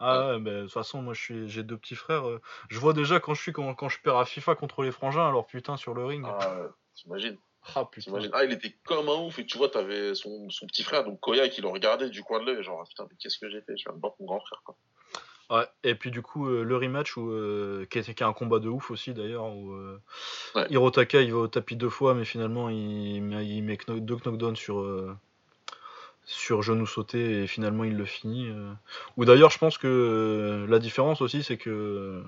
Ah 0.00 0.32
ouais, 0.32 0.40
mais 0.40 0.50
de 0.50 0.62
toute 0.62 0.72
façon, 0.72 1.02
moi 1.02 1.14
je 1.14 1.20
suis, 1.20 1.48
j'ai 1.48 1.62
deux 1.62 1.76
petits 1.76 1.94
frères. 1.94 2.24
je 2.68 2.78
vois 2.78 2.92
déjà 2.92 3.20
quand 3.20 3.34
je 3.34 3.42
suis 3.42 3.52
quand, 3.52 3.74
quand 3.74 3.88
je 3.88 4.00
perds 4.00 4.16
à 4.18 4.24
FIFA 4.24 4.54
contre 4.54 4.82
les 4.82 4.92
frangins, 4.92 5.26
alors 5.26 5.46
putain 5.46 5.76
sur 5.76 5.94
le 5.94 6.04
ring. 6.04 6.24
Ah, 6.28 6.54
t'imagines. 6.94 7.38
Ah, 7.74 7.88
ah, 8.32 8.44
il 8.44 8.52
était 8.52 8.74
comme 8.84 9.08
un 9.08 9.26
ouf, 9.26 9.38
et 9.38 9.46
tu 9.46 9.56
vois, 9.56 9.68
t'avais 9.68 10.14
son, 10.14 10.50
son 10.50 10.66
petit 10.66 10.82
frère, 10.82 11.04
donc 11.04 11.20
Koya, 11.20 11.48
qui 11.48 11.62
le 11.62 11.68
regardait 11.68 12.10
du 12.10 12.22
coin 12.22 12.40
de 12.40 12.46
l'œil, 12.46 12.62
genre, 12.62 12.84
putain, 12.86 13.06
mais 13.10 13.16
qu'est-ce 13.18 13.38
que 13.38 13.48
j'ai 13.48 13.62
fait 13.62 13.76
Je 13.76 13.84
viens 13.84 13.94
de 13.94 14.00
battre 14.00 14.16
mon 14.20 14.26
grand 14.26 14.40
frère, 14.40 14.60
quoi. 14.64 14.76
Ouais, 15.50 15.66
et 15.82 15.94
puis 15.94 16.10
du 16.10 16.22
coup, 16.22 16.48
euh, 16.48 16.64
le 16.64 16.76
rematch, 16.76 17.16
où, 17.16 17.30
euh, 17.30 17.86
qui, 17.90 17.98
était, 17.98 18.14
qui 18.14 18.24
un 18.24 18.32
combat 18.32 18.60
de 18.60 18.68
ouf 18.68 18.90
aussi 18.90 19.12
d'ailleurs, 19.12 19.54
où 19.54 19.72
euh, 19.74 20.00
Hirotaka 20.70 21.20
il 21.20 21.32
va 21.32 21.38
au 21.40 21.48
tapis 21.48 21.76
deux 21.76 21.90
fois, 21.90 22.14
mais 22.14 22.24
finalement 22.24 22.70
il, 22.70 23.30
il 23.42 23.62
met 23.62 23.78
deux 23.88 24.16
knockdowns 24.16 24.56
sur, 24.56 25.16
sur 26.24 26.62
genou 26.62 26.86
sauté, 26.86 27.42
et 27.42 27.46
finalement 27.46 27.84
il 27.84 27.96
le 27.96 28.06
finit. 28.06 28.50
Ou 29.18 29.26
d'ailleurs, 29.26 29.50
je 29.50 29.58
pense 29.58 29.76
que 29.76 30.64
la 30.66 30.78
différence 30.78 31.20
aussi, 31.20 31.42
c'est 31.42 31.58
que 31.58 32.22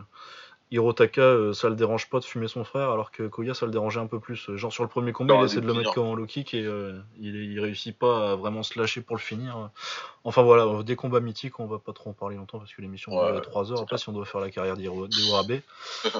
Hirotaka, 0.72 1.22
euh, 1.22 1.52
ça 1.52 1.68
le 1.68 1.76
dérange 1.76 2.10
pas 2.10 2.18
de 2.18 2.24
fumer 2.24 2.48
son 2.48 2.64
frère, 2.64 2.90
alors 2.90 3.12
que 3.12 3.22
Koya, 3.28 3.54
ça 3.54 3.66
le 3.66 3.72
dérangeait 3.72 4.00
un 4.00 4.08
peu 4.08 4.18
plus. 4.18 4.50
Genre 4.56 4.72
sur 4.72 4.82
le 4.82 4.88
premier 4.88 5.12
combat, 5.12 5.36
il 5.36 5.44
essaie 5.44 5.60
de 5.60 5.66
le 5.66 5.74
mettre 5.74 5.94
comme 5.94 6.06
en 6.06 6.14
low 6.14 6.26
kick 6.26 6.54
et 6.54 6.64
euh, 6.64 6.98
il, 7.20 7.60
réussit 7.60 7.96
pas 7.96 8.32
à 8.32 8.36
vraiment 8.36 8.64
se 8.64 8.78
lâcher 8.78 9.00
pour 9.00 9.16
le 9.16 9.20
finir. 9.20 9.70
Enfin 10.24 10.42
voilà, 10.42 10.82
des 10.82 10.96
combats 10.96 11.20
mythiques, 11.20 11.60
on 11.60 11.66
va 11.66 11.78
pas 11.78 11.92
trop 11.92 12.10
en 12.10 12.14
parler 12.14 12.36
longtemps 12.36 12.58
parce 12.58 12.74
que 12.74 12.82
l'émission 12.82 13.16
ouais, 13.16 13.40
3 13.40 13.72
heures. 13.72 13.80
Après, 13.82 13.98
si 13.98 14.08
on 14.08 14.12
doit 14.12 14.24
faire 14.24 14.40
la 14.40 14.50
carrière 14.50 14.76
d'Iwarabe. 14.76 15.60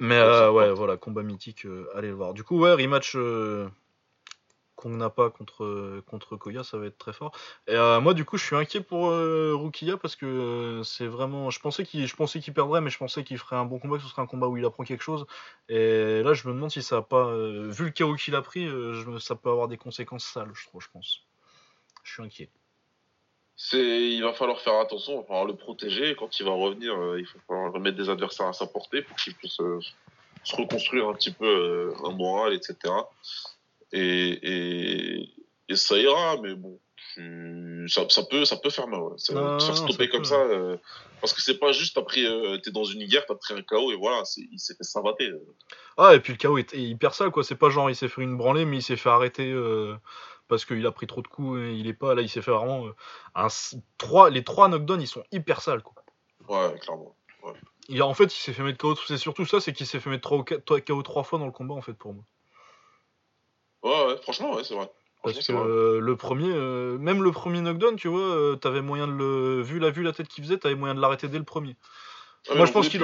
Mais 0.00 0.18
euh, 0.18 0.50
ouais, 0.50 0.72
voilà, 0.72 0.96
combat 0.96 1.22
mythique, 1.22 1.64
allez 1.94 2.08
le 2.08 2.14
voir. 2.14 2.34
Du 2.34 2.42
coup, 2.42 2.58
ouais, 2.58 2.72
rematch 2.72 3.16
n'a 4.90 5.10
pas 5.10 5.30
contre, 5.30 6.02
contre 6.06 6.36
Koya, 6.36 6.64
ça 6.64 6.78
va 6.78 6.86
être 6.86 6.98
très 6.98 7.12
fort. 7.12 7.32
Et 7.66 7.74
euh, 7.74 8.00
moi, 8.00 8.14
du 8.14 8.24
coup, 8.24 8.36
je 8.36 8.44
suis 8.44 8.56
inquiet 8.56 8.80
pour 8.80 9.08
euh, 9.08 9.54
Rukia 9.54 9.96
parce 9.96 10.16
que 10.16 10.26
euh, 10.26 10.82
c'est 10.82 11.06
vraiment. 11.06 11.50
Je 11.50 11.60
pensais 11.60 11.84
qu'il 11.84 12.06
qu'il 12.06 12.54
perdrait, 12.54 12.80
mais 12.80 12.90
je 12.90 12.98
pensais 12.98 13.24
qu'il 13.24 13.38
ferait 13.38 13.56
un 13.56 13.64
bon 13.64 13.78
combat, 13.78 13.96
que 13.96 14.02
ce 14.02 14.08
serait 14.08 14.22
un 14.22 14.26
combat 14.26 14.46
où 14.46 14.56
il 14.56 14.64
apprend 14.64 14.84
quelque 14.84 15.02
chose. 15.02 15.26
Et 15.68 16.22
là, 16.22 16.34
je 16.34 16.46
me 16.48 16.54
demande 16.54 16.70
si 16.70 16.82
ça 16.82 16.98
a 16.98 17.02
pas. 17.02 17.34
vu 17.34 17.84
le 17.84 17.90
chaos 17.90 18.14
qu'il 18.16 18.34
a 18.34 18.42
pris, 18.42 18.66
je, 18.66 19.18
ça 19.18 19.34
peut 19.34 19.50
avoir 19.50 19.68
des 19.68 19.76
conséquences 19.76 20.24
sales, 20.24 20.52
je 20.54 20.66
trouve, 20.66 20.82
je 20.82 20.88
pense. 20.92 21.22
Je 22.02 22.12
suis 22.12 22.22
inquiet. 22.22 22.50
Il 23.72 24.20
va 24.22 24.32
falloir 24.32 24.60
faire 24.60 24.78
attention, 24.80 25.14
il 25.14 25.18
va 25.18 25.22
falloir 25.24 25.44
le 25.44 25.54
protéger. 25.54 26.16
Quand 26.16 26.38
il 26.38 26.44
va 26.44 26.52
revenir, 26.52 26.94
il 27.18 27.26
faut 27.26 27.38
falloir 27.46 27.72
remettre 27.72 27.96
des 27.96 28.10
adversaires 28.10 28.46
à 28.46 28.52
sa 28.52 28.66
portée 28.66 29.02
pour 29.02 29.16
qu'il 29.16 29.34
puisse 29.34 29.60
se 30.44 30.56
reconstruire 30.56 31.08
un 31.08 31.14
petit 31.14 31.32
peu 31.32 31.94
un 32.04 32.10
moral, 32.10 32.52
etc 32.52 32.92
et, 33.94 35.30
et, 35.68 35.76
ça 35.76 35.96
ira, 35.96 36.36
mais 36.42 36.54
bon, 36.54 36.80
ça, 37.88 38.08
ça, 38.08 38.22
peut, 38.24 38.44
ça 38.44 38.56
peut 38.56 38.70
faire 38.70 38.88
mal. 38.88 39.00
Ouais. 39.00 39.14
Ça, 39.16 39.34
non, 39.34 39.60
faire 39.60 39.76
stopper 39.76 40.08
comme 40.08 40.24
ça, 40.24 40.36
euh, 40.36 40.76
parce 41.20 41.32
que 41.32 41.40
c'est 41.40 41.58
pas 41.58 41.72
juste 41.72 41.96
après, 41.96 42.24
euh, 42.24 42.58
t'es 42.58 42.70
dans 42.70 42.84
une 42.84 43.04
guerre, 43.04 43.24
t'as 43.26 43.34
pris 43.34 43.54
un 43.54 43.62
KO 43.62 43.92
et 43.92 43.96
voilà, 43.96 44.22
il 44.36 44.58
s'est 44.58 44.74
fait 44.74 44.84
savater. 44.84 45.28
Euh. 45.28 45.54
Ah, 45.96 46.14
et 46.14 46.20
puis 46.20 46.32
le 46.32 46.38
KO 46.38 46.58
est, 46.58 46.72
hyper 46.74 47.14
sale, 47.14 47.30
quoi. 47.30 47.44
C'est 47.44 47.54
pas 47.54 47.70
genre 47.70 47.88
il 47.88 47.96
s'est 47.96 48.08
fait 48.08 48.22
une 48.22 48.36
branlée, 48.36 48.64
mais 48.64 48.78
il 48.78 48.82
s'est 48.82 48.96
fait 48.96 49.10
arrêter 49.10 49.54
parce 50.48 50.64
qu'il 50.64 50.84
a 50.86 50.92
pris 50.92 51.06
trop 51.06 51.22
de 51.22 51.28
coups 51.28 51.60
et 51.60 51.74
il 51.74 51.86
est 51.86 51.94
pas 51.94 52.14
là, 52.14 52.22
il 52.22 52.28
s'est 52.28 52.42
fait 52.42 52.50
vraiment. 52.50 52.86
un, 53.34 53.48
trois, 53.98 54.30
les 54.30 54.44
trois 54.44 54.68
knockdowns, 54.68 55.00
ils 55.00 55.06
sont 55.06 55.24
hyper 55.32 55.60
sales, 55.60 55.82
quoi. 55.82 55.94
Ouais, 56.48 56.78
clairement. 56.80 57.16
Il 57.88 58.02
en 58.02 58.14
fait, 58.14 58.34
il 58.34 58.38
s'est 58.38 58.54
fait 58.54 58.62
mettre 58.62 58.78
KO. 58.78 58.96
C'est 59.06 59.18
surtout 59.18 59.44
ça, 59.44 59.60
c'est 59.60 59.72
qu'il 59.72 59.86
s'est 59.86 60.00
fait 60.00 60.10
mettre 60.10 60.44
KO 60.44 61.02
trois 61.02 61.22
fois 61.22 61.38
dans 61.38 61.46
le 61.46 61.52
combat, 61.52 61.74
en 61.74 61.82
fait, 61.82 61.92
pour 61.92 62.14
moi. 62.14 62.24
Ouais, 64.14 64.16
ouais, 64.16 64.22
franchement, 64.22 64.54
ouais, 64.54 64.64
c'est 64.64 64.74
vrai. 64.74 64.90
Parce 65.24 65.46
que 65.46 65.52
euh, 65.52 66.00
le 66.00 66.16
premier, 66.16 66.50
euh, 66.50 66.98
même 66.98 67.22
le 67.22 67.32
premier 67.32 67.62
knockdown, 67.62 67.96
tu 67.96 68.08
vois, 68.08 68.20
euh, 68.20 68.56
t'avais 68.56 68.82
moyen 68.82 69.06
de 69.06 69.12
le. 69.12 69.62
Vu 69.62 69.78
la, 69.78 69.90
vu 69.90 70.02
la 70.02 70.12
tête 70.12 70.28
qu'il 70.28 70.44
faisait, 70.44 70.58
t'avais 70.58 70.74
moyen 70.74 70.94
de 70.94 71.00
l'arrêter 71.00 71.28
dès 71.28 71.38
le 71.38 71.44
premier. 71.44 71.76
Ah, 72.50 72.56
Moi, 72.56 72.66
je 72.66 72.72
pense 72.72 72.90
qu'il. 72.90 73.00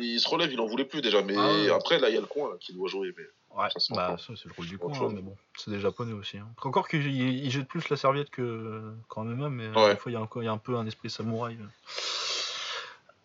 Il 0.00 0.20
se 0.20 0.28
relève, 0.28 0.52
il 0.52 0.60
en 0.60 0.66
voulait 0.66 0.84
plus 0.84 1.00
déjà. 1.02 1.22
Mais 1.22 1.34
ah, 1.36 1.74
après, 1.74 1.98
là, 1.98 2.08
il 2.08 2.14
y 2.14 2.18
a 2.18 2.20
le 2.20 2.26
coin 2.26 2.56
qui 2.60 2.72
doit 2.72 2.88
jouer. 2.88 3.12
Mais... 3.16 3.24
Ouais, 3.60 3.68
bah, 3.90 4.16
ça, 4.16 4.34
c'est 4.36 4.44
le 4.44 4.54
rôle 4.56 4.66
du 4.66 4.78
coin, 4.78 4.92
hein, 4.96 5.10
mais 5.12 5.22
bon, 5.22 5.34
c'est 5.56 5.70
des 5.72 5.80
japonais 5.80 6.12
aussi. 6.12 6.38
Hein. 6.38 6.46
Encore 6.62 6.86
qu'ils 6.86 7.50
jettent 7.50 7.66
plus 7.66 7.88
la 7.88 7.96
serviette 7.96 8.30
que 8.30 8.92
quand 9.08 9.24
même, 9.24 9.48
mais 9.48 9.66
des 9.66 9.96
fois, 9.96 10.12
il 10.12 10.14
y, 10.14 10.16
a 10.16 10.42
y 10.44 10.48
a 10.48 10.52
un 10.52 10.58
peu 10.58 10.76
un 10.76 10.86
esprit 10.86 11.10
samouraï. 11.10 11.58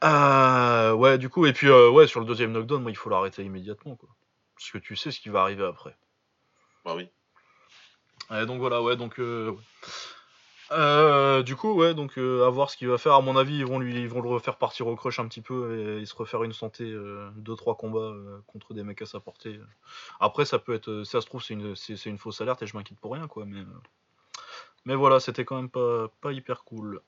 ouais, 0.01 1.17
du 1.19 1.29
coup, 1.29 1.45
et 1.45 1.53
puis, 1.53 1.69
ouais, 1.69 2.07
sur 2.07 2.21
le 2.21 2.25
deuxième 2.25 2.53
knockdown, 2.53 2.81
moi, 2.81 2.89
il 2.91 2.97
faut 2.97 3.11
l'arrêter 3.11 3.43
immédiatement, 3.43 3.95
quoi. 3.95 4.09
Parce 4.55 4.71
que 4.71 4.77
tu 4.79 4.95
sais 4.95 5.11
ce 5.11 5.19
qui 5.19 5.29
va 5.29 5.41
arriver 5.41 5.65
après. 5.65 5.95
Bah 6.85 6.93
oui. 6.95 7.07
Donc 8.29 8.59
voilà, 8.59 8.81
ouais, 8.81 8.95
donc. 8.95 9.19
Euh, 9.19 9.53
euh, 10.71 11.43
du 11.43 11.57
coup, 11.57 11.73
ouais, 11.73 11.93
donc 11.93 12.17
euh, 12.17 12.45
à 12.45 12.49
voir 12.49 12.69
ce 12.69 12.77
qu'il 12.77 12.87
va 12.87 12.97
faire. 12.97 13.13
À 13.13 13.21
mon 13.21 13.35
avis, 13.35 13.57
ils 13.57 13.65
vont 13.65 13.79
lui, 13.79 13.93
ils 13.99 14.07
vont 14.07 14.21
le 14.21 14.29
refaire 14.29 14.57
partir 14.57 14.87
au 14.87 14.95
crush 14.95 15.19
un 15.19 15.27
petit 15.27 15.41
peu 15.41 15.97
et, 15.97 15.99
il 15.99 16.07
se 16.07 16.15
refaire 16.15 16.43
une 16.43 16.53
santé, 16.53 16.85
2-3 16.85 17.75
combats 17.75 18.13
contre 18.47 18.73
des 18.73 18.83
mecs 18.83 19.01
à 19.01 19.05
sa 19.05 19.19
portée. 19.19 19.59
Après, 20.19 20.45
ça 20.45 20.59
peut 20.59 20.73
être, 20.73 21.03
ça 21.03 21.19
se 21.19 21.25
trouve, 21.25 21.43
c'est 21.43 21.55
une, 21.55 21.75
c'est, 21.75 22.05
une 22.05 22.17
fausse 22.17 22.39
alerte 22.39 22.61
et 22.61 22.67
je 22.67 22.77
m'inquiète 22.77 22.99
pour 22.99 23.13
rien, 23.13 23.27
quoi. 23.27 23.45
Mais, 23.45 23.63
mais 24.85 24.95
voilà, 24.95 25.19
c'était 25.19 25.43
quand 25.43 25.57
même 25.57 25.69
pas, 25.69 26.07
pas 26.21 26.31
hyper 26.31 26.63
cool. 26.63 27.01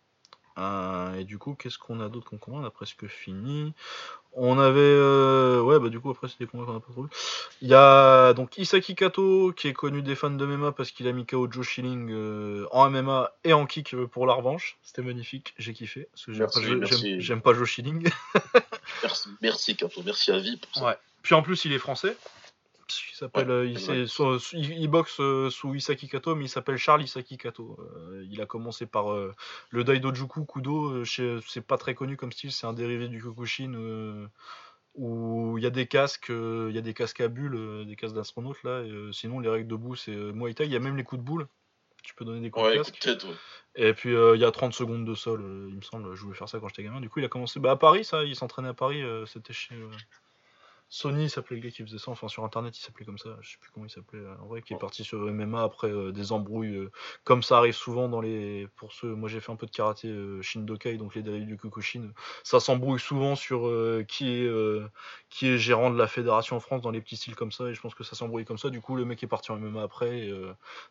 Et 0.57 1.23
du 1.23 1.37
coup, 1.37 1.55
qu'est-ce 1.55 1.77
qu'on 1.77 1.99
a 1.99 2.09
d'autre 2.09 2.29
qu'on 2.29 2.37
combat 2.37 2.57
On 2.57 2.65
a 2.65 2.71
presque 2.71 3.07
fini? 3.07 3.73
On 4.35 4.57
avait. 4.57 4.79
Euh, 4.79 5.61
ouais, 5.61 5.79
bah 5.79 5.89
du 5.89 5.99
coup, 5.99 6.09
après, 6.09 6.27
c'était 6.27 6.47
combats 6.47 6.65
qu'on 6.65 6.77
a 6.77 6.79
pas 6.79 6.91
trouvé. 6.91 7.09
Il 7.61 7.67
y 7.67 7.75
a 7.75 8.33
donc 8.33 8.57
Isaki 8.57 8.95
Kato, 8.95 9.53
qui 9.55 9.67
est 9.67 9.73
connu 9.73 10.01
des 10.01 10.15
fans 10.15 10.31
de 10.31 10.45
MMA 10.45 10.71
parce 10.71 10.91
qu'il 10.91 11.07
a 11.07 11.11
mis 11.11 11.25
KO 11.25 11.51
Joe 11.51 11.65
Schilling 11.65 12.09
euh, 12.11 12.65
en 12.71 12.89
MMA 12.89 13.31
et 13.43 13.53
en 13.53 13.65
kick 13.67 13.93
euh, 13.93 14.07
pour 14.07 14.25
la 14.25 14.33
revanche. 14.33 14.77
C'était 14.81 15.03
magnifique, 15.03 15.53
j'ai 15.59 15.73
kiffé. 15.73 16.07
Parce 16.11 16.25
que 16.25 16.33
j'aime 16.33 17.41
pas, 17.41 17.53
Joe 17.53 17.67
Schilling. 17.67 18.09
merci, 19.03 19.29
merci 19.41 19.75
Kato, 19.75 20.01
merci 20.03 20.31
à 20.31 20.39
vie 20.39 20.57
pour 20.57 20.73
ça. 20.73 20.85
Ouais. 20.87 20.97
Puis 21.21 21.35
en 21.35 21.43
plus, 21.43 21.65
il 21.65 21.73
est 21.73 21.79
français. 21.79 22.17
Il 23.11 23.15
s'appelle, 23.15 23.49
euh, 23.49 23.65
il, 23.65 24.87
boxe 24.87 25.19
euh, 25.19 25.49
sous 25.49 25.73
Isaki 25.73 26.07
Kato, 26.07 26.35
mais 26.35 26.45
il 26.45 26.49
s'appelle 26.49 26.77
Charles 26.77 27.03
Isaki 27.03 27.37
Kato. 27.37 27.77
Euh, 27.79 28.25
il 28.29 28.41
a 28.41 28.45
commencé 28.45 28.85
par 28.85 29.05
le 29.69 29.83
Daidojuku 29.83 30.45
Kudo. 30.45 31.05
c'est 31.05 31.61
pas 31.65 31.77
très 31.77 31.95
connu 31.95 32.17
comme 32.17 32.31
style, 32.31 32.51
c'est 32.51 32.67
un 32.67 32.73
dérivé 32.73 33.07
du 33.07 33.21
Kokushin 33.21 34.29
où 34.95 35.57
il 35.57 35.63
y 35.63 35.65
a 35.65 35.71
des 35.71 35.87
casques, 35.87 36.29
il 36.29 36.71
y 36.71 36.77
a 36.77 36.81
des 36.81 36.93
casques 36.93 37.21
à 37.21 37.27
bulles, 37.27 37.85
des 37.87 37.95
casques 37.95 38.15
d'astronautes 38.15 38.61
là. 38.63 38.83
sinon, 39.11 39.39
les 39.39 39.49
règles 39.49 39.67
debout, 39.67 39.95
c'est 39.95 40.15
Muay 40.15 40.53
Thai. 40.53 40.65
Il 40.65 40.71
y 40.71 40.75
a 40.75 40.79
même 40.79 40.97
les 40.97 41.03
coups 41.03 41.19
de 41.21 41.25
boule. 41.25 41.47
Tu 42.03 42.13
peux 42.15 42.25
donner 42.25 42.41
des 42.41 42.51
coups 42.51 42.69
de 42.69 42.75
casque. 42.75 43.09
Et 43.75 43.93
puis 43.93 44.13
il 44.13 44.39
y 44.39 44.45
a 44.45 44.51
30 44.51 44.73
secondes 44.73 45.05
de 45.05 45.15
sol, 45.15 45.41
il 45.69 45.75
me 45.75 45.81
semble. 45.81 46.13
Je 46.15 46.21
voulais 46.21 46.35
faire 46.35 46.49
ça 46.49 46.59
quand 46.59 46.67
j'étais 46.67 46.83
gamin. 46.83 47.01
Du 47.01 47.09
coup, 47.09 47.19
il 47.19 47.25
a 47.25 47.29
commencé 47.29 47.59
bah, 47.59 47.71
à 47.71 47.75
Paris, 47.75 48.03
ça. 48.03 48.23
Il 48.23 48.35
s'entraînait 48.35 48.69
à 48.69 48.73
Paris. 48.73 49.03
C'était 49.25 49.53
chez 49.53 49.75
Sony 50.93 51.27
s'appelait 51.27 51.55
le 51.55 51.63
gars 51.63 51.71
qui 51.71 51.81
faisait 51.81 51.97
ça, 51.97 52.11
enfin 52.11 52.27
sur 52.27 52.45
internet 52.45 52.77
il 52.77 52.81
s'appelait 52.83 53.03
comme 53.03 53.17
ça, 53.17 53.35
je 53.41 53.53
sais 53.53 53.57
plus 53.59 53.71
comment 53.73 53.87
il 53.87 53.89
s'appelait, 53.89 54.19
euh, 54.19 54.35
en 54.43 54.45
vrai, 54.45 54.61
qui 54.61 54.75
est 54.75 54.77
parti 54.77 55.03
sur 55.03 55.17
MMA 55.21 55.63
après 55.63 55.89
euh, 55.89 56.11
des 56.11 56.31
embrouilles, 56.31 56.75
euh, 56.75 56.91
comme 57.23 57.41
ça 57.41 57.57
arrive 57.57 57.73
souvent 57.73 58.09
dans 58.09 58.21
les. 58.21 58.67
Pour 58.75 58.93
ceux, 58.93 59.07
moi 59.15 59.27
j'ai 59.27 59.39
fait 59.39 59.51
un 59.51 59.55
peu 59.55 59.65
de 59.65 59.71
karaté 59.71 60.13
Shindokai, 60.43 60.97
donc 60.97 61.15
les 61.15 61.23
dérivés 61.23 61.47
du 61.47 61.57
Kukushin, 61.57 62.11
ça 62.43 62.59
s'embrouille 62.59 62.99
souvent 62.99 63.35
sur 63.35 63.61
qui, 64.07 64.29
est, 64.29 64.51
qui 65.31 65.47
est 65.47 65.57
gérant 65.57 65.89
de 65.89 65.97
la 65.97 66.05
fédération 66.05 66.57
en 66.57 66.59
France 66.59 66.83
dans 66.83 66.91
les 66.91 67.01
petits 67.01 67.17
styles 67.17 67.35
comme 67.35 67.51
ça, 67.51 67.63
et 67.69 67.73
je 67.73 67.81
pense 67.81 67.95
que 67.95 68.03
ça 68.03 68.15
s'embrouille 68.15 68.45
comme 68.45 68.59
ça, 68.59 68.69
du 68.69 68.79
coup 68.79 68.95
le 68.95 69.03
mec 69.03 69.23
est 69.23 69.27
parti 69.27 69.51
en 69.51 69.57
MMA 69.57 69.81
après, 69.81 70.27
et 70.27 70.33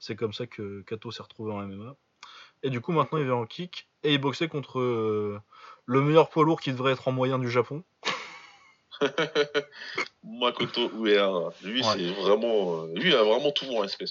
c'est 0.00 0.16
comme 0.16 0.32
ça 0.32 0.48
que 0.48 0.80
Kato 0.80 1.12
s'est 1.12 1.22
retrouvé 1.22 1.52
en 1.52 1.64
MMA. 1.64 1.94
Et 2.64 2.70
du 2.70 2.80
coup 2.80 2.90
maintenant 2.90 3.18
il 3.18 3.26
va 3.28 3.36
en 3.36 3.46
kick, 3.46 3.88
et 4.02 4.14
il 4.14 4.18
boxait 4.18 4.48
contre 4.48 4.80
le 4.80 6.00
meilleur 6.00 6.28
poids 6.28 6.42
lourd 6.42 6.60
qui 6.60 6.72
devrait 6.72 6.90
être 6.90 7.06
en 7.06 7.12
moyen 7.12 7.38
du 7.38 7.48
Japon. 7.48 7.84
Makoto 10.24 10.90
Uehara. 10.90 11.52
Lui, 11.62 11.82
c'est 11.84 12.10
vraiment. 12.12 12.84
Euh, 12.84 12.94
lui, 12.94 13.08
il 13.10 13.16
a 13.16 13.22
vraiment 13.22 13.50
tout 13.50 13.66
mon 13.66 13.80
respect. 13.80 14.06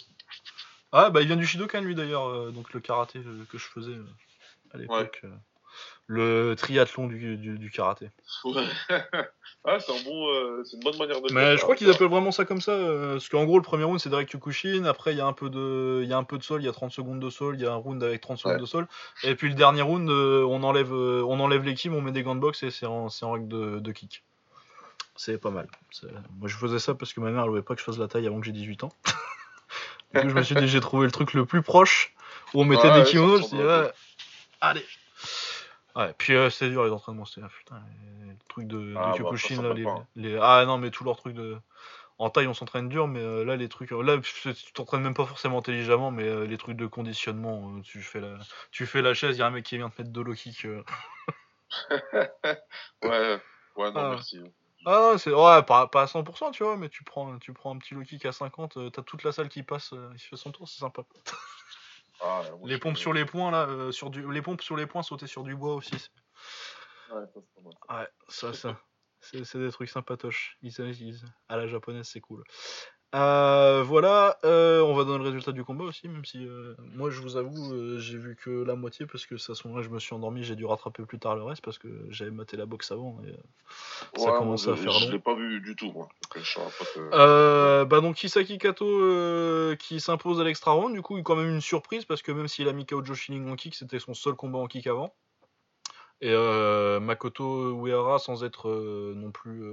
Ah, 0.91 1.09
bah, 1.09 1.21
il 1.21 1.27
vient 1.27 1.37
du 1.37 1.45
Shidokan, 1.45 1.81
lui, 1.81 1.95
d'ailleurs. 1.95 2.27
Euh, 2.27 2.51
donc, 2.51 2.73
le 2.73 2.79
karaté 2.79 3.19
euh, 3.19 3.45
que 3.49 3.57
je 3.57 3.65
faisais 3.65 3.95
à 4.73 4.77
l'époque. 4.77 5.21
le 6.07 6.55
triathlon 6.57 7.07
du, 7.07 7.37
du, 7.37 7.71
karaté. 7.71 8.09
Ouais. 8.43 8.63
ah, 9.63 9.79
c'est 9.79 9.93
un 9.93 10.03
bon, 10.03 10.63
c'est 10.65 10.75
une 10.75 10.83
bonne 10.83 10.97
manière 10.97 11.21
de 11.21 11.33
Mais 11.33 11.55
je 11.55 11.61
crois 11.61 11.75
qu'ils 11.75 11.89
appellent 11.89 12.09
vraiment 12.09 12.31
ça 12.31 12.43
comme 12.43 12.59
ça. 12.59 12.77
parce 13.13 13.29
qu'en 13.29 13.45
gros, 13.45 13.57
le 13.57 13.63
premier 13.63 13.85
round, 13.85 13.99
c'est 13.99 14.09
direct 14.09 14.37
Kushin. 14.37 14.83
Après, 14.83 15.13
il 15.13 15.17
y, 15.17 15.21
a 15.21 15.25
un 15.25 15.33
peu 15.33 15.49
de... 15.49 16.03
y 16.05 16.11
a 16.11 16.17
un 16.17 16.25
peu 16.25 16.37
de 16.37 16.43
sol. 16.43 16.61
Il 16.61 16.65
y 16.65 16.69
a 16.69 16.73
30 16.73 16.91
secondes 16.91 17.21
de 17.21 17.29
sol. 17.29 17.55
Il 17.55 17.61
y 17.61 17.65
a 17.65 17.71
un 17.71 17.77
round 17.77 18.03
avec 18.03 18.19
30 18.19 18.37
secondes 18.37 18.59
de 18.59 18.65
sol. 18.65 18.87
Et 19.23 19.35
puis, 19.35 19.47
le 19.47 19.55
dernier 19.55 19.81
round, 19.81 20.09
on 20.09 20.63
enlève, 20.63 20.91
on 20.93 21.39
enlève 21.39 21.63
l'équipe, 21.63 21.93
on 21.93 22.01
met 22.01 22.11
des 22.11 22.23
gants 22.23 22.35
de 22.35 22.41
boxe 22.41 22.63
et 22.63 22.71
c'est 22.71 22.85
en, 22.85 23.07
en 23.21 23.31
règle 23.31 23.47
de, 23.47 23.79
de 23.79 23.91
kick 23.93 24.23
c'est 25.15 25.37
pas 25.37 25.51
mal. 25.51 25.67
Moi, 26.39 26.47
je 26.47 26.55
faisais 26.55 26.79
ça 26.79 26.95
parce 26.95 27.13
que 27.13 27.19
ma 27.19 27.31
mère, 27.31 27.43
elle 27.43 27.49
voulait 27.49 27.61
pas 27.61 27.75
que 27.75 27.79
je 27.79 27.85
fasse 27.85 27.97
la 27.97 28.07
taille 28.07 28.27
avant 28.27 28.39
que 28.39 28.45
j'ai 28.45 28.51
18 28.51 28.83
ans. 28.83 28.91
du 30.13 30.21
coup, 30.21 30.29
je 30.29 30.35
me 30.35 30.43
suis 30.43 30.55
dit, 30.55 30.67
j'ai 30.67 30.79
trouvé 30.79 31.05
le 31.05 31.11
truc 31.11 31.33
le 31.33 31.45
plus 31.45 31.61
proche 31.61 32.13
où 32.53 32.61
on 32.61 32.65
mettait 32.65 32.91
des 32.93 33.03
kimonos. 33.03 33.49
Je 33.51 33.91
allez. 34.61 34.85
Ouais, 35.95 36.13
puis 36.17 36.33
euh, 36.33 36.49
c'est 36.49 36.69
dur 36.69 36.85
les 36.85 36.91
entraînements, 36.91 37.25
c'est 37.25 37.41
putain, 37.41 37.81
les 38.23 38.33
trucs 38.47 38.67
de, 38.67 38.93
ah, 38.97 39.11
de 39.11 39.17
Kyokushin, 39.17 39.61
là, 39.61 39.73
les, 39.73 39.85
les, 40.15 40.39
ah 40.41 40.63
non, 40.65 40.77
mais 40.77 40.89
tous 40.89 41.03
leurs 41.03 41.17
trucs 41.17 41.35
de. 41.35 41.57
En 42.17 42.29
taille, 42.29 42.47
on 42.47 42.53
s'entraîne 42.53 42.87
dur, 42.87 43.07
mais 43.07 43.19
euh, 43.19 43.43
là, 43.43 43.55
les 43.55 43.67
trucs. 43.67 43.91
Là, 43.91 44.17
tu 44.21 44.53
t'entraînes 44.73 45.01
même 45.01 45.15
pas 45.15 45.25
forcément 45.25 45.57
intelligemment, 45.57 46.11
mais 46.11 46.23
euh, 46.23 46.45
les 46.45 46.57
trucs 46.57 46.77
de 46.77 46.85
conditionnement, 46.85 47.81
tu, 47.81 48.01
fais 48.01 48.21
la, 48.21 48.37
tu 48.71 48.85
fais 48.85 49.01
la 49.01 49.13
chaise, 49.13 49.35
il 49.35 49.39
y 49.39 49.41
a 49.41 49.47
un 49.47 49.51
mec 49.51 49.65
qui 49.65 49.75
vient 49.77 49.89
te 49.89 50.01
mettre 50.01 50.13
de 50.13 50.21
low 50.21 50.33
kick. 50.33 50.63
ouais, 51.91 52.01
ouais, 53.01 53.91
non, 53.91 53.93
ah. 53.95 54.09
merci. 54.11 54.39
Ah 54.85 55.13
c'est 55.17 55.31
ouais, 55.31 55.63
pas, 55.63 55.87
pas 55.87 56.03
à 56.03 56.07
100%, 56.07 56.51
tu 56.51 56.63
vois, 56.63 56.75
mais 56.77 56.89
tu 56.89 57.03
prends, 57.03 57.37
tu 57.37 57.53
prends 57.53 57.75
un 57.75 57.77
petit 57.77 57.93
low 57.93 58.01
kick 58.01 58.25
à 58.25 58.31
50, 58.31 58.77
euh, 58.77 58.89
t'as 58.89 59.03
toute 59.03 59.23
la 59.23 59.31
salle 59.31 59.49
qui 59.49 59.61
passe, 59.63 59.93
euh, 59.93 60.09
il 60.13 60.19
fait 60.19 60.35
son 60.37 60.51
tour, 60.51 60.67
c'est 60.67 60.79
sympa. 60.79 61.03
Ah, 62.23 62.43
les 62.65 62.77
pompes 62.77 62.97
sur 62.97 63.13
les 63.13 63.25
points 63.25 63.49
là, 63.51 63.67
euh, 63.67 63.91
sur 63.91 64.09
du, 64.11 64.31
les 64.31 64.41
pompes 64.41 64.61
sur 64.61 64.77
les 64.77 64.85
points, 64.85 65.01
sauter 65.01 65.27
sur 65.27 65.43
du 65.43 65.55
bois 65.55 65.73
aussi. 65.75 65.95
Ouais, 67.09 67.25
ça, 67.33 67.41
c'est 67.49 67.61
ouais, 67.89 68.07
ça, 68.27 68.53
ça. 68.53 68.81
C'est 69.19 69.59
des 69.59 69.71
trucs 69.71 69.89
sympatoches. 69.89 70.57
Ils, 70.61 70.73
ils, 70.79 71.21
à 71.47 71.57
la 71.57 71.67
japonaise, 71.67 72.07
c'est 72.07 72.21
cool. 72.21 72.43
Euh, 73.13 73.83
voilà, 73.83 74.37
euh, 74.45 74.81
on 74.83 74.93
va 74.93 75.03
donner 75.03 75.17
le 75.17 75.25
résultat 75.25 75.51
du 75.51 75.65
combat 75.65 75.83
aussi, 75.83 76.07
même 76.07 76.23
si 76.23 76.45
euh, 76.45 76.75
moi 76.95 77.09
je 77.09 77.19
vous 77.19 77.35
avoue, 77.35 77.99
j'ai 77.99 78.17
vu 78.17 78.37
que 78.41 78.63
la 78.63 78.75
moitié 78.75 79.05
parce 79.05 79.25
que 79.25 79.35
ça, 79.35 79.51
à 79.51 79.55
ce 79.55 79.67
moment-là 79.67 79.85
je 79.85 79.89
me 79.89 79.99
suis 79.99 80.15
endormi, 80.15 80.43
j'ai 80.45 80.55
dû 80.55 80.65
rattraper 80.65 81.03
plus 81.03 81.19
tard 81.19 81.35
le 81.35 81.43
reste 81.43 81.61
parce 81.61 81.77
que 81.77 81.89
j'avais 82.09 82.31
maté 82.31 82.55
la 82.55 82.65
boxe 82.65 82.89
avant 82.93 83.19
et 83.27 84.17
ça 84.17 84.31
commence 84.31 84.65
à 84.69 84.77
faire 84.77 84.93
long. 84.93 84.99
Je 84.99 85.11
l'ai 85.11 85.19
pas 85.19 85.35
vu 85.35 85.59
du 85.59 85.75
tout, 85.75 85.91
moi. 85.91 86.07
bah 87.85 87.99
donc 87.99 88.23
Isaki 88.23 88.57
Kato 88.57 89.75
qui 89.75 89.99
s'impose 89.99 90.39
à 90.39 90.45
l'extra 90.45 90.71
round, 90.71 90.93
du 90.93 91.01
coup, 91.01 91.21
quand 91.21 91.35
même 91.35 91.49
une 91.49 91.61
surprise 91.61 92.05
parce 92.05 92.21
que 92.21 92.31
même 92.31 92.47
s'il 92.47 92.69
a 92.69 92.73
mis 92.73 92.85
KO 92.85 93.03
Joe 93.03 93.29
en 93.29 93.55
kick, 93.57 93.75
c'était 93.75 93.99
son 93.99 94.13
seul 94.13 94.35
combat 94.35 94.59
en 94.59 94.67
kick 94.67 94.87
avant. 94.87 95.13
Et 96.21 96.33
Makoto 97.01 97.75
Uehara, 97.85 98.19
sans 98.19 98.45
être 98.45 98.69
non 99.15 99.31
plus 99.31 99.65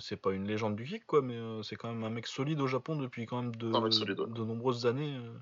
c'est 0.00 0.20
pas 0.20 0.32
une 0.32 0.46
légende 0.46 0.76
du 0.76 0.84
kick, 0.84 1.06
quoi, 1.06 1.22
mais 1.22 1.34
euh, 1.34 1.62
c'est 1.62 1.76
quand 1.76 1.88
même 1.88 2.04
un 2.04 2.10
mec 2.10 2.26
solide 2.26 2.60
au 2.60 2.66
Japon 2.66 2.96
depuis 2.96 3.26
quand 3.26 3.42
même 3.42 3.56
de, 3.56 3.68
de 3.68 4.44
nombreuses 4.44 4.86
années. 4.86 5.14
Euh. 5.16 5.32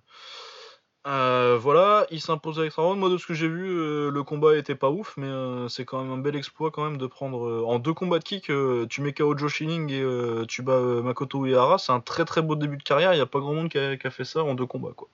Euh, 1.06 1.58
voilà, 1.58 2.06
il 2.10 2.20
s'impose 2.20 2.60
avec 2.60 2.74
round. 2.74 2.98
Moi, 2.98 3.08
de 3.08 3.16
ce 3.16 3.26
que 3.26 3.34
j'ai 3.34 3.48
vu, 3.48 4.10
le 4.10 4.22
combat 4.24 4.56
était 4.56 4.74
pas 4.74 4.90
ouf, 4.90 5.14
mais 5.16 5.30
c'est 5.68 5.84
quand 5.84 6.02
même 6.02 6.12
un 6.12 6.18
bel 6.18 6.36
exploit 6.36 6.70
quand 6.70 6.84
même 6.84 6.98
de 6.98 7.06
prendre 7.06 7.64
en 7.66 7.78
deux 7.78 7.94
combats 7.94 8.18
de 8.18 8.24
kick. 8.24 8.52
tu 8.90 9.00
mets 9.00 9.14
KO 9.14 9.36
Joe 9.36 9.60
et 9.62 10.46
tu 10.48 10.62
bats 10.62 10.80
Makoto 10.80 11.46
Uehara. 11.46 11.78
C'est 11.78 11.92
un 11.92 12.00
très 12.00 12.24
très 12.24 12.42
beau 12.42 12.56
début 12.56 12.76
de 12.76 12.82
carrière. 12.82 13.14
Il 13.14 13.16
n'y 13.16 13.22
a 13.22 13.26
pas 13.26 13.40
grand 13.40 13.54
monde 13.54 13.70
qui 13.70 13.78
a, 13.78 14.10
fait 14.10 14.24
ça 14.24 14.44
en 14.44 14.54
deux 14.54 14.66
combats, 14.66 14.92
quoi. 14.94 15.08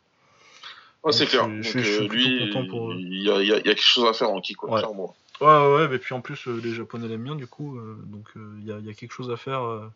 c'est 1.12 1.26
clair. 1.26 1.46
lui, 1.46 1.62
il 1.70 3.22
y, 3.22 3.52
a, 3.52 3.60
quelque 3.60 3.80
chose 3.80 4.06
à 4.06 4.14
faire 4.14 4.30
en 4.30 4.40
kick, 4.40 4.56
quoi, 4.56 4.78
clairement. 4.78 5.14
Ouais, 5.40 5.46
ouais, 5.48 5.88
mais 5.88 5.98
puis 5.98 6.14
en 6.14 6.20
plus, 6.20 6.46
euh, 6.46 6.60
les 6.62 6.72
Japonais 6.74 7.08
l'aiment 7.08 7.24
bien, 7.24 7.34
du 7.34 7.48
coup, 7.48 7.76
euh, 7.76 8.00
donc 8.06 8.28
euh, 8.36 8.56
il 8.60 8.66
y, 8.66 8.72
a, 8.72 8.94
quelque 8.94 9.12
chose 9.12 9.32
à 9.32 9.36
faire 9.36 9.90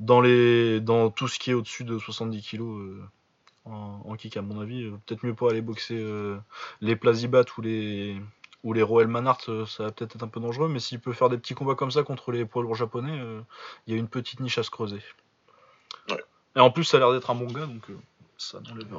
dans, 0.00 0.20
les, 0.20 0.80
dans 0.80 1.10
tout 1.10 1.28
ce 1.28 1.38
qui 1.38 1.52
est 1.52 1.54
au-dessus 1.54 1.84
de 1.84 1.98
70 1.98 2.42
kg 2.42 2.62
en, 3.64 4.16
kick, 4.16 4.36
à 4.36 4.42
mon 4.42 4.60
avis. 4.60 4.90
peut-être 5.06 5.24
mieux 5.24 5.34
pas 5.34 5.50
aller 5.50 5.62
boxer 5.62 6.04
les 6.80 6.96
Plazibat 6.96 7.44
ou 7.58 7.62
les, 7.62 8.20
ou 8.64 8.72
les 8.72 8.82
Roel 8.82 9.06
Manhart, 9.06 9.40
ça 9.68 9.84
va 9.84 9.92
peut-être 9.92 10.16
être 10.16 10.24
un 10.24 10.28
peu 10.28 10.40
dangereux, 10.40 10.68
mais 10.68 10.80
s'il 10.80 11.00
peut 11.00 11.12
faire 11.12 11.28
des 11.28 11.38
petits 11.38 11.54
combats 11.54 11.76
comme 11.76 11.92
ça 11.92 12.02
contre 12.02 12.32
les 12.32 12.44
poids 12.44 12.62
lourds 12.62 12.74
japonais, 12.74 13.20
il 13.86 13.94
y 13.94 13.96
a 13.96 14.00
une 14.00 14.08
petite 14.08 14.40
niche 14.40 14.58
à 14.58 14.64
se 14.64 14.70
creuser. 14.70 15.00
Et 16.56 16.60
en 16.60 16.70
plus, 16.72 16.84
ça 16.84 16.96
a 16.96 17.00
l'air 17.00 17.12
d'être 17.12 17.30
un 17.30 17.36
bon 17.36 17.46
gars, 17.46 17.66
donc 17.66 17.84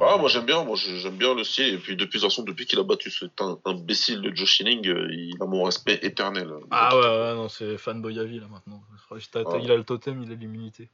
ah, 0.00 0.16
moi 0.18 0.28
j'aime 0.28 0.46
bien, 0.46 0.64
moi 0.64 0.76
j'aime 0.76 1.16
bien 1.16 1.34
le 1.34 1.44
style. 1.44 1.74
Et 1.74 1.78
puis 1.78 1.96
depuis, 1.96 2.18
de 2.18 2.22
toute 2.22 2.30
façon, 2.30 2.42
depuis 2.42 2.66
qu'il 2.66 2.78
a 2.78 2.82
battu 2.82 3.10
cet 3.10 3.40
imbécile 3.64 4.20
de 4.22 4.34
Joe 4.34 4.48
Shining, 4.48 4.86
euh, 4.88 5.08
il 5.12 5.36
a 5.40 5.46
mon 5.46 5.64
respect 5.64 5.98
éternel. 6.02 6.52
Ah 6.70 6.96
ouais, 6.96 7.02
ouais, 7.02 7.34
non, 7.34 7.48
c'est 7.48 7.76
fanboy 7.78 8.18
à 8.18 8.24
vie 8.24 8.40
là 8.40 8.46
maintenant. 8.48 8.82
Il 9.60 9.70
a 9.70 9.76
le 9.76 9.84
totem, 9.84 10.22
il 10.22 10.32
a 10.32 10.34
l'immunité. 10.34 10.90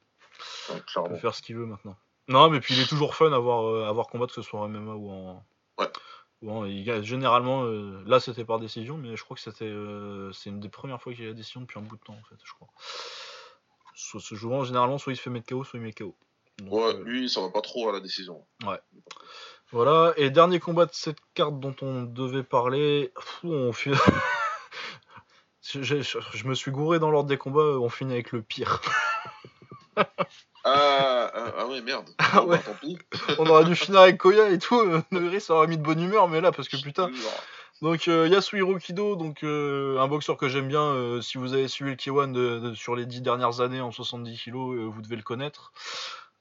il 0.70 1.02
peut 1.08 1.16
faire 1.16 1.34
ce 1.34 1.42
qu'il 1.42 1.56
veut 1.56 1.66
maintenant. 1.66 1.96
Non, 2.28 2.48
mais 2.48 2.60
puis 2.60 2.74
il 2.74 2.80
est 2.80 2.88
toujours 2.88 3.14
fun 3.14 3.32
à 3.32 3.38
voir, 3.38 3.66
euh, 3.66 3.88
à 3.88 3.92
voir 3.92 4.06
combattre, 4.06 4.34
que 4.34 4.42
ce 4.42 4.48
soit 4.48 4.60
en 4.60 4.68
MMA 4.68 4.94
ou 4.94 5.10
en. 5.10 5.44
Ouais. 5.78 6.70
il, 6.70 7.02
généralement, 7.02 7.64
euh, 7.64 8.02
là 8.06 8.20
c'était 8.20 8.44
par 8.44 8.58
décision, 8.58 8.96
mais 8.96 9.16
je 9.16 9.24
crois 9.24 9.36
que 9.36 9.42
c'était 9.42 9.72
c'est 10.32 10.50
une 10.50 10.60
des 10.60 10.68
premières 10.68 11.00
fois 11.00 11.12
qu'il 11.12 11.24
y 11.24 11.26
a 11.26 11.30
la 11.30 11.36
décision 11.36 11.60
depuis 11.60 11.78
un 11.78 11.82
bout 11.82 11.96
de 11.96 12.02
temps 12.02 12.18
en 12.18 12.28
fait, 12.28 12.36
je 12.44 12.52
crois. 12.52 12.68
Soit, 13.94 14.20
souvent, 14.20 14.64
généralement, 14.64 14.96
soit 14.96 15.12
il 15.12 15.16
se 15.16 15.22
fait 15.22 15.30
mettre 15.30 15.46
KO, 15.46 15.62
soit 15.62 15.78
il 15.78 15.82
met 15.82 15.92
KO 15.92 16.16
ouais, 16.68 16.94
euh, 16.94 17.02
lui, 17.04 17.28
ça 17.28 17.40
va 17.40 17.50
pas 17.50 17.60
trop 17.60 17.88
à 17.88 17.92
la 17.92 18.00
décision. 18.00 18.44
Ouais. 18.66 18.80
Voilà, 19.72 20.12
et 20.16 20.30
dernier 20.30 20.58
combat 20.58 20.86
de 20.86 20.90
cette 20.92 21.18
carte 21.34 21.60
dont 21.60 21.76
on 21.82 22.02
devait 22.02 22.42
parler. 22.42 23.12
on 23.44 23.72
je, 25.62 26.46
me 26.46 26.54
suis 26.54 26.70
gouré 26.72 26.98
dans 26.98 27.10
l'ordre 27.10 27.28
des 27.28 27.38
combats, 27.38 27.78
on 27.78 27.88
finit 27.88 28.14
avec 28.14 28.32
le 28.32 28.42
pire. 28.42 28.80
ah, 29.96 30.06
ah, 30.64 31.52
ah, 31.56 31.66
ouais, 31.68 31.80
merde. 31.82 32.10
Ah 32.18 32.42
bah, 32.42 32.58
on 33.38 33.46
aurait 33.46 33.64
dû 33.64 33.76
finir 33.76 34.00
avec 34.00 34.18
Koya 34.18 34.50
et 34.50 34.58
tout. 34.58 34.82
Nogri 35.12 35.40
ça 35.40 35.54
aurait 35.54 35.68
mis 35.68 35.78
de 35.78 35.82
bonne 35.82 36.02
humeur, 36.02 36.28
mais 36.28 36.40
là, 36.40 36.50
parce 36.50 36.68
que 36.68 36.76
putain. 36.76 37.10
Donc 37.82 38.08
euh, 38.08 38.28
Yasuhiro 38.28 38.76
Kido, 38.76 39.16
donc 39.16 39.42
euh, 39.42 39.98
un 39.98 40.06
boxeur 40.06 40.36
que 40.36 40.48
j'aime 40.48 40.68
bien. 40.68 40.82
Euh, 40.82 41.22
si 41.22 41.38
vous 41.38 41.54
avez 41.54 41.66
suivi 41.66 41.92
le 41.92 41.96
K1 41.96 42.74
sur 42.74 42.94
les 42.94 43.06
dix 43.06 43.22
dernières 43.22 43.60
années 43.60 43.80
en 43.80 43.90
70 43.90 44.36
kg, 44.36 44.52
vous 44.52 45.00
devez 45.00 45.16
le 45.16 45.22
connaître. 45.22 45.72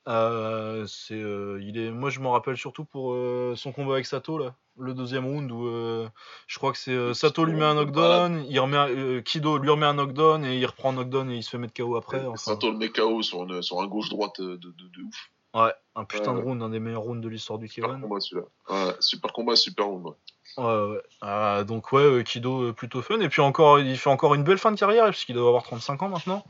Euh, 0.09 0.85
c'est, 0.87 1.13
euh, 1.13 1.61
il 1.61 1.77
est, 1.77 1.91
moi 1.91 2.09
je 2.09 2.19
m'en 2.19 2.31
rappelle 2.31 2.57
surtout 2.57 2.83
pour 2.83 3.13
euh, 3.13 3.53
son 3.55 3.71
combat 3.71 3.93
avec 3.93 4.07
Sato 4.07 4.39
là, 4.39 4.55
le 4.79 4.95
deuxième 4.95 5.23
round 5.23 5.51
où 5.51 5.69
je 6.47 6.57
crois 6.57 6.71
que 6.71 6.79
c'est 6.79 7.13
Sato 7.13 7.45
lui 7.45 7.53
met 7.53 7.65
un 7.65 7.75
knockdown, 7.75 8.43
il 8.49 8.59
remet 8.59 9.21
Kido 9.23 9.59
lui 9.59 9.69
remet 9.69 9.85
un 9.85 9.93
knockdown 9.93 10.43
et 10.45 10.57
il 10.57 10.65
reprend 10.65 10.89
un 10.89 10.93
knockdown 10.93 11.29
et 11.29 11.35
il 11.35 11.43
se 11.43 11.51
fait 11.51 11.59
mettre 11.59 11.75
KO 11.75 11.95
après. 11.95 12.23
Sato 12.37 12.71
le 12.71 12.77
met 12.77 12.89
KO 12.89 13.21
sur, 13.21 13.63
sur 13.63 13.81
un 13.81 13.87
gauche 13.87 14.09
droite 14.09 14.41
de, 14.41 14.55
de, 14.55 14.71
de, 14.71 15.03
ouf. 15.07 15.29
Ouais, 15.53 15.73
un 15.95 16.05
putain 16.05 16.33
de 16.33 16.39
round, 16.39 16.61
un 16.63 16.69
des 16.69 16.79
meilleurs 16.79 17.01
rounds 17.01 17.23
de 17.23 17.29
l'histoire 17.29 17.59
du 17.59 17.67
K1. 17.67 17.71
Super 17.73 18.01
combat 18.01 18.19
celui-là. 18.19 18.47
Ouais, 18.69 18.93
super 18.99 19.33
combat, 19.33 19.55
super 19.55 19.85
round. 19.85 20.07
Ouais. 20.57 20.63
ouais. 21.21 21.65
donc 21.65 21.91
ouais, 21.91 22.23
Kido 22.23 22.73
plutôt 22.73 23.03
fun 23.03 23.19
et 23.19 23.29
puis 23.29 23.41
encore, 23.41 23.79
il 23.79 23.97
fait 23.97 24.09
encore 24.09 24.33
une 24.33 24.43
belle 24.43 24.57
fin 24.57 24.71
de 24.71 24.79
carrière 24.79 25.09
puisqu'il 25.09 25.35
doit 25.35 25.47
avoir 25.47 25.63
35 25.63 26.01
ans 26.01 26.09
maintenant. 26.09 26.43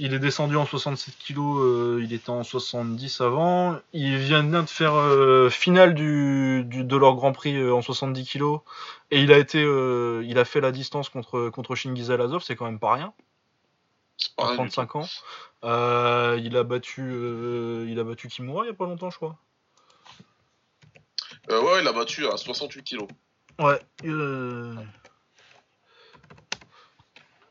Il 0.00 0.14
est 0.14 0.20
descendu 0.20 0.56
en 0.56 0.64
67 0.64 1.16
kg, 1.18 1.38
euh, 1.38 2.00
il 2.02 2.12
était 2.12 2.30
en 2.30 2.44
70 2.44 3.20
avant. 3.20 3.80
Il 3.92 4.16
vient 4.18 4.44
de 4.44 4.62
faire 4.66 4.94
euh, 4.94 5.50
finale 5.50 5.94
du, 5.94 6.64
de 6.64 6.96
leur 6.96 7.16
Grand 7.16 7.32
Prix 7.32 7.56
euh, 7.56 7.74
en 7.74 7.82
70 7.82 8.24
kg. 8.24 8.58
Et 9.10 9.20
il 9.20 9.32
a 9.32 9.38
été, 9.38 9.60
il 9.60 10.38
a 10.38 10.44
fait 10.44 10.60
la 10.60 10.70
distance 10.70 11.08
contre, 11.08 11.48
contre 11.50 11.74
Shingiz 11.74 12.10
Alazov, 12.12 12.42
c'est 12.42 12.54
quand 12.54 12.66
même 12.66 12.78
pas 12.78 12.92
rien. 12.92 13.12
À 14.36 14.54
35 14.54 14.96
ans. 14.96 15.08
il 15.64 16.56
a 16.56 16.62
battu, 16.62 17.02
il 17.88 17.98
a 17.98 18.04
battu 18.04 18.28
Kimura 18.28 18.64
il 18.64 18.68
y 18.68 18.70
a 18.70 18.74
pas 18.74 18.84
longtemps, 18.84 19.10
je 19.10 19.16
crois. 19.16 19.36
ouais, 21.50 21.80
il 21.80 21.88
a 21.88 21.92
battu 21.92 22.26
à 22.26 22.36
68 22.36 22.84
kg. 22.84 23.06
Ouais. 23.58 23.80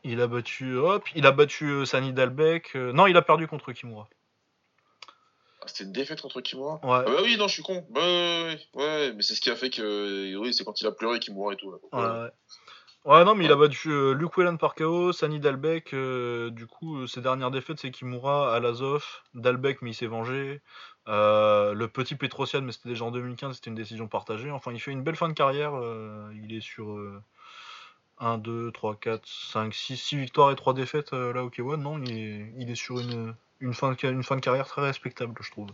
Il 0.04 0.20
a 0.20 0.26
battu, 0.26 0.76
hop, 0.76 1.04
il 1.14 1.26
a 1.26 1.32
battu 1.32 1.66
euh, 1.66 1.84
Sani 1.84 2.12
Dalbeck. 2.12 2.76
Euh, 2.76 2.92
non, 2.92 3.06
il 3.06 3.16
a 3.16 3.22
perdu 3.22 3.46
contre 3.46 3.72
Kimura. 3.72 4.08
Ah, 5.60 5.64
c'était 5.66 5.84
une 5.84 5.92
défaite 5.92 6.20
contre 6.20 6.40
Kimura? 6.40 6.74
Ouais. 6.84 7.04
Ah 7.06 7.10
bah 7.10 7.20
oui, 7.22 7.36
non, 7.36 7.48
je 7.48 7.54
suis 7.54 7.62
con. 7.62 7.86
Bah, 7.90 8.00
ouais, 8.00 8.58
ouais, 8.74 9.12
mais 9.14 9.22
c'est 9.22 9.34
ce 9.34 9.40
qui 9.40 9.50
a 9.50 9.56
fait 9.56 9.70
que. 9.70 10.36
Oui, 10.36 10.54
c'est 10.54 10.64
quand 10.64 10.80
il 10.80 10.86
a 10.86 10.92
pleuré 10.92 11.18
Kimura 11.18 11.54
et 11.54 11.56
tout. 11.56 11.72
Ouais, 11.92 12.30
ouais. 13.04 13.24
non, 13.24 13.34
mais 13.34 13.44
il 13.44 13.52
a 13.52 13.56
battu 13.56 13.90
euh, 13.90 14.12
Luke 14.12 14.36
Whelan 14.36 14.56
par 14.56 14.74
KO, 14.74 15.12
Sani 15.12 15.40
Dalbeck. 15.40 15.94
du 15.94 16.66
coup, 16.66 17.06
ses 17.06 17.20
dernières 17.20 17.50
défaites, 17.50 17.80
c'est 17.80 17.90
Kimura, 17.90 18.54
Alazov, 18.54 19.04
Dalbeck, 19.34 19.82
mais 19.82 19.90
il 19.90 19.94
s'est 19.94 20.06
vengé. 20.06 20.62
le 21.06 21.86
petit 21.86 22.14
Petrosian, 22.14 22.62
mais 22.62 22.72
c'était 22.72 22.90
déjà 22.90 23.04
en 23.04 23.10
2015, 23.10 23.56
c'était 23.56 23.70
une 23.70 23.76
décision 23.76 24.06
partagée. 24.06 24.50
Enfin, 24.52 24.72
il 24.72 24.80
fait 24.80 24.92
une 24.92 25.02
belle 25.02 25.16
fin 25.16 25.28
de 25.28 25.34
carrière. 25.34 25.72
il 26.34 26.54
est 26.54 26.60
sur 26.60 26.98
1, 28.20 28.38
2, 28.38 28.72
3, 28.72 28.96
4, 28.96 29.26
5, 29.26 29.74
6, 29.74 29.96
6 29.96 30.16
victoires 30.16 30.50
et 30.50 30.56
3 30.56 30.74
défaites 30.74 31.12
euh, 31.12 31.32
là 31.32 31.44
au 31.44 31.50
K1. 31.50 31.76
Non, 31.76 31.98
il 32.02 32.12
est, 32.12 32.52
il 32.58 32.70
est 32.70 32.74
sur 32.74 32.98
une, 32.98 33.34
une, 33.60 33.74
fin 33.74 33.92
de, 33.92 34.08
une 34.08 34.22
fin 34.22 34.36
de 34.36 34.40
carrière 34.40 34.66
très 34.66 34.82
respectable, 34.82 35.34
je 35.40 35.50
trouve. 35.50 35.68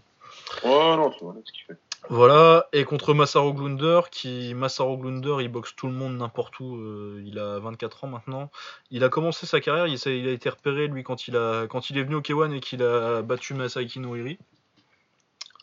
Ouais, 0.65 0.97
non, 0.97 1.13
c'est 1.13 1.25
vrai 1.25 1.41
ce 1.45 1.53
qu'il 1.53 1.65
fait. 1.65 1.79
Voilà, 2.11 2.69
et 2.75 2.85
contre 2.85 3.15
Massaro 3.15 3.55
Glunder, 3.55 4.01
qui 4.11 4.53
Massaro 4.55 4.99
Glunder, 4.99 5.37
il 5.41 5.49
boxe 5.49 5.75
tout 5.75 5.87
le 5.87 5.95
monde 5.95 6.19
n'importe 6.19 6.61
où. 6.61 6.77
euh, 6.77 7.23
il 7.25 7.39
a 7.39 7.59
24 7.61 8.05
ans 8.05 8.09
maintenant. 8.09 8.51
Il 8.91 9.05
a 9.05 9.09
commencé 9.09 9.47
sa 9.47 9.61
carrière, 9.61 9.87
il, 9.87 10.29
a 10.29 10.33
été 10.33 10.51
repéré 10.51 10.87
lui 10.87 11.03
quand 11.03 11.29
il 11.29 11.37
a 11.37 11.67
quand 11.67 11.89
il 11.89 11.97
est 11.97 12.03
venu 12.03 12.17
au 12.17 12.21
K1 12.21 12.53
et 12.53 12.61
qu'il 12.61 12.83
a 12.83 13.23
battu 13.23 13.55
Masaaki 13.55 14.01
Noiri. 14.01 14.39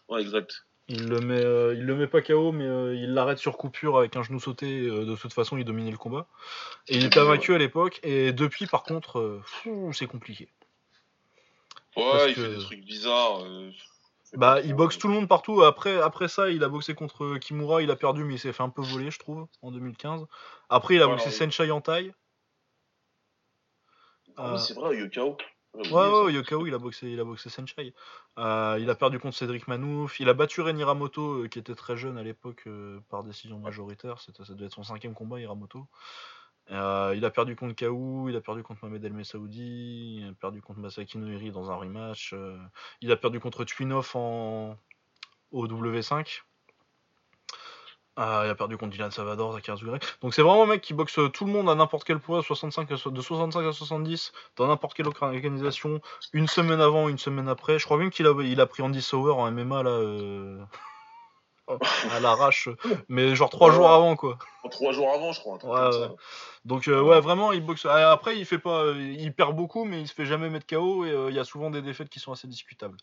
Ouais, 0.09 0.21
exact. 0.21 0.65
Il 0.93 1.07
le 1.07 1.21
met, 1.21 1.41
euh, 1.41 1.73
il 1.73 1.85
le 1.85 1.95
met 1.95 2.07
pas 2.07 2.21
KO, 2.21 2.51
mais 2.51 2.65
euh, 2.65 2.93
il 2.93 3.13
l'arrête 3.13 3.37
sur 3.37 3.55
coupure 3.57 3.97
avec 3.97 4.17
un 4.17 4.23
genou 4.23 4.41
sauté. 4.41 4.81
euh, 4.81 5.05
de 5.05 5.15
toute 5.15 5.31
façon, 5.31 5.55
il 5.57 5.63
dominait 5.63 5.89
le 5.89 5.97
combat. 5.97 6.27
Et 6.89 6.97
il 6.97 7.05
était 7.05 7.19
invaincu 7.19 7.53
à 7.55 7.57
l'époque. 7.57 8.01
Et 8.03 8.33
depuis, 8.33 8.67
par 8.67 8.83
contre, 8.83 9.39
c'est 9.93 10.07
compliqué. 10.07 10.49
Ouais, 11.95 12.03
Parce 12.11 12.27
il 12.27 12.35
que- 12.35 12.41
fait 12.41 12.55
des 12.55 12.61
trucs 12.61 12.83
bizarres. 12.83 13.41
Bah, 14.33 14.59
il 14.63 14.73
boxe 14.73 14.97
tout 14.97 15.07
le 15.07 15.13
monde 15.13 15.29
partout. 15.29 15.61
Après, 15.63 16.01
après 16.01 16.27
ça, 16.27 16.49
il 16.49 16.61
a 16.63 16.67
boxé 16.69 16.93
contre 16.93 17.37
Kimura. 17.37 17.81
Il 17.81 17.91
a 17.91 17.95
perdu, 17.95 18.23
mais 18.25 18.33
il 18.35 18.39
s'est 18.39 18.51
fait 18.53 18.63
un 18.63 18.69
peu 18.69 18.81
voler, 18.81 19.11
je 19.11 19.19
trouve, 19.19 19.47
en 19.61 19.71
2015. 19.71 20.25
Après, 20.69 20.95
il 20.95 21.01
a 21.01 21.05
Voilà, 21.05 21.21
boxé 21.23 21.29
oui. 21.29 21.51
Senshai 21.51 21.71
en 21.71 21.79
taille. 21.81 22.13
Ah 24.37 24.53
oui, 24.53 24.59
c'est 24.59 24.73
vrai, 24.73 24.97
Yokao. 24.97 25.37
Ouais, 25.74 25.89
ouais, 25.89 26.34
Yokao, 26.34 26.67
il 26.67 26.74
a 26.74 26.78
boxé, 26.78 27.11
il 27.11 27.19
a 27.19 27.24
boxé 27.24 27.49
Senshai. 27.49 27.93
Euh, 28.38 28.78
il 28.80 28.89
a 28.89 28.95
perdu 28.95 29.19
contre 29.19 29.38
Cédric 29.38 29.67
Manouf. 29.67 30.19
Il 30.19 30.28
a 30.28 30.34
battu 30.34 30.61
Ren 30.61 30.78
Hiramoto, 30.78 31.43
euh, 31.43 31.47
qui 31.47 31.59
était 31.59 31.76
très 31.76 31.95
jeune 31.95 32.17
à 32.17 32.24
l'époque, 32.24 32.63
euh, 32.67 32.99
par 33.09 33.24
décision 33.24 33.57
majoritaire. 33.57 34.19
C'était, 34.19 34.43
ça 34.43 34.53
devait 34.53 34.65
être 34.65 34.74
son 34.74 34.84
cinquième 34.84 35.13
combat, 35.13 35.39
Hiramoto. 35.39 35.88
Il 36.69 36.76
a 36.78 37.30
perdu 37.32 37.55
contre 37.55 37.76
Kaou, 37.76 38.30
il 38.30 38.36
a 38.36 38.41
perdu 38.41 38.63
contre 38.63 38.84
Mohamed 38.84 39.03
El 39.03 39.13
Messaoudi, 39.13 40.19
il 40.22 40.30
a 40.30 40.34
perdu 40.34 40.61
contre 40.61 40.80
Masaki 40.80 41.17
Noiri 41.17 41.51
dans 41.51 41.69
un 41.72 41.76
rematch. 41.76 42.34
il 43.01 43.11
a 43.11 43.17
perdu 43.17 43.39
contre 43.39 43.65
Twinoff 43.65 44.15
en 44.15 44.78
au 45.51 45.67
W5. 45.67 46.43
Euh, 48.20 48.41
il 48.45 48.49
a 48.49 48.55
perdu 48.55 48.76
contre 48.78 48.91
Dylan 48.91 49.09
Salvador, 49.09 49.53
Zachary 49.53 49.78
Zougré. 49.80 49.99
Donc 50.22 50.34
c'est 50.34 50.41
vraiment 50.41 50.64
un 50.64 50.68
mec 50.68 50.82
qui 50.82 50.93
boxe 50.93 51.18
tout 51.34 51.45
le 51.45 51.51
monde 51.51 51.70
à 51.70 51.76
n'importe 51.76 52.03
quel 52.03 52.20
poids, 52.20 52.43
65 52.43 52.91
à 52.91 52.97
so- 52.97 53.09
de 53.09 53.22
65 53.22 53.66
à 53.66 53.72
70, 53.72 54.34
dans 54.57 54.68
n'importe 54.68 54.95
quelle 54.95 55.07
organisation, 55.07 56.01
une 56.34 56.47
semaine 56.47 56.82
avant, 56.82 57.07
une 57.07 57.18
semaine 57.18 57.47
après. 57.47 57.80
Je 57.80 57.86
crois 57.86 57.97
même 57.97 58.09
qu'il 58.12 58.28
a, 58.28 58.34
il 58.43 58.59
a 58.59 58.66
pris 58.66 58.84
Andy 58.84 59.01
Sauer 59.01 59.32
en 59.32 59.49
MMA 59.49 59.84
là, 59.84 59.89
euh, 59.91 60.59
à 62.12 62.20
l'arrache, 62.20 62.68
mais 63.07 63.34
genre 63.34 63.49
trois 63.49 63.70
Ouais. 63.70 63.76
jours 63.76 63.89
avant 63.89 64.16
quoi. 64.18 64.38
Trois 64.70 64.91
jours 64.91 65.09
avant, 65.14 65.32
je 65.32 65.39
crois. 65.39 65.53
Ouais, 65.55 65.59
comme 65.62 65.91
ça. 65.93 66.12
Donc 66.66 66.88
euh, 66.89 67.01
ouais, 67.01 67.22
vraiment, 67.22 67.53
il 67.53 67.66
boxe. 67.66 67.86
Ah, 67.89 68.12
Après, 68.12 68.38
il 68.38 68.45
fait 68.45 68.59
pas, 68.59 68.84
euh, 68.84 68.95
il 68.99 69.34
perd 69.34 69.55
beaucoup, 69.55 69.86
mais 69.86 70.01
il 70.01 70.07
se 70.07 70.14
fait 70.14 70.26
jamais 70.26 70.49
mettre 70.49 70.68
KO 70.68 71.05
et 71.05 71.12
euh, 71.12 71.30
il 71.30 71.36
y 71.36 71.39
a 71.39 71.45
souvent 71.45 71.70
des 71.70 71.82
défaites 71.82 72.09
qui 72.09 72.20
sont 72.20 72.34
assez 72.34 72.47
discutables. 72.47 72.97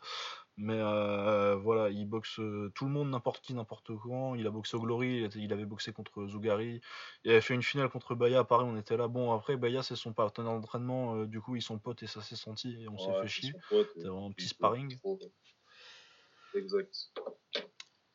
Mais 0.60 0.76
euh, 0.76 1.54
voilà, 1.54 1.88
il 1.88 2.04
boxe 2.04 2.40
euh, 2.40 2.72
tout 2.74 2.84
le 2.84 2.90
monde, 2.90 3.10
n'importe 3.10 3.44
qui, 3.44 3.54
n'importe 3.54 3.92
quand. 3.96 4.34
Il 4.34 4.44
a 4.44 4.50
boxé 4.50 4.76
au 4.76 4.80
Glory, 4.80 5.28
il, 5.36 5.52
avait 5.52 5.64
boxé 5.64 5.92
contre 5.92 6.26
Zougari. 6.26 6.80
Il 7.22 7.30
avait 7.30 7.40
fait 7.40 7.54
une 7.54 7.62
finale 7.62 7.88
contre 7.88 8.16
Baya 8.16 8.40
à 8.40 8.44
Paris, 8.44 8.66
on 8.68 8.76
était 8.76 8.96
là. 8.96 9.06
Bon, 9.06 9.32
après, 9.32 9.56
Baya, 9.56 9.84
c'est 9.84 9.94
son 9.94 10.12
partenaire 10.12 10.52
d'entraînement, 10.52 11.14
euh, 11.14 11.26
du 11.26 11.40
coup, 11.40 11.54
ils 11.54 11.62
sont 11.62 11.78
potes 11.78 12.02
et 12.02 12.08
ça 12.08 12.22
s'est 12.22 12.34
senti 12.34 12.82
et 12.82 12.88
on 12.88 12.98
s'est 12.98 13.06
Ouais, 13.06 13.22
fait 13.22 13.28
chier. 13.28 13.52
C'était 13.70 14.08
vraiment 14.08 14.26
un 14.26 14.32
petit 14.32 14.48
sparring. 14.48 14.98
Exact. 16.54 17.12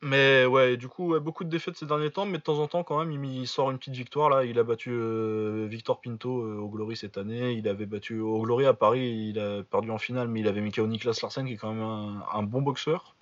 Mais 0.04 0.44
ouais, 0.44 0.76
du 0.76 0.86
coup, 0.86 1.12
ouais, 1.12 1.20
beaucoup 1.20 1.44
de 1.44 1.48
défaites 1.48 1.76
ces 1.76 1.86
derniers 1.86 2.10
temps, 2.10 2.26
mais 2.26 2.36
de 2.36 2.42
temps 2.42 2.58
en 2.58 2.68
temps, 2.68 2.82
quand 2.82 2.98
même, 3.02 3.10
il, 3.10 3.40
il 3.40 3.48
sort 3.48 3.70
une 3.70 3.78
petite 3.78 3.94
victoire. 3.94 4.28
Là, 4.28 4.44
il 4.44 4.58
a 4.58 4.62
battu 4.62 4.90
euh, 4.92 5.66
Victor 5.66 5.98
Pinto 6.02 6.42
euh, 6.42 6.58
au 6.58 6.68
Glory 6.68 6.94
cette 6.94 7.16
année. 7.16 7.52
Il 7.52 7.66
avait 7.66 7.86
battu 7.86 8.20
au 8.20 8.42
Glory 8.42 8.66
à 8.66 8.74
Paris, 8.74 9.30
il 9.30 9.38
a 9.38 9.62
perdu 9.62 9.90
en 9.90 9.96
finale, 9.96 10.28
mais 10.28 10.40
il 10.40 10.48
avait 10.48 10.60
mis 10.60 10.72
KO 10.72 10.86
Niklas 10.86 11.18
Larsen, 11.22 11.46
qui 11.46 11.54
est 11.54 11.56
quand 11.56 11.72
même 11.72 11.82
un, 11.82 12.22
un 12.34 12.42
bon 12.42 12.60
boxeur. 12.60 13.14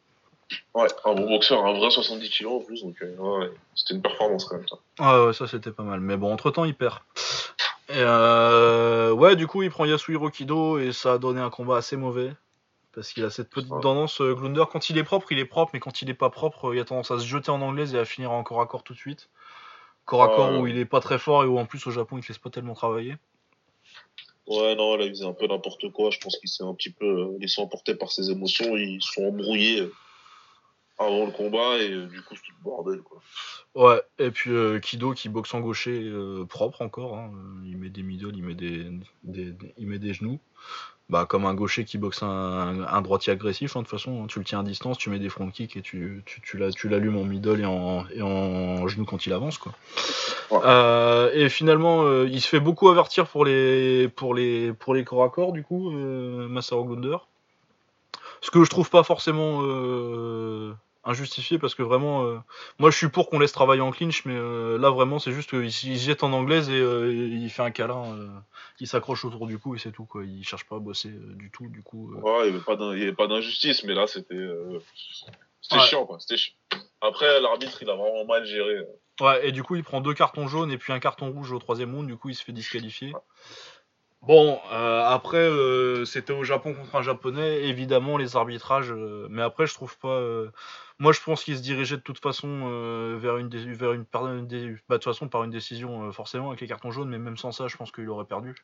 Ouais, 0.75 0.89
un 1.05 1.15
bon 1.15 1.29
boxeur, 1.29 1.65
un 1.65 1.73
vrai 1.73 1.91
70 1.91 2.29
kilos 2.31 2.63
en 2.63 2.65
plus, 2.65 2.83
donc 2.83 2.97
euh, 3.01 3.15
ouais, 3.17 3.51
c'était 3.77 3.95
une 3.95 4.03
performance 4.03 4.45
quand 4.45 4.57
même. 4.57 4.67
Ça. 4.69 4.77
Ah 4.99 5.25
ouais, 5.25 5.33
ça 5.33 5.47
c'était 5.47 5.71
pas 5.71 5.85
mal. 5.85 6.01
Mais 6.01 6.17
bon, 6.17 6.33
entre 6.33 6.51
temps, 6.51 6.65
il 6.65 6.75
perd. 6.75 6.99
Et 7.89 7.95
euh, 7.97 9.13
ouais, 9.13 9.37
du 9.37 9.47
coup, 9.47 9.63
il 9.63 9.71
prend 9.71 9.85
Yasuhiro 9.85 10.31
Kido 10.31 10.79
et 10.79 10.93
ça 10.93 11.15
a 11.15 11.19
donné 11.19 11.41
un 11.41 11.51
combat 11.51 11.77
assez 11.77 11.97
mauvais. 11.97 12.33
Parce 12.95 13.13
qu'il 13.13 13.25
a 13.25 13.31
cette 13.31 13.49
petite 13.49 13.71
tendance, 13.71 14.21
euh, 14.21 14.35
Glunder, 14.35 14.65
quand 14.71 14.91
il 14.91 14.99
est 14.99 15.05
propre, 15.05 15.33
il 15.33 15.39
est 15.39 15.47
propre, 15.47 15.71
mais 15.73 15.81
quand 15.81 16.03
il 16.03 16.11
est 16.11 16.15
pas 16.15 16.29
propre, 16.31 16.67
euh, 16.71 16.77
il 16.77 16.81
a 16.81 16.85
tendance 16.85 17.11
à 17.11 17.19
se 17.19 17.25
jeter 17.27 17.51
en 17.51 17.63
anglaise 17.63 17.95
et 17.95 17.99
à 17.99 18.05
finir 18.05 18.33
en 18.33 18.43
corps 18.43 18.61
à 18.61 18.67
corps 18.67 18.83
tout 18.85 18.93
de 18.93 18.99
suite. 18.99 19.31
Corps 20.05 20.23
à 20.25 20.29
corps 20.29 20.61
où 20.61 20.67
il 20.67 20.77
est 20.79 20.85
pas 20.85 21.01
très 21.01 21.19
fort 21.19 21.43
et 21.45 21.47
où 21.47 21.59
en 21.59 21.65
plus 21.65 21.87
au 21.87 21.91
Japon 21.91 22.19
il 22.19 22.23
te 22.23 22.29
laisse 22.29 22.39
pas 22.39 22.51
tellement 22.51 22.75
travailler. 22.75 23.17
Ouais, 24.47 24.75
non, 24.75 24.97
là, 24.97 25.05
il 25.05 25.11
faisait 25.11 25.25
un 25.25 25.33
peu 25.33 25.47
n'importe 25.47 25.91
quoi. 25.93 26.11
Je 26.11 26.19
pense 26.19 26.37
qu'il 26.37 26.49
s'est 26.49 26.65
un 26.65 26.75
petit 26.75 26.91
peu 26.91 27.07
euh, 27.07 27.39
laissé 27.39 27.63
emporter 27.63 27.95
par 27.95 28.11
ses 28.11 28.31
émotions. 28.31 28.77
Ils 28.77 29.01
se 29.01 29.13
sont 29.13 29.27
embrouillés 29.29 29.89
avant 30.99 31.25
le 31.27 31.33
combat 31.33 31.79
et 31.79 31.91
euh, 31.93 32.07
du 32.07 32.21
coup, 32.23 32.35
c'est 32.37 32.43
tout 32.43 32.53
le 32.59 32.65
bordel, 32.65 33.01
quoi. 33.03 33.23
Ouais, 33.75 34.03
et 34.19 34.31
puis 34.31 34.51
euh, 34.51 34.79
Kido 34.81 35.13
qui 35.15 35.29
boxe 35.29 35.55
en 35.55 35.61
gaucher 35.61 36.03
euh, 36.03 36.45
propre 36.45 36.83
encore. 36.83 37.17
hein. 37.17 37.31
Il 37.65 37.79
met 37.79 37.89
des 37.89 38.03
middle, 38.03 38.37
il 38.37 38.43
met 38.43 38.55
des, 38.55 38.91
des- 39.23 39.53
des- 39.53 39.75
il 39.79 39.87
met 39.87 39.99
des 39.99 40.13
genoux. 40.13 40.39
Bah, 41.11 41.27
comme 41.29 41.45
un 41.45 41.53
gaucher 41.53 41.85
qui 41.85 41.99
boxe 41.99 42.23
un, 42.23 42.87
un 42.89 43.03
droitier 43.03 43.33
agressif, 43.35 43.77
hein, 43.77 43.81
de 43.81 43.85
toute 43.85 43.91
façon, 43.91 44.23
hein. 44.23 44.27
tu 44.29 44.39
le 44.39 44.45
tiens 44.45 44.61
à 44.61 44.63
distance, 44.63 44.97
tu 44.97 45.11
mets 45.11 45.19
des 45.19 45.29
front 45.29 45.51
kicks 45.51 45.77
et 45.77 45.83
tu, 45.83 46.23
tu, 46.25 46.41
tu, 46.41 46.89
l'allumes 46.89 47.19
en 47.19 47.25
middle 47.25 47.61
et 47.61 47.67
en, 47.67 48.07
et 48.15 48.23
en 48.23 48.87
genou 48.89 49.05
quand 49.05 49.27
il 49.27 49.33
avance. 49.35 49.59
Quoi. 49.59 49.73
Ouais. 50.51 50.61
Euh, 50.65 51.31
et 51.35 51.49
finalement, 51.51 52.05
euh, 52.05 52.27
il 52.31 52.41
se 52.41 52.49
fait 52.49 52.61
beaucoup 52.61 52.89
avertir 52.89 53.27
pour 53.27 53.45
les, 53.45 54.09
pour 54.09 54.35
les, 54.35 54.73
pour 54.73 54.95
les 54.95 55.05
corps 55.05 55.25
à 55.25 55.29
corps, 55.29 55.53
du 55.53 55.63
coup, 55.63 55.91
euh, 55.91 56.49
Masaru 56.49 56.87
Glunder. 56.87 57.19
Ce 58.41 58.51
que 58.51 58.65
je 58.65 58.71
trouve 58.71 58.89
pas 58.89 59.03
forcément 59.03 59.61
euh, 59.63 60.73
injustifié 61.05 61.59
parce 61.59 61.75
que 61.75 61.83
vraiment, 61.83 62.25
euh, 62.25 62.39
moi 62.79 62.91
je 62.91 62.97
suis 62.97 63.09
pour 63.09 63.29
qu'on 63.29 63.39
laisse 63.39 63.53
travailler 63.53 63.81
en 63.81 63.91
clinch, 63.91 64.25
mais 64.25 64.37
euh, 64.37 64.79
là 64.79 64.91
vraiment 64.91 65.19
c'est 65.19 65.33
juste 65.33 65.51
qu'il 65.51 65.73
se 65.73 65.87
jette 66.05 66.23
en 66.23 66.33
anglaise 66.33 66.71
et 66.71 66.79
euh, 66.81 67.13
il 67.13 67.51
fait 67.51 67.63
un 67.63 67.71
câlin, 67.71 68.43
il 68.81 68.87
s'accroche 68.87 69.25
autour 69.25 69.47
du 69.47 69.59
cou 69.59 69.75
et 69.75 69.79
c'est 69.79 69.93
tout 69.93 70.05
quoi. 70.05 70.25
Il 70.25 70.45
cherche 70.45 70.65
pas 70.65 70.77
à 70.77 70.79
bosser 70.79 71.11
du 71.11 71.51
tout, 71.51 71.69
du 71.69 71.83
coup. 71.83 72.15
Ouais, 72.15 72.49
il 72.49 72.53
n'y 72.53 73.03
avait 73.03 73.13
pas 73.13 73.27
d'injustice, 73.27 73.85
mais 73.85 73.95
là, 73.95 74.07
c'était 74.07 74.49
c'était 75.61 75.77
Ouais. 75.77 75.87
chiant, 75.87 76.07
quoi. 76.07 76.19
Chiant. 76.19 76.55
Après, 77.01 77.41
l'arbitre, 77.41 77.79
il 77.83 77.91
a 77.91 77.95
vraiment 77.95 78.25
mal 78.25 78.45
géré. 78.45 78.81
Ouais, 79.21 79.47
et 79.47 79.53
du 79.53 79.63
coup 79.63 79.77
il 79.77 79.85
prend 79.85 80.01
deux 80.01 80.15
cartons 80.15 80.49
jaunes 80.49 80.73
et 80.73 80.79
puis 80.79 80.93
un 80.93 80.99
carton 80.99 81.31
rouge 81.31 81.53
au 81.53 81.59
troisième 81.59 81.95
round, 81.95 82.07
du 82.09 82.17
coup 82.17 82.31
il 82.31 82.35
se 82.35 82.43
fait 82.43 82.53
disqualifier. 82.53 83.13
Bon, 84.23 84.61
euh, 84.73 85.05
après, 85.05 85.39
euh, 85.39 86.05
c'était 86.05 86.33
au 86.33 86.45
Japon 86.45 86.75
contre 86.75 86.95
un 86.95 87.03
japonais, 87.03 87.65
évidemment, 87.65 88.17
les 88.17 88.37
arbitrages, 88.37 88.93
euh, 88.93 89.27
mais 89.31 89.43
après, 89.43 89.67
je 89.67 89.75
trouve 89.75 89.99
pas. 89.99 90.23
Euh, 91.03 91.05
moi, 91.05 91.13
je 91.13 91.21
pense 91.21 91.45
qu'il 91.45 91.57
se 91.57 91.63
dirigeait 91.63 91.97
de 91.97 92.03
toute 92.03 92.21
façon 92.21 92.49
euh, 92.49 93.19
vers 93.21 93.37
une, 93.39 93.49
dé- 93.49 93.73
vers 93.73 93.93
une, 93.93 94.05
par- 94.05 94.27
une 94.27 94.47
dé- 94.47 94.77
bah, 94.89 94.97
de 94.97 95.03
toute 95.03 95.13
façon, 95.13 95.29
par 95.29 95.45
une 95.45 95.51
décision, 95.51 96.09
euh, 96.09 96.13
forcément, 96.13 96.49
avec 96.49 96.61
les 96.61 96.69
cartons 96.69 96.91
jaunes, 96.93 97.09
mais 97.09 97.19
même 97.19 97.37
sans 97.37 97.53
ça, 97.53 97.69
je 97.69 97.77
pense 97.77 97.91
qu'il 97.93 98.09
aurait 98.09 98.25
perdu. 98.25 98.55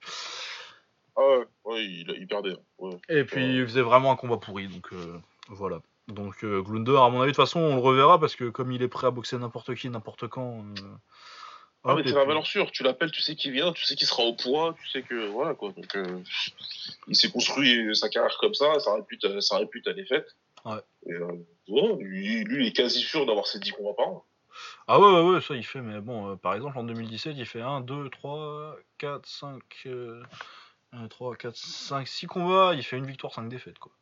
Ah 1.17 1.21
ouais, 1.21 1.47
ouais 1.65 1.85
il, 1.85 2.15
il 2.19 2.27
perdait. 2.27 2.57
Ouais. 2.79 2.97
Et 3.09 3.25
puis, 3.25 3.43
Ouais. 3.43 3.55
il 3.55 3.65
faisait 3.65 3.83
vraiment 3.83 4.13
un 4.13 4.17
combat 4.17 4.37
pourri, 4.37 4.69
donc 4.69 4.93
euh, 4.93 5.19
voilà. 5.49 5.81
Donc, 6.07 6.43
euh, 6.45 6.63
Glunder, 6.63 6.97
à 6.97 7.11
mon 7.11 7.21
avis, 7.21 7.33
de 7.33 7.37
toute 7.37 7.45
façon, 7.45 7.61
on 7.61 7.75
le 7.75 7.81
reverra, 7.83 8.19
parce 8.19 8.35
que 8.37 8.49
comme 8.49 8.73
il 8.73 8.83
est 8.83 8.89
prêt 8.89 9.07
à 9.07 9.11
boxer 9.11 9.37
n'importe 9.37 9.75
qui, 9.75 9.91
n'importe 9.91 10.27
quand. 10.29 10.65
euh, 10.79 10.95
Ah, 11.85 11.95
mais 11.97 12.03
c'est 12.05 12.15
la 12.15 12.25
valeur 12.25 12.47
sûre. 12.47 12.71
Tu 12.71 12.83
l'appelles, 12.83 13.11
tu 13.11 13.21
sais 13.21 13.35
qu'il 13.35 13.53
vient, 13.53 13.73
tu 13.73 13.85
sais 13.85 13.95
qu'il 13.95 14.07
sera 14.07 14.23
au 14.23 14.35
point, 14.35 14.75
tu 14.75 14.89
sais 14.89 15.03
que. 15.03 15.27
Voilà, 15.29 15.55
quoi. 15.55 15.73
Donc, 15.73 15.95
euh, 15.97 16.23
il 17.09 17.15
s'est 17.17 17.31
construit 17.31 17.95
sa 17.95 18.09
carrière 18.09 18.37
comme 18.39 18.55
ça, 18.55 18.79
ça 18.81 18.95
répute, 18.95 19.41
ça 19.41 19.59
répute 19.59 19.87
à 19.87 19.93
défaite. 19.93 20.35
Ouais. 20.75 20.83
Et, 21.07 21.13
euh, 21.15 21.33
ouais, 21.69 21.97
lui, 22.03 22.45
lui, 22.45 22.65
il 22.65 22.69
est 22.69 22.73
quasi 22.73 23.01
sûr 23.01 23.27
d'avoir 23.27 23.47
ses 23.47 23.59
10 23.59 23.73
combats 23.73 23.95
par 23.97 24.09
an. 24.09 24.25
Ah 24.89 24.99
ouais, 24.99 25.07
ouais, 25.13 25.35
ouais, 25.35 25.41
ça 25.41 25.55
il 25.55 25.65
fait, 25.65 25.81
mais 25.81 26.01
bon, 26.01 26.33
euh, 26.33 26.37
par 26.37 26.55
exemple 26.55 26.79
en 26.79 26.85
2017, 26.85 27.35
il 27.37 27.47
fait 27.47 27.61
1, 27.61 27.81
2, 27.81 28.09
3, 28.11 28.77
4, 28.99 29.27
5, 29.27 29.63
euh, 29.87 30.23
1, 30.93 31.07
3, 31.09 31.37
4, 31.37 31.55
5, 31.57 32.09
6 32.09 32.27
combats, 32.27 32.75
il 32.75 32.83
fait 32.83 32.97
une 32.97 33.07
victoire, 33.07 33.33
5 33.33 33.49
défaites, 33.49 33.79
quoi. 33.79 33.93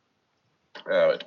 Ah 0.87 1.09
ouais. 1.09 1.19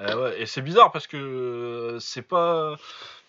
Eh 0.00 0.14
ouais, 0.14 0.40
et 0.40 0.46
c'est 0.46 0.62
bizarre 0.62 0.92
parce 0.92 1.06
que 1.06 1.16
euh, 1.16 1.98
c'est 2.00 2.22
pas. 2.22 2.76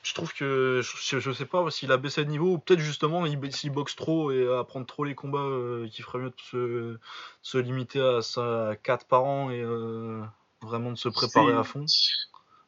Je 0.03 0.13
trouve 0.13 0.33
que. 0.33 0.81
Je, 0.83 1.19
je 1.19 1.31
sais 1.31 1.45
pas 1.45 1.69
s'il 1.69 1.91
a 1.91 1.97
baissé 1.97 2.25
de 2.25 2.29
niveau 2.29 2.53
ou 2.53 2.57
peut-être 2.59 2.79
justement 2.79 3.25
il- 3.25 3.53
s'il 3.53 3.71
boxe 3.71 3.95
trop 3.95 4.31
et 4.31 4.47
à 4.53 4.63
prendre 4.63 4.85
trop 4.85 5.03
les 5.03 5.15
combats, 5.15 5.39
euh, 5.39 5.87
qu'il 5.89 6.03
ferait 6.03 6.19
mieux 6.19 6.29
de 6.31 6.35
se, 6.41 6.97
se 7.41 7.57
limiter 7.57 8.01
à 8.01 8.21
ça 8.21 8.73
4 8.83 9.05
par 9.05 9.25
an 9.25 9.51
et 9.51 9.61
euh, 9.61 10.21
vraiment 10.61 10.91
de 10.91 10.97
se 10.97 11.09
préparer 11.09 11.53
à 11.53 11.63
fond. 11.63 11.85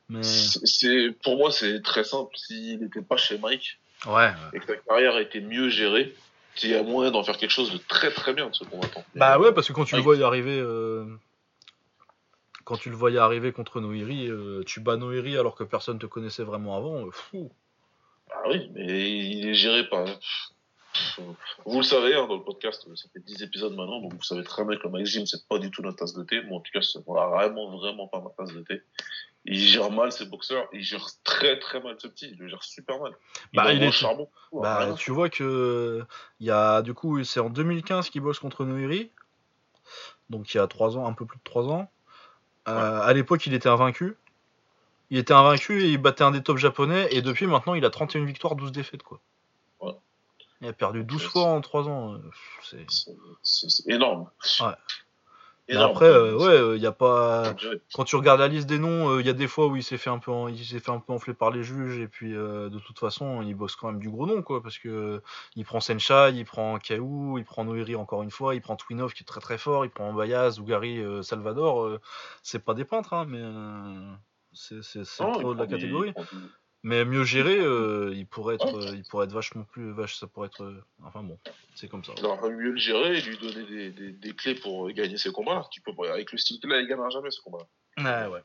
Mais. 0.09 0.23
C'est, 0.23 1.15
pour 1.23 1.37
moi, 1.37 1.51
c'est 1.51 1.81
très 1.81 2.03
simple. 2.03 2.35
S'il 2.35 2.79
n'était 2.79 3.01
pas 3.01 3.17
chez 3.17 3.37
Mike 3.37 3.79
Ouais, 4.05 4.33
et 4.51 4.59
que 4.59 4.65
sa 4.65 4.75
carrière 4.75 5.17
était 5.17 5.39
mieux 5.39 5.69
gérée, 5.69 6.13
il 6.61 6.69
y 6.69 6.75
a 6.75 6.83
moyen 6.83 7.09
d'en 7.11 7.23
faire 7.23 7.37
quelque 7.37 7.51
chose 7.51 7.71
de 7.71 7.77
très 7.77 8.11
très 8.11 8.33
bien 8.33 8.49
de 8.49 8.53
ce 8.53 8.65
combattant. 8.65 9.03
Bah 9.15 9.39
ouais, 9.39 9.53
parce 9.53 9.69
que 9.69 9.73
quand 9.73 9.85
tu 9.85 9.95
le 9.95 10.01
vois 10.01 10.17
y 10.17 10.23
arriver, 10.23 10.59
euh, 10.59 11.05
quand 12.65 12.75
tu 12.75 12.89
le 12.89 12.97
voyais 12.97 13.19
arriver 13.19 13.53
contre 13.53 13.79
Noiri, 13.79 14.27
euh, 14.27 14.61
tu 14.65 14.81
bats 14.81 14.97
Noiri 14.97 15.37
alors 15.37 15.55
que 15.55 15.63
personne 15.63 15.99
te 15.99 16.05
connaissait 16.05 16.43
vraiment 16.43 16.75
avant. 16.75 17.05
euh, 17.05 17.11
fou. 17.11 17.49
Ah 18.29 18.43
oui, 18.49 18.69
mais 18.73 19.19
il 19.19 19.47
est 19.47 19.53
géré 19.53 19.87
par. 19.87 20.05
Vous 21.65 21.77
le 21.77 21.83
savez, 21.83 22.15
hein, 22.15 22.27
dans 22.27 22.35
le 22.35 22.43
podcast, 22.43 22.87
ça 22.95 23.09
fait 23.13 23.19
10 23.19 23.43
épisodes 23.43 23.75
maintenant, 23.75 24.01
donc 24.01 24.13
vous 24.13 24.23
savez 24.23 24.43
très 24.43 24.63
bien 24.63 24.77
que 24.77 24.83
le 24.83 24.89
Max 24.89 25.09
Gym, 25.09 25.25
c'est 25.25 25.47
pas 25.47 25.57
du 25.57 25.71
tout 25.71 25.81
notre 25.81 25.97
tasse 25.97 26.13
de 26.13 26.23
thé. 26.23 26.41
Moi, 26.43 26.57
en 26.57 26.61
tout 26.61 26.71
cas, 26.71 26.81
c'est 26.81 27.03
vraiment, 27.05 27.77
vraiment 27.77 28.07
pas 28.07 28.19
ma 28.19 28.29
tasse 28.31 28.53
de 28.53 28.61
thé. 28.61 28.81
Il 29.45 29.59
gère 29.59 29.91
mal 29.91 30.11
ses 30.11 30.25
boxeurs, 30.25 30.67
il 30.71 30.81
gère 30.81 31.05
très 31.23 31.59
très 31.59 31.81
mal 31.81 31.95
ce 31.97 32.07
petit, 32.07 32.29
il 32.31 32.37
le 32.37 32.47
gère 32.47 32.63
super 32.63 32.99
mal. 33.01 33.11
Il 33.51 33.57
bah, 33.57 33.73
il 33.73 33.83
est 33.83 33.91
charbon. 33.91 34.29
Bah, 34.53 34.95
tu 34.97 35.11
vois 35.11 35.29
que 35.29 36.05
il 36.39 36.47
y 36.47 36.51
a 36.51 36.81
du 36.81 36.93
coup 36.93 37.21
c'est 37.25 37.41
en 37.41 37.49
2015 37.49 38.09
qu'il 38.09 38.21
bosse 38.21 38.39
contre 38.39 38.63
Noiri, 38.63 39.11
donc 40.29 40.53
il 40.53 40.57
y 40.57 40.59
a 40.61 40.67
3 40.67 40.97
ans, 40.97 41.07
un 41.07 41.13
peu 41.13 41.25
plus 41.25 41.37
de 41.37 41.43
3 41.43 41.67
ans. 41.67 41.91
Euh, 42.69 43.01
à 43.01 43.11
l'époque, 43.11 43.45
il 43.45 43.53
était 43.53 43.67
invaincu. 43.67 44.15
Il 45.09 45.17
était 45.17 45.33
invaincu 45.33 45.83
et 45.83 45.89
il 45.89 45.97
battait 45.97 46.23
un 46.23 46.31
des 46.31 46.41
tops 46.41 46.61
japonais 46.61 47.07
et 47.11 47.21
depuis 47.21 47.45
maintenant, 47.45 47.73
il 47.73 47.83
a 47.83 47.89
31 47.89 48.23
victoires, 48.23 48.55
12 48.55 48.71
défaites 48.71 49.03
quoi. 49.03 49.19
Il 50.63 50.69
a 50.69 50.73
perdu 50.73 51.03
12 51.03 51.23
fois 51.23 51.43
en 51.43 51.61
3 51.61 51.87
ans. 51.89 52.17
C'est 53.41 53.87
énorme. 53.87 54.29
Ouais 54.61 54.67
après, 55.71 56.05
euh, 56.05 56.37
ouais, 56.37 56.55
il 56.55 56.61
euh, 56.61 56.77
y 56.77 56.85
a 56.85 56.91
pas. 56.91 57.55
Quand 57.93 58.03
tu 58.03 58.15
regardes 58.15 58.39
la 58.39 58.47
liste 58.47 58.67
des 58.67 58.79
noms, 58.79 59.17
il 59.17 59.21
euh, 59.21 59.27
y 59.27 59.29
a 59.29 59.33
des 59.33 59.47
fois 59.47 59.67
où 59.67 59.75
il 59.75 59.83
s'est 59.83 59.97
fait 59.97 60.09
un 60.09 60.19
peu, 60.19 60.31
il 60.49 60.65
s'est 60.65 60.79
fait 60.79 60.91
un 60.91 60.99
peu 60.99 61.13
enfler 61.13 61.33
par 61.33 61.51
les 61.51 61.63
juges 61.63 61.97
et 61.99 62.07
puis 62.07 62.33
de 62.33 62.79
toute 62.79 62.99
façon, 62.99 63.41
il 63.41 63.53
bosse 63.55 63.75
quand 63.75 63.87
même 63.87 63.99
du 63.99 64.09
gros 64.09 64.25
nom, 64.25 64.41
quoi, 64.41 64.61
parce 64.61 64.77
que 64.77 65.21
il 65.55 65.65
prend 65.65 65.79
Senshai, 65.79 66.33
il 66.35 66.45
prend 66.45 66.77
Kaou, 66.79 67.37
il 67.37 67.45
prend 67.45 67.63
Noiri 67.63 67.95
encore 67.95 68.23
une 68.23 68.31
fois, 68.31 68.55
il 68.55 68.61
prend 68.61 68.75
Twinov 68.75 69.13
qui 69.13 69.23
est 69.23 69.25
très 69.25 69.41
très 69.41 69.57
fort, 69.57 69.85
il 69.85 69.91
prend 69.91 70.11
Bayaz, 70.13 70.59
Ougari, 70.59 71.01
Salvador. 71.21 71.99
c'est 72.41 72.63
pas 72.63 72.73
des 72.73 72.85
peintres, 72.85 73.13
hein, 73.13 73.25
mais 73.27 73.41
c'est 74.53 75.03
trop 75.15 75.53
de 75.53 75.59
la 75.59 75.67
catégorie. 75.67 76.13
Mais 76.85 77.05
mieux 77.05 77.23
géré, 77.23 77.57
euh, 77.59 78.11
il 78.13 78.27
pourrait 78.27 78.55
être, 78.55 78.77
euh, 78.77 78.93
il 78.93 79.05
pourrait 79.05 79.25
être 79.25 79.31
vachement 79.31 79.63
plus, 79.63 79.93
vache, 79.93 80.17
ça 80.17 80.27
pourrait 80.27 80.47
être, 80.47 80.63
euh, 80.63 80.83
enfin 81.01 81.23
bon, 81.23 81.39
c'est 81.75 81.87
comme 81.87 82.03
ça. 82.03 82.11
Alors 82.17 82.41
mieux 82.43 82.71
le 82.71 82.77
gérer 82.77 83.17
et 83.17 83.21
lui 83.21 83.37
donner 83.37 83.63
des, 83.63 83.91
des, 83.91 84.11
des 84.11 84.35
clés 84.35 84.55
pour 84.55 84.91
gagner 84.91 85.17
ses 85.17 85.31
combats. 85.31 85.65
Tu 85.71 85.79
peux, 85.79 85.93
avec 86.11 86.33
le 86.33 86.37
style 86.37 86.59
là, 86.63 86.81
il 86.81 86.87
gagnera 86.87 87.09
jamais 87.09 87.31
ce 87.31 87.39
combat. 87.39 87.65
Ouais, 87.97 88.27
ouais. 88.27 88.43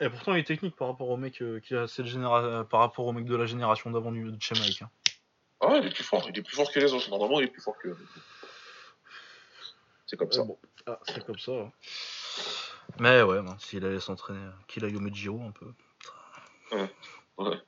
Et 0.00 0.08
pourtant, 0.08 0.34
il 0.34 0.38
est 0.38 0.44
technique 0.44 0.76
par 0.76 0.86
rapport 0.86 1.08
au 1.08 1.16
mec 1.16 1.42
qui 1.64 1.74
a 1.74 1.88
cette 1.88 2.06
génération, 2.06 2.64
par 2.66 2.78
rapport 2.78 3.06
au 3.06 3.12
mec 3.12 3.24
de 3.24 3.34
la 3.34 3.46
génération 3.46 3.90
d'avant 3.90 4.12
du 4.12 4.30
de 4.30 4.40
chez 4.40 4.54
Mike. 4.54 4.82
Hein. 4.82 4.90
Ah, 5.60 5.78
il 5.82 5.88
est 5.88 5.92
plus 5.92 6.04
fort, 6.04 6.24
il 6.28 6.38
est 6.38 6.42
plus 6.42 6.54
fort 6.54 6.70
que 6.70 6.78
les 6.78 6.92
autres. 6.92 7.10
Normalement, 7.10 7.40
il 7.40 7.46
est 7.46 7.50
plus 7.50 7.60
fort 7.60 7.76
que. 7.82 7.88
C'est 10.06 10.16
comme 10.16 10.30
ça. 10.30 10.44
Bon. 10.44 10.56
Ah, 10.86 11.00
c'est 11.08 11.26
comme 11.26 11.40
ça. 11.40 11.50
Hein. 11.50 11.72
Mais 13.00 13.22
ouais, 13.22 13.40
s'il 13.58 13.84
allait 13.84 13.98
s'entraîner, 13.98 14.48
qu'il 14.68 14.84
aille 14.84 14.94
au 14.94 15.00
Medjiro 15.00 15.42
un 15.42 15.50
peu. 15.50 15.72
Ouais. 16.70 16.88
Ouais. 17.38 17.60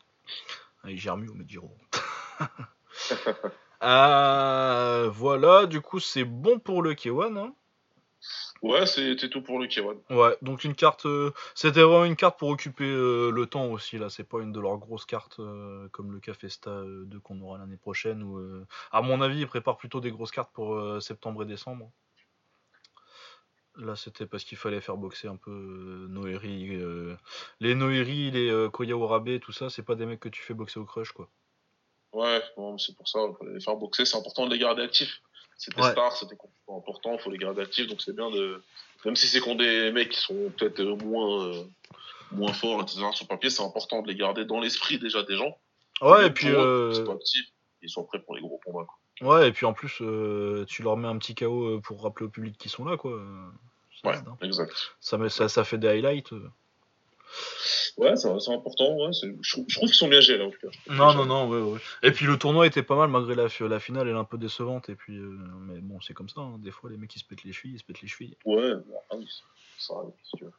Il 0.89 0.99
gère 0.99 1.17
mieux 1.17 1.31
au 1.31 1.35
Medjiro. 1.35 1.77
euh, 3.83 5.09
voilà, 5.13 5.67
du 5.67 5.81
coup, 5.81 6.01
c'est 6.01 6.25
bon 6.25 6.59
pour 6.59 6.83
le 6.83 6.95
K1. 6.95 7.39
Hein 7.39 7.55
ouais, 8.63 8.87
c'était 8.87 9.29
tout 9.29 9.43
pour 9.43 9.59
le 9.59 9.67
K1. 9.67 9.97
Ouais, 10.11 10.37
donc 10.43 10.65
une 10.65 10.75
carte. 10.75 11.07
Euh, 11.07 11.33
c'était 11.55 11.83
vraiment 11.83 12.05
une 12.05 12.17
carte 12.17 12.39
pour 12.39 12.49
occuper 12.49 12.89
euh, 12.89 13.31
le 13.31 13.47
temps 13.47 13.67
aussi. 13.67 13.99
Là, 13.99 14.11
c'est 14.11 14.25
pas 14.25 14.41
une 14.41 14.53
de 14.53 14.61
leurs 14.61 14.79
grosses 14.79 15.05
cartes 15.05 15.39
euh, 15.41 15.89
comme 15.93 16.13
le 16.13 16.21
Cafesta 16.21 16.83
2 16.85 17.21
qu'on 17.21 17.41
aura 17.41 17.59
l'année 17.59 17.77
prochaine. 17.77 18.23
Où, 18.23 18.41
à 18.93 19.03
mon 19.03 19.21
avis, 19.21 19.41
ils 19.41 19.47
préparent 19.47 19.79
plutôt 19.79 20.01
des 20.01 20.11
grosses 20.11 20.33
cartes 20.33 20.53
pour 20.53 21.01
septembre 21.03 21.43
et 21.43 21.47
décembre. 21.47 21.91
Là, 23.81 23.97
c'était 23.97 24.27
parce 24.27 24.45
qu'il 24.45 24.59
fallait 24.59 24.81
faire 24.81 24.97
boxer 24.97 25.29
un 25.29 25.37
peu 25.37 25.51
euh, 25.51 26.07
Noeri. 26.09 26.77
Euh, 26.77 27.17
les 27.61 27.75
Noeri, 27.75 28.31
les 28.31 28.51
euh, 28.51 28.69
Koya 28.69 28.95
tout 29.41 29.53
ça, 29.53 29.71
c'est 29.71 29.83
pas 29.83 29.95
des 29.95 30.05
mecs 30.05 30.21
que 30.21 30.29
tu 30.29 30.43
fais 30.43 30.55
boxer 30.55 30.79
au 30.79 30.85
crush, 30.85 31.13
quoi. 31.13 31.29
Ouais, 32.13 32.43
c'est 32.79 32.95
pour 32.97 33.09
ça, 33.09 33.21
il 33.29 33.37
fallait 33.39 33.55
les 33.55 33.61
faire 33.61 33.77
boxer, 33.77 34.05
c'est 34.05 34.17
important 34.17 34.47
de 34.47 34.53
les 34.53 34.59
garder 34.59 34.83
actifs. 34.83 35.23
C'était 35.57 35.81
ouais. 35.81 35.93
stars, 35.93 36.17
c'était 36.17 36.37
important, 36.69 37.15
il 37.15 37.21
faut 37.21 37.31
les 37.31 37.39
garder 37.39 37.63
actifs, 37.63 37.87
donc 37.87 38.03
c'est 38.03 38.15
bien 38.15 38.31
de. 38.31 38.63
Même 39.05 39.17
si 39.17 39.29
c'est 39.29 39.41
qu'on 39.41 39.55
des 39.55 39.93
mecs 39.93 40.11
qui 40.11 40.21
sont 40.21 40.53
peut-être 40.59 40.83
moins, 40.83 41.47
euh, 41.47 41.65
moins 42.33 42.53
forts, 42.53 42.83
etc., 42.83 43.03
sur 43.13 43.29
papier, 43.29 43.49
c'est 43.49 43.63
important 43.63 44.03
de 44.03 44.09
les 44.09 44.17
garder 44.17 44.45
dans 44.45 44.61
l'esprit 44.61 44.99
déjà 44.99 45.23
des 45.23 45.37
gens. 45.37 45.57
Ouais, 46.03 46.27
et 46.27 46.31
puis. 46.31 46.49
Eux, 46.49 46.93
ils, 47.83 47.89
sont 47.89 48.05
prêts 48.05 48.21
pour 48.21 48.35
les 48.35 48.43
gros 48.43 48.61
combats, 48.63 48.85
quoi. 48.85 48.97
Ouais, 49.23 49.49
et 49.49 49.53
puis 49.53 49.65
en 49.65 49.73
plus, 49.73 50.03
tu 50.67 50.83
leur 50.83 50.97
mets 50.97 51.09
un 51.09 51.17
petit 51.19 51.35
KO 51.35 51.81
pour 51.81 52.03
rappeler 52.03 52.27
au 52.27 52.31
public 52.31 52.59
qu'ils 52.59 52.71
sont 52.71 52.85
là, 52.85 52.97
quoi. 52.97 53.19
Ouais, 54.05 54.17
exact. 54.43 54.95
Ça, 55.01 55.29
ça, 55.29 55.49
ça, 55.49 55.65
fait 55.65 55.79
des 55.79 55.89
highlights. 55.89 56.33
Euh. 56.33 56.51
Ouais, 57.97 58.17
c'est 58.17 58.29
important. 58.29 58.97
Ouais, 58.97 59.11
je, 59.13 59.55
trouve 59.75 59.89
qu'ils 59.89 59.95
sont 59.95 60.09
bien 60.09 60.21
gérés 60.21 60.45
en 60.45 60.51
tout 60.51 60.59
cas. 60.59 60.69
Non, 60.89 61.15
non, 61.15 61.27
non, 61.27 61.49
ouais, 61.49 61.61
ouais. 61.61 61.79
Et 62.03 62.13
puis 62.13 62.27
le 62.27 62.39
tournoi 62.39 62.67
était 62.67 62.83
pas 62.83 62.97
mal 62.97 63.09
malgré 63.09 63.35
la, 63.35 63.47
la 63.69 63.81
finale, 63.81 64.09
elle 64.09 64.15
est 64.15 64.19
un 64.19 64.25
peu 64.25 64.39
décevante. 64.39 64.89
Et 64.89 64.95
puis, 64.95 65.19
euh, 65.19 65.39
mais 65.61 65.81
bon, 65.81 66.01
c'est 66.01 66.15
comme 66.15 66.29
ça. 66.29 66.41
Hein. 66.41 66.57
Des 66.59 66.71
fois, 66.71 66.91
les 66.91 66.97
mecs 66.97 67.15
ils 67.15 67.21
se 67.21 67.25
pètent 67.25 67.45
les 67.45 67.53
chevilles, 67.53 67.75
ils 67.75 67.79
se 67.79 67.85
pètent 67.85 68.01
les 68.01 68.09
chevilles. 68.09 68.37
Ouais, 68.45 68.75
bah, 68.75 69.19
ça 69.79 69.95
arrive 69.95 70.13
si 70.25 70.37
tu 70.37 70.45
veux. 70.45 70.53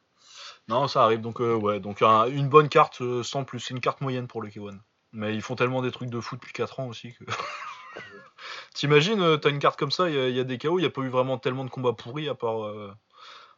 Non, 0.68 0.86
ça 0.86 1.02
arrive. 1.02 1.20
Donc, 1.20 1.40
euh, 1.40 1.54
ouais, 1.54 1.80
donc 1.80 2.00
une 2.00 2.48
bonne 2.48 2.68
carte 2.68 3.02
sans 3.22 3.44
plus. 3.44 3.60
C'est 3.60 3.74
une 3.74 3.80
carte 3.80 4.00
moyenne 4.00 4.28
pour 4.28 4.42
le 4.42 4.48
K1. 4.48 4.78
Mais 5.12 5.34
ils 5.34 5.42
font 5.42 5.56
tellement 5.56 5.82
des 5.82 5.90
trucs 5.90 6.08
de 6.08 6.20
foot 6.20 6.38
depuis 6.40 6.54
4 6.54 6.80
ans 6.80 6.86
aussi 6.86 7.12
que. 7.14 7.24
T'imagines, 8.74 9.38
t'as 9.38 9.50
une 9.50 9.58
carte 9.58 9.78
comme 9.78 9.90
ça, 9.90 10.08
il 10.08 10.34
y, 10.34 10.40
a 10.40 10.44
des 10.44 10.58
KO, 10.58 10.78
il 10.78 10.82
n'y 10.82 10.86
a 10.86 10.90
pas 10.90 11.02
eu 11.02 11.08
vraiment 11.08 11.38
tellement 11.38 11.64
de 11.64 11.70
combats 11.70 11.92
pourris 11.92 12.28
à 12.28 12.34
part 12.34 12.66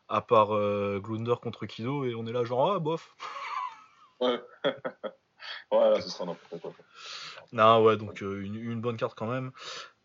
à 0.09 0.21
part 0.21 0.55
euh, 0.55 1.01
Glunder 1.03 1.35
contre 1.43 1.67
Kido, 1.67 2.05
et 2.05 2.15
on 2.15 2.27
est 2.27 2.33
là 2.33 2.45
genre, 2.45 2.73
ah, 2.73 2.79
bof. 2.79 3.17
Ouais. 4.21 4.41
ouais, 5.73 6.01
ce 6.01 6.09
sera 6.09 6.27
n'importe 6.27 6.63
quoi. 6.63 6.73
Non, 7.53 7.85
ouais, 7.85 7.97
donc 7.97 8.23
euh, 8.23 8.43
une, 8.43 8.81
bonne 8.81 8.97
carte 8.97 9.15
quand 9.17 9.27
même. 9.27 9.53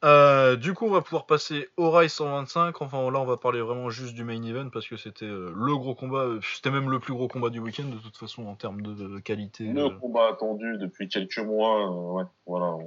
Euh, 0.06 0.56
du 0.56 0.74
coup, 0.74 0.86
on 0.86 0.92
va 0.92 1.02
pouvoir 1.02 1.26
passer 1.26 1.70
au 1.76 1.92
Rise 1.92 2.14
125. 2.14 2.82
Enfin, 2.82 3.12
là, 3.12 3.20
on 3.20 3.26
va 3.26 3.38
parler 3.38 3.60
vraiment 3.60 3.90
juste 3.90 4.14
du 4.14 4.24
main 4.24 4.42
event 4.44 4.70
parce 4.70 4.88
que 4.88 4.96
c'était 4.98 5.26
le 5.28 5.78
gros 5.78 5.96
combat. 5.96 6.28
C'était 6.42 6.72
même 6.72 6.90
le 6.90 7.00
plus 7.00 7.14
gros 7.14 7.28
combat 7.28 7.50
du 7.50 7.60
week-end 7.60 7.86
de 7.86 7.98
toute 7.98 8.16
façon 8.16 8.46
en 8.46 8.56
termes 8.56 8.82
de, 8.82 9.20
qualité. 9.20 9.66
Le 9.66 9.90
combat 9.90 10.30
attendu 10.30 10.78
depuis 10.78 11.10
quelques 11.10 11.40
mois. 11.40 11.90
ouais, 11.90 12.24
voilà. 12.46 12.78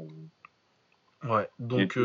Ouais, 1.24 1.48
donc. 1.58 1.98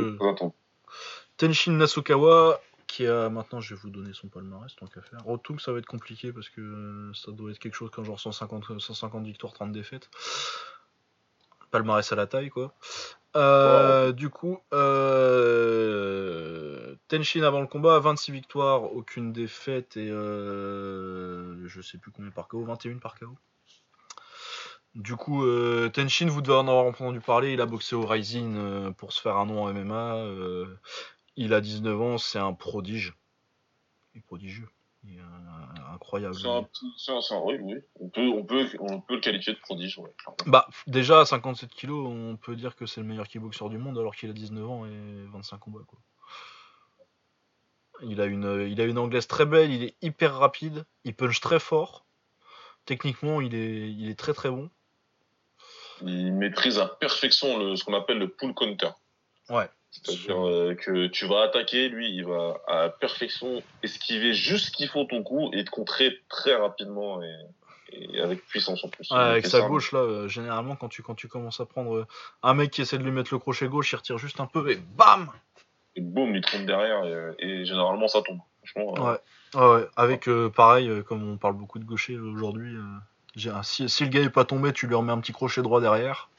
Tenshin 1.37 1.73
Nasukawa 1.73 2.59
qui 2.87 3.05
a 3.05 3.29
maintenant, 3.29 3.61
je 3.61 3.75
vais 3.75 3.81
vous 3.81 3.89
donner 3.89 4.13
son 4.13 4.27
palmarès 4.29 4.75
tant 4.75 4.87
qu'à 4.87 5.01
faire. 5.01 5.23
Rotouk, 5.23 5.61
ça 5.61 5.71
va 5.71 5.79
être 5.79 5.85
compliqué 5.85 6.31
parce 6.31 6.49
que 6.49 7.11
ça 7.13 7.31
doit 7.31 7.51
être 7.51 7.59
quelque 7.59 7.75
chose 7.75 7.91
comme 7.91 8.05
genre 8.05 8.19
150, 8.19 8.79
150 8.79 9.25
victoires, 9.25 9.53
30 9.53 9.71
défaites. 9.71 10.09
Palmarès 11.69 12.11
à 12.11 12.15
la 12.15 12.27
taille, 12.27 12.49
quoi. 12.49 12.73
Euh, 13.35 14.13
du 14.13 14.29
coup, 14.29 14.59
euh, 14.73 15.95
Tenshin 17.07 17.43
avant 17.43 17.61
le 17.61 17.67
combat, 17.67 17.99
26 17.99 18.31
victoires, 18.31 18.83
aucune 18.95 19.31
défaite 19.31 19.95
et 19.97 20.09
euh, 20.09 21.67
je 21.67 21.81
sais 21.81 21.99
plus 21.99 22.11
combien 22.11 22.31
par 22.31 22.47
KO, 22.47 22.63
21 22.63 22.97
par 22.97 23.19
KO. 23.19 23.35
Du 24.95 25.15
coup, 25.15 25.45
Tenshin, 25.93 26.27
vous 26.27 26.41
devez 26.41 26.57
en 26.57 26.67
avoir 26.67 26.85
entendu 26.85 27.19
parler, 27.19 27.53
il 27.53 27.61
a 27.61 27.67
boxé 27.67 27.95
au 27.95 28.07
Rising 28.07 28.91
pour 28.93 29.13
se 29.13 29.21
faire 29.21 29.37
un 29.37 29.45
nom 29.45 29.65
en 29.65 29.71
MMA. 29.71 30.15
Il 31.37 31.53
a 31.53 31.61
19 31.61 32.01
ans, 32.01 32.17
c'est 32.17 32.39
un 32.39 32.53
prodige. 32.53 33.13
Il 34.13 34.19
est 34.19 34.21
prodigieux. 34.21 34.67
Il 35.03 35.17
est 35.17 35.21
incroyable. 35.93 36.35
C'est 36.35 37.11
un, 37.11 37.39
oui, 37.43 37.57
oui. 37.61 37.75
On 37.99 38.09
peut, 38.09 38.27
on, 38.27 38.43
peut, 38.43 38.67
on 38.79 38.99
peut 38.99 39.15
le 39.15 39.21
qualifier 39.21 39.53
de 39.53 39.59
prodige. 39.59 39.99
bah, 40.47 40.67
déjà, 40.87 41.21
à 41.21 41.25
57 41.25 41.69
kilos, 41.69 42.07
on 42.07 42.37
peut 42.37 42.55
dire 42.55 42.75
que 42.75 42.87
c'est 42.87 43.01
le 43.01 43.07
meilleur 43.07 43.27
kickboxer 43.27 43.69
du 43.69 43.77
monde 43.77 43.97
alors 43.97 44.15
qu'il 44.15 44.29
a 44.29 44.33
19 44.33 44.69
ans 44.69 44.85
et 44.85 45.25
25 45.31 45.59
combats. 45.59 45.85
Quoi. 45.87 45.99
Il, 48.01 48.19
a 48.19 48.25
une, 48.25 48.67
il 48.69 48.81
a 48.81 48.85
une 48.85 48.97
anglaise 48.97 49.27
très 49.27 49.45
belle, 49.45 49.71
il 49.71 49.83
est 49.83 49.95
hyper 50.01 50.35
rapide, 50.35 50.85
il 51.03 51.15
punch 51.15 51.39
très 51.39 51.59
fort. 51.59 52.05
Techniquement, 52.85 53.41
il 53.41 53.53
est, 53.53 53.91
il 53.91 54.09
est 54.09 54.17
très 54.17 54.33
très 54.33 54.49
bon. 54.49 54.69
Il 56.01 56.33
maîtrise 56.33 56.79
à 56.79 56.87
perfection 56.87 57.57
le, 57.57 57.75
ce 57.75 57.83
qu'on 57.83 57.93
appelle 57.93 58.17
le 58.17 58.29
pull 58.29 58.53
counter. 58.53 58.89
Ouais. 59.49 59.69
C'est-à-dire 59.91 60.45
euh, 60.45 60.75
que 60.75 61.07
tu 61.07 61.25
vas 61.25 61.43
attaquer, 61.43 61.89
lui, 61.89 62.09
il 62.09 62.25
va 62.25 62.61
à 62.67 62.89
perfection 62.89 63.61
esquiver 63.83 64.33
juste 64.33 64.67
ce 64.67 64.71
qu'il 64.71 64.87
faut 64.87 65.05
ton 65.05 65.23
coup 65.23 65.49
et 65.53 65.63
te 65.63 65.69
contrer 65.69 66.19
très 66.29 66.55
rapidement 66.55 67.21
et, 67.23 68.21
avec 68.21 68.45
puissance 68.45 68.83
en 68.83 68.89
plus. 68.89 69.09
avec 69.11 69.47
sa 69.47 69.61
gauche, 69.61 69.93
là, 69.93 69.99
euh, 69.99 70.27
généralement, 70.27 70.75
quand 70.75 70.89
tu, 70.89 71.01
quand 71.01 71.15
tu 71.15 71.27
commences 71.27 71.61
à 71.61 71.65
prendre 71.65 71.95
euh, 71.95 72.07
un 72.43 72.53
mec 72.53 72.71
qui 72.71 72.81
essaie 72.81 72.97
de 72.97 73.03
lui 73.03 73.11
mettre 73.11 73.33
le 73.33 73.39
crochet 73.39 73.67
gauche, 73.67 73.91
il 73.93 73.95
retire 73.95 74.17
juste 74.17 74.39
un 74.39 74.45
peu 74.45 74.69
et 74.69 74.75
BAM 74.75 75.29
Et 75.95 76.01
boum, 76.01 76.35
il 76.35 76.41
tombe 76.41 76.65
derrière 76.65 77.03
et, 77.39 77.65
généralement 77.65 78.07
ça 78.07 78.21
tombe. 78.21 78.39
ouais. 78.75 79.17
ouais. 79.55 79.87
Avec, 79.95 80.29
pareil, 80.53 80.91
comme 81.07 81.27
on 81.27 81.37
parle 81.37 81.55
beaucoup 81.55 81.79
de 81.79 81.85
gaucher 81.85 82.17
aujourd'hui, 82.17 82.75
si, 83.63 83.89
si, 83.89 84.03
le 84.03 84.09
gars 84.09 84.21
est 84.21 84.29
pas 84.29 84.45
tombé, 84.45 84.73
tu 84.73 84.85
lui 84.87 84.95
remets 84.95 85.13
un 85.13 85.19
petit 85.19 85.33
crochet 85.33 85.61
droit 85.61 85.79
derrière. 85.79 86.29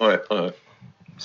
Ouais, 0.00 0.20
ouais. 0.30 0.52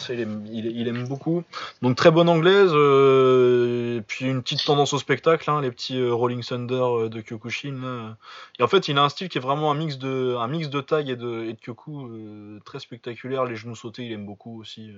Il, 0.10 0.20
aime, 0.20 0.45
il, 0.52 0.88
aime, 0.88 1.07
beaucoup. 1.07 1.44
Donc 1.82 1.95
très 1.95 2.11
bonne 2.11 2.30
anglaise, 2.30 2.72
euh, 2.74 4.02
puis 4.07 4.26
une 4.26 4.41
petite 4.41 4.64
tendance 4.66 4.94
au 4.94 4.99
spectacle, 4.99 5.49
hein, 5.49 5.61
les 5.61 5.72
petits 5.72 5.99
euh, 5.99 6.14
Rolling 6.14 6.44
Thunder 6.44 6.76
euh, 6.76 7.10
de 7.10 7.22
Kyokushin. 7.22 8.18
Et 8.60 8.64
en 8.64 8.68
fait, 8.68 8.88
il 8.88 8.98
a 8.98 9.03
un 9.03 9.10
style 9.10 9.30
qui 9.30 9.38
est 9.38 9.41
vraiment 9.41 9.72
un 9.72 9.76
mix 9.76 9.98
de, 9.98 10.36
un 10.38 10.48
mix 10.48 10.70
de 10.70 10.82
tag 10.82 11.10
et 11.10 11.16
de, 11.16 11.45
et 11.45 11.53
de 11.53 11.60
Kyoku, 11.60 12.60
très 12.66 12.80
spectaculaire. 12.80 13.45
Les 13.45 13.56
genoux 13.56 13.76
sautés, 13.76 14.06
il 14.06 14.11
aime 14.11 14.26
beaucoup 14.26 14.60
aussi. 14.60 14.91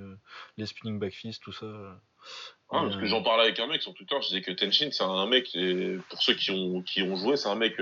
les 0.58 0.66
spinning 0.66 1.00
back 1.00 1.14
fist, 1.14 1.42
tout 1.44 1.54
ça. 1.54 1.68
Ah, 2.70 2.84
parce 2.84 2.96
que 2.96 3.06
j'en 3.06 3.24
parlais 3.24 3.44
avec 3.44 3.60
un 3.60 3.68
mec 3.68 3.82
sur 3.82 3.94
Twitter, 3.94 4.16
je 4.22 4.28
disais 4.28 4.42
que 4.42 4.52
Tenshin, 4.52 4.90
c'est 4.92 5.04
un 5.04 5.26
mec, 5.26 5.54
et 5.56 5.98
pour 6.10 6.22
ceux 6.22 6.36
qui 6.36 6.52
ont, 6.52 6.82
qui 6.82 7.02
ont 7.02 7.16
joué, 7.18 7.36
c'est 7.36 7.50
un 7.50 7.56
mec. 7.56 7.76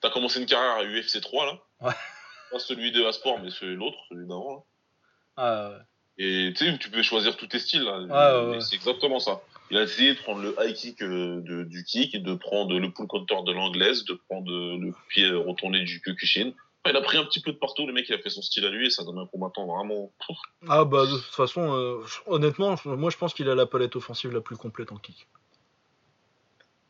T'as 0.00 0.10
commencé 0.10 0.40
une 0.40 0.46
carrière 0.46 0.76
à 0.76 0.84
UFC 0.84 1.20
3 1.20 1.46
là. 1.46 1.58
Ouais. 1.80 1.94
Pas 2.50 2.58
celui 2.58 2.92
de 2.92 3.04
Asport, 3.04 3.40
mais 3.40 3.50
celui 3.50 3.74
l'autre, 3.76 3.98
celui 4.08 4.26
d'avant. 4.26 4.64
Ah 5.36 5.70
ouais. 5.70 5.78
Et 6.18 6.52
tu 6.56 6.64
sais, 6.64 6.78
tu 6.78 6.90
peux 6.90 7.02
choisir 7.02 7.36
tous 7.36 7.46
tes 7.46 7.58
styles. 7.58 7.82
Là. 7.82 8.60
C'est 8.60 8.76
exactement 8.76 9.18
ça. 9.18 9.42
Il 9.70 9.78
a 9.78 9.82
essayé 9.82 10.14
de 10.14 10.18
prendre 10.18 10.42
le 10.42 10.54
high 10.60 10.74
kick 10.74 11.02
euh, 11.02 11.40
de, 11.40 11.64
du 11.64 11.84
kick, 11.84 12.22
de 12.22 12.34
prendre 12.34 12.78
le 12.78 12.90
pull 12.90 13.06
counter 13.06 13.42
de 13.44 13.52
l'anglaise, 13.52 14.04
de 14.04 14.14
prendre 14.28 14.50
le 14.50 14.92
pied 15.08 15.28
retourné 15.30 15.82
du 15.84 16.00
Kyokushin. 16.00 16.52
il 16.86 16.96
a 16.96 17.00
pris 17.00 17.16
un 17.16 17.24
petit 17.24 17.40
peu 17.40 17.50
de 17.50 17.56
partout, 17.56 17.86
le 17.86 17.92
mec 17.92 18.06
il 18.08 18.14
a 18.14 18.18
fait 18.18 18.30
son 18.30 18.42
style 18.42 18.66
à 18.66 18.70
lui 18.70 18.86
et 18.86 18.90
ça 18.90 19.04
donne 19.04 19.18
un 19.18 19.26
combattant 19.26 19.66
vraiment. 19.66 20.12
Ah 20.68 20.84
bah 20.84 21.06
de 21.06 21.12
toute 21.12 21.34
façon, 21.34 21.74
euh, 21.74 22.04
honnêtement, 22.26 22.76
moi 22.84 23.10
je 23.10 23.16
pense 23.16 23.32
qu'il 23.32 23.48
a 23.48 23.54
la 23.54 23.66
palette 23.66 23.96
offensive 23.96 24.32
la 24.32 24.42
plus 24.42 24.56
complète 24.56 24.92
en 24.92 24.96
kick. 24.96 25.26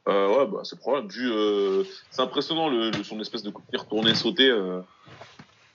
Euh, 0.07 0.29
ouais, 0.37 0.47
bah 0.47 0.61
c'est 0.65 0.79
probable. 0.79 1.11
Vu, 1.11 1.31
euh, 1.33 1.85
c'est 2.11 2.21
impressionnant 2.21 2.69
le, 2.69 2.93
son 3.03 3.21
espèce 3.21 3.43
de 3.43 3.51
coup 3.51 3.63
de 3.63 3.67
pied 3.69 3.79
retourné 3.79 4.15
sauté. 4.15 4.51
Euh, 4.51 4.81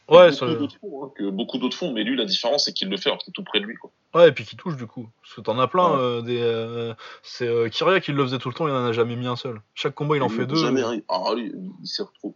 Ouais, 0.09 0.31
beaucoup 0.31 0.55
d'autres 0.55 0.77
font, 0.79 1.05
hein, 1.05 1.11
que 1.15 1.29
beaucoup 1.29 1.57
d'autres 1.57 1.77
font, 1.77 1.93
mais 1.93 2.03
lui, 2.03 2.15
la 2.15 2.25
différence, 2.25 2.65
c'est 2.65 2.73
qu'il 2.73 2.89
le 2.89 2.97
fait 2.97 3.09
alors 3.09 3.19
qu'il 3.19 3.31
est 3.31 3.33
tout 3.33 3.43
près 3.43 3.59
de 3.59 3.65
lui. 3.65 3.75
Quoi. 3.75 3.91
Ouais, 4.15 4.29
et 4.29 4.31
puis 4.31 4.43
qu'il 4.43 4.57
touche 4.57 4.75
du 4.75 4.87
coup. 4.87 5.09
Parce 5.21 5.35
que 5.35 5.41
t'en 5.41 5.59
as 5.59 5.67
plein. 5.67 5.99
Euh, 5.99 6.21
des, 6.21 6.41
euh, 6.41 6.93
c'est 7.21 7.47
euh, 7.47 7.69
Kyria 7.69 7.99
qui 7.99 8.11
le 8.11 8.23
faisait 8.23 8.39
tout 8.39 8.49
le 8.49 8.55
temps, 8.55 8.67
il 8.67 8.73
en 8.73 8.85
a 8.85 8.91
jamais 8.91 9.15
mis 9.15 9.27
un 9.27 9.35
seul. 9.35 9.61
Chaque 9.75 9.93
combat, 9.93 10.17
il 10.17 10.23
en 10.23 10.29
fait 10.29 10.45
deux. 10.45 10.55
Jamais, 10.55 10.81
ah, 11.07 11.33
lui, 11.35 11.51
il, 11.81 11.87
s'est 11.87 12.03
retrouvé... 12.03 12.35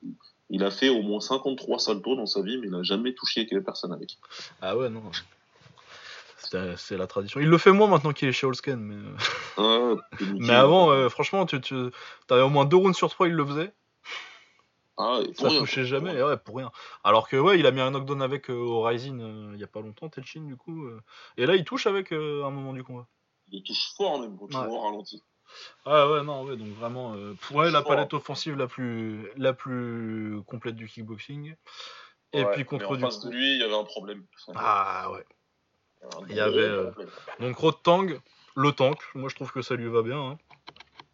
il 0.50 0.64
a 0.64 0.72
fait 0.72 0.90
au 0.90 1.02
moins 1.02 1.20
53 1.20 1.80
saltos 1.80 2.16
dans 2.16 2.26
sa 2.26 2.42
vie, 2.42 2.58
mais 2.58 2.68
il 2.68 2.72
n'a 2.72 2.84
jamais 2.84 3.14
touché 3.14 3.48
personne 3.66 3.92
avec. 3.92 4.18
Ah 4.62 4.78
ouais, 4.78 4.90
non. 4.90 5.04
C'est 6.78 6.98
la 6.98 7.08
tradition. 7.08 7.40
Il 7.40 7.48
le 7.48 7.58
fait 7.58 7.72
moins 7.72 7.88
maintenant 7.88 8.14
qu'il 8.14 8.30
est 8.30 8.34
chez 8.34 8.46
Holsken, 8.46 8.80
mais. 8.80 8.96
Ah, 9.58 9.96
mais 10.38 10.54
avant, 10.54 11.10
franchement, 11.10 11.48
tu, 11.48 11.60
tu 11.60 11.90
avais 12.30 12.44
au 12.44 12.50
moins 12.50 12.66
deux 12.66 12.78
rounds 12.78 12.96
sur 12.96 13.10
trois, 13.10 13.28
il 13.28 13.34
le 13.34 13.46
faisait. 13.46 13.74
Ah, 14.98 15.22
ça 15.34 15.50
touchait 15.50 15.86
jamais, 15.86 16.22
ouais, 16.22 16.38
pour 16.38 16.58
rien. 16.58 16.72
Alors 17.04 17.28
que 17.28 17.36
ouais, 17.36 17.60
il 17.60 17.66
a 17.66 17.72
mis 17.72 17.82
un 17.82 17.92
knockdown 17.92 18.22
avec 18.22 18.50
euh, 18.50 18.82
Rising 18.84 19.22
euh, 19.22 19.52
il 19.56 19.60
y 19.60 19.64
a 19.64 19.68
pas 19.68 19.82
longtemps, 19.82 20.08
Telchin 20.08 20.42
du 20.42 20.56
coup. 20.56 20.86
Euh. 20.86 21.02
Et 21.38 21.46
là, 21.46 21.56
il 21.56 21.64
touche 21.64 21.88
avec 21.88 22.12
un 22.12 22.50
moment 22.50 22.74
du 22.74 22.84
combat. 22.84 23.08
Il 23.52 23.64
touche 23.64 23.94
fort 23.98 24.20
même 24.20 24.38
quand 24.38 24.82
ralenti. 24.82 25.22
Ah 25.86 26.10
ouais, 26.10 26.24
non, 26.24 26.44
ouais, 26.46 26.58
donc 26.58 26.70
vraiment, 26.70 27.16
ouais, 27.52 27.72
la 27.72 27.82
palette 27.82 28.14
offensive 28.14 28.56
la 28.56 28.68
plus, 28.68 29.30
la 29.38 29.54
plus 29.54 30.42
complète 30.48 30.76
du 30.76 30.88
kickboxing. 30.88 31.56
Et 32.36 32.46
puis 32.46 32.66
contre 32.66 32.92
mais 32.92 32.98
en 32.98 33.08
face 33.08 33.20
de 33.22 33.32
lui, 33.32 33.54
il 33.54 33.60
y 33.60 33.64
avait 33.64 33.76
un 33.76 33.84
problème. 33.84 34.24
Ah 34.56 35.12
ouais. 35.12 35.26
Il 36.30 36.36
y 36.36 36.40
avait 36.40 36.70
donc 37.40 37.56
Rotang, 37.58 38.08
le 38.56 38.72
tank. 38.72 39.00
Moi, 39.16 39.30
je 39.30 39.36
trouve 39.36 39.52
que 39.52 39.62
ça 39.62 39.76
lui 39.76 39.88
va 39.88 40.02
bien. 40.02 40.20
Hein. 40.20 40.38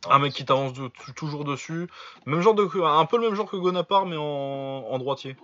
Un 0.08 0.20
mec 0.20 0.34
qui 0.34 0.46
t'avance 0.46 0.74
toujours 1.16 1.44
dessus. 1.44 1.88
Même 2.26 2.42
genre 2.42 2.56
de, 2.56 2.64
un 2.84 3.06
peu 3.06 3.18
le 3.18 3.28
même 3.28 3.36
genre 3.36 3.50
que 3.50 3.58
Gonapar, 3.58 4.06
mais 4.06 4.16
en, 4.18 4.98
droitier. 4.98 5.36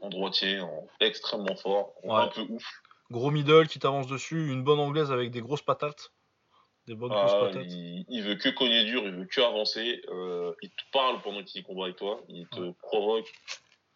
En 0.00 0.10
droitier, 0.10 0.60
en 0.60 0.86
extrêmement 1.00 1.56
fort, 1.56 1.94
un 2.08 2.28
peu 2.28 2.42
ouf. 2.42 2.82
Gros 3.10 3.30
middle 3.30 3.68
qui 3.68 3.78
t'avance 3.78 4.06
dessus, 4.06 4.50
une 4.50 4.62
bonne 4.62 4.80
anglaise 4.80 5.12
avec 5.12 5.30
des 5.30 5.40
grosses 5.40 5.62
patates. 5.62 6.12
Des 6.86 6.94
bonnes 6.94 7.10
grosses 7.10 7.32
ah, 7.34 7.46
patates. 7.46 7.66
Il, 7.66 8.22
veut 8.22 8.34
que 8.34 8.50
cogner 8.50 8.84
dur, 8.84 9.02
il 9.04 9.12
veut 9.12 9.24
que 9.24 9.40
avancer. 9.40 10.02
Euh, 10.08 10.52
il 10.60 10.70
te 10.70 10.82
parle 10.92 11.22
pendant 11.22 11.42
qu'il 11.42 11.62
combat 11.62 11.84
avec 11.84 11.96
toi, 11.96 12.20
il 12.28 12.46
te 12.48 12.72
provoque. 12.82 13.32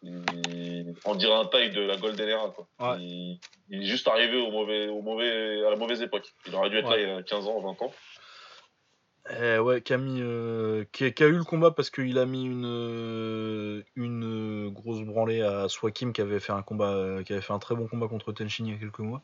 On 0.01 1.15
dirait 1.15 1.33
un 1.33 1.45
taille 1.45 1.71
de 1.71 1.81
la 1.81 1.97
Golden 1.97 2.27
Era. 2.27 2.49
Quoi. 2.49 2.97
Il... 2.99 3.39
est 3.71 3.83
juste 3.83 4.07
arrivé 4.07 4.39
au 4.39 4.49
mauvais, 4.49 4.87
au 4.87 5.01
mauvais, 5.01 5.65
à 5.65 5.69
la 5.69 5.75
mauvaise 5.75 6.01
époque. 6.01 6.33
Il 6.47 6.55
aurait 6.55 6.69
dû 6.69 6.77
être 6.77 6.89
là 6.89 6.99
il 6.99 7.07
y 7.07 7.11
a 7.11 7.21
15 7.21 7.47
ans, 7.47 7.59
20 7.59 7.81
ans. 7.83 7.93
Eh 9.37 9.59
ouais, 9.59 9.81
qui 9.81 9.93
a, 9.93 9.99
euh, 9.99 10.85
qui, 10.91 11.03
a, 11.03 11.27
eu 11.27 11.37
le 11.37 11.43
combat 11.43 11.69
parce 11.71 11.91
qu'il 11.91 12.17
a 12.17 12.25
mis 12.25 12.45
une, 12.45 12.65
euh, 12.65 13.83
une 13.95 14.69
grosse 14.69 15.01
branlée 15.01 15.41
à 15.41 15.69
Swakim 15.69 16.13
qui 16.13 16.21
avait 16.21 16.39
fait 16.39 16.51
un 16.51 16.63
combat, 16.63 17.21
qui 17.25 17.33
avait 17.33 17.41
fait 17.41 17.53
un 17.53 17.59
très 17.59 17.75
bon 17.75 17.87
combat 17.87 18.07
contre 18.07 18.31
Tenshin 18.31 18.65
il 18.65 18.71
y 18.71 18.75
a 18.75 18.79
quelques 18.79 18.99
mois. 18.99 19.21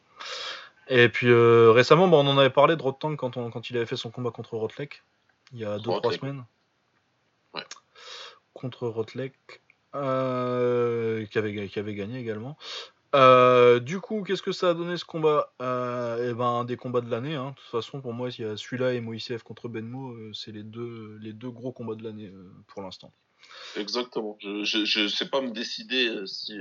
Et 0.90 1.10
puis 1.10 1.30
euh, 1.30 1.72
récemment, 1.72 2.08
bah, 2.08 2.18
on 2.18 2.28
en 2.28 2.38
avait 2.38 2.52
parlé 2.52 2.76
de 2.76 2.82
Rotang 2.84 3.16
quand, 3.16 3.32
quand 3.50 3.70
il 3.70 3.78
avait 3.78 3.88
fait 3.88 3.98
son 3.98 4.12
combat 4.12 4.30
contre 4.30 4.58
Rotlek 4.58 5.04
il 5.54 5.60
y 5.60 5.66
a 5.66 5.78
2-3 5.78 6.20
semaines. 6.20 6.46
Ouais. 7.56 7.64
Contre 8.54 8.88
Rotlek, 8.88 9.34
qui, 9.94 9.98
avait, 9.98 11.68
qui 11.68 11.80
avait 11.80 11.96
gagné 11.96 12.20
également. 12.20 12.58
Euh, 13.16 13.80
du 13.80 14.00
coup, 14.02 14.24
qu'est-ce 14.24 14.42
que 14.42 14.52
ça 14.52 14.72
a 14.72 14.74
donné 14.74 14.98
ce 14.98 15.06
combat? 15.06 15.54
Euh, 15.62 16.30
Eh 16.30 16.34
ben, 16.34 16.66
des 16.66 16.76
combats 16.76 17.02
de 17.02 17.10
l'année. 17.10 17.36
Hein. 17.36 17.52
De 17.52 17.56
toute 17.56 17.72
façon, 17.72 18.02
pour 18.02 18.14
moi, 18.14 18.30
il 18.30 18.42
y 18.42 18.46
a 18.46 18.58
celui-là 18.58 18.94
et 18.94 19.00
Moïsev 19.00 19.42
contre 19.42 19.70
Benmo, 19.70 20.12
euh, 20.12 20.32
c'est 20.34 20.52
les 20.52 20.64
deux, 20.64 21.18
les 21.22 21.32
deux 21.32 21.50
gros 21.50 21.72
combats 21.72 21.96
de 21.96 22.04
l'année 22.04 22.32
pour 22.68 22.82
l'instant. 22.82 23.14
Exactement. 23.78 24.38
Je 24.42 25.02
ne 25.02 25.08
sais 25.08 25.30
pas 25.30 25.42
me 25.42 25.52
décider 25.52 26.14
si 26.26 26.60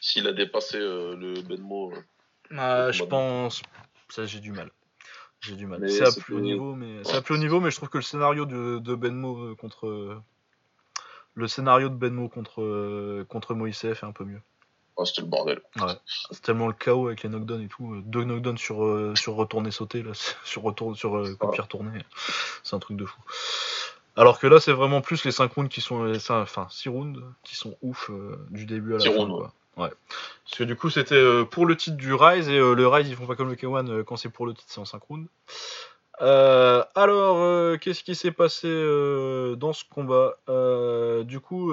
s'il 0.00 0.26
a 0.26 0.32
dépassé 0.32 0.78
le 0.78 1.42
Benmo. 1.42 1.92
Ah, 2.56 2.90
je 2.90 3.04
pense. 3.04 3.62
Ça, 4.08 4.24
j'ai 4.24 4.40
du 4.40 4.52
mal. 4.52 4.70
J'ai 5.40 5.56
du 5.56 5.66
mal. 5.66 5.88
C'est 5.90 6.06
à 6.06 6.12
plus 6.12 6.34
haut 6.34 6.40
niveau, 6.40 6.74
mais 6.74 7.04
c'est 7.04 7.16
à 7.16 7.22
plus 7.22 7.34
haut 7.34 7.38
niveau, 7.38 7.60
mais 7.60 7.70
je 7.70 7.76
trouve 7.76 7.90
que 7.90 7.98
le 7.98 8.02
scénario 8.02 8.46
de, 8.46 8.78
de 8.78 8.94
Benmo 8.94 9.54
contre 9.56 10.22
le 11.34 11.48
scénario 11.48 11.90
de 11.90 11.96
Benmo 11.96 12.28
contre 12.28 13.24
contre 13.24 13.54
Moïsev 13.54 13.98
est 14.02 14.04
un 14.04 14.12
peu 14.12 14.24
mieux. 14.24 14.40
Oh, 14.96 15.04
c'était 15.04 15.20
le 15.20 15.26
bordel. 15.26 15.60
Ouais. 15.76 15.92
C'est 16.30 16.40
tellement 16.40 16.68
le 16.68 16.72
chaos 16.72 17.08
avec 17.08 17.22
les 17.22 17.28
knockdowns 17.28 17.62
et 17.62 17.68
tout. 17.68 18.02
Deux 18.06 18.24
knockdowns 18.24 18.56
sur, 18.56 18.82
euh, 18.82 19.14
sur 19.14 19.34
retourné 19.34 19.70
sauté, 19.70 20.02
là, 20.02 20.12
sur, 20.44 20.62
retour, 20.62 20.96
sur 20.96 21.16
euh, 21.16 21.36
ah. 21.40 21.46
retourné. 21.46 21.90
C'est 22.62 22.74
un 22.74 22.78
truc 22.78 22.96
de 22.96 23.04
fou. 23.04 23.20
Alors 24.16 24.38
que 24.38 24.46
là, 24.46 24.58
c'est 24.58 24.72
vraiment 24.72 25.02
plus 25.02 25.24
les 25.24 25.32
5 25.32 25.52
rounds 25.52 25.70
qui 25.70 25.82
sont. 25.82 26.10
Enfin, 26.30 26.66
6 26.70 26.88
rounds 26.88 27.22
qui 27.44 27.54
sont 27.54 27.76
ouf 27.82 28.10
euh, 28.10 28.46
du 28.50 28.64
début 28.64 28.94
à 28.94 28.98
la 28.98 29.04
fin. 29.04 29.26
Quoi. 29.26 29.52
Ouais. 29.76 29.90
Parce 30.44 30.56
que 30.56 30.64
du 30.64 30.74
coup, 30.74 30.88
c'était 30.88 31.44
pour 31.50 31.66
le 31.66 31.76
titre 31.76 31.98
du 31.98 32.14
Rise 32.14 32.48
et 32.48 32.58
le 32.58 32.88
Rise, 32.88 33.08
ils 33.10 33.16
font 33.16 33.26
pas 33.26 33.36
comme 33.36 33.50
le 33.50 33.56
K1 33.56 34.04
quand 34.04 34.16
c'est 34.16 34.30
pour 34.30 34.46
le 34.46 34.54
titre, 34.54 34.68
c'est 34.68 34.80
en 34.80 34.86
5 34.86 35.02
rounds. 35.02 35.28
Euh, 36.22 36.82
alors, 36.94 37.38
euh, 37.38 37.76
qu'est-ce 37.76 38.02
qui 38.02 38.14
s'est 38.14 38.32
passé 38.32 38.68
euh, 38.68 39.54
dans 39.54 39.72
ce 39.72 39.84
combat? 39.84 40.36
Du 41.24 41.40
coup, 41.40 41.72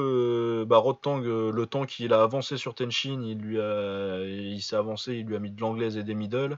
bah, 0.66 0.78
Rotang, 0.78 1.20
le 1.20 1.66
temps 1.66 1.86
qu'il 1.86 2.14
a 2.14 2.24
avancé 2.24 2.58
sur 2.58 2.76
Tenshin, 2.76 3.22
il 3.24 3.40
lui 3.40 3.60
a, 3.60 4.24
il 4.26 4.62
s'est 4.62 4.76
avancé, 4.76 5.14
il 5.14 5.26
lui 5.26 5.36
a 5.36 5.40
mis 5.40 5.52
de 5.52 5.62
l'anglaise 5.62 5.98
et 5.98 6.04
des 6.04 6.16
middle. 6.16 6.58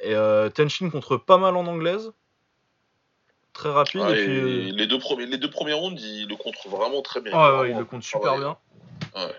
Et 0.00 0.14
Tenshin 0.54 0.90
contre 0.90 1.16
pas 1.16 1.38
mal 1.38 1.56
en 1.56 1.66
anglaise, 1.66 2.12
très 3.52 3.70
rapide. 3.70 4.02
et 4.10 4.72
les 4.72 4.86
deux 4.86 4.98
premiers, 4.98 5.26
les 5.26 5.38
deux 5.38 5.50
premiers 5.50 5.72
rounds, 5.72 6.02
il 6.02 6.28
le 6.28 6.36
contre 6.36 6.68
vraiment 6.68 7.00
très 7.02 7.20
bien. 7.20 7.32
Ouais, 7.60 7.70
il 7.70 7.78
le 7.78 7.84
contre 7.84 8.04
super 8.04 8.36
bien. 8.36 8.56
Ouais. 9.14 9.34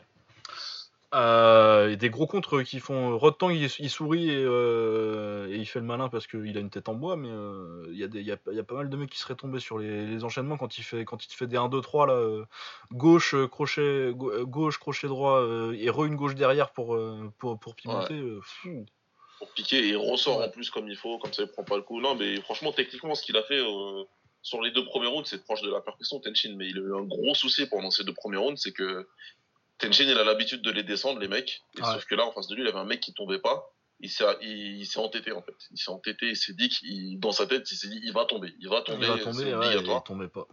Euh, 1.16 1.96
des 1.96 2.10
gros 2.10 2.28
contres 2.28 2.62
qui 2.64 2.80
font. 2.82 3.18
Rotang, 3.18 3.50
il, 3.50 3.70
il 3.80 3.90
sourit 3.90 4.28
euh, 4.32 5.48
et, 5.48 5.56
il 5.56 5.66
fait 5.66 5.80
le 5.80 5.86
malin 5.86 6.10
parce 6.10 6.28
qu'il 6.28 6.58
a 6.58 6.60
une 6.60 6.70
tête 6.70 6.90
en 6.90 6.94
bois, 6.94 7.16
mais 7.16 7.30
euh, 7.32 7.86
il 7.90 7.98
y, 7.98 8.04
a 8.32 8.38
y, 8.52 8.64
pas 8.64 8.76
mal 8.76 8.90
de 8.90 8.98
mecs 8.98 9.10
qui 9.10 9.18
seraient 9.18 9.36
tombés 9.36 9.62
sur 9.62 9.80
les, 9.80 10.26
enchaînements 10.26 10.58
quand 10.58 10.78
il, 10.78 10.84
fait, 10.84 11.06
quand 11.06 11.24
il 11.24 11.30
te 11.30 11.34
fait 11.34 11.48
des 11.48 11.56
1, 11.56 11.70
2, 11.70 11.80
3, 11.80 12.08
là, 12.08 12.46
gauche, 12.92 13.34
crochet, 13.50 14.12
gauche, 14.14 14.78
crochet 14.78 15.08
droit, 15.08 15.42
et 15.74 15.90
re 15.90 16.04
une 16.04 16.18
gauche 16.18 16.36
derrière 16.36 16.72
pour, 16.72 17.00
pour, 17.38 17.60
pour 17.60 17.76
pimenter. 17.76 18.22
Pour 19.38 19.50
piquer, 19.54 19.80
et 19.80 19.90
il 19.90 19.98
ressort 19.98 20.42
en 20.42 20.50
plus 20.50 20.70
comme 20.70 20.90
il 20.90 20.98
faut, 20.98 21.18
comme 21.20 21.32
ça 21.32 21.44
il 21.44 21.50
prend 21.50 21.64
pas 21.64 21.78
le 21.78 21.84
coup. 21.84 22.02
Non, 22.02 22.16
mais 22.16 22.42
franchement, 22.42 22.74
techniquement, 22.74 23.16
ce 23.16 23.24
qu'il 23.24 23.38
a 23.38 23.44
fait 23.44 23.62
sur 24.42 24.62
les 24.62 24.72
deux 24.72 24.84
premiers 24.84 25.08
rounds, 25.08 25.30
c'est 25.30 25.44
proche 25.46 25.62
de 25.62 25.72
la 25.72 25.80
perfection, 25.80 26.20
Tenshin, 26.20 26.56
mais 26.58 26.68
il 26.68 26.78
a 26.78 26.82
eu 26.82 26.94
un 26.94 27.04
gros 27.04 27.36
souci 27.36 27.68
pendant 27.68 27.92
ces 27.92 28.04
deux 28.04 28.14
premiers 28.14 28.38
rounds, 28.38 28.62
c'est 28.62 28.74
que 28.74 29.08
Tenshin, 29.78 30.06
il 30.06 30.18
a 30.18 30.24
l'habitude 30.24 30.62
de 30.62 30.72
les 30.72 30.84
descendre, 30.84 31.20
les 31.20 31.28
mecs. 31.28 31.64
Sauf 31.78 32.06
que 32.06 32.16
là, 32.16 32.26
en 32.26 32.32
face 32.32 32.48
de 32.48 32.56
lui, 32.56 32.64
il 32.64 32.68
avait 32.68 32.80
un 32.80 32.86
mec 32.86 33.02
qui 33.02 33.14
tombait 33.14 33.40
pas. 33.40 33.72
Il 34.02 34.10
s'est, 34.10 34.26
il, 34.42 34.86
s'est 34.86 35.00
entêté, 35.00 35.32
en 35.32 35.42
fait. 35.42 35.56
Il 35.72 35.78
s'est 35.78 35.92
entêté, 35.92 36.28
il 36.28 36.36
s'est 36.36 36.54
dit 36.54 36.70
qu'il, 36.70 37.20
dans 37.20 37.32
sa 37.32 37.48
tête, 37.48 37.70
il 37.72 37.76
s'est 37.76 37.88
dit, 37.88 38.00
il 38.04 38.14
va 38.14 38.26
tomber. 38.26 38.54
Il 38.60 38.70
va 38.70 38.82
tomber. 38.82 39.06
Il 39.06 39.12
va 39.12 39.18
tomber, 39.20 39.56
ouais, 39.56 39.78
il 39.78 40.04
tombait 40.04 40.28
pas. 40.28 40.48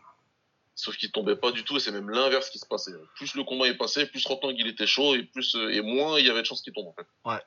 Sauf 0.74 0.96
qu'il 0.96 1.12
tombait 1.12 1.36
pas 1.36 1.52
du 1.52 1.64
tout, 1.64 1.76
et 1.76 1.80
c'est 1.80 1.92
même 1.92 2.08
l'inverse 2.08 2.50
qui 2.50 2.58
se 2.58 2.66
passait. 2.66 2.92
Plus 3.16 3.34
le 3.34 3.44
combat 3.44 3.66
est 3.66 3.76
passé, 3.76 4.06
plus 4.06 4.24
Rotang 4.26 4.54
il 4.56 4.66
était 4.68 4.86
chaud, 4.86 5.14
et 5.14 5.22
plus, 5.24 5.54
et 5.54 5.82
moins 5.82 6.18
il 6.18 6.26
y 6.26 6.30
avait 6.30 6.40
de 6.40 6.46
chances 6.46 6.62
qu'il 6.62 6.72
tombe, 6.72 6.88
en 6.88 6.94
fait. 6.94 7.06
Ouais. 7.24 7.42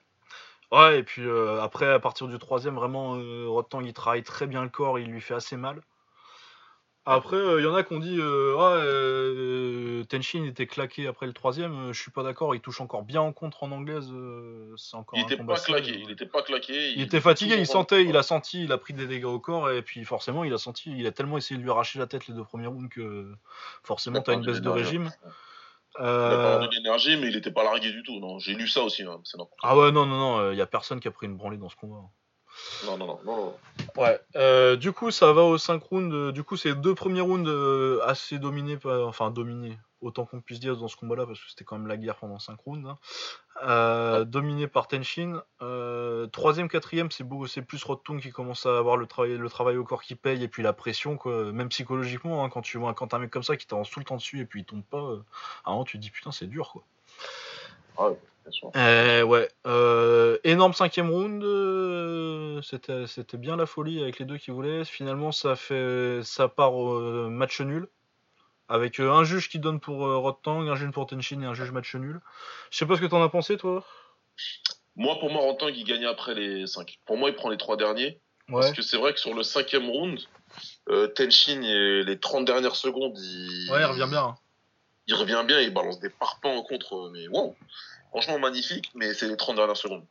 Ouais, 0.72 1.00
et 1.00 1.04
puis 1.04 1.24
euh, 1.24 1.62
après, 1.62 1.88
à 1.88 2.00
partir 2.00 2.28
du 2.28 2.38
troisième, 2.38 2.76
vraiment, 2.76 3.16
euh, 3.16 3.48
Rotang 3.48 3.82
il 3.82 3.94
travaille 3.94 4.24
très 4.24 4.48
bien 4.48 4.64
le 4.64 4.70
corps, 4.70 5.00
il 5.00 5.08
lui 5.08 5.22
fait 5.22 5.34
assez 5.34 5.58
mal. 5.58 5.82
Après, 7.08 7.38
il 7.38 7.64
y 7.64 7.68
en 7.68 7.76
a 7.76 7.84
qui 7.84 7.94
ont 7.94 8.00
dit 8.00 8.18
euh, 8.20 8.56
ah, 8.58 8.78
euh, 8.78 10.04
Tenshin 10.06 10.44
était 10.46 10.66
claqué 10.66 11.06
après 11.06 11.28
le 11.28 11.34
troisième. 11.34 11.94
je 11.94 12.02
suis 12.02 12.10
pas 12.10 12.24
d'accord. 12.24 12.56
Il 12.56 12.62
touche 12.62 12.82
encore 12.82 13.04
bien 13.04 13.22
en 13.22 13.32
contre 13.32 13.64
en 13.64 13.72
anglaise. 13.72 14.12
c'est 14.76 14.96
encore. 14.96 15.20
Il 15.20 15.24
était 15.24 15.38
pas 15.38 15.56
claqué. 15.56 16.00
Il 16.00 16.10
était 16.10 16.26
pas 16.26 16.42
claqué. 16.42 16.94
Il, 16.94 17.02
était 17.02 17.22
fatigué. 17.22 17.58
Il 17.60 17.68
sentait. 17.68 18.06
Il 18.06 18.18
a 18.18 18.24
senti. 18.24 18.64
Il 18.64 18.72
a 18.72 18.80
pris 18.80 18.96
des 18.96 19.06
dégâts 19.06 19.26
au 19.26 19.40
corps 19.40 19.70
et 19.70 19.84
puis 19.84 20.04
forcément, 20.04 20.44
il 20.44 20.54
a 20.54 20.58
senti. 20.58 20.96
Il 20.98 21.06
a 21.06 21.12
tellement 21.12 21.38
essayé 21.38 21.60
de 21.60 21.64
lui 21.64 21.70
arracher 21.70 22.00
la 22.00 22.08
tête 22.08 22.26
les 22.26 22.34
deux 22.34 22.44
premiers 22.44 22.68
rounds 22.68 22.90
que 22.90 23.32
forcément, 23.84 24.22
t'as 24.22 24.34
une 24.34 24.44
baisse 24.44 24.62
de 24.62 24.70
régime. 24.70 25.12
Il 26.00 26.04
a 26.04 26.60
pas 26.60 26.68
de 26.68 26.76
l'énergie, 26.76 27.18
mais 27.18 27.28
il 27.28 27.38
était 27.38 27.52
pas 27.52 27.64
largué 27.64 27.92
du 27.92 28.02
tout. 28.02 28.20
Non, 28.20 28.40
j'ai 28.40 28.56
lu 28.56 28.68
ça 28.68 28.82
aussi. 28.82 29.04
Hein. 29.04 29.22
Ah 29.62 29.78
ouais, 29.78 29.92
non, 29.92 30.08
non, 30.08 30.18
non. 30.18 30.52
Il 30.52 30.58
y 30.58 30.62
a 30.62 30.66
personne 30.66 31.00
qui 31.00 31.08
a 31.08 31.12
pris 31.12 31.28
une 31.28 31.38
branlée 31.38 31.58
dans 31.58 31.70
ce 31.70 31.76
combat. 31.76 32.02
Non, 32.86 32.98
non, 32.98 33.08
non, 33.08 33.20
non. 33.26 33.54
Ouais. 33.98 34.20
Euh, 34.36 34.76
du 34.76 34.92
coup, 34.92 35.12
ça 35.12 35.32
va 35.34 35.44
au 35.44 35.58
5 35.58 35.82
rounds. 35.84 36.14
Euh, 36.14 36.32
du 36.32 36.44
coup, 36.44 36.58
c'est 36.58 36.76
deux 36.76 36.96
premiers 36.96 37.22
rounds 37.22 37.50
euh, 37.50 38.00
assez 38.06 38.40
dominés, 38.40 38.78
enfin 38.84 39.32
dominés, 39.32 39.78
autant 40.02 40.26
qu'on 40.26 40.42
puisse 40.42 40.60
dire 40.60 40.76
dans 40.78 40.88
ce 40.88 40.96
combat-là, 40.98 41.26
parce 41.26 41.40
que 41.40 41.50
c'était 41.50 41.64
quand 41.64 41.78
même 41.78 41.88
la 41.88 41.98
guerre 41.98 42.16
pendant 42.16 42.40
5 42.40 42.60
rounds. 42.60 42.88
Hein. 42.88 44.26
Dominé 44.26 44.68
par 44.68 44.88
Tenshin. 44.88 45.42
troisième, 46.32 46.68
quatrième, 46.68 47.12
c'est 47.12 47.26
c'est 47.48 47.62
plus 47.62 47.84
Rotung 47.84 48.20
qui 48.20 48.32
commence 48.32 48.66
à 48.66 48.78
avoir 48.78 48.98
le 48.98 49.08
travail, 49.08 49.38
le 49.38 49.50
travail 49.50 49.78
au 49.78 49.84
corps 49.84 50.04
qui 50.04 50.16
paye 50.16 50.44
et 50.44 50.48
puis 50.48 50.64
la 50.64 50.74
pression, 50.74 51.18
quoi. 51.18 51.52
Même 51.52 51.70
psychologiquement, 51.70 52.44
hein, 52.44 52.50
quand 52.50 52.62
tu 52.62 52.78
vois 52.78 52.94
quand 52.94 53.14
un 53.14 53.20
mec 53.20 53.32
comme 53.32 53.44
ça 53.44 53.56
qui 53.56 53.66
t'avance 53.66 53.90
tout 53.90 54.00
le 54.00 54.06
temps 54.06 54.18
dessus 54.18 54.42
et 54.42 54.46
puis 54.46 54.62
il 54.62 54.66
tombe 54.66 54.84
pas, 54.84 55.18
moment 55.66 55.84
tu 55.86 55.98
te 55.98 56.02
dis 56.02 56.12
putain 56.12 56.32
c'est 56.32 56.48
dur, 56.48 56.72
quoi. 56.72 56.84
Ouais. 57.98 58.18
Euh, 58.76 59.24
ouais. 59.24 59.50
Euh, 59.66 60.38
énorme 60.44 60.74
cinquième 60.74 61.10
round. 61.10 61.44
Euh, 61.44 62.62
c'était, 62.62 63.08
c'était 63.08 63.38
bien 63.38 63.56
la 63.56 63.66
folie 63.66 64.02
avec 64.02 64.20
les 64.20 64.26
deux 64.26 64.38
qui 64.38 64.52
voulaient. 64.52 64.86
Finalement, 64.86 65.32
ça 65.32 65.56
fait, 65.56 66.20
ça 66.24 66.48
part 66.48 66.76
au 66.76 67.30
match 67.30 67.62
nul. 67.62 67.88
Avec 68.68 69.00
un 69.00 69.24
juge 69.24 69.50
qui 69.50 69.60
donne 69.60 69.80
pour 69.80 70.00
Rotang, 70.00 70.68
un 70.68 70.76
juge 70.76 70.92
pour 70.92 71.06
Tenshin 71.06 71.42
et 71.42 71.46
un 71.46 71.54
juge 71.54 71.72
match 71.72 71.94
nul. 71.96 72.20
Je 72.72 72.78
sais 72.78 72.86
pas 72.86 72.96
ce 72.96 73.02
que 73.02 73.06
t'en 73.06 73.24
as 73.24 73.30
pensé, 73.30 73.58
toi. 73.58 73.86
Moi, 74.96 75.20
pour 75.20 75.30
moi, 75.30 75.42
Rotang, 75.44 75.68
il 75.68 75.84
gagnait 75.84 76.08
après 76.08 76.34
les 76.34 76.66
5. 76.66 77.00
Pour 77.06 77.18
moi, 77.18 77.30
il 77.30 77.36
prend 77.36 77.50
les 77.50 77.58
trois 77.58 77.78
derniers. 77.78 78.20
Parce 78.48 78.72
que 78.72 78.84
c'est 78.84 78.98
vrai 78.98 79.14
que 79.14 79.20
sur 79.20 79.34
le 79.34 79.44
cinquième 79.44 79.90
round, 79.90 80.20
Tenshin, 81.16 81.62
les 81.62 82.20
30 82.20 82.46
dernières 82.46 82.76
secondes, 82.76 83.18
il... 83.18 83.72
Ouais, 83.72 83.82
il 83.82 83.86
revient 83.86 84.08
bien. 84.10 84.24
Hein. 84.24 84.36
Il 85.08 85.14
revient 85.14 85.44
bien, 85.46 85.62
il 85.62 85.72
balance 85.72 86.00
des 86.00 86.10
parpaings 86.10 86.58
en 86.58 86.64
contre, 86.64 87.12
mais 87.14 87.28
wow 87.28 87.56
Franchement, 88.16 88.40
magnifique, 88.40 88.92
mais 88.96 89.14
c'est 89.14 89.28
les 89.28 89.36
30 89.36 89.58
dernières 89.58 89.76
secondes. 89.76 90.06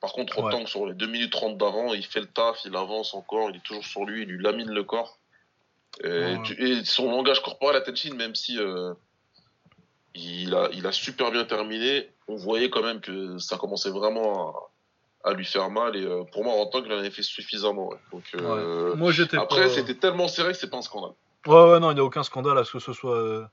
Par 0.00 0.12
contre, 0.12 0.38
autant 0.38 0.62
que 0.62 0.70
sur 0.70 0.86
les 0.86 0.94
2 0.94 1.06
minutes 1.08 1.32
30 1.32 1.58
d'avant, 1.58 1.92
il 1.92 2.06
fait 2.06 2.20
le 2.20 2.26
taf, 2.26 2.60
il 2.64 2.76
avance 2.76 3.14
encore, 3.14 3.50
il 3.50 3.56
est 3.56 3.64
toujours 3.64 3.84
sur 3.84 4.04
lui, 4.04 4.22
il 4.22 4.28
lui 4.28 4.40
lamine 4.40 4.70
le 4.70 4.84
corps. 4.84 5.18
Et, 6.04 6.36
son 6.84 7.10
langage 7.10 7.42
corporel 7.42 7.74
à 7.74 7.80
Tenshin, 7.80 8.14
même 8.14 8.36
si 8.36 8.60
euh, 8.60 8.94
il, 10.14 10.54
a, 10.54 10.68
il 10.72 10.86
a 10.86 10.92
super 10.92 11.32
bien 11.32 11.44
terminé, 11.44 12.08
on 12.28 12.36
voyait 12.36 12.70
quand 12.70 12.84
même 12.84 13.00
que 13.00 13.38
ça 13.38 13.56
commençait 13.56 13.90
vraiment 13.90 14.54
à, 15.24 15.32
lui 15.32 15.44
faire 15.44 15.68
mal. 15.68 15.96
Et 15.96 16.04
euh, 16.04 16.22
pour 16.30 16.44
moi, 16.44 16.54
en 16.54 16.66
tant 16.66 16.80
qu'il 16.80 16.92
en 16.92 16.98
avait 16.98 17.10
fait 17.10 17.24
suffisamment. 17.24 17.90
Donc, 18.12 18.22
euh, 18.36 18.94
moi, 18.94 19.10
Après, 19.32 19.68
c'était 19.68 19.96
tellement 19.96 20.28
serré 20.28 20.52
que 20.52 20.58
c'est 20.58 20.70
pas 20.70 20.76
un 20.76 20.82
scandale. 20.82 21.16
Ouais, 21.46 21.70
ouais, 21.70 21.80
non, 21.80 21.92
il 21.92 21.94
n'y 21.94 22.00
a 22.00 22.04
aucun 22.04 22.24
scandale 22.24 22.58
à 22.58 22.64
ce 22.64 22.72
que 22.72 22.78
ce 22.80 22.92
soit. 22.92 23.16
Euh, 23.16 23.46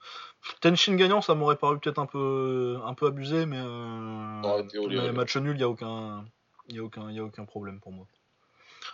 Tenshin 0.61 0.95
gagnant, 0.95 1.21
ça 1.21 1.35
m'aurait 1.35 1.57
paru 1.57 1.79
peut-être 1.79 1.99
un 1.99 2.07
peu, 2.07 2.79
un 2.83 2.93
peu 2.95 3.05
abusé, 3.07 3.45
mais, 3.45 3.59
euh... 3.59 5.11
match 5.11 5.37
nul, 5.37 5.55
il 5.55 5.57
n'y 5.57 5.63
a, 5.63 5.69
aucun... 5.69 6.25
Y 6.69 6.79
a, 6.79 6.83
aucun... 6.83 7.11
Y 7.11 7.19
a 7.19 7.23
aucun 7.23 7.45
problème 7.45 7.79
pour 7.79 7.91
moi. 7.91 8.07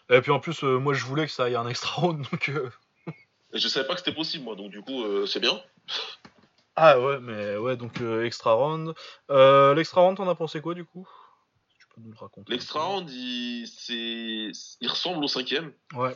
Et 0.09 0.21
puis 0.21 0.31
en 0.31 0.39
plus, 0.39 0.63
euh, 0.63 0.77
moi 0.77 0.93
je 0.93 1.05
voulais 1.05 1.26
que 1.26 1.31
ça 1.31 1.45
aille 1.45 1.55
un 1.55 1.67
extra 1.67 2.01
round, 2.01 2.26
donc. 2.31 2.49
Euh, 2.49 2.69
je 3.53 3.67
savais 3.67 3.88
pas 3.88 3.93
que 3.93 3.99
c'était 3.99 4.13
possible, 4.13 4.43
moi, 4.43 4.55
donc 4.55 4.69
du 4.69 4.81
coup, 4.81 5.03
c'est 5.26 5.39
bien. 5.39 5.61
Ah 6.76 6.99
ouais, 6.99 7.19
mais 7.19 7.57
ouais, 7.57 7.77
donc 7.77 8.01
extra 8.23 8.53
round. 8.53 8.93
L'extra 9.76 10.01
round, 10.01 10.17
t'en 10.17 10.27
as 10.27 10.35
pensé 10.35 10.61
quoi 10.61 10.73
du 10.73 10.85
coup? 10.85 11.07
Tu 11.80 11.88
peux 11.88 12.01
nous 12.01 12.11
le 12.11 12.17
raconter. 12.17 12.51
L'extra 12.51 12.84
round, 12.84 13.09
il... 13.09 13.65
il 14.81 14.88
ressemble 14.88 15.23
au 15.23 15.27
cinquième. 15.27 15.71
Ouais. 15.95 16.15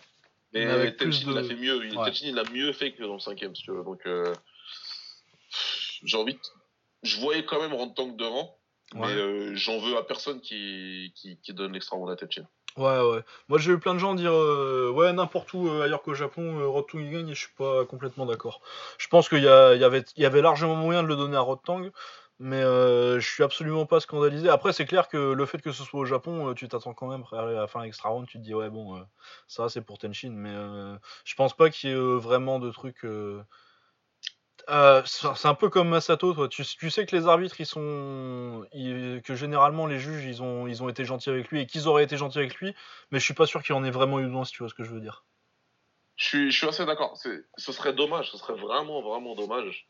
Mais 0.54 0.96
Tenchin, 0.96 1.32
il 1.32 1.38
a 1.38 1.44
fait 1.44 1.56
mieux. 1.56 1.86
Il, 1.86 1.98
il 2.22 2.40
a 2.40 2.44
mieux 2.52 2.72
fait 2.74 2.92
que 2.92 3.04
dans 3.04 3.14
le 3.14 3.20
cinquième, 3.20 3.56
si 3.56 3.64
tu 3.64 3.72
veux. 3.72 3.84
Donc, 3.84 4.02
euh, 4.06 4.34
j'ai 6.04 6.18
envie. 6.18 6.36
De... 6.36 6.40
Je 7.02 7.20
voyais 7.20 7.44
quand 7.44 7.60
même 7.60 7.74
Rantang 7.74 8.10
devant, 8.16 8.58
mais 8.96 9.08
euh, 9.08 9.56
j'en 9.56 9.80
veux 9.80 9.98
à 9.98 10.04
personne 10.04 10.40
qui, 10.42 11.12
qui, 11.16 11.38
qui 11.42 11.54
donne 11.54 11.74
l'extra 11.74 11.98
à 11.98 12.16
Tenchin. 12.16 12.48
Ouais, 12.78 13.00
ouais. 13.02 13.20
Moi, 13.50 13.60
j'ai 13.60 13.72
eu 13.72 13.80
plein 13.80 13.94
de 13.94 14.00
gens 14.00 14.16
dire 14.16 14.34
euh, 14.34 14.90
ouais, 14.90 15.14
n'importe 15.14 15.54
où 15.54 15.70
ailleurs 15.70 16.02
qu'au 16.02 16.14
Japon, 16.14 16.72
Rotang 16.72 17.00
il 17.00 17.12
gagne 17.12 17.30
et 17.30 17.36
je 17.36 17.42
suis 17.42 17.54
pas 17.58 17.86
complètement 17.86 18.26
d'accord. 18.26 18.62
Je 18.98 19.08
pense 19.08 19.30
qu'il 19.30 19.40
y, 19.40 19.44
y, 19.44 19.48
avait, 19.48 20.04
y 20.18 20.26
avait 20.26 20.42
largement 20.42 20.76
moyen 20.76 21.04
de 21.04 21.08
le 21.08 21.16
donner 21.16 21.36
à 21.36 21.42
Rotang. 21.42 21.90
Mais 22.46 22.62
euh, 22.62 23.22
je 23.22 23.30
suis 23.30 23.42
absolument 23.42 23.86
pas 23.86 24.02
scandalisé. 24.02 24.50
Après, 24.50 24.74
c'est 24.74 24.84
clair 24.84 25.08
que 25.08 25.32
le 25.32 25.46
fait 25.46 25.62
que 25.62 25.72
ce 25.72 25.86
soit 25.86 26.02
au 26.02 26.06
Japon, 26.06 26.50
euh, 26.50 26.54
tu 26.54 26.68
t'attends 26.68 26.94
quand 26.94 27.08
même 27.08 27.24
à 27.32 27.46
la 27.46 27.68
fin 27.68 27.84
extra 27.84 28.10
round, 28.10 28.28
tu 28.28 28.38
te 28.38 28.44
dis 28.44 28.54
ouais 28.54 28.70
bon, 28.70 28.98
euh, 28.98 29.02
ça 29.48 29.70
c'est 29.70 29.80
pour 29.80 29.98
Tenshin, 29.98 30.32
mais 30.32 30.54
je 31.24 31.36
pense 31.36 31.56
pas 31.56 31.70
qu'il 31.70 31.92
y 31.92 31.94
ait 31.94 31.96
vraiment 31.96 32.60
de 32.60 32.70
trucs. 32.70 33.08
c'est 34.68 35.48
un 35.48 35.56
peu 35.56 35.70
comme 35.70 35.88
Masato, 35.88 36.34
toi. 36.34 36.50
Tu, 36.50 36.66
sais 36.66 37.06
que 37.06 37.16
les 37.16 37.28
arbitres, 37.28 37.62
ils 37.62 37.66
sont, 37.66 38.68
que 38.74 39.36
généralement 39.36 39.88
les 39.88 40.00
juges, 40.00 40.26
ils 40.26 40.44
ont, 40.44 40.68
ils 40.68 40.84
ont 40.84 40.90
été 40.90 41.06
gentils 41.06 41.30
avec 41.30 41.48
lui 41.48 41.62
et 41.62 41.66
qu'ils 41.66 41.88
auraient 41.88 42.04
été 42.04 42.18
gentils 42.18 42.40
avec 42.40 42.56
lui, 42.56 42.76
mais 43.12 43.20
je 43.20 43.24
suis 43.24 43.34
pas 43.34 43.46
sûr 43.46 43.64
qu'il 43.64 43.74
en 43.74 43.86
ait 43.86 43.92
vraiment 43.92 44.20
eu 44.20 44.26
besoin, 44.26 44.44
si 44.44 44.52
tu 44.52 44.60
vois 44.64 44.70
ce 44.70 44.76
que 44.76 44.84
je 44.84 44.90
veux 44.90 45.00
dire. 45.00 45.24
Je 46.18 46.50
suis 46.50 46.68
assez 46.68 46.86
d'accord. 46.86 47.16
Ce 47.16 47.72
serait 47.72 47.94
dommage, 47.94 48.32
ce 48.32 48.38
serait 48.38 48.56
vraiment, 48.56 49.02
vraiment 49.02 49.34
dommage 49.34 49.88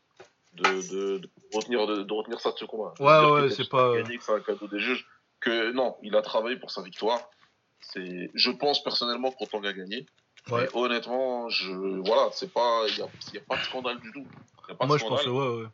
de, 0.54 1.18
de, 1.18 1.30
retenir, 1.52 1.86
de, 1.86 2.12
retenir 2.12 2.40
ça 2.40 2.52
de 2.52 2.58
ce 2.58 2.64
combat. 2.64 2.94
Ouais, 3.00 3.30
ouais, 3.30 3.50
c'est 3.50 3.68
pas. 3.68 3.96
Gagné, 3.96 4.18
que 4.18 4.24
c'est 4.24 4.32
un 4.34 4.40
cadeau 4.40 4.68
des 4.68 4.80
juges. 4.80 5.06
Que 5.40 5.72
non, 5.72 5.96
il 6.02 6.16
a 6.16 6.22
travaillé 6.22 6.56
pour 6.56 6.70
sa 6.70 6.82
victoire. 6.82 7.20
C'est, 7.80 8.30
je 8.34 8.50
pense 8.50 8.82
personnellement 8.82 9.30
qu'on 9.30 9.62
a 9.64 9.72
gagné. 9.72 10.06
Ouais. 10.50 10.68
honnêtement, 10.74 11.48
je, 11.48 11.70
voilà, 12.06 12.28
c'est 12.32 12.52
pas, 12.52 12.84
il 12.88 12.96
n'y 12.96 13.02
a, 13.02 13.08
y 13.32 13.38
a, 13.38 13.40
pas 13.48 13.56
de 13.56 13.62
scandale 13.62 13.98
du 14.00 14.12
tout. 14.12 14.26
Y 14.68 14.72
a 14.72 14.74
pas 14.74 14.86
Moi, 14.86 14.96
de 14.96 15.00
je 15.00 15.06
pense, 15.06 15.26
ouais, 15.26 15.32
ouais. 15.32 15.66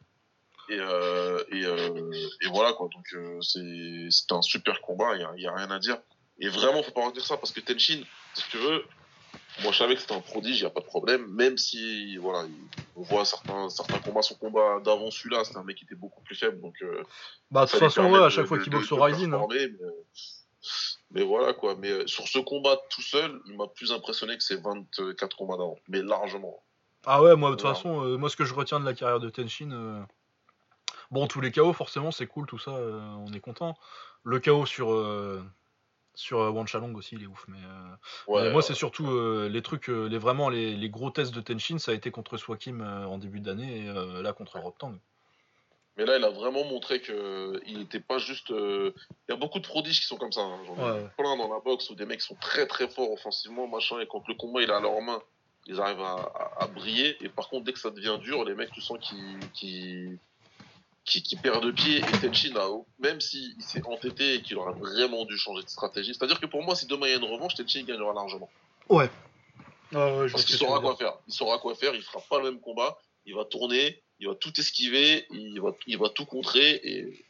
Et, 0.68 0.78
euh, 0.78 1.42
et, 1.50 1.64
euh, 1.64 2.12
et, 2.42 2.48
voilà 2.48 2.72
quoi. 2.74 2.88
Donc 2.94 3.04
euh, 3.14 3.40
c'est, 3.40 4.32
un 4.32 4.42
super 4.42 4.80
combat. 4.80 5.16
Il 5.16 5.28
n'y 5.36 5.46
a, 5.46 5.50
a, 5.50 5.56
rien 5.56 5.70
à 5.70 5.78
dire. 5.80 5.98
Et 6.38 6.48
vraiment, 6.48 6.82
faut 6.82 6.92
pas 6.92 7.04
retenir 7.04 7.24
ça 7.24 7.36
parce 7.36 7.50
que 7.50 7.60
Tenshin, 7.60 8.02
si 8.34 8.44
tu 8.50 8.58
veux, 8.58 8.84
moi, 9.62 9.72
je 9.72 9.78
savais 9.78 9.94
que 9.94 10.00
c'était 10.00 10.14
un 10.14 10.20
prodige, 10.20 10.58
il 10.58 10.62
n'y 10.62 10.66
a 10.66 10.70
pas 10.70 10.80
de 10.80 10.86
problème, 10.86 11.26
même 11.32 11.58
si, 11.58 12.16
voilà, 12.16 12.46
on 12.96 13.02
voit 13.02 13.24
certains, 13.24 13.68
certains 13.68 13.98
combats, 13.98 14.22
son 14.22 14.34
combat 14.34 14.80
d'avant 14.80 15.10
celui-là, 15.10 15.44
c'était 15.44 15.58
un 15.58 15.64
mec 15.64 15.76
qui 15.76 15.84
était 15.84 15.94
beaucoup 15.94 16.22
plus 16.22 16.34
faible, 16.34 16.60
donc. 16.60 16.74
Euh, 16.82 17.02
bah, 17.50 17.64
de 17.64 17.70
toute 17.70 17.80
façon, 17.80 18.10
ouais, 18.10 18.22
à 18.22 18.30
chaque 18.30 18.46
fois 18.46 18.58
qu'il 18.58 18.72
boxe 18.72 18.90
au 18.92 18.96
Rising. 19.00 19.32
Hein. 19.32 19.46
Mais, 21.12 21.24
voilà, 21.24 21.52
quoi. 21.52 21.74
Mais 21.76 21.90
euh, 21.90 22.06
sur 22.06 22.28
ce 22.28 22.38
combat 22.38 22.76
tout 22.90 23.02
seul, 23.02 23.40
il 23.46 23.56
m'a 23.56 23.66
plus 23.66 23.92
impressionné 23.92 24.36
que 24.36 24.44
ses 24.44 24.56
24 24.56 25.36
combats 25.36 25.56
d'avant, 25.56 25.78
mais 25.88 26.02
largement. 26.02 26.62
Ah 27.06 27.22
ouais, 27.22 27.34
moi, 27.34 27.50
de 27.50 27.56
toute 27.56 27.66
façon, 27.66 28.04
euh, 28.04 28.16
moi, 28.16 28.28
ce 28.28 28.36
que 28.36 28.44
je 28.44 28.54
retiens 28.54 28.78
de 28.78 28.84
la 28.84 28.94
carrière 28.94 29.20
de 29.20 29.30
Tenshin. 29.30 30.06
Bon, 31.10 31.26
tous 31.26 31.40
les 31.40 31.50
KO, 31.50 31.72
forcément, 31.72 32.12
c'est 32.12 32.26
cool, 32.26 32.46
tout 32.46 32.58
ça, 32.58 32.70
on 32.70 33.32
est 33.32 33.40
content. 33.40 33.76
Le 34.22 34.38
KO 34.38 34.64
sur 34.64 34.90
sur 36.20 36.40
euh, 36.40 36.50
Wanchalong 36.50 36.94
aussi, 36.94 37.16
il 37.16 37.22
est 37.22 37.26
ouf. 37.26 37.46
Mais, 37.48 37.58
euh, 38.28 38.52
moi, 38.52 38.62
c'est 38.62 38.74
surtout 38.74 39.08
euh, 39.10 39.48
les 39.48 39.62
trucs, 39.62 39.88
les, 39.88 40.18
vraiment 40.18 40.48
les, 40.48 40.90
gros 40.90 41.10
tests 41.10 41.34
de 41.34 41.40
Tenshin, 41.40 41.78
ça 41.78 41.92
a 41.92 41.94
été 41.94 42.10
contre 42.10 42.36
Swakim 42.36 42.82
en 42.82 43.18
début 43.18 43.40
d'année 43.40 43.86
et 43.86 44.22
là 44.22 44.32
contre 44.32 44.58
Rotang. 44.58 44.94
Mais 45.96 46.06
là, 46.06 46.16
il 46.16 46.24
a 46.24 46.30
vraiment 46.30 46.64
montré 46.64 47.00
que 47.00 47.60
il 47.66 47.78
n'était 47.78 48.00
pas 48.00 48.18
juste. 48.18 48.50
Il 48.50 48.92
y 49.28 49.32
a 49.32 49.36
beaucoup 49.36 49.58
de 49.58 49.66
prodiges 49.66 50.00
qui 50.00 50.06
sont 50.06 50.16
comme 50.16 50.32
ça. 50.32 50.40
Hein. 50.40 50.58
J'en 50.66 50.74
plein 50.74 51.36
dans 51.36 51.52
la 51.52 51.60
boxe 51.60 51.90
où 51.90 51.94
des 51.94 52.06
mecs 52.06 52.22
sont 52.22 52.36
très 52.36 52.66
très 52.66 52.88
forts 52.88 53.12
offensivement, 53.12 53.66
machin, 53.66 53.98
et 54.00 54.06
quand 54.06 54.26
le 54.28 54.34
combat 54.34 54.62
il 54.62 54.70
est 54.70 54.72
à 54.72 54.80
leurs 54.80 55.00
mains, 55.00 55.22
ils 55.66 55.80
arrivent 55.80 56.00
à, 56.00 56.66
briller. 56.74 57.16
Et 57.24 57.28
par 57.28 57.48
contre, 57.48 57.64
dès 57.64 57.72
que 57.72 57.78
ça 57.80 57.90
devient 57.90 58.18
dur, 58.20 58.44
les 58.44 58.54
mecs, 58.54 58.70
tu 58.72 58.80
sens 58.80 58.98
qu'ils 59.52 60.18
qui, 61.04 61.36
perd 61.36 61.64
de 61.64 61.72
pied 61.72 61.98
et 61.98 62.02
Tenshin, 62.20 62.54
même 62.98 63.20
s'il 63.20 63.60
s'est 63.60 63.82
entêté 63.84 64.34
et 64.34 64.42
qu'il 64.42 64.56
aurait 64.58 64.78
vraiment 64.78 65.24
dû 65.24 65.36
changer 65.36 65.64
de 65.64 65.68
stratégie. 65.68 66.14
C'est-à-dire 66.14 66.40
que 66.40 66.46
pour 66.46 66.62
moi, 66.62 66.76
si 66.76 66.86
demain 66.86 67.06
il 67.06 67.10
y 67.10 67.14
a 67.14 67.16
une 67.16 67.24
revanche, 67.24 67.54
Tenshin 67.54 67.82
gagnera 67.82 68.12
largement. 68.14 68.48
Ouais. 68.88 69.10
Parce 69.90 70.44
qu'il 70.44 70.56
saura 70.56 70.80
quoi 70.80 70.96
faire. 70.96 71.14
Il 71.26 71.34
saura 71.34 71.58
quoi 71.58 71.74
faire, 71.74 71.94
il 71.94 72.02
fera 72.02 72.20
pas 72.28 72.38
le 72.38 72.50
même 72.50 72.60
combat, 72.60 72.98
il 73.26 73.34
va 73.34 73.44
tourner, 73.44 74.02
il 74.20 74.28
va 74.28 74.34
tout 74.34 74.52
esquiver, 74.60 75.26
il 75.30 75.60
va, 75.60 75.72
il 75.86 75.98
va 75.98 76.08
tout 76.10 76.26
contrer 76.26 76.80
et, 76.84 77.24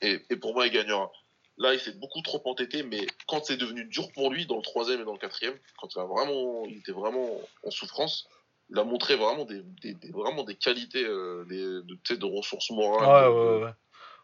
et, 0.00 0.36
pour 0.36 0.54
moi, 0.54 0.66
il 0.66 0.72
gagnera. 0.72 1.10
Là, 1.58 1.74
il 1.74 1.80
s'est 1.80 1.92
beaucoup 1.92 2.22
trop 2.22 2.40
entêté, 2.46 2.82
mais 2.82 3.06
quand 3.26 3.44
c'est 3.44 3.58
devenu 3.58 3.84
dur 3.84 4.10
pour 4.12 4.30
lui, 4.30 4.46
dans 4.46 4.56
le 4.56 4.62
troisième 4.62 5.02
et 5.02 5.04
dans 5.04 5.12
le 5.12 5.18
quatrième, 5.18 5.58
quand 5.78 5.94
il, 5.94 5.98
a 5.98 6.04
vraiment, 6.04 6.64
il 6.64 6.78
était 6.78 6.92
vraiment 6.92 7.38
en 7.64 7.70
souffrance, 7.70 8.26
il 8.70 8.78
a 8.78 8.84
montré 8.84 9.16
vraiment 9.16 9.44
des, 9.44 9.62
des, 9.82 9.96
vraiment 10.10 10.44
des 10.44 10.54
qualités 10.54 11.04
euh, 11.04 11.44
des, 11.44 11.56
de, 11.58 12.14
de 12.14 12.26
ressources 12.26 12.70
morales. 12.70 13.32
Ouais, 13.32 13.40
ouais, 13.40 13.64
ouais. 13.64 13.72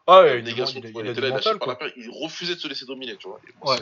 Ah 0.09 0.21
ouais, 0.21 0.39
il, 0.39 2.09
refusait 2.09 2.55
de 2.55 2.59
se 2.59 2.67
laisser 2.69 2.85
dominer, 2.85 3.17
tu 3.17 3.27
vois. 3.27 3.41
Ouais. 3.65 3.77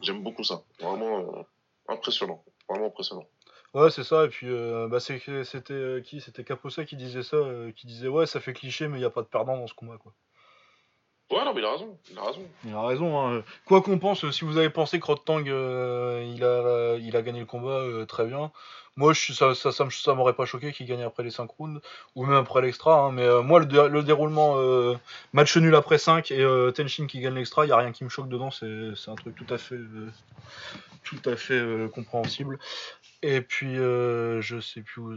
J'aime 0.00 0.22
beaucoup 0.22 0.44
ça. 0.44 0.62
Vraiment 0.78 1.18
euh, 1.18 1.42
impressionnant. 1.88 2.44
Vraiment 2.68 2.86
impressionnant. 2.86 3.26
Ouais, 3.74 3.90
c'est 3.90 4.04
ça. 4.04 4.24
Et 4.26 4.28
puis, 4.28 4.46
euh, 4.48 4.86
bah, 4.86 5.00
c'était 5.00 5.72
euh, 5.72 6.00
qui? 6.00 6.20
C'était 6.20 6.44
Caposa 6.44 6.84
qui 6.84 6.94
disait 6.94 7.24
ça, 7.24 7.36
euh, 7.36 7.72
qui 7.72 7.88
disait 7.88 8.06
ouais, 8.06 8.26
ça 8.26 8.38
fait 8.38 8.52
cliché, 8.52 8.86
mais 8.86 8.98
il 8.98 9.02
y 9.02 9.06
a 9.06 9.10
pas 9.10 9.22
de 9.22 9.26
perdant 9.26 9.56
dans 9.56 9.66
ce 9.66 9.74
combat, 9.74 9.96
quoi. 9.96 10.12
Ouais, 11.32 11.44
non, 11.46 11.54
mais 11.54 11.60
il 11.60 11.64
a 11.64 11.72
raison. 11.72 11.96
Il 12.10 12.18
a 12.18 12.22
raison. 12.24 12.42
Il 12.66 12.74
a 12.74 12.82
raison. 12.86 13.18
Hein. 13.38 13.42
Quoi 13.64 13.80
qu'on 13.80 13.98
pense, 13.98 14.30
si 14.30 14.44
vous 14.44 14.58
avez 14.58 14.68
pensé 14.70 15.00
que 15.00 15.06
Rotang 15.06 15.42
euh, 15.46 16.22
il 16.34 16.44
a 16.44 16.96
il 16.98 17.16
a 17.16 17.22
gagné 17.22 17.40
le 17.40 17.46
combat, 17.46 17.70
euh, 17.80 18.04
très 18.04 18.26
bien. 18.26 18.50
Moi, 18.96 19.14
ça 19.14 19.54
ça 19.54 20.14
m'aurait 20.14 20.34
pas 20.34 20.44
choqué 20.44 20.70
qu'il 20.72 20.84
gagne 20.86 21.02
après 21.02 21.22
les 21.22 21.30
5 21.30 21.50
rounds 21.52 21.80
ou 22.14 22.26
même 22.26 22.36
après 22.36 22.60
l'extra. 22.60 22.98
hein. 23.00 23.12
Mais 23.12 23.22
euh, 23.22 23.40
moi, 23.40 23.60
le, 23.60 23.64
dé- 23.66 23.88
le 23.88 24.02
déroulement 24.02 24.56
match 25.32 25.56
nul 25.56 25.74
après 25.74 25.96
5 25.96 26.30
et 26.30 26.44
Tenshin 26.74 27.06
qui 27.06 27.20
gagne 27.20 27.34
l'extra, 27.34 27.64
il 27.64 27.70
y 27.70 27.72
a 27.72 27.78
rien 27.78 27.92
qui 27.92 28.04
me 28.04 28.10
choque 28.10 28.28
dedans. 28.28 28.50
C'est 28.50 29.10
un 29.10 29.14
truc 29.14 29.34
tout 29.34 29.46
à 29.54 29.56
fait 29.56 29.78
tout 31.04 31.22
à 31.24 31.36
fait 31.36 31.62
compréhensible. 31.94 32.58
Et 33.22 33.40
puis, 33.40 33.76
je 33.76 34.60
sais 34.60 34.82
plus 34.82 35.00
où, 35.00 35.12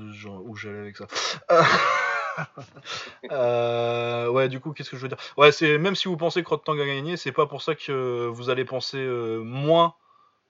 où 0.46 0.56
j'allais 0.56 0.80
avec 0.80 0.96
ça. 0.98 1.08
Euh, 3.32 4.28
ouais, 4.30 4.50
du 4.50 4.60
coup, 4.60 4.74
qu'est-ce 4.74 4.90
que 4.90 4.98
je 4.98 5.02
veux 5.02 5.08
dire? 5.08 5.18
Ouais, 5.38 5.52
c'est 5.52 5.78
même 5.78 5.96
si 5.96 6.08
vous 6.08 6.18
pensez 6.18 6.44
que 6.44 6.50
Rotang 6.50 6.74
a 6.74 6.86
gagné, 6.86 7.18
c'est 7.18 7.32
pas 7.32 7.46
pour 7.48 7.62
ça 7.62 7.76
que 7.76 8.28
vous 8.28 8.50
allez 8.50 8.66
penser 8.66 8.98
euh, 9.00 9.40
moins 9.42 9.96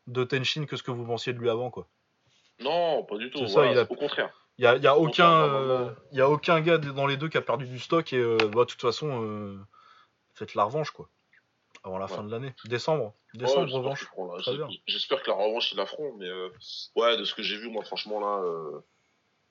de 0.07 0.23
Tenshin 0.23 0.65
que 0.65 0.75
ce 0.77 0.83
que 0.83 0.91
vous 0.91 1.05
pensiez 1.05 1.33
de 1.33 1.39
lui 1.39 1.49
avant, 1.49 1.69
quoi. 1.69 1.87
Non, 2.59 3.03
pas 3.03 3.17
du 3.17 3.29
tout. 3.31 3.39
C'est 3.39 3.47
ça, 3.47 3.53
voilà, 3.61 3.71
il 3.71 3.77
a- 3.79 3.83
Au 3.83 3.95
contraire. 3.95 4.33
Il 4.57 4.63
y 4.63 4.67
a, 4.67 4.77
y 4.77 4.87
a 4.87 4.97
aucun, 4.97 5.43
euh, 5.43 5.89
y 6.13 6.21
a 6.21 6.29
aucun 6.29 6.61
gars 6.61 6.77
dans 6.77 7.07
les 7.07 7.17
deux 7.17 7.27
qui 7.27 7.37
a 7.37 7.41
perdu 7.41 7.65
du 7.65 7.79
stock 7.79 8.13
et 8.13 8.17
euh, 8.17 8.37
bah, 8.37 8.61
de 8.61 8.65
toute 8.65 8.81
façon, 8.81 9.57
faites 10.33 10.55
la 10.55 10.63
revanche, 10.63 10.91
quoi. 10.91 11.09
Avant 11.83 11.97
la 11.97 12.05
Ouais. 12.05 12.15
fin 12.15 12.23
de 12.23 12.31
l'année, 12.31 12.53
décembre, 12.65 13.13
Ouais, 13.33 13.39
décembre 13.39 13.67
j'espère 13.67 13.79
revanche. 13.81 14.09
J'espère 14.87 15.21
que 15.23 15.29
la 15.29 15.35
revanche, 15.35 15.71
il 15.73 15.77
la 15.77 15.85
feront. 15.85 16.13
Mais 16.17 16.29
ouais, 16.95 17.17
de 17.17 17.25
ce 17.25 17.33
que 17.33 17.43
j'ai 17.43 17.57
vu, 17.57 17.69
moi, 17.69 17.83
franchement, 17.83 18.19
là, 18.19 18.41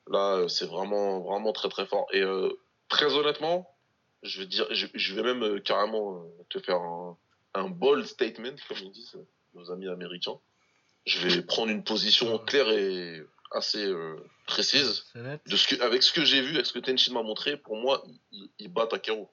là 0.08 0.36
euh, 0.36 0.48
c'est 0.48 0.66
vraiment, 0.66 1.20
vraiment 1.20 1.52
très, 1.52 1.68
très 1.68 1.86
fort. 1.86 2.06
Et 2.12 2.22
euh, 2.22 2.50
très 2.88 3.14
honnêtement, 3.14 3.70
je 4.22 4.40
vais, 4.40 4.46
dire, 4.46 4.66
je, 4.70 4.86
je 4.94 5.14
vais 5.14 5.22
même 5.22 5.42
euh, 5.42 5.60
carrément 5.60 6.16
euh, 6.16 6.44
te 6.50 6.58
faire 6.58 6.76
un, 6.76 7.16
un 7.54 7.68
bold 7.68 8.06
statement, 8.06 8.56
comme 8.68 8.78
ils 8.78 8.92
disent 8.92 9.18
nos 9.54 9.70
amis 9.70 9.88
américains. 9.88 10.38
Je 11.06 11.26
vais 11.26 11.42
prendre 11.42 11.70
une 11.70 11.84
position 11.84 12.38
claire 12.38 12.70
et 12.70 13.22
assez 13.52 13.92
précise. 14.46 15.04
De 15.14 15.56
ce 15.56 15.68
que, 15.68 15.82
avec 15.82 16.02
ce 16.02 16.12
que 16.12 16.24
j'ai 16.24 16.40
vu, 16.40 16.54
avec 16.54 16.66
ce 16.66 16.72
que 16.72 16.78
Tenshin 16.78 17.12
m'a 17.12 17.22
montré, 17.22 17.58
pour 17.58 17.76
moi, 17.76 18.02
il, 18.32 18.48
il 18.58 18.72
bat 18.72 18.86
Takeru. 18.86 19.26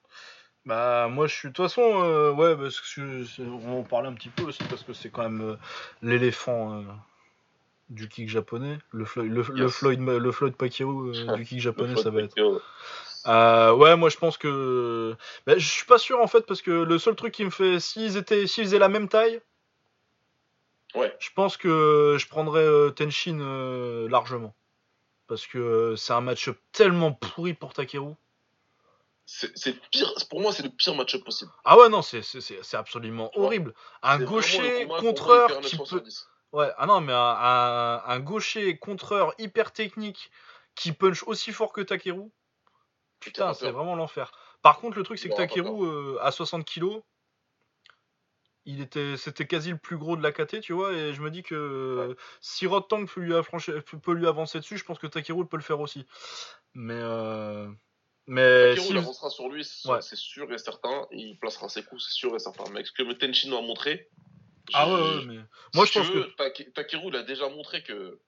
Bah 0.65 1.07
moi 1.07 1.25
je 1.25 1.33
suis 1.33 1.47
de 1.47 1.53
toute 1.53 1.65
façon 1.65 1.81
euh, 1.81 2.31
ouais 2.31 2.55
parce 2.55 2.79
que 2.79 3.41
on 3.41 3.57
va 3.57 3.71
en 3.71 3.83
parler 3.83 4.09
un 4.09 4.13
petit 4.13 4.29
peu 4.29 4.43
aussi 4.43 4.63
parce 4.65 4.83
que 4.83 4.93
c'est 4.93 5.09
quand 5.09 5.23
même 5.23 5.41
euh, 5.41 5.55
l'éléphant 6.03 6.77
euh, 6.77 6.83
du 7.91 8.07
kick 8.09 8.27
japonais 8.29 8.79
le 8.91 9.05
Floyd 9.05 9.31
le. 9.31 9.43
Floyd 9.69 9.99
le 10.01 10.31
Floyd 10.31 10.55
Pacquiao 10.55 11.07
euh, 11.13 11.35
du 11.37 11.45
kick 11.45 11.59
japonais 11.59 11.95
ça 12.01 12.09
va 12.09 12.21
être. 12.23 12.35
Euh, 13.27 13.71
ouais 13.73 13.95
moi 13.95 14.09
je 14.09 14.17
pense 14.17 14.37
que 14.37 15.15
bah, 15.45 15.53
je 15.57 15.67
suis 15.69 15.85
pas 15.85 15.99
sûr 15.99 16.19
en 16.19 16.25
fait 16.27 16.45
parce 16.47 16.61
que 16.63 16.71
le 16.71 16.97
seul 16.97 17.15
truc 17.15 17.33
qui 17.33 17.45
me 17.45 17.51
fait 17.51 17.79
s'ils 17.79 18.17
étaient 18.17 18.47
s'ils 18.47 18.63
faisaient 18.63 18.79
la 18.79 18.89
même 18.89 19.07
taille 19.07 19.39
Ouais. 20.95 21.15
je 21.19 21.29
pense 21.33 21.55
que 21.55 22.17
je 22.19 22.27
prendrais 22.27 22.65
euh, 22.65 22.89
Tenshin 22.89 23.39
euh, 23.39 24.09
largement 24.09 24.53
parce 25.27 25.47
que 25.47 25.95
c'est 25.95 26.11
un 26.13 26.19
match 26.19 26.49
tellement 26.73 27.13
pourri 27.13 27.53
pour 27.53 27.71
Takeru 27.73 28.13
C'est 29.25 29.57
c'est 29.57 29.79
pire. 29.89 30.11
Pour 30.29 30.41
moi, 30.41 30.51
c'est 30.51 30.63
le 30.63 30.69
pire 30.69 30.93
match-up 30.95 31.23
possible. 31.23 31.51
ah 31.63 31.77
ouais 31.77 31.87
non 31.87 32.01
c'est 32.01 32.21
c'est- 32.21 32.41
c'est 32.41 32.59
c'est 32.63 32.75
absolument 32.75 33.31
horrible 33.37 33.73
un 34.03 34.19
gaucher 34.19 34.85
contreur 34.99 35.47
qui 35.61 35.77
900 35.77 35.77
peut 35.77 35.85
sur 35.85 36.01
10. 36.01 36.27
Ouais, 36.53 36.69
ah 36.77 36.85
non, 36.85 36.99
mais 37.01 37.13
un, 37.13 37.17
un, 37.17 38.03
un 38.05 38.19
gaucher 38.19 38.77
contreur 38.77 39.33
hyper 39.37 39.71
technique 39.71 40.31
qui 40.75 40.91
punch 40.91 41.23
aussi 41.23 41.51
fort 41.53 41.71
que 41.71 41.81
Takeru, 41.81 42.29
putain, 43.19 43.53
c'est 43.53 43.71
vraiment 43.71 43.95
l'enfer. 43.95 44.31
Par 44.61 44.79
contre, 44.79 44.97
le 44.97 45.03
truc, 45.03 45.17
c'est 45.17 45.29
que 45.29 45.35
Takeru, 45.35 45.85
euh, 45.85 46.17
à 46.21 46.31
60 46.31 46.65
kilos, 46.65 47.01
il 48.65 48.79
était, 48.81 49.17
c'était 49.17 49.47
quasi 49.47 49.71
le 49.71 49.77
plus 49.77 49.97
gros 49.97 50.15
de 50.15 50.21
la 50.21 50.31
KT, 50.31 50.59
tu 50.61 50.73
vois, 50.73 50.93
et 50.93 51.13
je 51.13 51.21
me 51.21 51.31
dis 51.31 51.41
que 51.41 52.09
Ouais. 52.09 52.15
si 52.41 52.67
Rod 52.67 52.87
Tank 52.87 53.09
peut 53.11 53.21
lui, 53.21 53.33
affranchir- 53.33 53.81
peut 53.81 54.13
lui 54.13 54.27
avancer 54.27 54.59
dessus, 54.59 54.77
je 54.77 54.83
pense 54.83 54.99
que 54.99 55.07
Takeru 55.07 55.47
peut 55.47 55.57
le 55.57 55.63
faire 55.63 55.79
aussi. 55.79 56.05
Mais, 56.73 56.93
euh, 56.99 57.69
mais 58.27 58.69
Takeru, 58.69 58.87
si- 58.87 58.91
il 58.91 58.97
avancera 58.97 59.29
sur 59.29 59.49
lui, 59.49 59.65
c'est 59.65 59.89
Ouais. 59.89 59.99
sûr 60.01 60.51
et 60.53 60.57
certain. 60.57 61.07
Il 61.11 61.37
placera 61.39 61.69
ses 61.69 61.83
coups, 61.83 62.03
c'est 62.05 62.13
sûr 62.13 62.35
et 62.35 62.39
certain. 62.39 62.65
Mais 62.71 62.83
ce 62.83 62.91
que 62.91 63.03
Tenshin 63.13 63.49
m'a 63.49 63.61
montré. 63.61 64.09
Ah 64.73 64.87
ouais, 64.89 64.93
ouais, 65.01 65.21
mais 65.21 65.39
moi 65.73 65.85
je 65.85 65.91
pense 65.91 66.09
que 66.09 66.19
Takeru, 66.73 67.09
il 67.09 67.15
a 67.15 67.23
déjà 67.23 67.49
montré 67.49 67.83
que 67.83 68.21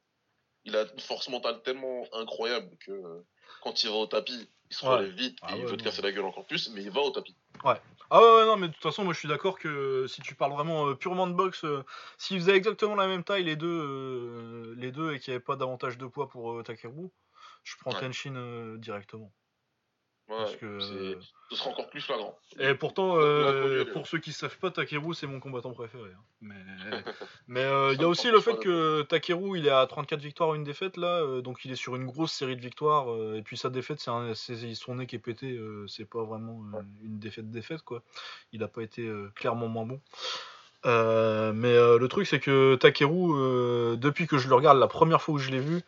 il 0.65 0.75
a 0.77 0.83
une 0.93 0.99
force 1.01 1.29
mentale 1.29 1.63
tellement 1.63 2.05
incroyable 2.13 2.77
que 2.79 3.25
quand 3.61 3.83
il 3.83 3.89
va 3.89 3.95
au 3.97 4.07
tapis, 4.07 4.49
il 4.71 4.77
se 4.77 4.83
Ouais. 4.83 4.87
relève 4.87 5.11
vite 5.13 5.39
et 5.47 5.53
Ah 5.53 5.57
il 5.57 5.65
ouais, 5.65 5.67
veut 5.67 5.77
te 5.77 5.83
casser 5.83 6.01
la 6.03 6.11
gueule 6.13 6.25
encore 6.25 6.47
plus, 6.47 6.69
mais 6.71 6.83
il 6.83 6.91
va 6.91 7.01
au 7.01 7.11
tapis. 7.11 7.37
Ah 8.09 8.21
ouais, 8.21 8.37
ouais, 8.39 8.45
non, 8.45 8.57
mais 8.57 8.67
de 8.67 8.73
toute 8.73 8.83
façon, 8.83 9.03
moi 9.03 9.13
je 9.13 9.19
suis 9.19 9.27
d'accord 9.27 9.57
que 9.59 9.67
euh, 9.67 10.07
si 10.07 10.21
tu 10.21 10.35
parles 10.35 10.51
vraiment 10.53 10.87
euh, 10.87 10.95
purement 10.95 11.27
de 11.27 11.33
boxe, 11.33 11.63
euh, 11.65 11.83
s'ils 12.17 12.39
faisaient 12.39 12.55
exactement 12.57 12.95
la 12.95 13.07
même 13.07 13.23
taille 13.23 13.43
les 13.43 13.55
deux, 13.55 13.67
euh, 13.67 14.75
les 14.77 14.91
deux 14.91 15.13
et 15.13 15.19
qu'il 15.19 15.31
n'y 15.31 15.35
avait 15.35 15.43
pas 15.43 15.55
davantage 15.55 15.97
de 15.97 16.05
poids 16.05 16.29
pour 16.29 16.51
euh, 16.53 16.63
Takeru, 16.63 17.09
je 17.63 17.75
prends 17.79 17.93
Ouais. 17.93 18.03
Tenshin 18.05 18.35
euh, 18.35 18.77
directement. 18.77 19.33
Ouais, 20.33 20.43
Parce 20.45 20.55
que, 20.55 20.79
c'est- 20.79 21.17
ce 21.51 21.55
sera 21.57 21.69
encore 21.69 21.87
plus 21.89 22.01
flagrant. 22.01 22.35
Et 22.59 22.73
pourtant, 22.73 23.17
euh, 23.19 23.85
pour 23.93 24.07
ceux 24.07 24.17
qui 24.17 24.31
savent 24.33 24.57
pas, 24.57 24.71
Takeru 24.71 25.13
c'est 25.13 25.27
mon 25.27 25.39
combattant 25.39 25.71
préféré. 25.73 26.09
hein. 26.15 26.21
Mais 26.41 26.55
mais 27.47 27.59
euh, 27.63 27.93
il 27.93 28.01
y 28.01 28.03
a 28.03 28.07
aussi 28.07 28.31
le 28.31 28.39
fait 28.39 28.55
que 28.57 29.03
Takeru 29.03 29.59
il 29.59 29.67
est 29.67 29.71
à 29.71 29.85
34 29.85 30.19
victoires, 30.21 30.55
une 30.55 30.63
défaite 30.63 30.97
là, 30.97 31.21
euh, 31.21 31.41
donc 31.41 31.63
il 31.65 31.71
est 31.71 31.75
sur 31.75 31.95
une 31.95 32.05
grosse 32.05 32.31
série 32.31 32.55
de 32.55 32.61
victoires. 32.61 33.05
et 33.35 33.41
puis 33.43 33.57
sa 33.57 33.69
défaite, 33.69 33.99
c'est 33.99 34.09
un- 34.11 34.33
c'est 34.33 34.73
son 34.73 34.95
nez 34.95 35.05
qui 35.05 35.15
est 35.17 35.19
pété, 35.19 35.59
c'est 35.87 36.09
pas 36.09 36.23
vraiment 36.23 36.63
une 37.03 37.19
défaite 37.19 37.51
défaite 37.51 37.83
quoi. 37.83 38.01
Il 38.51 38.63
a 38.63 38.67
pas 38.67 38.81
été 38.81 39.07
clairement 39.35 39.67
moins 39.67 39.85
bon. 39.85 40.01
Mais 40.85 41.73
le 41.75 42.07
truc 42.07 42.25
c'est 42.27 42.39
que 42.39 42.75
Takeru, 42.75 43.97
depuis 43.97 44.25
que 44.27 44.37
je 44.37 44.47
le 44.49 44.55
regarde 44.55 44.79
la 44.79 44.87
première 44.87 45.21
fois 45.21 45.35
où 45.35 45.37
je 45.37 45.51
l'ai 45.51 45.59
vu, 45.59 45.81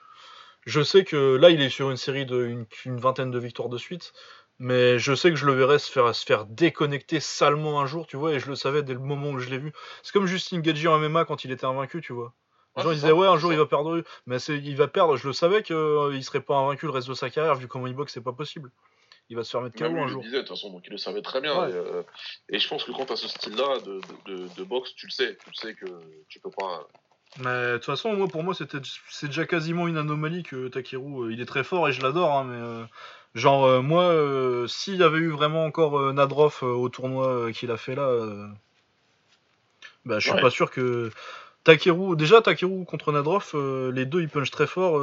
je 0.65 0.81
sais 0.81 1.03
que 1.03 1.35
là 1.35 1.49
il 1.49 1.61
est 1.61 1.69
sur 1.69 1.89
une 1.91 1.97
série 1.97 2.25
de 2.25 2.45
une, 2.45 2.65
une 2.85 2.99
vingtaine 2.99 3.31
de 3.31 3.39
victoires 3.39 3.69
de 3.69 3.77
suite. 3.77 4.13
Mais 4.57 4.99
je 4.99 5.13
sais 5.13 5.31
que 5.31 5.35
je 5.35 5.45
le 5.45 5.51
verrais 5.51 5.79
se 5.79 5.91
faire, 5.91 6.15
se 6.15 6.25
faire 6.25 6.45
déconnecter 6.45 7.19
salement 7.19 7.81
un 7.81 7.85
jour, 7.87 8.07
tu 8.07 8.15
vois, 8.15 8.31
et 8.33 8.39
je 8.39 8.47
le 8.47 8.55
savais 8.55 8.83
dès 8.83 8.93
le 8.93 8.99
moment 8.99 9.31
où 9.31 9.39
je 9.39 9.49
l'ai 9.49 9.57
vu. 9.57 9.73
C'est 10.01 10.13
comme 10.13 10.27
Justin 10.27 10.59
Gagey 10.61 10.87
en 10.87 10.97
MMA 10.97 11.25
quand 11.25 11.43
il 11.43 11.51
était 11.51 11.65
invaincu, 11.65 11.99
tu 12.01 12.13
vois. 12.13 12.33
Les 12.77 12.83
gens 12.83 12.91
ils 12.91 12.95
disaient 12.95 13.11
ouais 13.11 13.27
un 13.27 13.37
jour 13.37 13.51
il 13.51 13.59
va 13.59 13.65
perdre, 13.65 14.01
mais 14.27 14.37
il 14.37 14.77
va 14.77 14.87
perdre. 14.87 15.17
Je 15.17 15.27
le 15.27 15.33
savais 15.33 15.61
qu'il 15.61 15.75
il 16.13 16.23
serait 16.23 16.39
pas 16.41 16.55
invaincu 16.55 16.85
le 16.85 16.91
reste 16.93 17.09
de 17.09 17.13
sa 17.13 17.29
carrière 17.29 17.55
vu 17.55 17.67
comment 17.67 17.87
il 17.87 17.93
boxe 17.93 18.13
c'est 18.13 18.21
pas 18.23 18.31
possible. 18.31 18.71
Il 19.29 19.35
va 19.35 19.43
se 19.43 19.51
faire 19.51 19.61
mettre 19.61 19.75
KO 19.77 19.85
un 19.85 19.89
il 19.89 19.95
le 20.03 20.07
jour. 20.07 20.21
disait 20.21 20.37
de 20.37 20.41
toute 20.41 20.49
façon, 20.49 20.69
donc 20.71 20.83
il 20.85 20.91
le 20.91 20.97
savait 20.97 21.21
très 21.21 21.41
bien. 21.41 21.59
Ouais. 21.59 21.71
Et, 21.71 21.73
euh, 21.73 22.03
et 22.49 22.59
je 22.59 22.67
pense 22.69 22.83
que 22.85 22.91
quand 22.91 23.05
tu 23.07 23.13
as 23.13 23.15
ce 23.17 23.27
style-là 23.27 23.79
de, 23.79 23.99
de, 24.27 24.35
de- 24.37 24.47
de 24.55 24.63
boxe, 24.63 24.93
tu 24.95 25.07
le 25.07 25.11
sais. 25.11 25.35
Tu 25.35 25.49
le 25.49 25.55
sais 25.55 25.73
que 25.73 25.85
tu 26.29 26.39
peux 26.39 26.51
pas. 26.51 26.87
Mais 27.39 27.73
de 27.73 27.77
toute 27.77 27.85
façon 27.85 28.13
moi 28.15 28.27
pour 28.29 28.43
moi 28.43 28.53
c'était 28.53 28.77
c'est 29.09 29.27
déjà 29.27 29.45
quasiment 29.45 29.87
une 29.89 29.97
anomalie 29.97 30.43
que 30.43 30.69
Takeru 30.69 31.25
euh, 31.25 31.33
il 31.33 31.41
est 31.41 31.45
très 31.45 31.65
fort 31.65 31.89
et 31.89 31.91
je 31.91 32.01
l'adore 32.01 32.31
hein, 32.31 32.45
mais 32.45 32.55
euh, 32.55 32.85
genre 33.33 33.65
euh, 33.65 33.81
moi 33.81 34.13
s'il 34.69 34.95
y 34.95 35.03
avait 35.03 35.17
eu 35.17 35.31
vraiment 35.31 35.65
encore 35.65 35.99
euh, 35.99 36.13
au 36.61 36.87
tournoi 36.89 37.51
qu'il 37.51 37.71
a 37.71 37.77
fait 37.77 37.95
là 37.95 38.09
bah 40.05 40.19
je 40.19 40.27
suis 40.27 40.35
Ouais. 40.35 40.41
pas 40.41 40.49
sûr 40.49 40.71
que 40.71 41.11
Takeru 41.65 42.15
déjà 42.15 42.41
Takeru 42.41 42.85
contre 42.85 43.11
Nadrov 43.11 43.51
euh, 43.53 43.91
les 43.91 44.05
deux 44.05 44.21
ils 44.21 44.29
punchent 44.29 44.51
très 44.51 44.67
fort 44.67 45.01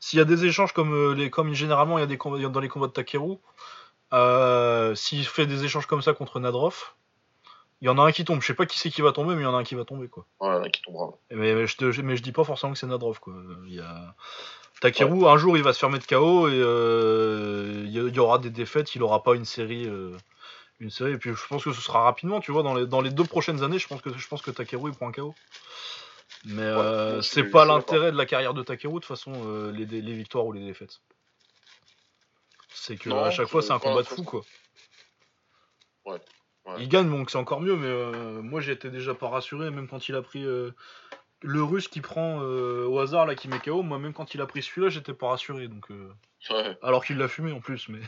s'il 0.00 0.18
y 0.18 0.22
a 0.22 0.26
des 0.26 0.44
échanges 0.44 0.74
comme 0.74 1.14
les 1.14 1.30
comme 1.30 1.54
généralement 1.54 1.96
il 1.96 2.02
y 2.02 2.04
a 2.04 2.06
des 2.06 2.18
combats 2.18 2.46
dans 2.46 2.60
les 2.60 2.68
combats 2.68 2.88
de 2.88 2.92
Takeru 2.92 3.36
s'il 4.96 5.24
fait 5.24 5.46
des 5.46 5.64
échanges 5.64 5.86
comme 5.86 6.02
ça 6.02 6.12
contre 6.12 6.40
Nadrov 6.40 6.92
il 7.80 7.86
y 7.86 7.88
en 7.88 7.98
a 7.98 8.02
un 8.02 8.12
qui 8.12 8.24
tombe 8.24 8.40
je 8.40 8.46
sais 8.46 8.54
pas 8.54 8.66
qui 8.66 8.78
c'est 8.78 8.90
qui 8.90 9.00
va 9.02 9.12
tomber 9.12 9.34
mais 9.34 9.42
il 9.42 9.44
y 9.44 9.48
en 9.48 9.54
a 9.54 9.58
un 9.58 9.64
qui 9.64 9.74
va 9.74 9.84
tomber 9.84 10.08
quoi 10.08 10.26
Voilà, 10.38 10.68
qui 10.68 10.82
tombera. 10.82 11.10
mais, 11.30 11.54
mais 11.54 11.66
je 11.66 11.76
te- 11.76 12.00
mais 12.02 12.16
je 12.16 12.22
dis 12.22 12.32
pas 12.32 12.44
forcément 12.44 12.72
que 12.72 12.78
c'est 12.78 12.86
Nadrov 12.86 13.20
quoi. 13.20 13.34
Il 13.66 13.74
y 13.74 13.80
a... 13.80 14.14
Takeru, 14.80 15.26
un 15.26 15.36
jour 15.36 15.56
il 15.58 15.62
va 15.62 15.72
se 15.74 15.78
faire 15.78 15.90
mettre 15.90 16.06
KO 16.06 16.48
et 16.48 16.52
euh, 16.54 17.82
il 17.86 17.92
y, 17.92 18.18
aura 18.18 18.38
des 18.38 18.48
défaites, 18.48 18.94
il 18.94 19.02
aura 19.02 19.22
pas 19.22 19.34
une 19.34 19.44
série. 19.44 19.86
euh, 19.86 20.16
une 20.80 20.90
série. 20.90 21.12
Et 21.12 21.18
puis 21.18 21.30
je 21.34 21.46
pense 21.46 21.62
que 21.62 21.72
ce 21.72 21.80
sera 21.80 22.02
rapidement, 22.02 22.40
tu 22.40 22.50
vois, 22.50 22.62
dans 22.62 22.74
les, 22.74 22.86
dans 22.86 23.02
les 23.02 23.10
deux 23.10 23.24
prochaines 23.24 23.62
années, 23.62 23.78
je 23.78 23.86
pense 23.86 24.00
que, 24.00 24.16
je 24.16 24.28
pense 24.28 24.42
que 24.42 24.50
Takeru 24.50 24.90
il 24.90 24.96
prend 24.96 25.08
un 25.08 25.12
KO. 25.12 25.34
Mais 26.46 26.62
euh, 26.62 27.20
c'est 27.20 27.44
pas 27.44 27.66
l'intérêt 27.66 28.10
de 28.10 28.16
la 28.16 28.24
carrière 28.24 28.54
de 28.54 28.62
Takeru 28.62 28.94
de 28.94 28.98
toute 29.00 29.04
façon, 29.06 29.32
euh, 29.44 29.70
les, 29.72 29.84
les 29.84 30.14
victoires 30.14 30.46
ou 30.46 30.52
les 30.52 30.64
défaites. 30.64 31.00
C'est 32.72 32.96
que 32.96 33.10
Non, 33.10 33.24
à 33.24 33.30
chaque 33.30 33.48
fois 33.48 33.60
c'est 33.62 33.72
un 33.72 33.78
combat 33.78 34.02
de 34.02 34.06
fou 34.06 34.22
quoi. 34.24 34.40
Ouais, 36.06 36.18
ouais. 36.74 36.82
Il 36.82 36.88
gagne, 36.88 37.08
donc 37.10 37.30
c'est 37.30 37.38
encore 37.38 37.60
mieux, 37.60 37.76
mais 37.76 37.86
euh, 37.86 38.42
moi 38.42 38.60
j'étais 38.60 38.90
déjà 38.90 39.14
pas 39.14 39.28
rassuré, 39.28 39.70
même 39.70 39.88
quand 39.88 40.08
il 40.08 40.14
a 40.14 40.22
pris 40.22 40.44
euh, 40.44 40.70
le 41.42 41.62
russe 41.62 41.88
qui 41.88 42.00
prend 42.00 42.40
euh, 42.42 42.86
au 42.86 42.98
hasard 42.98 43.26
là 43.26 43.34
qui 43.34 43.48
met 43.48 43.58
KO, 43.58 43.82
moi 43.82 43.98
même 43.98 44.12
quand 44.12 44.34
il 44.34 44.40
a 44.40 44.46
pris 44.46 44.62
celui-là 44.62 44.88
j'étais 44.90 45.14
pas 45.14 45.28
rassuré, 45.28 45.68
donc 45.68 45.90
euh, 45.90 46.12
Ouais. 46.50 46.78
alors 46.82 47.04
qu'il 47.04 47.18
l'a 47.18 47.28
fumé 47.28 47.52
en 47.52 47.60
plus, 47.60 47.88
mais. 47.88 48.00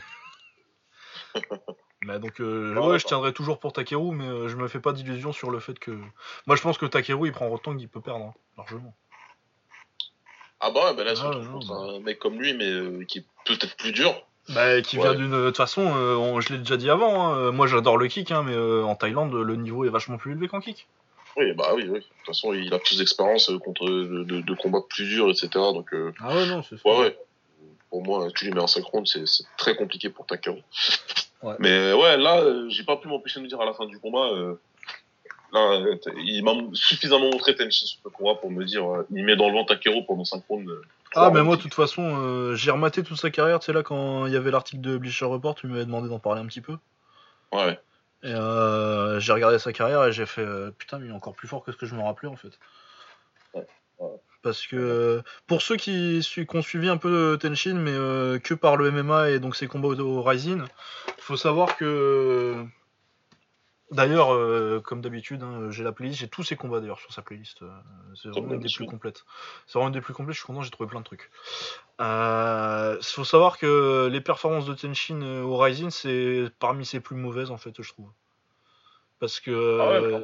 mais 2.03 2.19
donc 2.19 2.39
euh, 2.41 2.75
Ouais, 2.75 2.99
je 2.99 3.05
tiendrai 3.05 3.33
toujours 3.33 3.59
pour 3.59 3.73
Takeru, 3.73 4.15
mais 4.15 4.47
je 4.49 4.55
me 4.55 4.67
fais 4.67 4.79
pas 4.79 4.93
d'illusions 4.93 5.31
sur 5.33 5.51
le 5.51 5.59
fait 5.59 5.77
que. 5.79 5.91
Moi 6.47 6.55
je 6.55 6.61
pense 6.61 6.77
que 6.77 6.85
Takeru 6.85 7.27
il 7.27 7.33
prend 7.33 7.47
autant 7.49 7.75
qu'il 7.75 7.89
peut 7.89 8.01
perdre, 8.01 8.25
hein, 8.25 8.33
largement. 8.57 8.95
Ah 10.65 10.71
bah 10.71 10.85
ouais, 10.91 10.95
bah 10.95 11.03
là, 11.03 11.13
Ah, 11.21 11.31
non, 11.35 11.53
contre 11.53 11.67
bah. 11.67 11.93
un 11.95 11.99
mec 11.99 12.19
comme 12.19 12.39
lui, 12.39 12.53
mais 12.53 13.05
qui 13.05 13.19
est 13.19 13.25
peut-être 13.45 13.75
plus 13.75 13.91
dur. 13.91 14.13
Bah, 14.49 14.81
qui 14.81 14.97
Ouais. 14.97 15.03
vient 15.03 15.13
d'une. 15.15 15.31
De 15.31 15.45
toute 15.47 15.57
façon, 15.57 15.81
euh, 15.95 16.15
on- 16.15 16.41
je 16.41 16.51
l'ai 16.53 16.59
déjà 16.59 16.75
dit 16.77 16.89
avant, 16.89 17.27
hein, 17.31 17.37
euh, 17.37 17.51
moi 17.51 17.65
j'adore 17.67 17.97
le 17.97 18.07
kick, 18.07 18.31
hein, 18.31 18.43
mais 18.45 18.53
euh, 18.53 18.83
en 18.83 18.95
Thaïlande, 18.95 19.33
le 19.33 19.55
niveau 19.55 19.85
est 19.85 19.89
vachement 19.89 20.17
plus 20.17 20.31
élevé 20.33 20.47
qu'en 20.49 20.59
kick. 20.59 20.87
Oui, 21.37 21.53
bah 21.53 21.71
oui, 21.75 21.83
oui. 21.87 21.99
De 21.99 22.03
toute 22.03 22.25
façon, 22.27 22.53
il 22.53 22.71
a 22.73 22.79
plus 22.79 22.97
d'expérience 22.99 23.49
contre 23.63 23.85
de, 23.85 24.23
de, 24.23 24.41
de 24.41 24.53
combats 24.53 24.81
plus 24.89 25.05
durs, 25.07 25.29
etc. 25.29 25.47
Donc, 25.53 25.93
euh, 25.93 26.11
Ah 26.19 26.35
ouais, 26.35 26.45
non, 26.45 26.61
c'est 26.61 26.75
ouais, 26.85 26.99
ouais. 26.99 27.17
Pour 27.89 28.03
moi, 28.03 28.27
tu 28.35 28.45
lui 28.45 28.51
mets 28.53 28.61
un 28.61 28.67
5 28.67 28.83
rounds, 28.85 29.09
c'est 29.25 29.45
très 29.57 29.75
compliqué 29.75 30.09
pour 30.09 30.25
Takao. 30.25 30.57
Ouais. 31.41 31.55
Mais 31.59 31.93
ouais, 31.93 32.17
là, 32.17 32.43
j'ai 32.69 32.83
pas 32.83 32.97
pu 32.97 33.07
m'empêcher 33.07 33.39
de 33.39 33.43
me 33.45 33.49
dire 33.49 33.61
à 33.61 33.65
la 33.65 33.73
fin 33.73 33.85
du 33.85 33.97
combat. 33.99 34.29
là, 35.53 35.79
il 36.17 36.43
m'a 36.43 36.53
suffisamment 36.73 37.29
montré 37.31 37.55
Tenshin 37.55 37.85
sur 37.85 37.99
le 38.05 38.09
combat 38.11 38.35
pour 38.35 38.51
me 38.51 38.63
dire, 38.65 38.83
il 39.11 39.23
met 39.23 39.35
dans 39.35 39.47
le 39.47 39.53
vent 39.53 39.65
Takero 39.65 40.01
pendant 40.03 40.25
5 40.25 40.43
rounds. 40.49 40.69
Euh, 41.15 41.21
Ah, 41.21 41.31
mais 41.31 41.43
moi, 41.43 41.57
de 41.57 41.61
toute 41.61 41.73
façon, 41.73 42.17
euh, 42.19 42.55
j'ai 42.55 42.71
rematé 42.71 43.03
toute 43.03 43.19
sa 43.19 43.29
carrière, 43.29 43.59
tu 43.59 43.67
sais, 43.67 43.73
là, 43.73 43.83
quand 43.83 44.25
il 44.25 44.33
y 44.33 44.35
avait 44.35 44.51
l'article 44.51 44.81
de 44.81 44.97
Bleacher 44.97 45.25
Report, 45.25 45.55
tu 45.55 45.67
m'avais 45.67 45.85
demandé 45.85 46.09
d'en 46.09 46.19
parler 46.19 46.41
un 46.41 46.45
petit 46.45 46.61
peu. 46.61 46.77
Ouais. 47.51 47.79
Et 48.23 48.33
euh, 48.33 49.19
j'ai 49.19 49.33
regardé 49.33 49.59
sa 49.59 49.73
carrière 49.73 50.05
et 50.05 50.13
j'ai 50.13 50.25
fait 50.25 50.41
euh, 50.41 50.71
putain, 50.71 50.97
mais 50.97 51.07
il 51.07 51.11
est 51.11 51.15
encore 51.15 51.33
plus 51.33 51.47
fort 51.47 51.63
que 51.63 51.73
ce 51.73 51.77
que 51.77 51.85
je 51.85 51.93
me 51.93 52.01
rappelais 52.01 52.29
en 52.29 52.37
fait. 52.37 52.57
Ouais, 53.53 53.67
ouais. 53.99 54.09
Parce 54.41 54.65
que 54.65 54.77
euh, 54.77 55.21
pour 55.45 55.61
ceux 55.61 55.75
qui, 55.75 56.25
ont 56.53 56.61
suivi 56.61 56.87
un 56.87 56.97
peu 56.97 57.37
Tenshin, 57.39 57.75
mais 57.75 57.91
euh, 57.91 58.39
que 58.39 58.53
par 58.53 58.77
le 58.77 58.91
MMA 58.91 59.31
et 59.31 59.39
donc 59.39 59.57
ses 59.57 59.67
combats 59.67 59.89
au, 59.89 59.99
au 59.99 60.23
Rising, 60.23 60.63
faut 61.17 61.37
savoir 61.37 61.75
que. 61.75 62.65
D'ailleurs, 63.93 64.33
euh, 64.33 64.81
comme 64.81 65.01
d'habitude, 65.01 65.43
hein, 65.43 65.69
j'ai 65.71 65.83
la 65.83 65.91
playlist, 65.91 66.19
j'ai 66.19 66.27
tous 66.27 66.43
ses 66.43 66.55
combats 66.55 66.79
d'ailleurs 66.81 66.99
sur 66.99 67.13
sa 67.13 67.21
playlist. 67.21 67.61
euh, 67.63 67.69
c'est 68.15 68.29
vraiment 68.29 68.53
une 68.53 68.59
des 68.59 68.69
plus 68.69 68.85
complètes. 68.85 69.25
C'est 69.67 69.73
vraiment 69.73 69.87
une 69.89 69.93
des 69.93 70.01
plus 70.01 70.13
complètes, 70.13 70.35
je 70.35 70.39
suis 70.39 70.47
content, 70.47 70.61
j'ai 70.61 70.71
trouvé 70.71 70.89
plein 70.89 70.99
de 70.99 71.05
trucs. 71.05 71.31
Euh, 72.01 72.99
faut 73.01 73.23
savoir 73.25 73.57
que 73.57 74.09
les 74.11 74.21
performances 74.21 74.65
de 74.65 74.73
Tenshin 74.73 75.21
au 75.43 75.57
Rising, 75.57 75.89
c'est 75.91 76.45
parmi 76.59 76.85
ses 76.85 76.99
plus 76.99 77.15
mauvaises 77.15 77.51
en 77.51 77.57
fait, 77.57 77.81
je 77.81 77.89
trouve. 77.93 78.11
Parce 79.19 79.39
que. 79.39 79.79
Ah 79.79 80.01
ouais, 80.01 80.21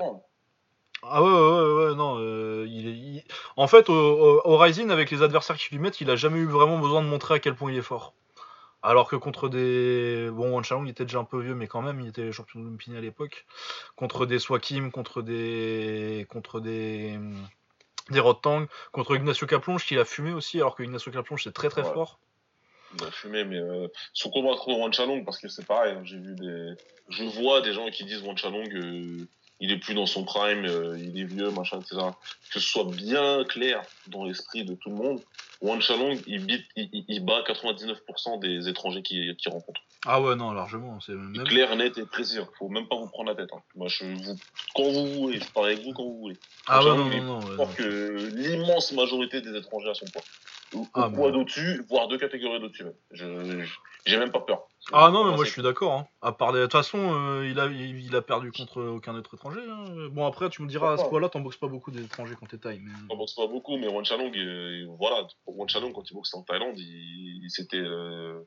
ah 1.04 1.24
ouais, 1.24 1.30
ouais, 1.30 1.74
ouais, 1.84 1.86
ouais, 1.90 1.96
non. 1.96 2.18
euh, 2.20 2.66
il 2.68 2.88
est, 2.88 2.92
il- 2.92 3.24
En 3.56 3.68
fait, 3.68 3.90
au, 3.90 3.94
au, 3.94 4.42
au 4.46 4.58
Rising, 4.58 4.90
avec 4.92 5.12
les 5.12 5.22
adversaires 5.22 5.58
qu'il 5.58 5.78
lui 5.78 5.82
mettent, 5.84 6.02
il 6.02 6.10
a 6.10 6.16
jamais 6.16 6.40
eu 6.40 6.46
vraiment 6.46 6.78
besoin 6.80 7.02
de 7.02 7.08
montrer 7.08 7.36
à 7.36 7.40
quel 7.40 7.56
point 7.56 7.72
il 7.72 7.78
est 7.78 7.82
fort. 7.82 8.14
Alors 8.82 9.10
que 9.10 9.16
contre 9.18 9.50
des. 9.50 10.30
Bon, 10.32 10.54
Wan 10.54 10.64
Chalong 10.64 10.86
il 10.86 10.92
était 10.92 11.04
déjà 11.06 11.20
un 11.20 11.26
peu 11.26 11.42
vieux, 11.42 11.56
mais 11.56 11.68
quand 11.68 11.82
même, 11.82 12.00
il 12.00 12.08
était 12.08 12.32
champion 12.32 12.62
de 12.62 12.66
Lumpini 12.66 12.98
à 12.98 13.02
l'époque. 13.02 13.46
Contre 13.96 14.26
des 14.26 14.40
Swakim, 14.40 14.92
contre 14.92 15.22
des. 15.22 16.26
Contre 16.30 16.60
des. 16.60 17.20
Des 18.10 18.20
Rotang, 18.20 18.66
contre 18.92 19.16
Ignacio 19.16 19.46
Caplonge, 19.46 19.86
qu'il 19.86 20.00
a 20.00 20.06
fumé 20.06 20.32
aussi, 20.32 20.58
alors 20.58 20.76
que 20.76 20.82
Ignacio 20.82 21.12
Caplonge 21.12 21.44
c'est 21.44 21.54
très 21.54 21.70
très 21.70 21.84
Ouais. 21.84 21.94
fort. 21.94 22.20
Il 22.98 23.04
a 23.04 23.12
fumé, 23.12 23.44
mais 23.44 23.60
euh, 23.60 23.88
combat 24.34 24.56
contre 24.56 24.80
Wan 24.80 24.92
Chalong, 24.92 25.24
parce 25.24 25.38
que 25.38 25.48
c'est 25.48 25.66
pareil, 25.66 25.94
hein, 25.94 26.02
j'ai 26.06 26.18
vu 26.18 26.34
des. 26.36 26.74
Je 27.10 27.24
vois 27.24 27.62
des 27.62 27.74
gens 27.74 27.88
qui 27.92 28.06
disent 28.06 28.24
Wan 28.24 28.36
Chalong, 28.36 28.68
euh, 28.74 29.28
il 29.60 29.72
est 29.72 29.78
plus 29.78 29.94
dans 29.94 30.08
son 30.08 30.24
prime, 30.24 30.66
euh, 30.66 30.98
il 30.98 31.20
est 31.20 31.26
vieux, 31.26 31.52
machin, 31.52 31.82
etc. 31.82 31.98
Que 32.52 32.60
ce 32.60 32.68
soit 32.68 32.86
bien 32.86 33.44
clair 33.44 33.84
dans 34.08 34.24
l'esprit 34.24 34.66
de 34.66 34.74
tout 34.74 34.90
le 34.90 34.96
monde, 34.96 35.22
Wan 35.62 35.82
Chalong, 35.82 36.18
il, 36.26 36.46
beat- 36.46 36.66
il, 36.78 37.26
bat 37.26 37.42
99% 37.46 38.40
des 38.40 38.70
étrangers 38.70 39.02
qu'il 39.02 39.36
rencontre. 39.48 39.82
Ah 40.06 40.22
ouais, 40.22 40.36
non, 40.38 40.52
largement. 40.54 41.00
C'est 41.02 41.12
même... 41.14 41.34
Clair, 41.46 41.76
net 41.76 41.98
et 41.98 42.06
précis. 42.06 42.38
hein. 42.38 42.48
Faut 42.58 42.70
même 42.70 42.88
pas 42.88 42.96
vous 42.96 43.10
prendre 43.10 43.30
la 43.30 43.36
tête. 43.36 43.50
hein. 43.54 43.62
Moi, 43.76 43.88
je 43.90 44.06
vous, 44.06 44.36
quand 44.74 44.84
vous 44.90 45.06
voulez, 45.16 45.40
je 45.42 45.52
parle 45.52 45.68
avec 45.68 45.84
vous 45.84 45.92
quand 45.94 46.04
vous 46.04 46.18
voulez. 46.20 46.38
Ah 46.68 46.82
ouais, 46.82 46.96
non, 46.96 47.06
non, 47.10 47.24
non. 47.24 47.40
ouais, 47.58 47.66
que 47.76 48.30
l'immense 48.36 48.94
majorité 48.94 49.42
des 49.42 49.54
étrangers 49.58 49.90
à 49.90 49.94
son 49.94 50.06
poids. 50.06 50.22
Au, 50.74 50.80
au 50.82 50.88
Ah, 50.94 51.10
poids 51.10 51.32
d'au-dessus, 51.32 51.84
voire 51.90 52.08
deux 52.08 52.18
catégories 52.18 52.60
d'au-dessus. 52.62 52.84
même. 52.86 52.94
Je, 53.12 53.66
j'ai 54.06 54.18
même 54.18 54.32
pas 54.32 54.40
peur. 54.40 54.66
Ah 54.94 55.10
non, 55.12 55.24
mais 55.26 55.36
moi 55.36 55.44
je 55.46 55.52
suis 55.52 55.62
d'accord. 55.62 55.94
Hein. 55.94 56.08
À 56.22 56.32
part 56.32 56.52
de 56.54 56.62
toute 56.64 56.72
façon, 56.72 56.98
euh, 57.14 57.48
il, 57.48 57.60
a, 57.60 57.66
il, 57.68 58.16
a 58.16 58.22
perdu 58.22 58.52
contre 58.52 58.82
aucun 58.82 59.14
autre 59.16 59.36
étranger. 59.36 59.60
hein. 59.70 59.84
Bon, 60.12 60.26
après, 60.26 60.50
tu 60.50 60.62
me 60.64 60.68
diras, 60.68 60.94
à 60.94 60.98
ce 60.98 61.04
poids-là, 61.06 61.28
t'en 61.30 61.42
boxes 61.42 61.58
pas 61.58 61.68
beaucoup 61.68 61.92
des 61.92 62.04
étrangers 62.04 62.36
quand 62.40 62.46
t'es 62.48 62.58
taille. 62.58 62.80
Mais... 62.84 62.92
On 63.10 63.18
boxe 63.18 63.34
pas 63.34 63.46
beaucoup, 63.48 63.78
mais 63.78 63.88
Wan 63.88 64.06
Chalong, 64.06 64.32
euh, 64.36 64.86
voilà, 64.98 65.28
pour 65.50 65.58
Wan 65.58 65.68
Chalong, 65.68 65.92
quand 65.94 66.10
il 66.10 66.14
boxait 66.14 66.38
en 66.38 66.44
Thaïlande, 66.44 66.78
il, 66.78 67.44
il- 67.44 67.50
c'était 67.50 67.78
euh, 67.78 68.40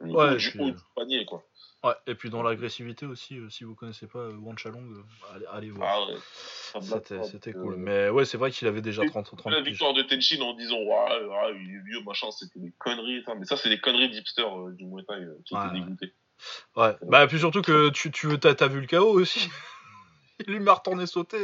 le 0.00 0.12
Ouais, 0.12 0.36
du, 0.36 0.48
haut 0.58 0.68
euh, 0.68 0.72
du 0.72 0.82
panier, 0.96 1.24
quoi. 1.24 1.44
Ouais, 1.84 1.94
et 2.08 2.16
puis 2.16 2.28
dans 2.28 2.42
l'agressivité 2.42 3.06
aussi, 3.06 3.38
euh, 3.38 3.48
si 3.50 3.62
vous 3.62 3.76
connaissez 3.76 4.08
pas 4.08 4.18
euh, 4.18 4.36
Wan 4.36 4.58
Chalong, 4.58 4.82
euh, 4.90 5.02
allez, 5.32 5.46
allez 5.52 5.70
voir. 5.70 6.08
Ah 6.10 6.78
ouais, 6.80 7.22
C'était 7.30 7.50
euh, 7.54 7.60
cool. 7.60 7.76
Mais 7.76 8.08
ouais, 8.08 8.24
c'est 8.24 8.36
vrai 8.36 8.50
qu'il 8.50 8.66
avait 8.66 8.82
déjà 8.82 9.04
Et 9.04 9.06
30 9.06 9.26
30 9.36 9.52
La 9.52 9.60
victoire 9.60 9.94
de 9.94 10.02
Tenshin 10.02 10.40
en 10.40 10.54
disant, 10.54 10.76
ouais, 10.78 11.24
ouais, 11.24 11.56
il 11.62 11.76
est 11.76 11.84
vieux, 11.84 12.02
machin, 12.04 12.32
c'était 12.32 12.58
des 12.58 12.72
conneries, 12.78 13.22
ça. 13.24 13.36
Mais 13.36 13.44
ça, 13.44 13.56
c'est 13.56 13.68
des 13.68 13.78
conneries 13.78 14.10
d'hipsters 14.10 14.58
euh, 14.60 14.72
du 14.72 14.86
Muay 14.86 15.04
Thai 15.06 15.14
euh, 15.14 15.38
qui 15.46 15.54
Ouais, 15.54 15.60
étaient 15.66 15.74
dégoûtés. 15.74 16.14
Ouais. 16.74 16.96
Bah, 17.02 17.28
puis 17.28 17.38
surtout 17.38 17.62
que 17.62 17.90
tu, 17.90 18.10
tu 18.10 18.36
t'as, 18.40 18.56
t'as 18.56 18.66
vu 18.68 18.80
le 18.80 18.88
KO 18.88 19.10
aussi. 19.10 19.48
il 20.40 20.52
lui 20.54 20.60
m'a 20.60 20.74
retourné 20.74 21.06
sauter. 21.06 21.38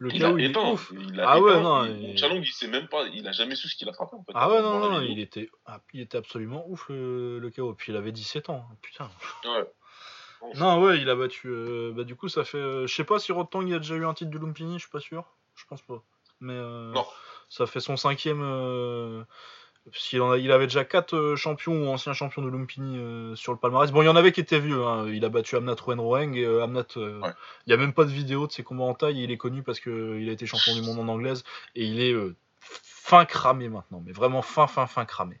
Euh. 0.00 0.04
Le 0.06 0.12
Il 0.14 0.20
KO, 0.22 0.38
il 0.38 0.44
est 0.44 0.48
éteint, 0.50 0.70
ouf. 0.72 0.92
il 0.92 1.20
a 1.20 1.28
Ah 1.30 1.40
ouais, 1.40 1.52
éteint, 1.52 1.62
non, 1.62 1.84
il- 1.86 2.18
Chalong, 2.18 2.40
il 2.42 2.52
sait 2.52 2.66
même 2.68 2.88
pas, 2.88 3.04
il 3.12 3.26
a 3.28 3.32
jamais 3.32 3.54
su 3.54 3.68
ce 3.68 3.76
qu'il 3.76 3.88
a 3.88 3.92
frappé, 3.92 4.16
en 4.16 4.24
fait. 4.24 4.32
Ah 4.34 4.48
ouais, 4.50 4.60
non, 4.62 4.78
non, 4.90 5.00
il 5.02 5.18
était, 5.20 5.50
ah, 5.66 5.80
il 5.92 6.00
était 6.00 6.18
absolument 6.18 6.64
ouf 6.68 6.88
le, 6.88 7.38
le 7.38 7.50
KO. 7.50 7.74
Puis 7.74 7.92
il 7.92 7.96
avait 7.96 8.12
17 8.12 8.50
ans, 8.50 8.66
hein, 8.70 8.76
putain. 8.82 9.08
Ouais. 9.44 9.64
Non, 10.56 10.82
ouais, 10.82 10.98
il 11.00 11.08
a 11.08 11.14
battu. 11.14 11.48
euh, 11.48 11.92
bah, 11.96 12.04
du 12.04 12.16
coup, 12.16 12.28
ça 12.28 12.44
fait. 12.44 12.58
euh, 12.58 12.86
je 12.86 12.94
sais 12.94 13.04
pas 13.04 13.18
si 13.18 13.32
Rotang 13.32 13.62
il 13.62 13.72
a 13.72 13.78
déjà 13.78 13.94
eu 13.94 14.04
un 14.04 14.12
titre 14.12 14.30
de 14.30 14.38
Lumpini, 14.38 14.74
je 14.74 14.80
suis 14.84 14.90
pas 14.90 15.00
sûr. 15.00 15.24
Je 15.54 15.64
pense 15.64 15.80
pas. 15.80 16.02
Mais 16.40 16.52
euh, 16.52 16.92
Non. 16.92 17.06
ça 17.48 17.66
fait 17.66 17.80
son 17.80 17.96
cinquième. 17.96 18.42
Euh, 19.86 19.90
parce 19.90 20.08
qu'il 20.08 20.20
en 20.22 20.30
a, 20.32 20.38
il 20.38 20.50
avait 20.52 20.66
déjà 20.66 20.84
quatre 20.84 21.34
champions 21.36 21.84
ou 21.84 21.88
anciens 21.88 22.12
champions 22.14 22.42
de 22.42 22.48
Lumpini 22.48 22.98
euh, 22.98 23.34
sur 23.36 23.52
le 23.52 23.58
palmarès. 23.58 23.90
Bon, 23.92 24.02
il 24.02 24.06
y 24.06 24.08
en 24.08 24.16
avait 24.16 24.32
qui 24.32 24.40
étaient 24.40 24.60
vieux. 24.60 24.84
hein. 24.84 25.08
Il 25.08 25.24
a 25.24 25.28
battu 25.28 25.56
Amnat 25.56 25.74
Roeng 25.80 26.34
et 26.34 26.44
euh, 26.44 26.62
Amnat. 26.64 26.86
euh, 26.96 27.20
Ouais. 27.20 27.30
Il 27.66 27.70
y 27.70 27.74
a 27.74 27.76
même 27.76 27.92
pas 27.92 28.04
de 28.04 28.10
vidéo 28.10 28.46
de 28.46 28.52
ses 28.52 28.62
combats 28.62 28.84
en 28.84 28.94
taille. 28.94 29.22
Il 29.22 29.30
est 29.30 29.36
connu 29.36 29.62
parce 29.62 29.80
que 29.80 29.90
euh, 29.90 30.20
il 30.20 30.28
a 30.28 30.32
été 30.32 30.46
champion 30.46 30.74
du 30.74 30.82
monde 30.82 30.98
en 30.98 31.08
anglaise 31.12 31.44
et 31.74 31.84
il 31.84 32.00
est 32.00 32.12
euh, 32.12 32.34
fin 32.60 33.24
cramé 33.26 33.68
maintenant, 33.68 34.02
mais 34.04 34.12
vraiment 34.12 34.40
fin, 34.42 34.66
fin, 34.66 34.86
fin 34.86 35.04
cramé. 35.04 35.38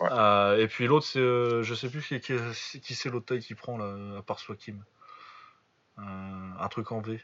Ouais. 0.00 0.08
Euh, 0.12 0.58
et 0.58 0.66
puis 0.68 0.86
l'autre, 0.86 1.06
c'est, 1.06 1.18
euh, 1.20 1.62
je 1.62 1.74
sais 1.74 1.88
plus 1.88 2.02
qui, 2.06 2.20
qui- 2.20 2.80
qui 2.80 2.94
c'est 2.94 3.10
l'autre 3.10 3.26
taille 3.26 3.40
qui 3.40 3.54
prend 3.54 3.76
là, 3.78 3.94
à 4.18 4.22
part 4.22 4.38
Swakim. 4.40 4.82
Euh, 5.98 6.02
un 6.02 6.68
truc 6.68 6.90
en 6.92 7.00
V. 7.00 7.20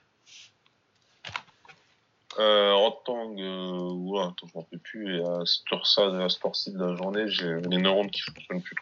Euh, 2.41 2.75
Rotang, 2.75 3.37
euh, 3.39 3.93
ouais, 3.93 4.23
attends, 4.23 4.47
je 4.47 4.59
m'en 4.59 4.63
peux 4.63 4.79
plus, 4.79 5.19
et 5.19 5.23
à 5.23 5.45
cette 5.45 5.73
heure-ci, 5.73 6.73
de 6.73 6.85
la 6.85 6.97
journée, 6.97 7.29
j'ai 7.29 7.61
les 7.61 7.77
neurones 7.77 8.11
qui 8.11 8.23
fonctionnent 8.23 8.63
plus. 8.63 8.77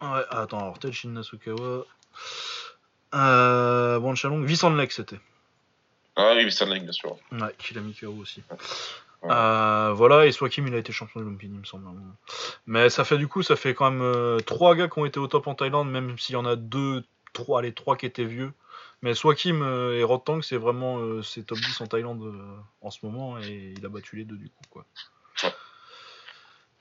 Ouais, 0.00 0.22
attends, 0.30 0.60
alors 0.60 0.78
Tenshin 0.78 1.10
Nasukawa. 1.10 1.84
Euh, 3.14 3.98
Wan 3.98 4.14
Chalong, 4.14 4.44
Vincent 4.44 4.70
Lek 4.70 4.92
c'était. 4.92 5.18
Ah 6.16 6.34
oui, 6.36 6.44
Vissan 6.44 6.68
Lake, 6.68 6.82
bien 6.82 6.92
sûr. 6.92 7.16
Ouais, 7.32 7.80
mis 7.80 7.94
KO 7.94 8.14
aussi. 8.20 8.42
Ouais. 9.22 9.30
Euh, 9.30 9.92
voilà, 9.94 10.26
et 10.26 10.32
Swakim 10.32 10.66
il 10.66 10.74
a 10.74 10.78
été 10.78 10.92
champion 10.92 11.20
de 11.20 11.26
Lumpini, 11.26 11.54
il 11.54 11.60
me 11.60 11.64
semble. 11.64 11.86
Mais 12.66 12.88
ça 12.88 13.04
fait 13.04 13.18
du 13.18 13.28
coup, 13.28 13.42
ça 13.42 13.56
fait 13.56 13.74
quand 13.74 13.90
même 13.90 14.02
euh, 14.02 14.38
trois 14.40 14.74
gars 14.74 14.88
qui 14.88 14.98
ont 14.98 15.04
été 15.04 15.18
au 15.18 15.26
top 15.26 15.46
en 15.46 15.54
Thaïlande, 15.54 15.90
même 15.90 16.18
s'il 16.18 16.34
y 16.34 16.36
en 16.36 16.46
a 16.46 16.56
deux, 16.56 17.04
trois, 17.32 17.62
les 17.62 17.72
trois 17.72 17.96
qui 17.96 18.06
étaient 18.06 18.24
vieux. 18.24 18.52
Mais 19.02 19.14
Swakim 19.14 19.62
euh, 19.62 19.98
et 19.98 20.04
Rotang, 20.04 20.42
c'est 20.42 20.58
vraiment 20.58 20.98
euh, 20.98 21.22
c'est 21.22 21.44
top 21.44 21.58
10 21.58 21.80
en 21.80 21.86
Thaïlande 21.86 22.22
euh, 22.22 22.56
en 22.82 22.90
ce 22.90 23.04
moment, 23.06 23.38
et 23.38 23.74
il 23.76 23.84
a 23.86 23.88
battu 23.88 24.16
les 24.16 24.24
deux 24.24 24.36
du 24.36 24.48
coup. 24.50 24.62
quoi. 24.70 24.84
Ouais. 25.42 25.50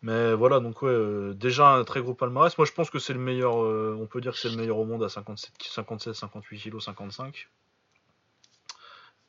Mais 0.02 0.34
voilà, 0.34 0.60
donc 0.60 0.82
ouais, 0.82 1.34
déjà 1.36 1.70
un 1.70 1.84
très 1.84 2.02
gros 2.02 2.14
palmarès. 2.14 2.58
Moi 2.58 2.66
je 2.66 2.72
pense 2.74 2.90
que 2.90 3.00
c'est 3.00 3.14
le 3.14 3.20
meilleur, 3.20 3.56
on 3.58 4.06
peut 4.08 4.20
dire 4.22 4.34
que 4.34 4.38
c'est 4.40 4.50
le 4.50 4.56
meilleur 4.58 4.78
au 4.78 4.86
monde 4.86 5.04
à 5.04 5.10
57, 5.10 5.52
57 5.62 6.14
58 6.14 6.60
kg, 6.72 6.80
55. 6.80 7.48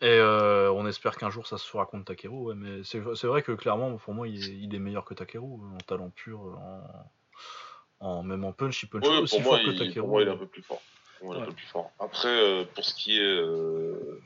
Et 0.03 0.07
euh, 0.09 0.73
on 0.73 0.87
espère 0.87 1.17
qu'un 1.17 1.29
jour 1.31 1.47
ça 1.47 1.59
se 1.59 1.69
fera 1.69 1.85
contre 1.87 2.07
Takeru, 2.07 2.35
ouais, 2.37 2.55
mais 2.55 2.83
c'est 2.85 2.99
vrai 3.27 3.43
que 3.43 3.53
clairement 3.53 3.97
pour 3.99 4.15
moi 4.15 4.27
il 4.29 4.43
est, 4.43 4.57
il 4.57 4.75
est 4.75 4.79
meilleur 4.79 5.05
que 5.05 5.12
Takeru 5.15 5.45
en 5.47 5.77
talent 5.87 6.11
pur, 6.11 6.41
en, 6.41 7.11
en- 8.01 8.23
même 8.23 8.45
en 8.45 8.53
punch, 8.53 8.83
il 8.83 8.89
punch 8.89 9.07
Ouais, 9.07 9.19
aussi 9.19 9.41
moi, 9.43 9.57
fort 9.59 9.65
que 9.67 9.71
il, 9.73 9.79
Takeru. 9.79 10.01
pour 10.01 10.09
moi, 10.09 10.23
il 10.23 10.29
est 10.29 10.33
un 10.33 10.37
peu 10.37 10.47
plus 10.47 10.62
fort. 10.62 10.81
Il 11.23 11.33
un 11.33 11.45
peu 11.47 11.53
plus 11.53 11.67
fort. 11.67 11.91
Après, 11.99 12.29
euh, 12.29 12.65
pour 12.75 12.85
ce 12.85 12.95
qui 12.95 13.19
est. 13.19 13.23
euh, 13.23 14.21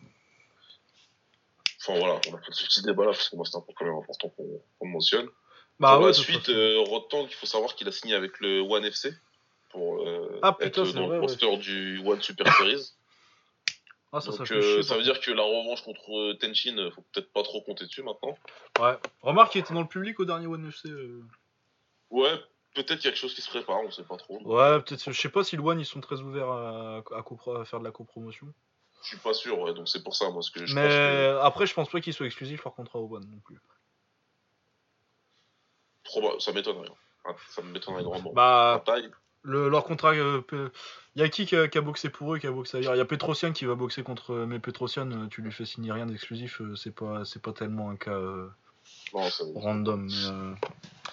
Enfin 1.87 1.99
voilà, 1.99 2.15
on 2.31 2.35
a 2.35 2.39
fait 2.41 2.53
ce 2.53 2.65
petit 2.65 2.83
débat 2.83 3.05
là, 3.05 3.11
parce 3.11 3.29
que 3.29 3.37
moi 3.37 3.45
c'est 3.45 3.59
un 3.59 3.61
peu 3.61 3.73
quand 3.77 3.85
même 3.85 3.97
important 3.97 4.31
qu'on 4.31 4.87
mentionne. 4.87 5.29
Bah 5.79 5.93
pour 5.95 6.03
ouais, 6.03 6.07
la 6.09 6.13
suite, 6.15 6.49
euh, 6.49 6.79
Rotang, 6.81 7.27
il 7.29 7.35
faut 7.35 7.45
savoir 7.47 7.75
qu'il 7.75 7.87
a 7.89 7.93
signé 7.93 8.15
avec 8.15 8.41
le 8.41 8.61
One 8.61 8.85
FC 8.87 9.13
pour 9.71 10.03
euh, 10.07 10.39
Ah, 10.43 10.53
putain, 10.55 10.67
être 10.83 10.93
dans 10.95 11.07
vrai, 11.09 11.17
le 11.17 11.21
roster 11.23 11.57
du 11.59 12.01
One 12.07 12.23
Super 12.23 12.51
Series. 12.57 12.93
ah, 14.13 14.21
ça, 14.23 14.31
Donc 14.31 14.51
euh, 14.53 14.81
ça 14.83 14.97
veut 14.97 15.03
dire 15.03 15.21
que 15.21 15.31
la 15.31 15.43
revanche 15.43 15.83
contre 15.83 16.33
Tenshin, 16.35 16.79
euh, 16.79 16.91
faut 16.91 17.03
peut-être 17.13 17.31
pas 17.33 17.43
trop 17.43 17.61
compter 17.61 17.85
dessus 17.85 18.03
maintenant. 18.03 18.39
Ouais. 18.81 18.97
Remarque 19.21 19.53
qu'il 19.53 19.61
était 19.61 19.75
dans 19.75 19.83
le 19.83 19.89
public 19.89 20.19
au 20.21 20.25
dernier 20.25 20.47
One 20.47 20.67
FC. 20.69 20.89
euh. 20.89 21.23
Ouais, 22.11 22.41
peut-être 22.75 22.99
qu'il 22.99 23.05
y 23.05 23.09
a 23.09 23.11
quelque 23.13 23.17
chose 23.17 23.35
qui 23.35 23.41
se 23.41 23.49
prépare, 23.49 23.81
on 23.81 23.91
sait 23.91 24.03
pas 24.03 24.17
trop. 24.17 24.39
Ouais, 24.45 24.81
peut-être. 24.81 25.13
Je 25.13 25.21
sais 25.21 25.29
pas 25.29 25.45
si 25.45 25.57
le 25.57 25.63
One 25.63 25.81
ils 25.81 25.87
sont 25.87 26.01
très 26.01 26.21
ouverts 26.21 26.51
à, 26.51 26.97
à, 26.97 27.23
copro- 27.23 27.61
à 27.61 27.65
faire 27.65 27.79
de 27.79 27.85
la 27.85 27.91
copromotion. 27.91 28.53
Je 29.03 29.09
suis 29.09 29.19
pas 29.19 29.35
sûr, 29.35 29.59
ouais, 29.59 29.75
donc 29.75 29.89
c'est 29.89 30.03
pour 30.03 30.17
ça, 30.17 30.31
moi, 30.31 30.43
ce 30.43 30.51
que 30.51 30.65
je 30.65 30.75
mais 30.75 30.83
pense 30.83 30.91
que. 30.91 31.41
après, 31.43 31.67
je 31.67 31.75
pense 31.75 31.91
pas 31.91 32.01
qu'ils 32.01 32.15
soient 32.15 32.27
exclusifs 32.27 32.65
leur 32.65 32.75
contrat 32.75 32.99
au 32.99 33.15
One 33.15 33.29
non 33.31 33.39
plus. 33.45 33.59
Ça 36.39 36.53
m'étonnerait. 36.53 36.89
Hein. 37.25 37.35
Ça 37.49 37.63
m'étonnerait 37.63 38.03
grandement. 38.03 38.33
Bah, 38.33 38.83
taille. 38.85 39.11
Le, 39.43 39.69
leur 39.69 39.85
contrat. 39.85 40.15
Il 40.15 40.43
y 41.17 41.23
a 41.23 41.29
qui 41.29 41.45
qui 41.47 41.57
a, 41.57 41.81
boxé 41.81 42.09
pour 42.09 42.35
eux, 42.35 42.39
qui 42.39 42.47
a 42.47 42.51
boxé 42.51 42.79
ailleurs? 42.79 42.95
Il 42.95 42.99
y 42.99 43.01
a 43.01 43.05
Petrosian 43.05 43.53
qui 43.53 43.67
va 43.67 43.75
boxer 43.75 44.03
contre. 44.03 44.35
Mais 44.35 44.59
Petrosian, 44.59 45.29
tu 45.29 45.43
lui 45.43 45.53
fais 45.53 45.65
signer 45.65 45.93
rien 45.93 46.07
d'exclusif, 46.07 46.63
c'est 46.77 46.95
pas, 46.95 47.25
c'est 47.25 47.43
pas 47.43 47.53
tellement 47.53 47.91
un 47.91 47.97
cas 47.97 48.19
random. 49.55 50.09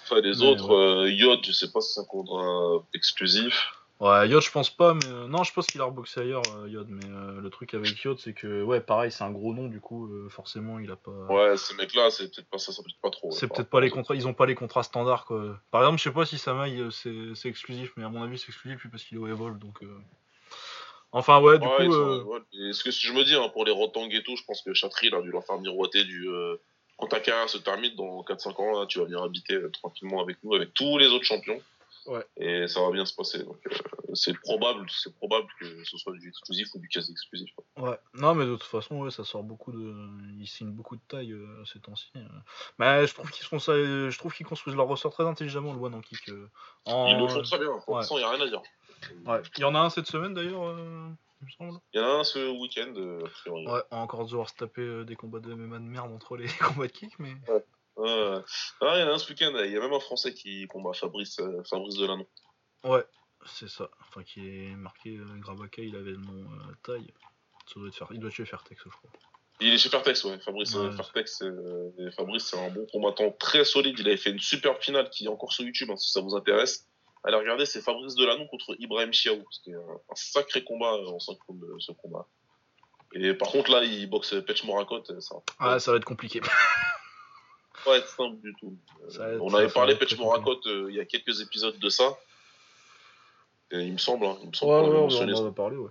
Enfin, 0.04 0.20
les 0.20 0.42
autres, 0.42 1.08
Yod, 1.08 1.40
je 1.44 1.52
sais 1.52 1.70
pas 1.70 1.80
si 1.80 1.94
c'est 1.94 2.00
un 2.00 2.04
contrat 2.04 2.82
exclusif. 2.94 3.72
Ouais, 4.02 4.28
Yod, 4.28 4.42
je 4.42 4.50
pense 4.50 4.68
pas, 4.68 4.94
mais 4.94 5.06
euh, 5.06 5.28
non, 5.28 5.44
je 5.44 5.52
pense 5.52 5.68
qu'il 5.68 5.80
a 5.80 5.84
reboxé 5.84 6.22
ailleurs, 6.22 6.42
euh, 6.56 6.68
Yod. 6.68 6.88
Mais 6.90 7.06
euh, 7.06 7.40
le 7.40 7.50
truc 7.50 7.72
avec 7.72 8.02
Yod, 8.02 8.18
c'est 8.18 8.32
que, 8.32 8.64
ouais, 8.64 8.80
pareil, 8.80 9.12
c'est 9.12 9.22
un 9.22 9.30
gros 9.30 9.54
nom, 9.54 9.68
du 9.68 9.80
coup, 9.80 10.10
forcément, 10.28 10.80
il 10.80 10.90
a 10.90 10.96
pas. 10.96 11.12
Ouais, 11.30 11.56
ces 11.56 11.74
mecs-là, 11.74 12.10
c'est 12.10 12.24
peut-être 12.34 12.50
pas 12.50 12.58
ça, 12.58 12.72
ça 12.72 12.82
peut 12.82 12.90
pas 13.00 13.10
trop. 13.10 13.30
c'est 13.30 13.46
peut-être 13.46 13.70
pas 13.70 13.80
les 13.80 13.90
contrats, 13.90 14.16
ils 14.16 14.26
ont 14.26 14.34
pas 14.34 14.46
les 14.46 14.56
contrats 14.56 14.82
standards, 14.82 15.24
quoi. 15.24 15.56
Par 15.70 15.82
exemple, 15.82 15.98
je 15.98 16.02
sais 16.02 16.12
pas 16.12 16.26
si 16.26 16.36
Samaï, 16.36 16.84
c'est 16.90 17.48
exclusif, 17.48 17.92
mais 17.96 18.02
à 18.02 18.08
mon 18.08 18.24
avis, 18.24 18.38
c'est 18.38 18.48
exclusif, 18.48 18.84
parce 18.90 19.04
qu'il 19.04 19.18
est 19.18 19.20
au 19.20 19.28
Evolve, 19.28 19.60
donc. 19.60 19.78
Enfin, 21.12 21.40
ouais, 21.40 21.60
du 21.60 21.68
coup. 21.68 21.92
ce 22.72 22.82
que 22.82 22.90
si 22.90 23.06
je 23.06 23.12
me 23.12 23.22
dis, 23.22 23.36
hein, 23.36 23.50
pour 23.52 23.64
les 23.64 23.72
Rotang 23.72 24.08
et 24.10 24.24
tout, 24.24 24.34
je 24.34 24.42
pense 24.44 24.62
que 24.62 24.74
Chatri, 24.74 25.08
il 25.08 25.14
a 25.14 25.22
dû 25.22 25.30
leur 25.30 25.44
faire 25.44 25.60
miroiter 25.60 26.02
du. 26.02 26.26
Quand 26.98 27.08
ta 27.08 27.20
carrière 27.20 27.48
se 27.48 27.58
termine 27.58 27.94
dans 27.96 28.22
4-5 28.22 28.62
ans, 28.62 28.80
hein, 28.80 28.86
tu 28.86 28.98
vas 28.98 29.04
venir 29.04 29.22
habiter 29.22 29.58
tranquillement 29.72 30.22
avec 30.22 30.38
nous, 30.42 30.54
avec 30.54 30.72
tous 30.74 30.98
les 30.98 31.08
autres 31.08 31.24
champions. 31.24 31.60
Et 32.36 32.66
ça 32.66 32.80
va 32.80 32.90
bien 32.90 33.06
se 33.06 33.14
passer. 33.14 33.44
Donc, 33.44 33.58
euh, 33.66 34.14
c'est 34.14 34.36
probable, 34.40 34.86
c'est 34.90 35.14
probable 35.14 35.46
que 35.60 35.84
ce 35.84 35.96
soit 35.96 36.12
du 36.14 36.28
exclusif 36.28 36.68
ou 36.74 36.78
du 36.78 36.88
quasi 36.88 37.12
exclusif. 37.12 37.50
Ouais. 37.76 37.98
Non, 38.14 38.34
mais 38.34 38.44
de 38.44 38.56
toute 38.56 38.64
façon, 38.64 38.96
ouais, 38.96 39.10
ça 39.10 39.24
sort 39.24 39.44
beaucoup 39.44 39.70
de, 39.70 39.94
ils 40.40 40.48
signent 40.48 40.72
beaucoup 40.72 40.96
de 40.96 41.02
taille 41.06 41.32
euh, 41.32 41.64
ces 41.64 41.80
temps-ci. 41.80 42.10
Euh. 42.16 42.26
Mais 42.78 43.06
je 43.06 43.14
trouve 43.14 43.30
qu'ils 43.30 43.46
sont, 43.46 43.58
je 43.58 44.18
trouve 44.18 44.34
qu'ils 44.34 44.46
construisent 44.46 44.76
leur 44.76 44.88
ressort 44.88 45.12
très 45.12 45.24
intelligemment, 45.24 45.72
le 45.72 45.80
one 45.80 45.94
en 45.94 46.00
kick. 46.00 46.30
En... 46.86 47.06
Ils 47.06 47.18
le 47.18 47.28
font 47.28 47.42
très 47.42 47.58
bien. 47.58 47.78
Pour 47.84 47.96
l'instant, 47.96 48.16
il 48.16 48.20
n'y 48.20 48.26
a 48.26 48.30
rien 48.30 48.44
à 48.44 48.48
dire. 48.48 48.62
Ouais. 49.24 49.42
Il 49.56 49.60
y 49.60 49.64
en 49.64 49.74
a 49.74 49.80
un 49.80 49.90
cette 49.90 50.06
semaine 50.06 50.34
d'ailleurs. 50.34 50.76
Il 51.42 51.46
me 51.46 51.50
semble. 51.50 51.80
Il 51.92 52.00
y 52.00 52.02
en 52.02 52.06
a 52.06 52.20
un 52.20 52.24
ce 52.24 52.50
week-end, 52.58 52.94
a 53.24 53.28
priori. 53.28 53.66
Ouais, 53.66 53.82
on 53.90 53.96
va 53.96 54.02
encore 54.02 54.24
devoir 54.24 54.48
se 54.48 54.54
taper 54.54 55.04
des 55.04 55.16
combats 55.16 55.40
de 55.40 55.52
MMA 55.52 55.78
de 55.78 55.84
merde 55.84 56.12
entre 56.12 56.36
les 56.36 56.46
combats 56.60 56.86
de 56.86 56.92
kick, 56.92 57.18
mais. 57.18 57.34
Ouais. 57.48 57.64
Ah, 57.96 58.42
il 58.96 59.00
y 59.00 59.02
en 59.02 59.08
a 59.08 59.12
un 59.12 59.18
ce 59.18 59.28
week-end, 59.30 59.52
il 59.64 59.70
y 59.70 59.76
a 59.76 59.80
même 59.80 59.92
un 59.92 60.00
Français 60.00 60.32
qui 60.32 60.66
combat 60.66 60.92
Fabrice, 60.92 61.38
euh, 61.40 61.62
Fabrice 61.68 61.96
Delanon. 61.96 62.26
Ouais, 62.84 63.04
c'est 63.46 63.68
ça. 63.68 63.90
Enfin, 64.00 64.22
qui 64.22 64.40
est 64.40 64.74
marqué 64.76 65.16
euh, 65.16 65.38
Gravaka, 65.38 65.82
il 65.82 65.94
avait 65.94 66.12
le 66.12 66.16
nom 66.16 66.42
euh, 66.42 66.74
taille. 66.82 67.12
Ça 67.66 67.78
doit 67.78 67.88
être 67.88 67.96
faire... 67.96 68.08
Il 68.10 68.18
doit 68.18 68.28
être 68.28 68.36
chez 68.36 68.44
Fairtex, 68.44 68.82
je 68.84 68.88
crois. 68.88 69.10
Il 69.60 69.72
est 69.72 69.78
chez 69.78 69.90
Fairtex, 69.90 70.24
ouais. 70.24 70.38
Fabrice, 70.40 70.74
ouais, 70.74 70.86
euh, 70.86 72.10
Fabrice, 72.12 72.46
c'est 72.46 72.58
un 72.58 72.70
bon 72.70 72.86
combattant 72.90 73.30
très 73.32 73.64
solide. 73.64 73.98
Il 73.98 74.06
avait 74.08 74.16
fait 74.16 74.30
une 74.30 74.40
super 74.40 74.78
finale 74.78 75.10
qui 75.10 75.26
est 75.26 75.28
encore 75.28 75.52
sur 75.52 75.64
YouTube, 75.64 75.90
hein, 75.90 75.96
si 75.96 76.10
ça 76.10 76.20
vous 76.20 76.34
intéresse. 76.34 76.88
Allez 77.24 77.36
regarder, 77.36 77.66
c'est 77.66 77.80
Fabrice 77.80 78.14
Delanon 78.16 78.46
contre 78.48 78.74
Ibrahim 78.78 79.12
Chiaou. 79.12 79.44
C'était 79.50 79.76
un, 79.76 80.14
sacré 80.14 80.64
combat 80.64 80.94
en 80.94 81.18
de 81.18 81.78
ce 81.78 81.92
combat. 81.92 82.26
Et 83.14 83.34
par 83.34 83.48
contre, 83.48 83.70
là, 83.70 83.84
il 83.84 84.08
boxe 84.08 84.34
Petch 84.46 84.64
Morakot. 84.64 85.04
Ça, 85.20 85.36
ah, 85.58 85.78
ça 85.78 85.92
va 85.92 85.98
être 85.98 86.04
compliqué. 86.04 86.40
pas 87.84 87.98
être 87.98 88.08
simple 88.08 88.40
du 88.40 88.54
tout. 88.54 88.76
Euh, 89.18 89.38
on 89.40 89.52
avait 89.54 89.68
parlé 89.68 89.94
Petch 89.94 90.16
Morakot 90.16 90.60
euh, 90.66 90.86
il 90.88 90.96
y 90.96 91.00
a 91.00 91.04
quelques 91.04 91.40
épisodes 91.40 91.78
de 91.78 91.88
ça. 91.88 92.16
Et 93.70 93.80
il 93.80 93.92
me 93.92 93.98
semble, 93.98 94.26
hein, 94.26 94.36
il 94.42 94.48
me 94.48 94.52
semble 94.52 94.72
ouais, 94.72 94.90
ouais, 94.90 95.34
on 95.34 95.44
en 95.44 95.48
a 95.48 95.52
parlé, 95.52 95.76
ouais. 95.76 95.90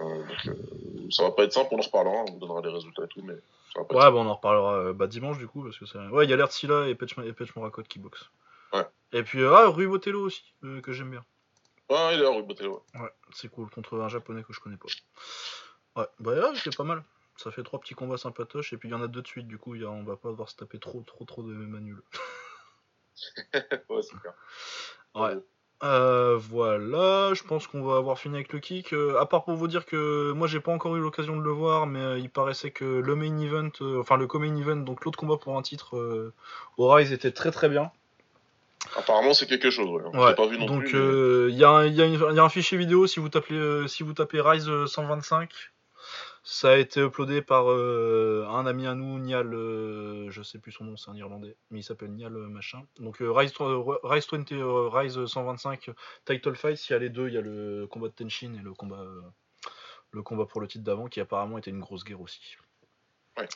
Euh, 0.00 0.24
ça 1.10 1.22
va 1.24 1.30
pas 1.32 1.44
être 1.44 1.52
simple, 1.52 1.68
on 1.72 1.78
en 1.78 1.82
reparlera, 1.82 2.24
on 2.26 2.32
vous 2.32 2.38
donnera 2.38 2.62
les 2.62 2.72
résultats 2.72 3.04
et 3.04 3.08
tout, 3.08 3.20
mais 3.22 3.34
ça 3.72 3.80
va 3.80 3.84
pas 3.84 3.94
Ouais, 3.94 4.10
bon, 4.10 4.24
on 4.24 4.30
en 4.30 4.34
reparlera 4.34 4.92
bah, 4.94 5.06
dimanche 5.06 5.38
du 5.38 5.46
coup, 5.46 5.62
parce 5.62 5.78
que 5.78 5.84
c'est. 5.84 5.98
Ouais, 5.98 6.24
il 6.24 6.30
y 6.30 6.32
a 6.32 6.46
Silla 6.48 6.88
et 6.88 6.94
Petch, 6.94 7.16
et 7.18 7.52
Morakot 7.56 7.82
qui 7.82 7.98
boxent. 7.98 8.30
Ouais. 8.74 8.86
Et 9.12 9.22
puis, 9.22 9.44
ah, 9.44 9.68
Rui 9.68 9.86
Botello 9.86 10.20
aussi, 10.20 10.54
que 10.82 10.92
j'aime 10.92 11.10
bien. 11.10 11.24
Ouais, 11.88 12.14
il 12.14 12.20
est 12.20 12.22
là, 12.22 12.30
Rui 12.30 12.42
Botello. 12.42 12.84
Ouais, 12.94 13.10
c'est 13.32 13.48
cool, 13.48 13.70
contre 13.70 13.98
un 14.00 14.08
japonais 14.08 14.42
que 14.42 14.52
je 14.52 14.60
connais 14.60 14.76
pas. 14.76 14.88
Ouais, 15.96 16.08
bah 16.18 16.32
ouais, 16.32 16.56
c'est 16.56 16.76
pas 16.76 16.84
mal. 16.84 17.04
Ça 17.36 17.50
fait 17.50 17.62
trois 17.62 17.80
petits 17.80 17.94
combats 17.94 18.16
sympatoches 18.16 18.72
et 18.72 18.76
puis 18.76 18.88
il 18.88 18.92
y 18.92 18.94
en 18.94 19.02
a 19.02 19.08
deux 19.08 19.22
de 19.22 19.26
suite, 19.26 19.48
du 19.48 19.58
coup 19.58 19.74
y 19.74 19.84
a, 19.84 19.90
on 19.90 20.04
va 20.04 20.16
pas 20.16 20.30
devoir 20.30 20.48
se 20.48 20.56
taper 20.56 20.78
trop 20.78 21.02
trop 21.02 21.24
trop 21.24 21.42
de 21.42 21.52
manuels. 21.52 22.02
ouais, 23.88 24.02
super. 24.02 24.34
Ouais. 25.14 25.36
Euh, 25.82 26.36
voilà, 26.38 27.34
je 27.34 27.42
pense 27.42 27.66
qu'on 27.66 27.82
va 27.82 27.96
avoir 27.96 28.18
fini 28.18 28.36
avec 28.36 28.52
le 28.52 28.60
kick. 28.60 28.92
Euh, 28.92 29.18
à 29.18 29.26
part 29.26 29.44
pour 29.44 29.54
vous 29.54 29.66
dire 29.68 29.84
que 29.84 30.32
moi 30.32 30.46
j'ai 30.46 30.60
pas 30.60 30.72
encore 30.72 30.96
eu 30.96 31.00
l'occasion 31.00 31.36
de 31.36 31.42
le 31.42 31.50
voir, 31.50 31.86
mais 31.86 31.98
euh, 32.00 32.18
il 32.18 32.30
paraissait 32.30 32.70
que 32.70 32.84
le 32.84 33.16
main 33.16 33.36
event, 33.38 33.72
enfin 33.98 34.16
le 34.16 34.26
co-main 34.26 34.56
event, 34.56 34.76
donc 34.76 35.04
l'autre 35.04 35.18
combat 35.18 35.36
pour 35.36 35.58
un 35.58 35.62
titre 35.62 36.32
au 36.78 36.88
Rise 36.88 37.12
était 37.12 37.32
très 37.32 37.50
très 37.50 37.68
bien. 37.68 37.90
Apparemment 38.96 39.34
c'est 39.34 39.46
quelque 39.46 39.70
chose, 39.70 39.88
ouais. 39.88 40.18
ouais. 40.18 40.34
Pas 40.34 40.46
vu 40.46 40.58
non 40.58 40.66
donc 40.66 40.90
il 40.92 41.56
y, 41.56 41.64
a, 41.64 41.86
y, 41.86 42.00
a 42.00 42.44
un 42.44 42.48
fichier 42.48 42.78
vidéo 42.78 43.06
si 43.06 43.20
vous 43.20 43.28
tapez 43.28 43.88
si 43.88 44.02
vous 44.02 44.12
tapez 44.12 44.40
Rise 44.40 44.70
125 44.86 45.50
ça 46.46 46.72
a 46.72 46.76
été 46.76 47.00
uploadé 47.00 47.40
par 47.40 47.70
euh, 47.70 48.46
un 48.50 48.66
ami 48.66 48.86
à 48.86 48.94
nous, 48.94 49.18
Nial, 49.18 49.54
euh, 49.54 50.30
je 50.30 50.42
sais 50.42 50.58
plus 50.58 50.72
son 50.72 50.84
nom, 50.84 50.96
c'est 50.96 51.10
un 51.10 51.16
Irlandais, 51.16 51.56
mais 51.70 51.80
il 51.80 51.82
s'appelle 51.82 52.12
Nial 52.12 52.36
euh, 52.36 52.48
machin. 52.48 52.86
Donc 53.00 53.16
Rise, 53.18 53.54
Rise, 53.58 54.26
20, 54.30 54.90
Rise 54.92 55.24
125 55.24 55.90
Title 56.26 56.54
Fight, 56.54 56.86
il 56.86 56.92
y 56.92 56.96
a 56.96 56.98
les 56.98 57.08
deux, 57.08 57.28
il 57.28 57.34
y 57.34 57.38
a 57.38 57.40
le 57.40 57.86
combat 57.90 58.08
de 58.08 58.12
Tenshin 58.12 58.52
et 58.60 58.62
le 58.62 58.74
combat, 58.74 59.06
le 60.10 60.22
combat 60.22 60.44
pour 60.44 60.60
le 60.60 60.68
titre 60.68 60.84
d'avant, 60.84 61.06
qui 61.06 61.18
apparemment 61.18 61.56
était 61.56 61.70
une 61.70 61.80
grosse 61.80 62.04
guerre 62.04 62.20
aussi. 62.20 62.56
Ouais. 63.38 63.48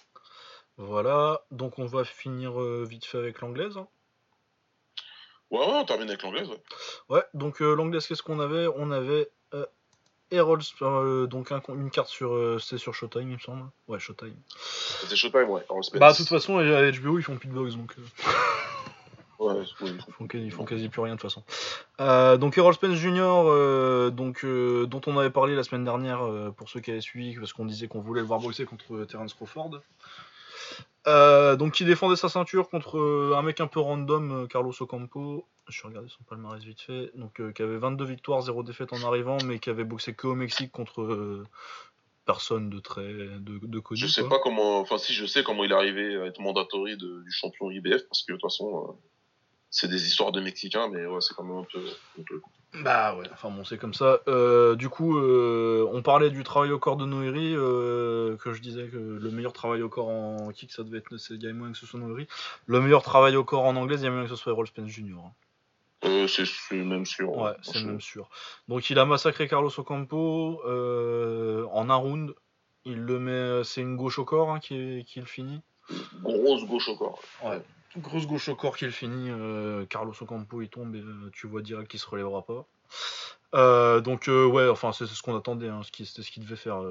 Voilà, 0.78 1.42
donc 1.50 1.78
on 1.78 1.84
va 1.84 2.04
finir 2.04 2.58
vite 2.84 3.04
fait 3.04 3.18
avec 3.18 3.42
l'anglaise. 3.42 3.78
Ouais, 5.50 5.60
ouais, 5.60 5.66
on 5.66 5.84
termine 5.84 6.08
avec 6.08 6.22
l'anglaise. 6.22 6.48
Ouais. 6.48 6.60
ouais, 7.08 7.22
donc 7.34 7.60
l'anglaise, 7.60 8.06
qu'est-ce 8.06 8.22
qu'on 8.22 8.40
avait? 8.40 8.66
On 8.76 8.90
avait 8.90 9.30
Herald, 10.30 10.62
euh, 10.82 11.26
donc 11.26 11.50
une 11.68 11.90
carte 11.90 12.08
sur, 12.08 12.34
euh, 12.34 12.58
c'est 12.58 12.78
sur 12.78 12.94
Showtime, 12.94 13.22
il 13.22 13.34
me 13.34 13.38
semble. 13.38 13.64
Ouais, 13.86 13.98
Showtime. 13.98 14.34
C'est 14.58 15.16
Showtime, 15.16 15.48
ouais. 15.48 15.64
Bah, 15.94 16.12
de 16.12 16.16
toute 16.16 16.28
façon, 16.28 16.58
à 16.58 16.90
HBO, 16.90 17.18
ils 17.18 17.22
font 17.22 17.36
plus 17.36 17.48
de 17.48 17.54
box, 17.54 17.76
donc. 17.76 17.94
Euh. 17.98 18.02
ouais, 19.38 19.64
ils, 19.80 20.00
font 20.12 20.28
ils 20.34 20.52
font 20.52 20.64
quasi 20.64 20.88
plus 20.88 21.00
rien 21.00 21.14
de 21.14 21.20
toute 21.20 21.30
façon. 21.30 21.42
donc 22.38 22.58
Errol 22.58 22.74
Spence 22.74 22.96
Jr., 22.96 24.10
donc, 24.12 24.44
dont 24.44 25.00
on 25.06 25.18
avait 25.18 25.30
parlé 25.30 25.54
la 25.54 25.62
semaine 25.62 25.84
dernière, 25.84 26.20
pour 26.56 26.68
ceux 26.68 26.80
qui 26.80 26.90
avaient 26.90 27.00
suivi, 27.00 27.34
parce 27.36 27.52
qu'on 27.54 27.64
disait 27.64 27.88
qu'on 27.88 28.00
voulait 28.00 28.20
le 28.20 28.26
voir 28.26 28.40
boxer 28.40 28.66
contre 28.66 29.04
Terence 29.04 29.32
Crawford. 29.32 29.80
Euh, 31.08 31.56
donc 31.56 31.72
qui 31.72 31.84
défendait 31.84 32.16
sa 32.16 32.28
ceinture 32.28 32.68
contre 32.68 32.98
euh, 32.98 33.34
un 33.36 33.42
mec 33.42 33.60
un 33.60 33.66
peu 33.66 33.80
random, 33.80 34.44
euh, 34.44 34.46
Carlos 34.46 34.74
Ocampo. 34.78 35.46
Je 35.68 35.82
vais 35.82 35.88
regarder 35.88 36.08
son 36.08 36.22
palmarès 36.24 36.62
vite 36.62 36.82
fait. 36.82 37.10
Donc 37.14 37.40
qui 37.54 37.62
avait 37.62 37.78
22 37.78 38.04
victoires, 38.04 38.42
0 38.42 38.62
défaite 38.62 38.92
en 38.92 39.02
arrivant, 39.06 39.38
mais 39.44 39.58
qui 39.58 39.70
avait 39.70 39.84
boxé 39.84 40.14
que 40.14 40.26
au 40.26 40.34
Mexique 40.34 40.70
contre 40.70 41.44
personne 42.26 42.68
de 42.68 42.78
très 42.78 43.02
de, 43.02 43.58
de 43.62 43.78
connu. 43.78 44.00
Je 44.00 44.06
sais 44.06 44.28
pas 44.28 44.38
comment, 44.38 44.80
enfin 44.80 44.98
si 44.98 45.14
je 45.14 45.24
sais 45.24 45.42
comment 45.42 45.64
il 45.64 45.72
est 45.72 45.74
arrivé 45.74 46.16
à 46.16 46.26
être 46.26 46.40
mandatory 46.40 46.96
du 46.96 47.30
champion 47.30 47.70
IBF 47.70 48.06
parce 48.08 48.22
que 48.22 48.32
de 48.32 48.36
toute 48.38 48.42
façon 48.42 48.98
c'est 49.70 49.88
des 49.88 50.06
histoires 50.06 50.32
de 50.32 50.40
Mexicains, 50.40 50.88
mais 50.88 51.06
ouais 51.06 51.20
c'est 51.20 51.34
quand 51.34 51.44
même 51.44 51.58
un 51.58 51.64
peu, 51.64 51.82
Bah 52.82 53.14
ouais, 53.16 53.26
enfin 53.32 53.50
bon, 53.50 53.64
c'est 53.64 53.78
comme 53.78 53.94
ça. 53.94 54.20
Euh, 54.28 54.76
du 54.76 54.88
coup, 54.88 55.18
euh, 55.18 55.88
on 55.92 56.02
parlait 56.02 56.30
du 56.30 56.42
travail 56.42 56.70
au 56.72 56.78
corps 56.78 56.96
de 56.96 57.04
Noiri, 57.04 57.54
euh, 57.54 58.36
que 58.36 58.52
je 58.52 58.60
disais 58.60 58.88
que 58.88 58.96
le 58.96 59.30
meilleur 59.30 59.52
travail 59.52 59.82
au 59.82 59.88
corps 59.88 60.08
en 60.08 60.50
kick, 60.52 60.72
ça 60.72 60.82
devait 60.82 60.98
être, 60.98 61.10
moyen 61.52 61.72
que 61.72 61.78
ce 61.78 61.86
soit 61.86 62.00
Noiri. 62.00 62.26
Le 62.66 62.80
meilleur 62.80 63.02
travail 63.02 63.36
au 63.36 63.44
corps 63.44 63.64
en 63.64 63.76
anglais, 63.76 63.96
il 63.96 64.02
y 64.02 64.06
a 64.06 64.10
moyen 64.10 64.24
que 64.24 64.30
ce 64.30 64.36
soit 64.36 64.52
Errol 64.52 64.66
Spence 64.66 64.88
Jr. 64.88 65.16
Hein. 66.02 66.26
c'est 66.28 66.76
même 66.76 67.06
sûr. 67.06 67.36
Ouais, 67.36 67.52
c'est 67.62 67.82
même 67.84 68.00
sûr. 68.00 68.30
Donc 68.68 68.88
il 68.90 68.98
a 68.98 69.04
massacré 69.04 69.48
Carlos 69.48 69.72
Ocampo 69.78 70.62
en 70.64 71.90
un 71.90 71.94
round. 71.94 72.34
Il 72.84 73.00
le 73.00 73.18
met, 73.18 73.64
c'est 73.64 73.82
une 73.82 73.96
gauche 73.96 74.18
au 74.18 74.24
corps 74.24 74.50
hein, 74.50 74.60
qui, 74.60 75.04
qui 75.06 75.20
le 75.20 75.26
finit. 75.26 75.60
Grosse 76.22 76.64
gauche 76.64 76.88
au 76.88 76.96
corps. 76.96 77.20
Ouais. 77.44 77.60
Grosse 77.96 78.26
gauche 78.26 78.48
au 78.48 78.54
corps 78.54 78.76
qu'il 78.76 78.92
finit. 78.92 79.30
Euh, 79.30 79.86
Carlos 79.86 80.12
Ocampo 80.20 80.60
il 80.60 80.68
tombe 80.68 80.94
et 80.94 81.00
euh, 81.00 81.30
tu 81.32 81.46
vois 81.46 81.62
direct 81.62 81.90
qu'il 81.90 82.00
se 82.00 82.06
relèvera 82.06 82.44
pas. 82.44 82.66
Euh, 83.54 84.02
donc 84.02 84.26
ouais, 84.28 84.68
enfin 84.68 84.92
c'est 84.92 85.06
ce 85.06 85.22
qu'on 85.22 85.34
attendait, 85.34 85.68
hein, 85.68 85.80
c'était 85.90 86.22
ce 86.22 86.30
qu'il 86.30 86.42
devait 86.42 86.56
faire. 86.56 86.82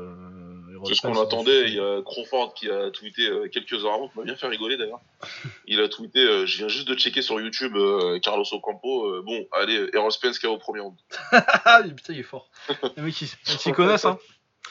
c'est 0.86 0.96
ce 0.96 1.02
qu'on 1.02 1.22
attendait. 1.22 1.66
Il 1.68 1.76
y 1.76 1.80
a 1.80 2.02
Crawford 2.02 2.56
qui 2.56 2.68
a 2.72 2.90
tweeté 2.90 3.30
quelques 3.52 3.86
heures 3.86 3.94
avant, 3.94 4.10
qui 4.10 4.18
m'a 4.18 4.24
bien 4.26 4.36
fait 4.36 4.48
rigoler 4.48 4.76
d'ailleurs. 4.76 5.02
il 5.68 5.80
a 5.82 5.88
tweeté, 5.88 6.48
je 6.48 6.58
viens 6.58 6.68
juste 6.68 6.88
de 6.88 6.96
checker 6.96 7.22
sur 7.22 7.40
YouTube 7.40 7.78
Carlos 8.24 8.46
Ocampo. 8.52 9.22
bon, 9.22 9.48
allez, 9.52 9.88
Errol 9.94 10.12
Spence 10.12 10.40
qui 10.40 10.48
a 10.48 10.50
au 10.50 10.58
premier 10.58 10.80
round. 10.80 10.98
Putain, 11.96 12.14
il 12.14 12.20
est 12.20 12.24
fort. 12.24 12.50
Les 12.96 13.04
mecs, 13.04 13.22
ils 13.22 13.28
s'y 13.44 13.72
connaissent, 13.72 14.06
hein. 14.06 14.18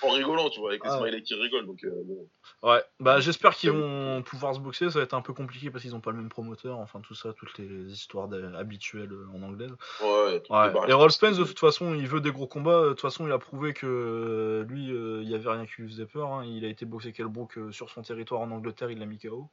En 0.02 0.10
rigolant, 0.10 0.50
tu 0.50 0.60
vois, 0.60 0.70
avec 0.70 0.84
les 0.84 0.90
ah, 0.90 0.98
smileys 0.98 1.22
qui 1.22 1.34
rigolent. 1.34 1.66
Donc, 1.66 1.84
bon. 2.04 2.28
Ouais, 2.62 2.82
bah 3.00 3.20
j'espère 3.20 3.54
qu'ils 3.54 3.70
vont 3.70 4.22
pouvoir 4.22 4.54
se 4.54 4.60
boxer, 4.60 4.90
ça 4.90 4.98
va 4.98 5.04
être 5.04 5.14
un 5.14 5.20
peu 5.20 5.32
compliqué 5.32 5.70
parce 5.70 5.82
qu'ils 5.82 5.94
ont 5.94 6.00
pas 6.00 6.10
le 6.10 6.16
même 6.16 6.28
promoteur, 6.28 6.78
enfin 6.78 7.00
tout 7.00 7.14
ça, 7.14 7.32
toutes 7.32 7.56
les 7.58 7.92
histoires 7.92 8.28
habituelles 8.56 9.12
en 9.34 9.42
anglais. 9.42 9.68
Ouais, 10.02 10.42
ouais. 10.50 10.88
Et 10.88 10.92
Roll 10.92 11.10
Spence 11.10 11.36
de 11.36 11.44
toute 11.44 11.58
façon, 11.58 11.94
il 11.94 12.06
veut 12.08 12.20
des 12.20 12.32
gros 12.32 12.46
combats, 12.46 12.82
de 12.82 12.88
toute 12.90 13.00
façon 13.00 13.26
il 13.26 13.32
a 13.32 13.38
prouvé 13.38 13.72
que 13.74 13.86
euh, 13.86 14.64
lui, 14.64 14.90
euh, 14.90 15.22
il 15.22 15.28
y 15.28 15.34
avait 15.34 15.50
rien 15.50 15.66
qui 15.66 15.82
lui 15.82 15.88
faisait 15.88 16.06
peur, 16.06 16.32
hein. 16.32 16.44
il 16.44 16.64
a 16.64 16.68
été 16.68 16.86
boxé 16.86 17.12
Kelbrook 17.12 17.58
euh, 17.58 17.72
sur 17.72 17.90
son 17.90 18.02
territoire 18.02 18.40
en 18.40 18.50
Angleterre, 18.50 18.90
il 18.90 18.98
l'a 18.98 19.06
mis 19.06 19.18
KO. 19.18 19.50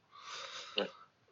Ouais. 0.77 0.89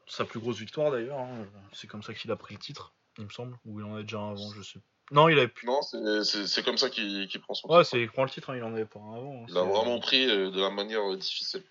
sa 0.07 0.25
plus 0.25 0.39
grosse 0.39 0.57
victoire 0.57 0.91
d'ailleurs. 0.91 1.19
hein. 1.19 1.45
C'est 1.73 1.87
comme 1.87 2.03
ça 2.03 2.13
qu'il 2.13 2.31
a 2.31 2.35
pris 2.35 2.53
le 2.53 2.59
titre, 2.59 2.93
il 3.17 3.25
me 3.25 3.29
semble. 3.29 3.57
Ou 3.65 3.79
il 3.79 3.85
en 3.85 3.93
avait 3.93 4.03
déjà 4.03 4.19
un 4.19 4.31
avant, 4.31 4.51
je 4.55 4.61
sais. 4.61 4.79
Non, 5.11 5.27
il 5.29 5.37
avait 5.37 5.47
plus. 5.49 5.67
Non, 5.67 5.81
c'est- 5.81 6.63
comme 6.63 6.77
ça 6.77 6.89
qu'il 6.89 7.27
prend 7.41 7.53
son 7.53 7.67
Ouais, 7.67 7.79
titre. 7.79 7.89
c'est 7.91 8.01
il 8.01 8.09
prend 8.09 8.23
le 8.23 8.29
titre, 8.29 8.49
hein, 8.49 8.55
il 8.55 8.63
en 8.63 8.73
avait 8.73 8.85
pas 8.85 8.99
un 8.99 9.15
avant. 9.17 9.41
hein. 9.41 9.45
Il 9.49 9.57
a 9.57 9.61
C'est- 9.61 9.67
vraiment 9.69 9.99
pris 9.99 10.29
euh, 10.29 10.49
de 10.51 10.61
la 10.61 10.69
manière 10.69 11.01
euh, 11.11 11.17
difficile. 11.17 11.63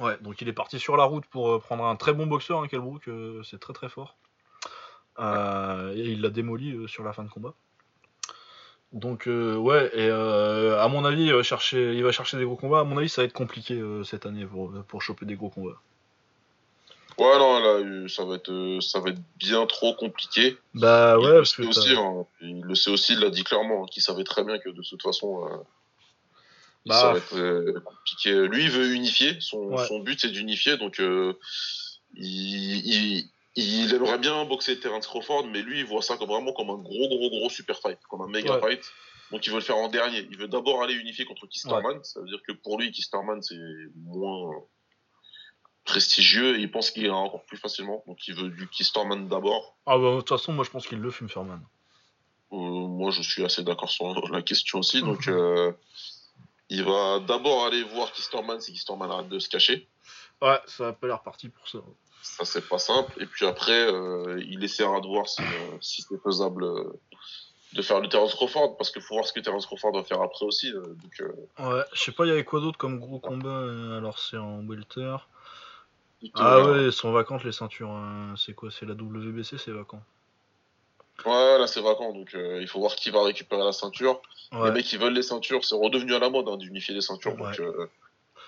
Ouais, 0.00 0.18
donc 0.20 0.40
il 0.42 0.48
est 0.48 0.52
parti 0.52 0.78
sur 0.78 0.96
la 0.96 1.04
route 1.04 1.24
pour 1.26 1.50
euh, 1.50 1.58
prendre 1.60 1.84
un 1.84 1.96
très 1.96 2.12
bon 2.12 2.26
boxeur, 2.26 2.60
hein, 2.60 2.68
Kelbrook, 2.68 3.08
euh, 3.08 3.42
c'est 3.44 3.58
très 3.60 3.72
très 3.72 3.88
fort. 3.88 4.16
Euh, 5.18 5.94
et 5.94 6.00
il 6.10 6.20
l'a 6.20 6.30
démoli 6.30 6.72
euh, 6.72 6.86
sur 6.86 7.02
la 7.04 7.12
fin 7.12 7.24
de 7.24 7.28
combat. 7.30 7.54
Donc 8.92 9.26
euh, 9.28 9.54
ouais, 9.56 9.86
et 9.94 10.08
euh, 10.08 10.80
à 10.82 10.88
mon 10.88 11.04
avis, 11.04 11.24
il 11.26 11.34
va, 11.34 11.42
chercher, 11.42 11.94
il 11.94 12.02
va 12.02 12.10
chercher 12.12 12.38
des 12.38 12.44
gros 12.44 12.56
combats. 12.56 12.80
À 12.80 12.84
mon 12.84 12.96
avis, 12.98 13.08
ça 13.08 13.22
va 13.22 13.26
être 13.26 13.32
compliqué 13.32 13.74
euh, 13.74 14.02
cette 14.02 14.26
année 14.26 14.46
pour, 14.46 14.72
pour 14.88 15.02
choper 15.02 15.26
des 15.26 15.34
gros 15.36 15.50
combats. 15.50 15.80
Ouais, 17.18 17.38
non, 17.38 17.58
là, 17.58 17.68
euh, 17.80 18.08
ça 18.08 18.24
va 18.24 18.36
être, 18.36 18.50
euh, 18.52 18.80
ça 18.80 19.00
va 19.00 19.10
être 19.10 19.20
bien 19.36 19.66
trop 19.66 19.92
compliqué. 19.94 20.56
Bah 20.74 21.16
il 21.18 21.24
ouais, 21.24 21.32
le 21.32 21.38
parce 21.38 21.56
que 21.56 21.62
aussi, 21.62 21.90
hein. 21.94 22.24
il 22.40 22.60
le 22.62 22.74
sait 22.76 22.90
aussi, 22.90 23.14
il 23.14 23.18
l'a 23.20 23.30
dit 23.30 23.42
clairement, 23.42 23.84
hein, 23.84 23.86
qu'il 23.90 24.02
savait 24.02 24.22
très 24.24 24.44
bien 24.44 24.58
que 24.58 24.68
de 24.68 24.82
toute 24.82 25.02
façon, 25.02 25.44
euh, 25.46 25.56
Bah. 26.86 26.94
ça 26.94 27.12
va 27.12 27.18
être 27.18 27.36
euh, 27.36 27.80
compliqué. 27.84 28.32
Lui, 28.46 28.64
il 28.64 28.70
veut 28.70 28.92
unifier. 28.94 29.36
Son, 29.40 29.58
Ouais. 29.58 29.86
son 29.88 29.98
but, 29.98 30.20
c'est 30.20 30.30
d'unifier. 30.30 30.76
Donc, 30.76 31.00
euh, 31.00 31.34
il, 32.14 32.86
il, 32.86 33.24
il 33.56 33.92
aimerait 33.94 34.18
bien 34.18 34.44
boxer 34.44 34.78
Terence 34.78 35.06
Crawford, 35.08 35.46
mais 35.48 35.60
lui, 35.62 35.80
il 35.80 35.86
voit 35.86 36.02
ça 36.02 36.16
comme 36.16 36.28
vraiment 36.28 36.52
comme 36.52 36.70
un 36.70 36.78
gros, 36.78 37.08
gros, 37.08 37.30
gros 37.30 37.50
super 37.50 37.78
fight, 37.80 37.98
comme 38.08 38.22
un 38.22 38.28
méga 38.28 38.54
Ouais. 38.54 38.60
fight. 38.76 38.84
Donc, 39.32 39.44
il 39.46 39.50
veut 39.50 39.56
le 39.58 39.62
faire 39.64 39.76
en 39.76 39.88
dernier. 39.88 40.26
Il 40.30 40.38
veut 40.38 40.48
d'abord 40.48 40.82
aller 40.82 40.94
unifier 40.94 41.24
contre 41.26 41.46
Kisterman. 41.48 41.98
Ça 42.04 42.20
veut 42.20 42.26
dire 42.28 42.40
que 42.46 42.52
pour 42.52 42.78
lui, 42.78 42.92
Kisterman, 42.92 43.42
c'est 43.42 43.56
moins 44.06 44.52
prestigieux 45.88 46.58
et 46.58 46.60
il 46.60 46.70
pense 46.70 46.90
qu'il 46.90 47.04
ira 47.04 47.16
encore 47.16 47.42
plus 47.44 47.56
facilement. 47.56 48.04
Donc, 48.06 48.28
il 48.28 48.34
veut 48.34 48.50
du 48.50 48.68
Kisterman 48.68 49.26
d'abord. 49.26 49.74
Ah 49.86 49.96
bah 49.96 50.12
de 50.12 50.16
toute 50.18 50.28
façon, 50.28 50.52
moi 50.52 50.64
je 50.64 50.70
pense 50.70 50.86
qu'il 50.86 50.98
le 50.98 51.10
fume 51.10 51.28
Furman. 51.30 51.60
Euh, 52.52 52.56
moi, 52.56 53.10
je 53.10 53.22
suis 53.22 53.44
assez 53.44 53.62
d'accord 53.62 53.90
sur 53.90 54.06
la 54.30 54.42
question 54.42 54.80
aussi. 54.80 55.00
Donc, 55.00 55.28
euh, 55.28 55.72
il 56.68 56.84
va 56.84 57.20
d'abord 57.20 57.64
aller 57.64 57.82
voir 57.84 58.12
Kisterman 58.12 58.60
si 58.60 58.72
Kisterman 58.72 59.10
arrête 59.10 59.28
de 59.28 59.38
se 59.38 59.48
cacher. 59.48 59.88
Ouais, 60.42 60.60
ça 60.66 60.88
a 60.88 60.92
pas 60.92 61.06
l'air 61.06 61.22
parti 61.22 61.48
pour 61.48 61.66
ça. 61.66 61.78
Ça, 62.22 62.44
c'est 62.44 62.68
pas 62.68 62.78
simple. 62.78 63.12
Et 63.22 63.26
puis 63.26 63.46
après, 63.46 63.90
euh, 63.90 64.42
il 64.46 64.62
essaiera 64.62 65.00
de 65.00 65.06
voir 65.06 65.26
si, 65.26 65.42
si 65.80 66.02
c'est 66.02 66.22
faisable 66.22 66.66
de 67.72 67.82
faire 67.82 68.00
le 68.00 68.08
Terence 68.08 68.34
Crawford, 68.34 68.76
parce 68.76 68.90
qu'il 68.90 69.02
faut 69.02 69.14
voir 69.14 69.26
ce 69.26 69.32
que 69.32 69.40
Terence 69.40 69.66
Crawford 69.66 69.92
va 69.92 70.04
faire 70.04 70.20
après 70.20 70.44
aussi. 70.44 70.70
donc, 70.72 71.22
Ouais, 71.58 71.82
je 71.94 72.02
sais 72.02 72.12
pas, 72.12 72.26
il 72.26 72.28
y 72.28 72.32
avait 72.32 72.44
quoi 72.44 72.60
d'autre 72.60 72.78
comme 72.78 72.98
gros 72.98 73.18
combat 73.18 73.60
Alors 73.96 74.18
c'est 74.18 74.36
en 74.36 74.62
welter. 74.66 75.16
Ah 76.34 76.60
ouais, 76.62 76.84
elles 76.84 76.92
sont 76.92 77.12
vacantes 77.12 77.44
les 77.44 77.52
ceintures. 77.52 77.90
hein. 77.90 78.34
C'est 78.36 78.54
quoi 78.54 78.70
C'est 78.70 78.86
la 78.86 78.94
WBC, 78.94 79.56
c'est 79.58 79.70
vacant. 79.70 80.02
Ouais, 81.24 81.58
là, 81.58 81.66
c'est 81.66 81.80
vacant. 81.80 82.12
Donc, 82.12 82.34
euh, 82.34 82.60
il 82.60 82.68
faut 82.68 82.80
voir 82.80 82.94
qui 82.94 83.10
va 83.10 83.22
récupérer 83.24 83.64
la 83.64 83.72
ceinture. 83.72 84.20
Les 84.52 84.70
mecs 84.70 84.84
qui 84.86 84.96
veulent 84.96 85.12
les 85.14 85.22
ceintures, 85.22 85.64
c'est 85.64 85.74
redevenu 85.74 86.14
à 86.14 86.18
la 86.18 86.30
mode 86.30 86.48
hein, 86.48 86.56
d'unifier 86.56 86.94
les 86.94 87.00
ceintures. 87.00 87.36
Donc, 87.36 87.58
euh, 87.60 87.86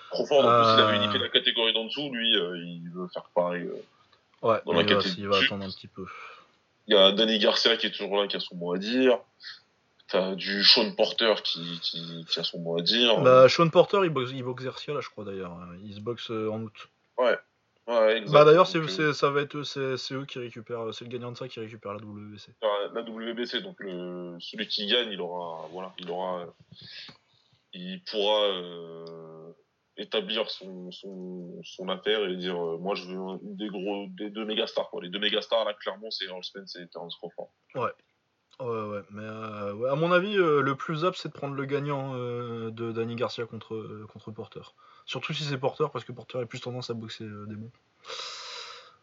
Crawford, 0.09 0.39
en 0.45 0.63
plus, 0.63 0.73
il 0.73 0.79
Euh. 0.79 0.87
avait 0.87 0.97
unifié 0.97 1.19
la 1.19 1.29
catégorie 1.29 1.73
d'en 1.73 1.85
dessous. 1.85 2.09
Lui, 2.11 2.35
euh, 2.37 2.57
il 2.57 2.89
veut 2.93 3.07
faire 3.13 3.23
pareil. 3.35 3.63
euh. 3.63 3.75
Ouais, 4.41 4.59
Dans 4.65 4.73
la 4.73 4.81
il 4.81 4.87
va, 4.87 4.95
catégorie 4.95 5.15
il 5.19 5.27
va 5.27 5.37
attendre 5.37 5.63
un 5.65 5.69
petit 5.69 5.87
peu. 5.87 6.05
Il 6.87 6.95
y 6.95 6.97
a 6.97 7.11
Danny 7.11 7.39
Garcia 7.39 7.77
qui 7.77 7.87
est 7.87 7.91
toujours 7.91 8.19
là, 8.21 8.27
qui 8.27 8.35
a 8.35 8.39
son 8.39 8.55
mot 8.55 8.73
à 8.73 8.77
dire. 8.79 9.19
T'as 10.09 10.35
du 10.35 10.63
Sean 10.63 10.91
Porter 10.93 11.35
qui, 11.43 11.79
qui, 11.81 12.25
qui 12.27 12.39
a 12.39 12.43
son 12.43 12.59
mot 12.59 12.77
à 12.77 12.81
dire. 12.81 13.21
Bah, 13.21 13.47
Sean 13.47 13.69
Porter, 13.69 13.99
il 14.03 14.09
boxe, 14.09 14.31
il 14.33 14.43
boxe 14.43 14.63
Garcia 14.63 14.93
là, 14.93 14.99
je 15.01 15.09
crois 15.09 15.23
d'ailleurs. 15.23 15.55
Il 15.85 15.93
se 15.93 15.99
boxe 16.01 16.29
en 16.31 16.61
août. 16.63 16.73
ouais, 17.17 17.37
Bah 18.31 18.45
d'ailleurs, 18.45 18.67
c'est, 18.67 18.77
euh, 18.77 18.87
c'est- 18.87 19.13
ça 19.13 19.29
va 19.31 19.41
être 19.41 19.55
eux, 19.57 19.63
c'est, 19.63 19.97
c'est 19.97 20.13
eux 20.13 20.25
qui 20.25 20.39
récupèrent, 20.39 20.93
c'est 20.93 21.03
le 21.05 21.09
gagnant 21.11 21.31
de 21.31 21.37
ça 21.37 21.47
qui 21.47 21.59
récupère 21.59 21.93
la 21.93 21.99
WBC. 21.99 22.53
la 22.93 23.01
WBC, 23.01 23.61
donc 23.61 23.79
le, 23.79 24.37
celui 24.39 24.67
qui 24.67 24.85
gagne, 24.87 25.09
il 25.11 25.19
aura, 25.21 25.67
voilà, 25.71 25.93
il 25.97 26.09
aura, 26.09 26.45
il 27.73 28.03
pourra 28.03 28.43
euh, 28.49 29.51
établir 29.97 30.49
son, 30.49 30.91
son, 30.91 31.61
son 31.63 31.89
affaire 31.89 32.27
et 32.29 32.35
dire, 32.35 32.55
euh, 32.55 32.77
moi 32.77 32.95
je 32.95 33.05
veux 33.05 33.17
un- 33.17 33.39
une 33.43 33.55
des 33.55 33.67
gros, 33.69 34.07
des 34.09 34.29
deux 34.29 34.45
méga 34.45 34.67
stars 34.67 34.89
quoi. 34.89 35.01
Les 35.01 35.09
deux 35.09 35.19
méga 35.19 35.41
stars 35.41 35.65
là, 35.65 35.73
clairement, 35.73 36.11
c'est 36.11 36.25
Earl 36.25 36.43
Spence 36.43 36.75
et 36.75 36.87
Terence 36.87 37.15
Crawford. 37.17 37.51
Ouais, 37.75 37.91
ouais, 38.65 39.01
mais 39.11 39.23
euh, 39.23 39.73
ouais, 39.73 39.89
à 39.89 39.95
mon 39.95 40.11
avis, 40.11 40.37
euh, 40.37 40.61
le 40.61 40.75
plus 40.75 41.05
apte, 41.05 41.17
c'est 41.17 41.29
de 41.29 41.33
prendre 41.33 41.55
le 41.55 41.65
gagnant 41.65 42.13
euh, 42.15 42.69
de 42.71 42.91
Danny 42.91 43.15
Garcia 43.15 43.45
contre, 43.45 43.75
euh, 43.75 44.05
contre 44.11 44.31
Porter. 44.31 44.61
Surtout 45.05 45.33
si 45.33 45.43
c'est 45.43 45.57
Porter, 45.57 45.85
parce 45.91 46.05
que 46.05 46.11
Porter 46.11 46.39
a 46.39 46.45
plus 46.45 46.59
tendance 46.61 46.89
à 46.89 46.93
boxer 46.93 47.23
euh, 47.23 47.45
des 47.47 47.55
bons. 47.55 47.71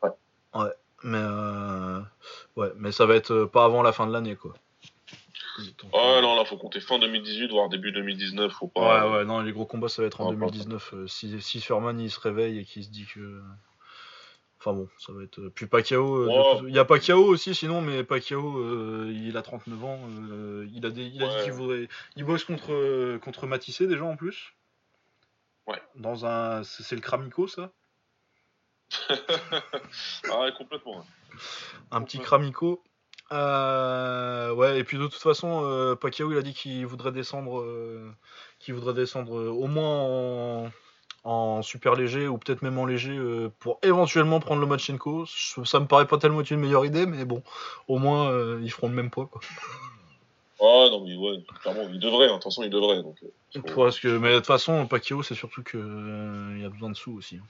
Ouais. 0.03 0.11
Ouais, 0.55 0.73
mais 1.03 1.19
euh, 1.21 2.01
ouais, 2.57 2.73
mais 2.77 2.93
ça 2.93 3.07
va 3.07 3.15
être 3.17 3.33
euh, 3.33 3.47
pas 3.47 3.65
avant 3.65 3.83
la 3.83 3.93
fin 3.93 4.07
de 4.07 4.13
l'année, 4.13 4.37
quoi. 4.37 4.55
Donc, 5.59 5.93
Ouais, 5.93 5.99
euh, 6.19 6.21
non, 6.23 6.37
là, 6.37 6.45
faut 6.45 6.57
compter 6.57 6.79
fin 6.81 7.01
2018, 7.01 7.51
voire 7.51 7.69
début 7.69 7.91
2019, 7.91 8.53
faut 8.53 8.69
pas. 8.69 9.09
Ouais, 9.09 9.13
ouais, 9.19 9.25
non, 9.25 9.41
les 9.41 9.51
gros 9.53 9.67
combats, 9.67 9.89
ça 9.89 10.03
va 10.03 10.07
être 10.09 10.21
en 10.21 10.31
Ouais, 10.31 10.37
pas 10.37 10.47
2019. 10.47 10.95
euh, 10.95 11.07
si, 11.09 11.41
si 11.43 11.61
Furman 11.61 11.99
il 11.99 12.11
se 12.11 12.21
réveille 12.21 12.59
et 12.61 12.65
qu'il 12.65 12.85
se 12.85 12.91
dit 12.91 13.07
que. 13.13 13.41
Enfin 14.61 14.73
bon, 14.73 14.89
ça 14.99 15.13
va 15.13 15.23
être. 15.23 15.41
Puis 15.55 15.67
Pacquiao, 15.67 16.23
euh, 16.25 16.59
toute- 16.59 16.69
il 16.69 16.75
y 16.75 16.79
a 16.81 16.85
Pacquiao 16.85 17.23
aussi, 17.25 17.55
sinon, 17.55 17.81
mais 17.81 18.03
Pacquiao, 18.03 18.59
euh, 18.59 19.13
il 19.15 19.37
a 19.37 19.43
39 19.43 19.85
ans. 19.85 20.01
euh, 20.31 20.67
il 20.75 20.85
a, 20.85 20.91
des... 20.91 21.05
il 21.05 21.23
a 21.23 21.29
dit 21.29 21.45
qu'il 21.45 21.53
voudrait. 21.53 21.89
Il 22.17 22.25
bosse 22.25 22.45
contre, 22.45 22.73
euh, 22.73 23.19
contre 23.19 23.47
Matissé 23.47 23.87
déjà 23.87 24.05
en 24.05 24.17
plus. 24.17 24.55
Ouais. 25.69 25.81
Dans 25.95 26.27
un. 26.27 26.65
C'est 26.65 26.97
le 26.97 27.01
Kramico, 27.01 27.47
ça 27.47 27.71
Ah 30.31 30.41
ouais, 30.41 30.53
complètement. 30.57 31.05
Un 31.91 32.03
petit. 32.03 32.21
Euh, 33.31 34.55
ouais, 34.55 34.81
et 34.81 34.85
puis 34.85 34.97
de 34.97 35.05
toute 35.05 35.15
façon, 35.15 35.63
euh, 35.65 35.95
Pacquiao, 35.95 36.33
il 36.33 36.39
a 36.39 36.43
dit 36.43 36.55
qu'il 36.55 36.87
voudrait 36.87 37.13
descendre, 37.13 37.61
euh, 37.61 38.11
qu'il 38.59 38.75
voudrait 38.75 38.95
descendre 38.95 39.39
euh, 39.39 39.49
au 39.51 39.67
moins 39.67 40.65
en, 40.65 40.71
en 41.29 41.61
super 41.63 41.95
léger 41.95 42.27
ou 42.27 42.39
peut-être 42.39 42.63
même 42.63 42.79
en 42.79 42.87
léger 42.87 43.17
euh, 43.17 43.53
pour 43.59 43.79
éventuellement 43.83 44.41
prendre 44.41 44.61
le 44.63 44.67
Lomachenko. 44.67 45.27
Ça 45.27 45.65
ça 45.65 45.79
me 45.81 45.87
paraît 45.87 46.07
pas 46.07 46.17
tellement 46.19 46.41
être 46.41 46.51
une 46.51 46.61
meilleure 46.61 46.87
idée, 46.87 47.05
mais 47.07 47.25
bon, 47.27 47.43
au 47.87 47.99
moins 47.99 48.31
euh, 48.31 48.61
ils 48.63 48.71
feront 48.71 48.89
le 48.89 48.95
même 48.95 49.11
poids. 49.11 49.27
Quoi. 49.27 49.41
Ah 50.61 50.89
non, 50.91 51.05
mais 51.05 51.15
ouais, 51.17 51.45
clairement, 51.63 51.89
il 51.93 52.01
devrait, 52.01 52.29
hein. 52.31 52.41
façon, 52.43 52.63
il 52.65 52.71
devrait. 52.71 53.03
Donc, 53.03 53.17
euh, 53.23 53.61
faut- 53.69 53.85
Parce 53.85 54.01
que, 54.01 54.09
mais 54.09 54.31
de 54.33 54.37
toute 54.39 54.47
façon, 54.47 54.87
Pacquiao, 54.87 55.23
c'est 55.23 55.35
surtout 55.37 55.63
que 55.63 55.77
euh, 55.79 56.57
il 56.59 56.65
a 56.65 56.69
besoin 56.69 56.91
de 56.91 56.97
sous 56.97 57.13
aussi. 57.13 57.37
hein. 57.37 57.47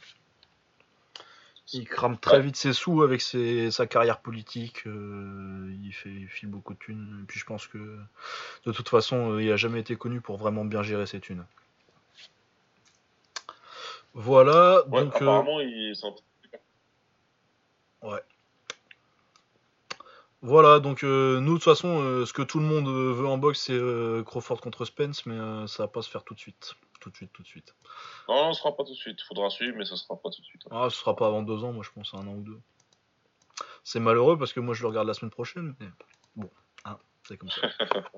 Il 1.74 1.86
crame 1.86 2.16
très 2.18 2.36
Ouais. 2.38 2.42
vite 2.42 2.56
ses 2.56 2.72
sous 2.72 3.02
avec 3.02 3.20
ses- 3.20 3.70
sa 3.70 3.86
carrière 3.86 4.20
politique. 4.20 4.86
euh, 4.86 5.70
il, 5.84 5.92
fait, 5.92 6.08
il 6.10 6.26
file 6.28 6.48
beaucoup 6.48 6.72
de 6.74 6.78
thunes. 6.78 7.20
Et 7.22 7.26
puis 7.26 7.38
je 7.38 7.44
pense 7.44 7.66
que 7.66 7.78
de 8.66 8.72
toute 8.72 8.88
façon, 8.88 9.38
il 9.38 9.50
a 9.52 9.56
jamais 9.56 9.80
été 9.80 9.94
connu 9.96 10.20
pour 10.20 10.36
vraiment 10.38 10.64
bien 10.64 10.82
gérer 10.82 11.06
ses 11.06 11.20
thunes. 11.20 11.44
Voilà. 14.20 14.82
Ouais, 14.88 15.04
donc, 15.04 15.14
euh, 15.14 15.16
apparemment, 15.16 15.60
il 15.60 15.94
un- 16.02 16.14
Voilà, 20.40 20.78
donc 20.80 21.02
euh, 21.02 21.40
nous 21.40 21.54
de 21.54 21.58
toute 21.58 21.64
façon, 21.64 22.00
euh, 22.00 22.24
ce 22.26 22.32
que 22.32 22.42
tout 22.42 22.58
le 22.60 22.64
monde 22.64 22.86
veut 22.88 23.26
en 23.26 23.38
boxe, 23.38 23.60
c'est 23.60 23.72
euh, 23.72 24.22
Crawford 24.24 24.60
contre 24.60 24.84
Spence, 24.84 25.26
mais 25.26 25.66
ça 25.66 25.84
va 25.84 25.88
pas 25.88 26.02
se 26.02 26.08
faire 26.10 26.22
tout 26.24 26.34
de 26.34 26.38
suite. 26.40 26.74
Tout 27.00 27.10
de 27.10 27.16
suite, 27.16 27.32
tout 27.32 27.42
de 27.42 27.46
suite. 27.46 27.74
Non, 28.28 28.46
non, 28.46 28.52
ce 28.52 28.60
sera 28.60 28.76
pas 28.76 28.82
tout 28.84 28.90
de 28.92 28.96
suite. 28.96 29.20
Faudra 29.22 29.50
suivre, 29.50 29.76
mais 29.76 29.84
ça 29.84 29.96
sera 29.96 30.16
pas 30.16 30.30
tout 30.30 30.40
de 30.40 30.46
suite. 30.46 30.62
Ah, 30.70 30.88
ce 30.90 30.96
sera 30.96 31.14
pas 31.16 31.26
avant 31.28 31.42
deux 31.42 31.62
ans, 31.64 31.72
moi 31.72 31.84
je 31.84 31.90
pense 31.92 32.12
un 32.14 32.26
an 32.26 32.34
ou 32.34 32.42
deux. 32.42 32.60
C'est 33.84 34.00
malheureux 34.00 34.36
parce 34.38 34.52
que 34.52 34.60
moi 34.60 34.74
je 34.74 34.82
le 34.82 34.88
regarde 34.88 35.06
la 35.08 35.14
semaine 35.14 35.30
prochaine, 35.30 35.74
mais 35.80 35.88
bon, 36.36 36.50
hein, 36.84 36.98
c'est 37.26 37.36
comme 37.36 37.50
ça. 37.50 37.62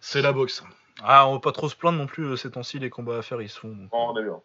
c'est 0.00 0.22
la 0.22 0.32
boxe. 0.32 0.62
Ah, 1.02 1.26
on 1.28 1.34
va 1.34 1.40
pas 1.40 1.52
trop 1.52 1.68
se 1.68 1.76
plaindre 1.76 1.98
non 1.98 2.06
plus 2.06 2.36
ces 2.38 2.50
temps-ci, 2.50 2.78
les 2.78 2.90
combats 2.90 3.18
à 3.18 3.22
faire 3.22 3.40
ils 3.40 3.48
se 3.48 3.58
font. 3.58 3.68
donc, 3.74 3.92
Non, 3.92 4.10
on 4.12 4.18
est 4.18 4.24
bien. 4.24 4.40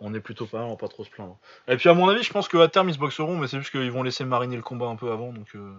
On 0.00 0.12
est 0.14 0.18
est 0.18 0.20
plutôt 0.20 0.46
pas 0.46 0.58
mal, 0.58 0.66
on 0.66 0.70
va 0.70 0.76
pas 0.76 0.88
trop 0.88 1.04
se 1.04 1.10
plaindre. 1.10 1.38
Et 1.68 1.76
puis 1.76 1.88
à 1.88 1.94
mon 1.94 2.08
avis, 2.08 2.22
je 2.22 2.32
pense 2.32 2.48
qu'à 2.48 2.68
terme 2.68 2.88
ils 2.88 2.94
se 2.94 2.98
boxeront, 2.98 3.36
mais 3.38 3.46
c'est 3.48 3.58
juste 3.58 3.70
qu'ils 3.70 3.90
vont 3.92 4.02
laisser 4.02 4.24
mariner 4.24 4.56
le 4.56 4.62
combat 4.62 4.86
un 4.86 4.96
peu 4.96 5.10
avant, 5.12 5.32
donc. 5.32 5.54
euh, 5.54 5.72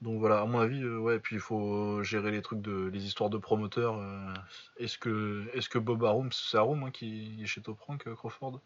Donc 0.00 0.18
voilà, 0.20 0.40
à 0.40 0.44
mon 0.44 0.60
avis, 0.60 0.82
euh, 0.82 0.98
ouais, 0.98 1.18
puis 1.18 1.36
il 1.36 1.40
faut 1.40 2.02
gérer 2.04 2.30
les 2.30 2.40
trucs 2.42 2.60
de 2.60 2.86
les 2.92 3.04
histoires 3.04 3.30
de 3.30 3.38
promoteurs. 3.38 3.96
euh, 3.98 4.32
est-ce 4.78 4.96
que 4.98 5.44
est-ce 5.54 5.68
que 5.68 5.78
Bob 5.78 6.04
Arum, 6.04 6.30
c'est 6.32 6.56
Arum 6.56 6.84
hein, 6.84 6.90
qui 6.92 7.40
est 7.42 7.46
chez 7.46 7.60
Top 7.62 7.80
Rank, 7.80 8.06
euh, 8.06 8.14
Crawford? 8.14 8.60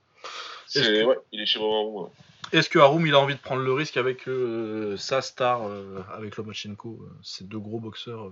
Est-ce 0.74 0.84
C'est, 0.84 1.00
que- 1.00 1.04
ouais, 1.06 1.18
il 1.32 1.40
est 1.40 1.46
chez 1.46 1.58
Boba 1.58 2.02
ouais. 2.02 2.10
Est-ce 2.52 2.68
que 2.68 2.78
Haroum 2.78 3.06
il 3.06 3.14
a 3.14 3.18
envie 3.20 3.34
de 3.34 3.40
prendre 3.40 3.62
le 3.62 3.72
risque 3.72 3.96
avec 3.96 4.28
euh, 4.28 4.96
sa 4.98 5.22
star, 5.22 5.62
euh, 5.66 6.02
avec 6.12 6.36
Lomachenko, 6.36 6.98
euh, 7.02 7.10
ces 7.22 7.44
deux 7.44 7.58
gros 7.58 7.80
boxeurs 7.80 8.30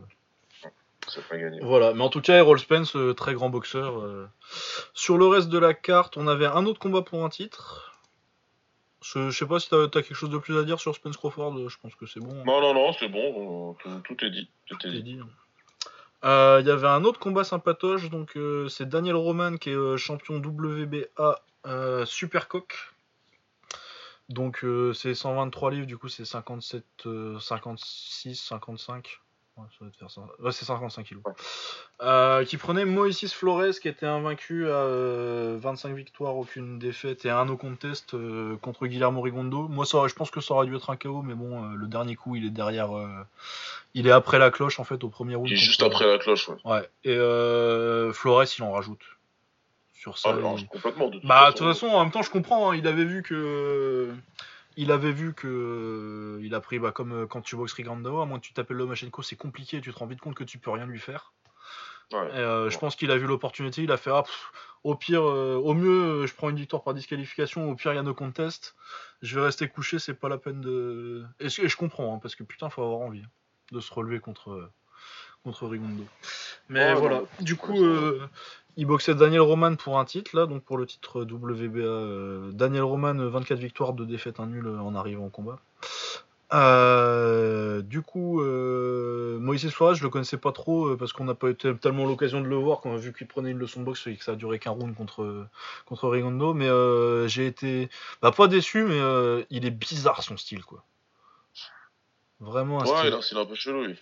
C'est 1.15 1.27
pas 1.29 1.37
gagné. 1.39 1.61
Voilà, 1.63 1.93
mais 1.95 2.03
en 2.03 2.09
tout 2.09 2.21
cas, 2.21 2.37
Errol 2.37 2.59
Spence, 2.59 2.97
euh, 2.97 3.13
très 3.15 3.35
grand 3.35 3.51
boxeur. 3.51 4.01
euh. 4.01 4.27
Sur 4.95 5.19
le 5.19 5.27
reste 5.27 5.49
de 5.49 5.59
la 5.59 5.75
carte, 5.75 6.17
on 6.17 6.27
avait 6.29 6.47
un 6.47 6.65
autre 6.67 6.79
combat 6.81 7.03
pour 7.03 7.25
un 7.25 7.29
titre. 7.29 7.87
Je, 9.03 9.31
je 9.31 9.39
sais 9.39 9.47
pas 9.47 9.59
si 9.61 9.69
t'as 9.71 9.85
as 9.85 9.89
quelque 9.89 10.15
chose 10.15 10.31
de 10.31 10.39
plus 10.39 10.59
à 10.59 10.63
dire 10.63 10.79
sur 10.79 10.95
Spence 10.95 11.17
Crawford, 11.17 11.57
euh, 11.59 11.69
je 11.69 11.79
pense 11.79 11.95
que 11.95 12.07
c'est 12.07 12.21
bon. 12.21 12.33
hein. 12.41 12.45
Non, 12.47 12.61
non, 12.61 12.75
non, 12.75 12.93
c'est 12.93 13.09
bon. 13.09 13.75
Tout, 13.81 14.01
tout 14.05 14.25
est 14.25 14.31
dit. 14.31 14.51
Tout 14.67 14.75
est 14.77 14.79
Tout 14.79 14.87
est 14.89 14.91
dit. 15.03 15.03
dit. 15.15 15.21
hein. 15.21 15.29
Euh, 16.23 16.59
Il 16.61 16.67
y 16.67 16.71
avait 16.71 16.87
un 16.87 17.05
autre 17.05 17.19
combat 17.19 17.45
sympatoche, 17.45 18.11
donc 18.11 18.37
euh, 18.37 18.69
c'est 18.69 18.87
Daniel 18.89 19.17
Roman 19.17 19.57
qui 19.57 19.71
est 19.71 19.75
euh, 19.75 19.97
champion 19.97 20.37
WBA 20.37 21.43
Supercock. 22.05 22.75
Donc 24.29 24.65
c'est 24.95 25.15
123 25.15 25.73
livres, 25.73 25.87
du 25.87 25.99
coup 25.99 26.09
c'est 26.09 26.25
57, 26.25 26.85
56, 27.41 28.37
55. 28.37 29.21
Ça 29.79 29.85
doit 29.85 29.93
faire 29.99 30.11
ça. 30.11 30.23
Ouais, 30.39 30.53
c'est 30.53 30.65
55 30.65 31.05
kilos. 31.05 31.23
Euh, 32.03 32.45
qui 32.45 32.57
prenait 32.57 32.85
Moïse 32.85 33.33
Flores, 33.33 33.79
qui 33.81 33.89
était 33.89 34.07
invaincu 34.07 34.69
à 34.69 34.87
25 35.57 35.95
victoires, 35.95 36.37
aucune 36.37 36.79
défaite 36.79 37.25
et 37.25 37.31
un 37.31 37.45
no 37.45 37.57
contest 37.57 38.17
contre 38.61 38.87
Guillermo 38.87 39.21
Rigondo. 39.21 39.69
Moi, 39.69 39.85
ça, 39.85 40.07
je 40.07 40.15
pense 40.15 40.31
que 40.31 40.41
ça 40.41 40.55
aurait 40.55 40.67
dû 40.67 40.77
être 40.77 40.91
un 40.91 40.97
KO, 40.97 41.23
mais 41.23 41.35
bon, 41.35 41.71
le 41.73 41.87
dernier 41.87 42.17
coup, 42.17 42.37
il 42.37 42.45
est 42.47 42.51
derrière. 42.51 42.91
il 43.95 44.07
est 44.07 44.13
après 44.13 44.39
la 44.39 44.51
cloche, 44.51 44.81
en 44.81 44.85
fait, 44.85 45.05
au 45.05 45.09
premier 45.09 45.35
round. 45.35 45.49
Il 45.49 45.55
est 45.55 45.57
juste 45.57 45.83
après 45.83 46.07
la 46.07 46.19
cloche, 46.19 46.49
ouais. 46.49 46.57
Ouais. 46.65 46.89
Et 47.05 48.13
Flores, 48.13 48.45
il 48.59 48.63
en 48.63 48.73
rajoute 48.73 49.01
sur 50.01 50.17
ça. 50.17 50.31
Ah, 50.33 50.57
complètement. 50.71 51.09
De 51.09 51.19
toute 51.19 51.27
bah, 51.27 51.51
de 51.51 51.57
toute 51.57 51.67
façon, 51.67 51.89
en 51.89 52.03
même 52.03 52.11
temps, 52.11 52.23
je 52.23 52.31
comprends. 52.31 52.71
Hein, 52.71 52.77
il 52.77 52.87
avait 52.87 53.05
vu 53.05 53.23
que. 53.23 54.11
Il 54.77 54.93
avait 54.93 55.13
vu 55.13 55.35
que. 55.35 56.39
Il 56.43 56.55
a 56.55 56.61
pris, 56.61 56.79
bah, 56.79 56.93
comme 56.93 57.13
euh, 57.13 57.27
quand 57.27 57.41
tu 57.41 57.57
boxes 57.57 57.73
Rigando, 57.73 58.21
à 58.21 58.27
moins 58.27 58.39
que 58.39 58.47
tu 58.47 58.53
t'appelles 58.53 58.77
Lomachenko, 58.77 59.23
c'est 59.23 59.37
compliqué. 59.37 59.81
Tu 59.81 59.93
te 59.93 59.99
rends 59.99 60.07
vite 60.07 60.21
compte 60.21 60.35
que 60.35 60.45
tu 60.45 60.59
peux 60.59 60.71
rien 60.71 60.87
lui 60.87 60.99
faire. 60.99 61.33
Euh, 62.13 62.71
je 62.71 62.79
pense 62.79 62.97
qu'il 62.97 63.11
a 63.11 63.17
vu 63.17 63.27
l'opportunité. 63.27 63.83
Il 63.83 63.93
a 63.93 63.97
fait, 63.97 64.11
ah, 64.11 64.25
au 64.83 64.97
pire, 64.97 65.23
euh, 65.23 65.55
au 65.57 65.75
mieux, 65.75 66.27
je 66.27 66.35
prends 66.35 66.51
une 66.51 66.57
victoire 66.57 66.83
par 66.83 66.95
disqualification. 66.95 67.71
Au 67.71 67.75
pire, 67.75 67.93
il 67.93 67.97
y 67.97 67.99
a 67.99 68.03
no 68.03 68.15
contest. 68.15 68.75
Je 69.23 69.39
vais 69.39 69.45
rester 69.45 69.69
couché. 69.69 69.99
C'est 69.99 70.15
pas 70.15 70.29
la 70.29 70.39
peine 70.39 70.61
de. 70.61 71.25
Et, 71.41 71.49
je 71.49 71.77
comprends, 71.77 72.15
hein, 72.15 72.19
parce 72.21 72.35
que 72.35 72.43
putain, 72.43 72.71
faut 72.71 72.83
avoir 72.83 73.01
envie 73.01 73.25
de 73.73 73.81
se 73.81 73.93
relever 73.93 74.21
contre 74.21 74.71
contre 75.43 75.67
Rigondo. 75.67 76.05
Mais 76.69 76.93
voilà, 76.95 77.23
du 77.41 77.57
coup, 77.57 77.83
il 78.77 78.87
boxait 78.87 79.15
Daniel 79.15 79.41
Roman 79.41 79.77
pour 79.77 79.99
un 79.99 80.05
titre, 80.05 80.37
là, 80.37 80.47
donc 80.47 80.63
pour 80.63 80.79
le 80.79 80.87
titre 80.87 81.23
WBA. 81.23 81.81
Euh, 81.81 82.51
Daniel 82.53 82.83
Roman, 82.83 83.15
24 83.15 83.59
victoires, 83.59 83.93
2 83.93 84.07
défaites, 84.07 84.41
un 84.41 84.47
nul 84.47 84.67
euh, 84.67 84.79
en 84.79 84.95
arrivant 84.95 85.27
au 85.27 85.31
combat. 85.31 85.59
Euh, 86.53 87.81
du 87.83 88.03
coup, 88.03 88.43
Moïse 88.43 89.71
Flores, 89.71 89.95
je 89.95 90.03
le 90.03 90.09
connaissais 90.09 90.37
pas 90.37 90.51
trop 90.51 90.97
parce 90.97 91.13
qu'on 91.13 91.25
n'a 91.25 91.35
pas 91.35 91.51
eu 91.51 91.55
tellement 91.55 92.07
l'occasion 92.07 92.41
de 92.41 92.47
le 92.47 92.57
voir 92.57 92.81
quand 92.81 92.91
on 92.91 92.95
a 92.95 92.99
vu 92.99 93.13
qu'il 93.13 93.29
prenait 93.29 93.53
une 93.53 93.59
leçon 93.59 93.81
de 93.81 93.85
boxe 93.85 94.09
et 94.09 94.17
que 94.17 94.25
ça 94.25 94.33
a 94.33 94.35
duré 94.35 94.59
qu'un 94.59 94.73
round 94.73 94.97
contre, 94.97 95.47
contre 95.87 96.09
Rigondo. 96.09 96.53
Mais 96.53 96.69
j'ai 97.29 97.47
été, 97.47 97.89
bah, 98.21 98.33
pas 98.33 98.49
déçu, 98.49 98.83
mais 98.83 98.99
il 99.51 99.65
est 99.65 99.71
bizarre 99.71 100.25
son 100.25 100.37
style, 100.37 100.65
quoi. 100.65 100.83
Vraiment 102.41 102.81
un 102.81 102.87
ouais, 102.87 103.19
style. 103.21 103.39
Un 103.39 103.45
peu 103.45 103.55
chelou, 103.55 103.85
lui. 103.85 103.97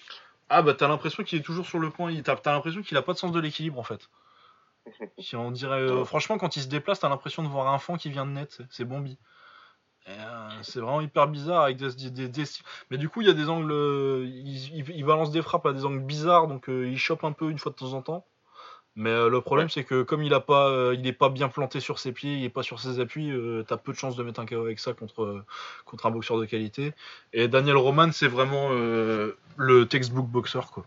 Ah, 0.48 0.62
bah 0.62 0.72
t'as 0.72 0.88
l'impression 0.88 1.24
qu'il 1.24 1.38
est 1.38 1.42
toujours 1.42 1.66
sur 1.66 1.78
le 1.78 1.90
point. 1.90 2.14
T'as 2.22 2.36
as, 2.44 2.52
l'impression 2.52 2.82
qu'il 2.82 2.96
a 2.96 3.02
pas 3.02 3.12
de 3.12 3.18
sens 3.18 3.32
de 3.32 3.40
l'équilibre 3.40 3.78
en 3.78 3.82
fait. 3.82 4.08
On 5.34 5.50
dirait, 5.50 5.80
euh, 5.80 6.04
franchement, 6.04 6.38
quand 6.38 6.56
il 6.56 6.62
se 6.62 6.68
déplace, 6.68 7.00
t'as 7.00 7.08
l'impression 7.08 7.42
de 7.42 7.48
voir 7.48 7.68
un 7.68 7.74
enfant 7.74 7.96
qui 7.96 8.10
vient 8.10 8.26
de 8.26 8.32
naître. 8.32 8.62
C'est 8.70 8.84
Bambi. 8.84 9.18
Euh, 10.08 10.48
c'est 10.62 10.80
vraiment 10.80 11.00
hyper 11.00 11.28
bizarre 11.28 11.64
avec 11.64 11.76
des, 11.76 12.44
mais 12.90 12.96
du 12.96 13.10
coup 13.10 13.20
il 13.20 13.26
y 13.26 13.30
a 13.30 13.34
des 13.34 13.50
angles 13.50 13.70
euh, 13.70 14.24
il, 14.26 15.04
balance 15.04 15.30
des 15.30 15.42
frappes 15.42 15.66
à 15.66 15.74
des 15.74 15.84
angles 15.84 16.00
bizarres 16.00 16.48
donc 16.48 16.64
il 16.68 16.96
chope 16.96 17.24
un 17.24 17.32
peu 17.32 17.50
une 17.50 17.58
fois 17.58 17.72
de 17.72 17.76
temps 17.76 17.92
en 17.92 18.00
temps 18.00 18.24
mais 18.96 19.28
le 19.28 19.40
problème 19.42 19.68
c'est 19.68 19.84
que 19.84 20.02
comme 20.02 20.22
il 20.22 20.32
a 20.32 20.40
pas 20.40 20.94
il 20.94 21.06
est 21.06 21.12
pas 21.12 21.28
bien 21.28 21.50
planté 21.50 21.80
sur 21.80 21.98
ses 21.98 22.12
pieds 22.12 22.38
il 22.38 22.44
est 22.44 22.48
pas 22.48 22.62
sur 22.62 22.80
ses 22.80 23.00
appuis 23.00 23.30
t'as 23.66 23.76
peu 23.76 23.92
de 23.92 23.98
chances 23.98 24.16
de 24.16 24.22
mettre 24.22 24.40
un 24.40 24.46
KO 24.46 24.62
avec 24.62 24.78
ça 24.78 24.94
contre 24.94 25.44
contre 25.84 26.06
un 26.06 26.10
boxeur 26.10 26.38
de 26.38 26.46
qualité 26.46 26.94
et 27.34 27.46
Daniel 27.46 27.76
Roman 27.76 28.10
c'est 28.10 28.28
vraiment 28.28 28.70
le 28.70 29.84
textbook 29.84 30.26
boxeur 30.26 30.70
quoi 30.70 30.86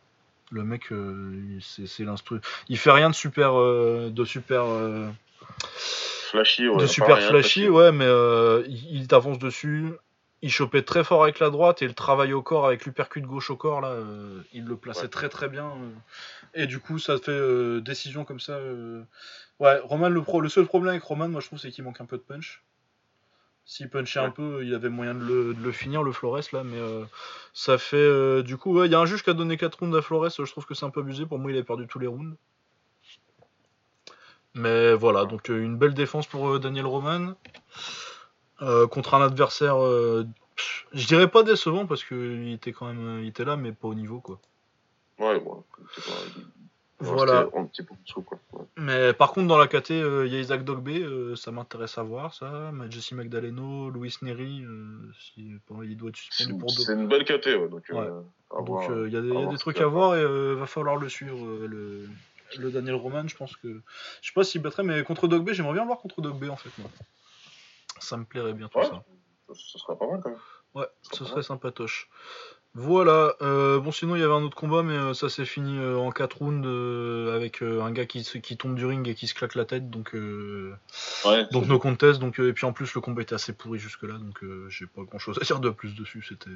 le 0.51 0.63
mec, 0.63 0.91
euh, 0.91 1.59
c'est 1.61 2.03
l'instru. 2.03 2.39
Il 2.67 2.77
fait 2.77 2.91
rien 2.91 3.09
de 3.09 3.15
super, 3.15 3.59
euh, 3.59 4.09
de 4.09 4.25
super. 4.25 4.65
Euh, 4.65 5.09
flashy, 6.29 6.67
ouais. 6.67 6.81
De 6.81 6.87
super 6.87 7.19
flashy, 7.21 7.69
ouais, 7.69 7.91
mais 7.91 8.07
il, 8.67 9.07
t'avance 9.07 9.39
dessus. 9.39 9.91
Il 10.43 10.51
chopait 10.51 10.81
très 10.81 11.03
fort 11.03 11.23
avec 11.23 11.39
la 11.39 11.49
droite 11.49 11.81
et 11.81 11.87
le 11.87 11.93
travail 11.93 12.33
au 12.33 12.41
corps 12.41 12.65
avec 12.65 12.85
l'uppercut 12.85 13.21
gauche 13.21 13.51
au 13.51 13.55
corps 13.55 13.79
là, 13.79 13.95
il 14.53 14.65
le 14.65 14.75
plaçait 14.75 15.07
très 15.07 15.29
très 15.29 15.47
bien. 15.47 15.71
et 16.55 16.65
du 16.65 16.79
coup, 16.79 16.99
ça 16.99 17.17
fait 17.17 17.81
décision 17.81 18.25
comme 18.25 18.39
ça. 18.39 18.59
Ouais, 19.59 19.79
Roman, 19.83 20.09
le, 20.09 20.21
pro, 20.23 20.41
le 20.41 20.49
seul 20.49 20.65
problème 20.65 20.91
avec 20.91 21.03
Roman, 21.03 21.29
moi 21.29 21.41
je 21.41 21.45
trouve, 21.45 21.59
c'est 21.59 21.69
qu'il 21.69 21.83
manque 21.83 22.01
un 22.01 22.05
peu 22.05 22.17
de 22.17 22.23
punch. 22.23 22.63
S'il 23.65 23.89
punchait 23.89 24.19
un 24.19 24.31
peu, 24.31 24.65
il 24.65 24.73
avait 24.73 24.89
moyen 24.89 25.13
de 25.13 25.55
le, 25.57 25.71
finir, 25.71 26.03
le 26.03 26.11
Flores, 26.11 26.41
là, 26.51 26.63
mais 26.63 26.77
euh, 26.77 27.05
ça 27.53 27.77
fait. 27.77 27.95
Euh, 27.95 28.43
du 28.43 28.57
coup, 28.57 28.83
il 28.83 28.91
y 28.91 28.95
a 28.95 28.99
un 28.99 29.05
juge 29.05 29.23
qui 29.23 29.29
a 29.29 29.33
donné 29.33 29.55
4 29.55 29.79
rounds 29.79 29.95
à 29.95 30.01
Flores, 30.01 30.29
je 30.29 30.51
trouve 30.51 30.65
que 30.65 30.73
c'est 30.73 30.85
un 30.85 30.89
peu 30.89 31.01
abusé. 31.01 31.25
Pour 31.25 31.39
moi, 31.39 31.51
il 31.51 31.57
a 31.57 31.63
perdu 31.63 31.87
tous 31.87 31.99
les 31.99 32.07
rounds. 32.07 32.35
Mais 34.53 34.93
voilà, 34.93 35.25
donc 35.25 35.49
euh, 35.49 35.63
une 35.63 35.77
belle 35.77 35.93
défense 35.93 36.27
pour 36.27 36.59
Daniel 36.59 36.85
Roman. 36.85 37.35
contre 38.89 39.13
un 39.13 39.21
adversaire, 39.21 39.77
je 39.77 41.07
dirais 41.07 41.29
pas 41.29 41.43
décevant 41.43 41.85
parce 41.87 42.03
qu'il 42.03 42.51
était 42.51 42.73
quand 42.73 42.87
même 42.87 43.21
il 43.21 43.27
était 43.27 43.45
là, 43.45 43.55
mais 43.55 43.71
pas 43.71 43.87
au 43.87 43.93
niveau, 43.93 44.19
quoi. 44.19 44.39
Ouais, 45.19 45.35
ouais. 45.35 45.57
Voilà. 47.01 47.49
Mais 48.77 49.13
par 49.13 49.33
contre, 49.33 49.47
dans 49.47 49.57
la 49.57 49.67
KT, 49.67 49.91
euh, 49.91 50.27
il 50.27 50.33
y 50.33 50.37
a 50.37 50.39
Isaac 50.39 50.63
Dogbe, 50.63 50.89
euh, 50.89 51.35
ça 51.35 51.51
m'intéresse 51.51 51.97
à 51.97 52.03
voir 52.03 52.33
ça. 52.33 52.71
Jesse 52.89 53.13
Magdaleno, 53.13 53.89
Louis 53.89 54.13
Neri, 54.21 54.63
euh, 54.63 55.11
si, 55.19 55.59
il 55.83 55.97
doit 55.97 56.09
être 56.09 56.17
suspendu 56.17 56.59
pour 56.59 56.69
C'est 56.69 56.93
une 56.93 57.07
belle 57.07 57.25
KT, 57.25 57.69
donc 57.69 57.83
il 57.89 57.95
y 59.11 59.17
a 59.17 59.21
des, 59.21 59.57
trucs 59.57 59.81
à 59.81 59.87
voir 59.87 60.15
et 60.15 60.55
va 60.55 60.65
falloir 60.67 60.97
le 60.97 61.09
suivre, 61.09 61.65
le, 61.65 62.07
Daniel 62.71 62.95
Roman. 62.95 63.27
Je 63.27 63.35
pense 63.35 63.55
que. 63.57 63.81
Je 64.21 64.27
sais 64.27 64.33
pas 64.33 64.43
s'il 64.43 64.61
battrait, 64.61 64.83
mais 64.83 65.03
contre 65.03 65.27
Dogbe, 65.27 65.51
j'aimerais 65.51 65.73
bien 65.73 65.85
voir 65.85 65.99
contre 65.99 66.21
Dogbe 66.21 66.49
en 66.49 66.55
fait. 66.55 66.69
Ça 67.99 68.17
me 68.17 68.25
plairait 68.25 68.53
bien 68.53 68.67
tout 68.67 68.83
ça. 68.83 69.03
Ça 69.49 69.79
serait 69.79 69.97
pas 69.97 70.07
mal 70.07 70.21
quand 70.23 70.29
même. 70.29 70.39
Ouais, 70.73 70.87
ce 71.11 71.25
serait 71.25 71.43
sympatoche. 71.43 72.09
Voilà, 72.73 73.35
euh, 73.41 73.81
bon 73.81 73.91
sinon 73.91 74.15
il 74.15 74.21
y 74.21 74.23
avait 74.23 74.33
un 74.33 74.43
autre 74.43 74.55
combat 74.55 74.81
mais 74.81 74.93
euh, 74.93 75.13
ça 75.13 75.27
s'est 75.27 75.43
fini 75.43 75.77
euh, 75.77 75.97
en 75.97 76.09
4 76.09 76.37
rounds 76.37 77.33
avec 77.35 77.61
un 77.61 77.91
gars 77.91 78.05
qui, 78.05 78.23
qui 78.23 78.55
tombe 78.55 78.75
du 78.75 78.85
ring 78.85 79.05
et 79.09 79.13
qui 79.13 79.27
se 79.27 79.33
claque 79.33 79.55
la 79.55 79.65
tête 79.65 79.89
donc 79.89 80.13
ouais, 80.13 81.47
donc 81.51 81.67
nos 81.67 81.79
contests 81.79 82.21
donc 82.21 82.39
et 82.39 82.53
puis 82.53 82.65
en 82.65 82.71
plus 82.71 82.93
le 82.93 83.01
combat 83.01 83.23
était 83.23 83.35
assez 83.35 83.51
pourri 83.51 83.77
jusque 83.77 84.03
là 84.03 84.13
donc 84.17 84.41
j'ai 84.69 84.85
pas 84.85 85.01
grand 85.01 85.19
chose 85.19 85.37
à 85.41 85.43
dire 85.45 85.59
de 85.59 85.69
plus 85.69 85.95
dessus 85.95 86.25
c'était 86.27 86.51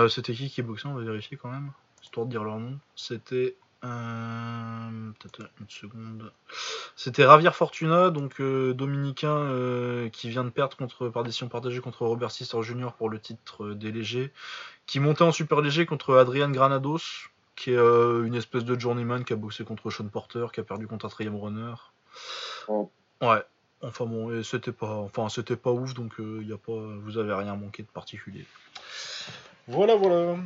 c'était 0.08 0.32
qui 0.32 0.48
qui 0.48 0.60
est 0.60 0.64
boxé 0.64 0.86
on 0.86 0.94
va 0.94 1.02
vérifier 1.02 1.36
quand 1.36 1.50
même 1.50 1.72
histoire 2.00 2.26
de 2.26 2.30
dire 2.30 2.44
leur 2.44 2.60
nom 2.60 2.78
c'était 2.94 3.56
euh, 3.84 5.10
peut-être 5.20 5.50
une 5.60 5.68
seconde. 5.68 6.32
C'était 6.96 7.24
Ravier 7.24 7.50
Fortuna, 7.50 8.10
donc 8.10 8.40
euh, 8.40 8.72
dominicain 8.72 9.36
euh, 9.36 10.08
qui 10.08 10.30
vient 10.30 10.44
de 10.44 10.50
perdre 10.50 10.76
contre, 10.76 11.08
par 11.08 11.22
décision 11.22 11.48
partagée 11.48 11.80
contre 11.80 12.06
Robert 12.06 12.30
Sister 12.30 12.62
Jr. 12.62 12.92
pour 12.96 13.10
le 13.10 13.18
titre 13.18 13.74
des 13.74 13.92
légers, 13.92 14.32
qui 14.86 15.00
montait 15.00 15.22
en 15.22 15.32
super 15.32 15.60
léger 15.60 15.84
contre 15.86 16.16
Adrian 16.16 16.50
Granados, 16.50 17.28
qui 17.56 17.70
est 17.72 17.78
une 17.78 18.34
espèce 18.34 18.64
de 18.64 18.78
journeyman 18.78 19.24
qui 19.24 19.32
a 19.32 19.36
boxé 19.36 19.64
contre 19.64 19.90
Sean 19.90 20.08
Porter, 20.08 20.46
qui 20.52 20.60
a 20.60 20.64
perdu 20.64 20.86
contre 20.86 21.06
un 21.06 21.38
runner. 21.38 21.74
Ouais. 22.68 23.42
Enfin 23.82 24.06
bon, 24.06 24.42
c'était 24.42 24.72
pas, 24.72 24.96
enfin 24.96 25.28
c'était 25.28 25.56
pas 25.56 25.70
ouf, 25.70 25.92
donc 25.94 26.14
il 26.18 26.48
y 26.48 26.52
a 26.52 26.56
pas, 26.56 26.72
vous 26.72 27.18
avez 27.18 27.34
rien 27.34 27.54
manqué 27.54 27.82
de 27.82 27.88
particulier. 27.88 28.46
Voilà, 29.68 29.94
voilà. 29.94 30.36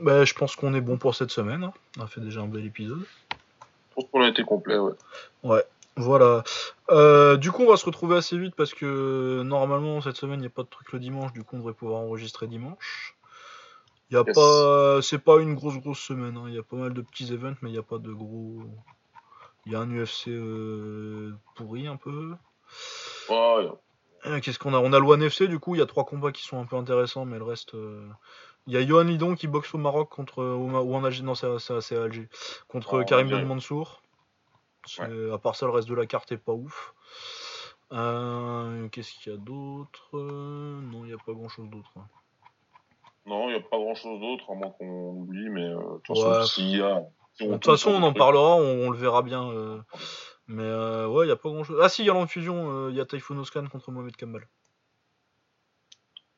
Bah, 0.00 0.24
je 0.24 0.34
pense 0.34 0.56
qu'on 0.56 0.74
est 0.74 0.80
bon 0.80 0.96
pour 0.96 1.14
cette 1.14 1.30
semaine. 1.30 1.64
Hein. 1.64 1.72
On 1.98 2.02
a 2.02 2.06
fait 2.06 2.20
déjà 2.20 2.40
un 2.40 2.46
bel 2.46 2.64
épisode. 2.64 3.04
Je 3.30 3.94
pense 3.94 4.04
qu'on 4.10 4.22
a 4.22 4.28
été 4.28 4.44
complet, 4.44 4.78
ouais. 4.78 4.94
Ouais, 5.42 5.64
voilà. 5.96 6.44
Euh, 6.90 7.36
du 7.36 7.50
coup, 7.50 7.62
on 7.62 7.70
va 7.70 7.76
se 7.76 7.84
retrouver 7.84 8.16
assez 8.16 8.38
vite 8.38 8.54
parce 8.54 8.74
que 8.74 9.42
normalement, 9.44 10.00
cette 10.00 10.16
semaine, 10.16 10.38
il 10.38 10.42
n'y 10.42 10.46
a 10.46 10.50
pas 10.50 10.62
de 10.62 10.68
truc 10.68 10.92
le 10.92 11.00
dimanche. 11.00 11.32
Du 11.32 11.42
coup, 11.42 11.56
on 11.56 11.58
devrait 11.58 11.74
pouvoir 11.74 12.00
enregistrer 12.00 12.46
dimanche. 12.46 13.16
Y 14.10 14.16
a 14.16 14.24
pas, 14.24 15.02
c'est 15.02 15.18
pas 15.18 15.38
une 15.38 15.54
grosse 15.54 15.78
grosse 15.78 15.98
semaine. 15.98 16.36
Hein. 16.36 16.44
Il 16.48 16.54
y 16.54 16.58
a 16.58 16.62
pas 16.62 16.76
mal 16.76 16.94
de 16.94 17.02
petits 17.02 17.30
events, 17.32 17.56
mais 17.60 17.68
il 17.68 17.72
n'y 17.72 17.78
a 17.78 17.82
pas 17.82 17.98
de 17.98 18.12
gros. 18.12 18.62
Il 19.66 19.72
y 19.72 19.74
a 19.74 19.80
un 19.80 19.90
UFC 19.90 20.28
euh, 20.28 21.34
pourri 21.56 21.86
un 21.86 21.96
peu. 21.96 22.34
Euh, 24.26 24.40
qu'est-ce 24.40 24.58
qu'on 24.58 24.72
a? 24.72 24.78
On 24.78 24.92
a 24.94 24.98
le 24.98 25.04
One 25.04 25.22
FC, 25.22 25.46
du 25.46 25.58
coup, 25.58 25.74
il 25.74 25.78
y 25.78 25.82
a 25.82 25.86
trois 25.86 26.04
combats 26.04 26.32
qui 26.32 26.42
sont 26.42 26.58
un 26.58 26.64
peu 26.64 26.76
intéressants, 26.76 27.26
mais 27.26 27.36
le 27.36 27.44
reste, 27.44 27.74
il 28.68 28.74
y 28.74 28.76
a 28.76 28.86
Johan 28.86 29.04
Lidon 29.04 29.34
qui 29.34 29.46
boxe 29.46 29.74
au 29.74 29.78
Maroc 29.78 30.10
contre 30.10 30.44
ou 30.44 30.94
en 30.94 31.02
Algérie, 31.02 31.24
non 31.24 31.34
c'est 31.34 31.46
à 31.46 32.02
Alger, 32.02 32.28
contre 32.68 33.02
Karim 33.02 33.28
Ben 33.28 33.44
Mansour. 33.46 34.02
À 34.98 35.38
part 35.38 35.56
ça, 35.56 35.64
le 35.64 35.72
reste 35.72 35.88
de 35.88 35.94
la 35.94 36.06
carte 36.06 36.30
est 36.32 36.36
pas 36.36 36.52
ouf. 36.52 36.94
Euh, 37.92 38.88
qu'est-ce 38.88 39.12
qu'il 39.12 39.32
y 39.32 39.34
a 39.34 39.38
d'autre? 39.38 40.10
Non, 40.12 41.04
il 41.04 41.08
n'y 41.08 41.12
a 41.14 41.18
pas 41.18 41.32
grand 41.32 41.48
chose 41.48 41.70
d'autre. 41.70 41.90
Hein. 41.96 42.06
Non, 43.24 43.48
il 43.48 43.52
n'y 43.52 43.58
a 43.58 43.62
pas 43.62 43.78
grand 43.78 43.94
chose 43.94 44.20
d'autre, 44.20 44.50
à 44.50 44.54
moins 44.54 44.70
qu'on 44.70 45.12
oublie, 45.12 45.48
mais 45.48 45.64
euh, 45.64 45.76
de 45.76 46.00
toute 46.04 46.18
façon, 46.18 46.46
s'il 46.46 46.76
y 46.76 46.82
a. 46.82 47.06
de 47.40 47.52
toute 47.52 47.64
façon, 47.64 47.92
on 47.92 48.02
en 48.02 48.12
parlera, 48.12 48.56
on, 48.56 48.90
le 48.90 48.98
verra 48.98 49.22
bien. 49.22 49.50
Euh. 49.50 49.80
mais 50.46 50.70
ouais, 51.06 51.24
il 51.24 51.28
n'y 51.28 51.32
a 51.32 51.36
pas 51.36 51.48
grand 51.48 51.64
chose. 51.64 51.80
Ah 51.82 51.88
si, 51.88 52.02
il 52.02 52.06
y 52.06 52.10
a 52.10 52.14
l'enfusion, 52.14 52.90
il 52.90 52.96
y 52.96 53.00
a 53.00 53.06
Typhoon 53.06 53.38
Oscan 53.38 53.66
contre 53.68 53.90
Mohamed 53.90 54.16
Kamal. 54.16 54.46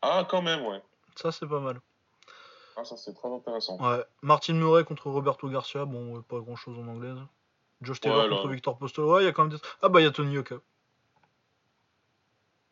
Ah, 0.03 0.25
quand 0.29 0.43
même, 0.43 0.65
ouais. 0.65 0.81
Ça, 1.17 1.33
c'est 1.33 1.49
pas 1.49 1.61
mal. 1.61 1.81
Ah, 2.77 2.85
ça 2.85 2.97
c'est 2.97 3.15
très 3.15 3.29
intéressant. 3.29 3.79
Ouais. 3.79 4.03
Martin 4.23 4.55
Murray 4.55 4.85
contre 4.85 5.11
Roberto 5.11 5.49
Garcia, 5.49 5.85
bon, 5.85 6.23
pas 6.23 6.39
grand 6.39 6.57
chose 6.57 6.79
en 6.79 6.87
anglaise. 6.89 7.19
Josh 7.83 8.01
Taylor 8.01 8.29
contre 8.29 8.49
Victor 8.49 8.77
Postol, 8.77 9.07
ouais, 9.07 9.23
il 9.23 9.27
y 9.27 9.29
a 9.29 9.33
quand 9.33 9.45
même 9.45 9.53
des. 9.53 9.59
Ah 9.83 9.89
bah, 9.89 10.01
il 10.01 10.05
y 10.05 10.07
a 10.07 10.11
Tony 10.11 10.35
Yoka. 10.35 10.57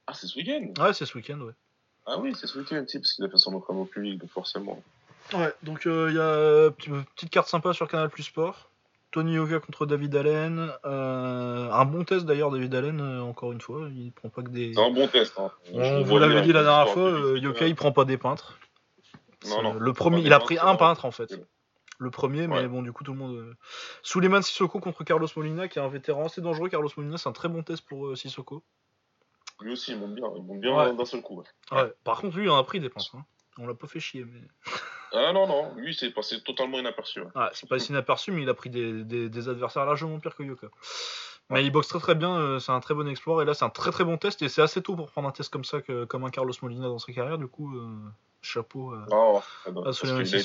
Ah, 0.06 0.14
c'est 0.14 0.26
ce 0.26 0.38
week-end? 0.38 0.82
Ouais, 0.82 0.92
c'est 0.92 1.06
ce 1.06 1.16
week-end, 1.16 1.40
ouais. 1.40 1.52
Ah 2.06 2.18
oui, 2.18 2.34
c'est 2.34 2.46
ce 2.46 2.58
week-end, 2.58 2.84
parce 2.90 3.12
qu'il 3.12 3.24
a 3.24 3.28
fait 3.28 3.38
son 3.38 3.54
entraînement 3.54 3.84
public, 3.84 4.18
donc 4.18 4.30
forcément. 4.30 4.82
Ouais, 5.34 5.52
donc 5.62 5.82
il 5.84 6.14
y 6.14 6.20
a 6.20 6.70
une 6.86 7.04
petite 7.04 7.30
carte 7.30 7.48
sympa 7.48 7.74
sur 7.74 7.88
Canal 7.88 8.08
Plus 8.08 8.22
Sport. 8.22 8.68
Tony 9.10 9.34
Yoka 9.34 9.60
contre 9.60 9.86
David 9.86 10.14
Allen. 10.16 10.70
Euh, 10.84 11.70
un 11.70 11.84
bon 11.86 12.04
test 12.04 12.26
d'ailleurs, 12.26 12.50
David 12.50 12.74
Allen, 12.74 13.00
euh, 13.00 13.22
encore 13.22 13.52
une 13.52 13.60
fois. 13.60 13.88
Il 13.94 14.12
prend 14.12 14.28
pas 14.28 14.42
que 14.42 14.50
des. 14.50 14.74
C'est 14.74 14.84
un 14.84 14.90
bon 14.90 15.08
test. 15.08 15.38
Hein. 15.38 15.50
On 15.72 16.02
vous 16.02 16.18
l'avait 16.18 16.42
dit 16.42 16.52
la 16.52 16.62
dernière 16.62 16.88
fois, 16.90 17.04
euh, 17.04 17.38
Yoka 17.38 17.66
il 17.66 17.74
prend 17.74 17.92
pas 17.92 18.04
des 18.04 18.18
peintres. 18.18 18.58
Non, 19.46 19.62
non. 19.62 19.74
Le 19.74 19.92
premier, 19.92 20.20
il 20.20 20.32
a 20.32 20.40
pris 20.40 20.58
un 20.58 20.76
peintre 20.76 21.04
en 21.04 21.10
fait. 21.10 21.38
Le 22.00 22.10
premier, 22.10 22.46
mais 22.46 22.68
bon, 22.68 22.82
du 22.82 22.92
coup, 22.92 23.04
tout 23.04 23.12
le 23.12 23.18
monde. 23.18 23.56
Suleiman 24.02 24.42
Sissoko 24.42 24.80
contre 24.80 25.04
Carlos 25.04 25.28
Molina, 25.36 25.68
qui 25.68 25.78
est 25.78 25.82
un 25.82 25.88
vétéran 25.88 26.26
assez 26.26 26.40
dangereux. 26.40 26.68
Carlos 26.68 26.90
Molina, 26.96 27.18
c'est 27.18 27.28
un 27.28 27.32
très 27.32 27.48
bon 27.48 27.62
test 27.62 27.84
pour 27.86 28.16
Sissoko. 28.16 28.62
Lui 29.60 29.72
aussi, 29.72 29.92
il 29.92 29.98
monte 29.98 30.14
bien, 30.14 30.26
il 30.36 30.42
monte 30.42 30.60
bien 30.60 30.94
d'un 30.94 31.04
seul 31.04 31.22
coup. 31.22 31.42
Ouais. 31.72 31.92
Par 32.04 32.20
contre, 32.20 32.36
lui, 32.36 32.44
il 32.44 32.50
en 32.50 32.56
a 32.56 32.62
pris 32.62 32.78
des 32.78 32.88
peintres. 32.88 33.16
Hein. 33.16 33.24
On 33.58 33.66
l'a 33.66 33.74
pas 33.74 33.88
fait 33.88 34.00
chier, 34.00 34.24
mais. 34.24 34.40
Ah 35.12 35.32
non, 35.32 35.46
non, 35.46 35.74
lui 35.76 35.94
c'est 35.94 36.10
passé 36.10 36.42
totalement 36.42 36.78
inaperçu. 36.78 37.22
Ouais, 37.22 37.48
c'est 37.54 37.66
pas 37.66 37.82
inaperçu, 37.82 38.30
mais 38.30 38.42
il 38.42 38.48
a 38.50 38.54
pris 38.54 38.68
des, 38.68 39.04
des, 39.04 39.48
adversaires 39.48 39.86
largement 39.86 40.18
pires 40.20 40.36
que 40.36 40.42
Yoka. 40.42 40.68
Mais 41.48 41.64
il 41.64 41.70
boxe 41.70 41.88
très 41.88 41.98
très 41.98 42.14
bien, 42.14 42.38
euh, 42.38 42.58
c'est 42.58 42.72
un 42.72 42.80
très 42.80 42.92
bon 42.92 43.08
exploit, 43.08 43.42
et 43.42 43.46
là 43.46 43.54
c'est 43.54 43.64
un 43.64 43.70
très 43.70 43.90
très 43.90 44.04
bon 44.04 44.18
test, 44.18 44.42
et 44.42 44.50
c'est 44.50 44.60
assez 44.60 44.82
tôt 44.82 44.96
pour 44.96 45.10
prendre 45.10 45.26
un 45.26 45.32
test 45.32 45.50
comme 45.50 45.64
ça, 45.64 45.80
que, 45.80 46.04
comme 46.04 46.24
un 46.24 46.30
Carlos 46.30 46.52
Molina 46.60 46.88
dans 46.88 46.98
sa 46.98 47.10
carrière, 47.14 47.38
du 47.38 47.46
coup, 47.46 47.74
euh, 47.74 47.88
chapeau 48.40 48.92
à, 48.92 49.06
oh, 49.10 49.40
à 49.66 49.70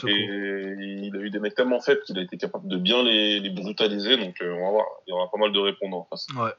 il, 0.06 1.12
a 1.16 1.20
eu 1.20 1.30
des 1.30 1.40
mecs 1.40 1.56
tellement 1.56 1.80
faibles 1.80 2.02
qu'il 2.02 2.18
a 2.18 2.22
été 2.22 2.38
capable 2.38 2.68
de 2.68 2.78
bien 2.78 3.04
les, 3.04 3.40
les 3.40 3.50
brutaliser, 3.50 4.18
donc 4.18 4.42
euh, 4.42 4.54
on 4.54 4.66
va 4.66 4.72
voir, 4.72 4.86
il 5.08 5.12
y 5.12 5.14
aura 5.14 5.30
pas 5.30 5.38
mal 5.38 5.52
de 5.52 5.60
répondants 5.60 6.00
en 6.00 6.08
face. 6.10 6.28
Ouais. 6.36 6.54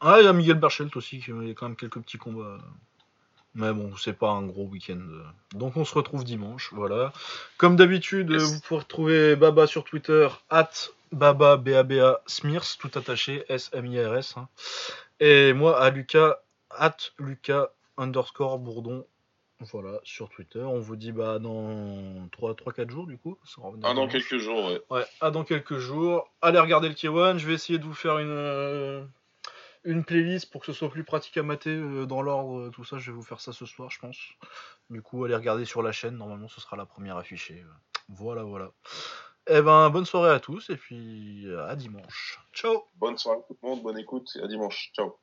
Ah, 0.00 0.16
il 0.20 0.24
y 0.24 0.28
a 0.28 0.32
Miguel 0.32 0.58
Berchelt 0.58 0.96
aussi, 0.96 1.20
qui 1.20 1.30
a 1.30 1.34
quand 1.54 1.68
même 1.68 1.76
quelques 1.76 2.00
petits 2.00 2.18
combats. 2.18 2.58
Mais 3.54 3.72
bon, 3.72 3.94
c'est 3.96 4.14
pas 4.14 4.30
un 4.30 4.46
gros 4.46 4.64
week-end. 4.64 5.02
Donc 5.54 5.76
on 5.76 5.84
se 5.84 5.94
retrouve 5.94 6.24
dimanche, 6.24 6.70
voilà. 6.72 7.12
Comme 7.58 7.76
d'habitude, 7.76 8.32
vous 8.32 8.60
pouvez 8.60 8.80
retrouver 8.80 9.36
Baba 9.36 9.66
sur 9.66 9.84
Twitter, 9.84 10.28
at 10.48 10.70
Baba, 11.12 11.58
B-A-B-A, 11.58 12.22
Smirs, 12.26 12.78
tout 12.78 12.90
attaché, 12.94 13.44
S-M-I-R-S. 13.48 14.38
Hein. 14.38 14.48
Et 15.20 15.52
moi 15.52 15.80
à 15.80 15.90
Lucas, 15.90 16.38
at 16.70 16.96
Lucas, 17.18 17.68
underscore 17.98 18.58
Bourdon, 18.58 19.04
voilà, 19.70 20.00
sur 20.04 20.28
Twitter. 20.28 20.60
On 20.60 20.78
vous 20.78 20.96
dit 20.96 21.12
bah 21.12 21.38
dans 21.38 22.26
3-4 22.28 22.90
jours 22.90 23.06
du 23.06 23.18
coup. 23.18 23.38
Ah, 23.82 23.94
dans 23.94 24.08
quelques 24.08 24.38
jours, 24.38 24.66
ouais. 24.66 24.80
Ouais, 24.90 25.04
ah, 25.20 25.30
dans 25.30 25.44
quelques 25.44 25.78
jours. 25.78 26.28
Allez 26.40 26.58
regarder 26.58 26.88
le 26.88 26.94
K1. 26.94 27.38
Je 27.38 27.46
vais 27.46 27.54
essayer 27.54 27.78
de 27.78 27.84
vous 27.84 27.94
faire 27.94 28.18
une, 28.18 28.28
euh, 28.30 29.04
une 29.84 30.04
playlist 30.04 30.50
pour 30.50 30.60
que 30.60 30.66
ce 30.66 30.72
soit 30.72 30.90
plus 30.90 31.04
pratique 31.04 31.36
à 31.36 31.42
mater 31.42 31.70
euh, 31.70 32.06
dans 32.06 32.22
l'ordre, 32.22 32.58
euh, 32.58 32.70
tout 32.70 32.84
ça. 32.84 32.98
Je 32.98 33.10
vais 33.10 33.16
vous 33.16 33.22
faire 33.22 33.40
ça 33.40 33.52
ce 33.52 33.66
soir, 33.66 33.90
je 33.90 33.98
pense. 33.98 34.18
Du 34.90 35.02
coup, 35.02 35.24
allez 35.24 35.36
regarder 35.36 35.64
sur 35.64 35.82
la 35.82 35.92
chaîne. 35.92 36.16
Normalement, 36.16 36.48
ce 36.48 36.60
sera 36.60 36.76
la 36.76 36.86
première 36.86 37.16
affichée. 37.16 37.64
Voilà, 38.08 38.42
voilà. 38.42 38.70
Eh 39.48 39.60
ben, 39.60 39.90
bonne 39.90 40.04
soirée 40.04 40.30
à 40.30 40.40
tous 40.40 40.70
et 40.70 40.76
puis 40.76 41.46
à 41.68 41.74
dimanche. 41.76 42.38
Ciao. 42.52 42.84
Bonne 42.96 43.18
soirée 43.18 43.40
tout 43.48 43.56
le 43.60 43.68
monde, 43.68 43.82
bonne 43.82 43.98
écoute 43.98 44.28
et 44.36 44.42
à 44.42 44.46
dimanche. 44.46 44.90
Ciao. 44.94 45.21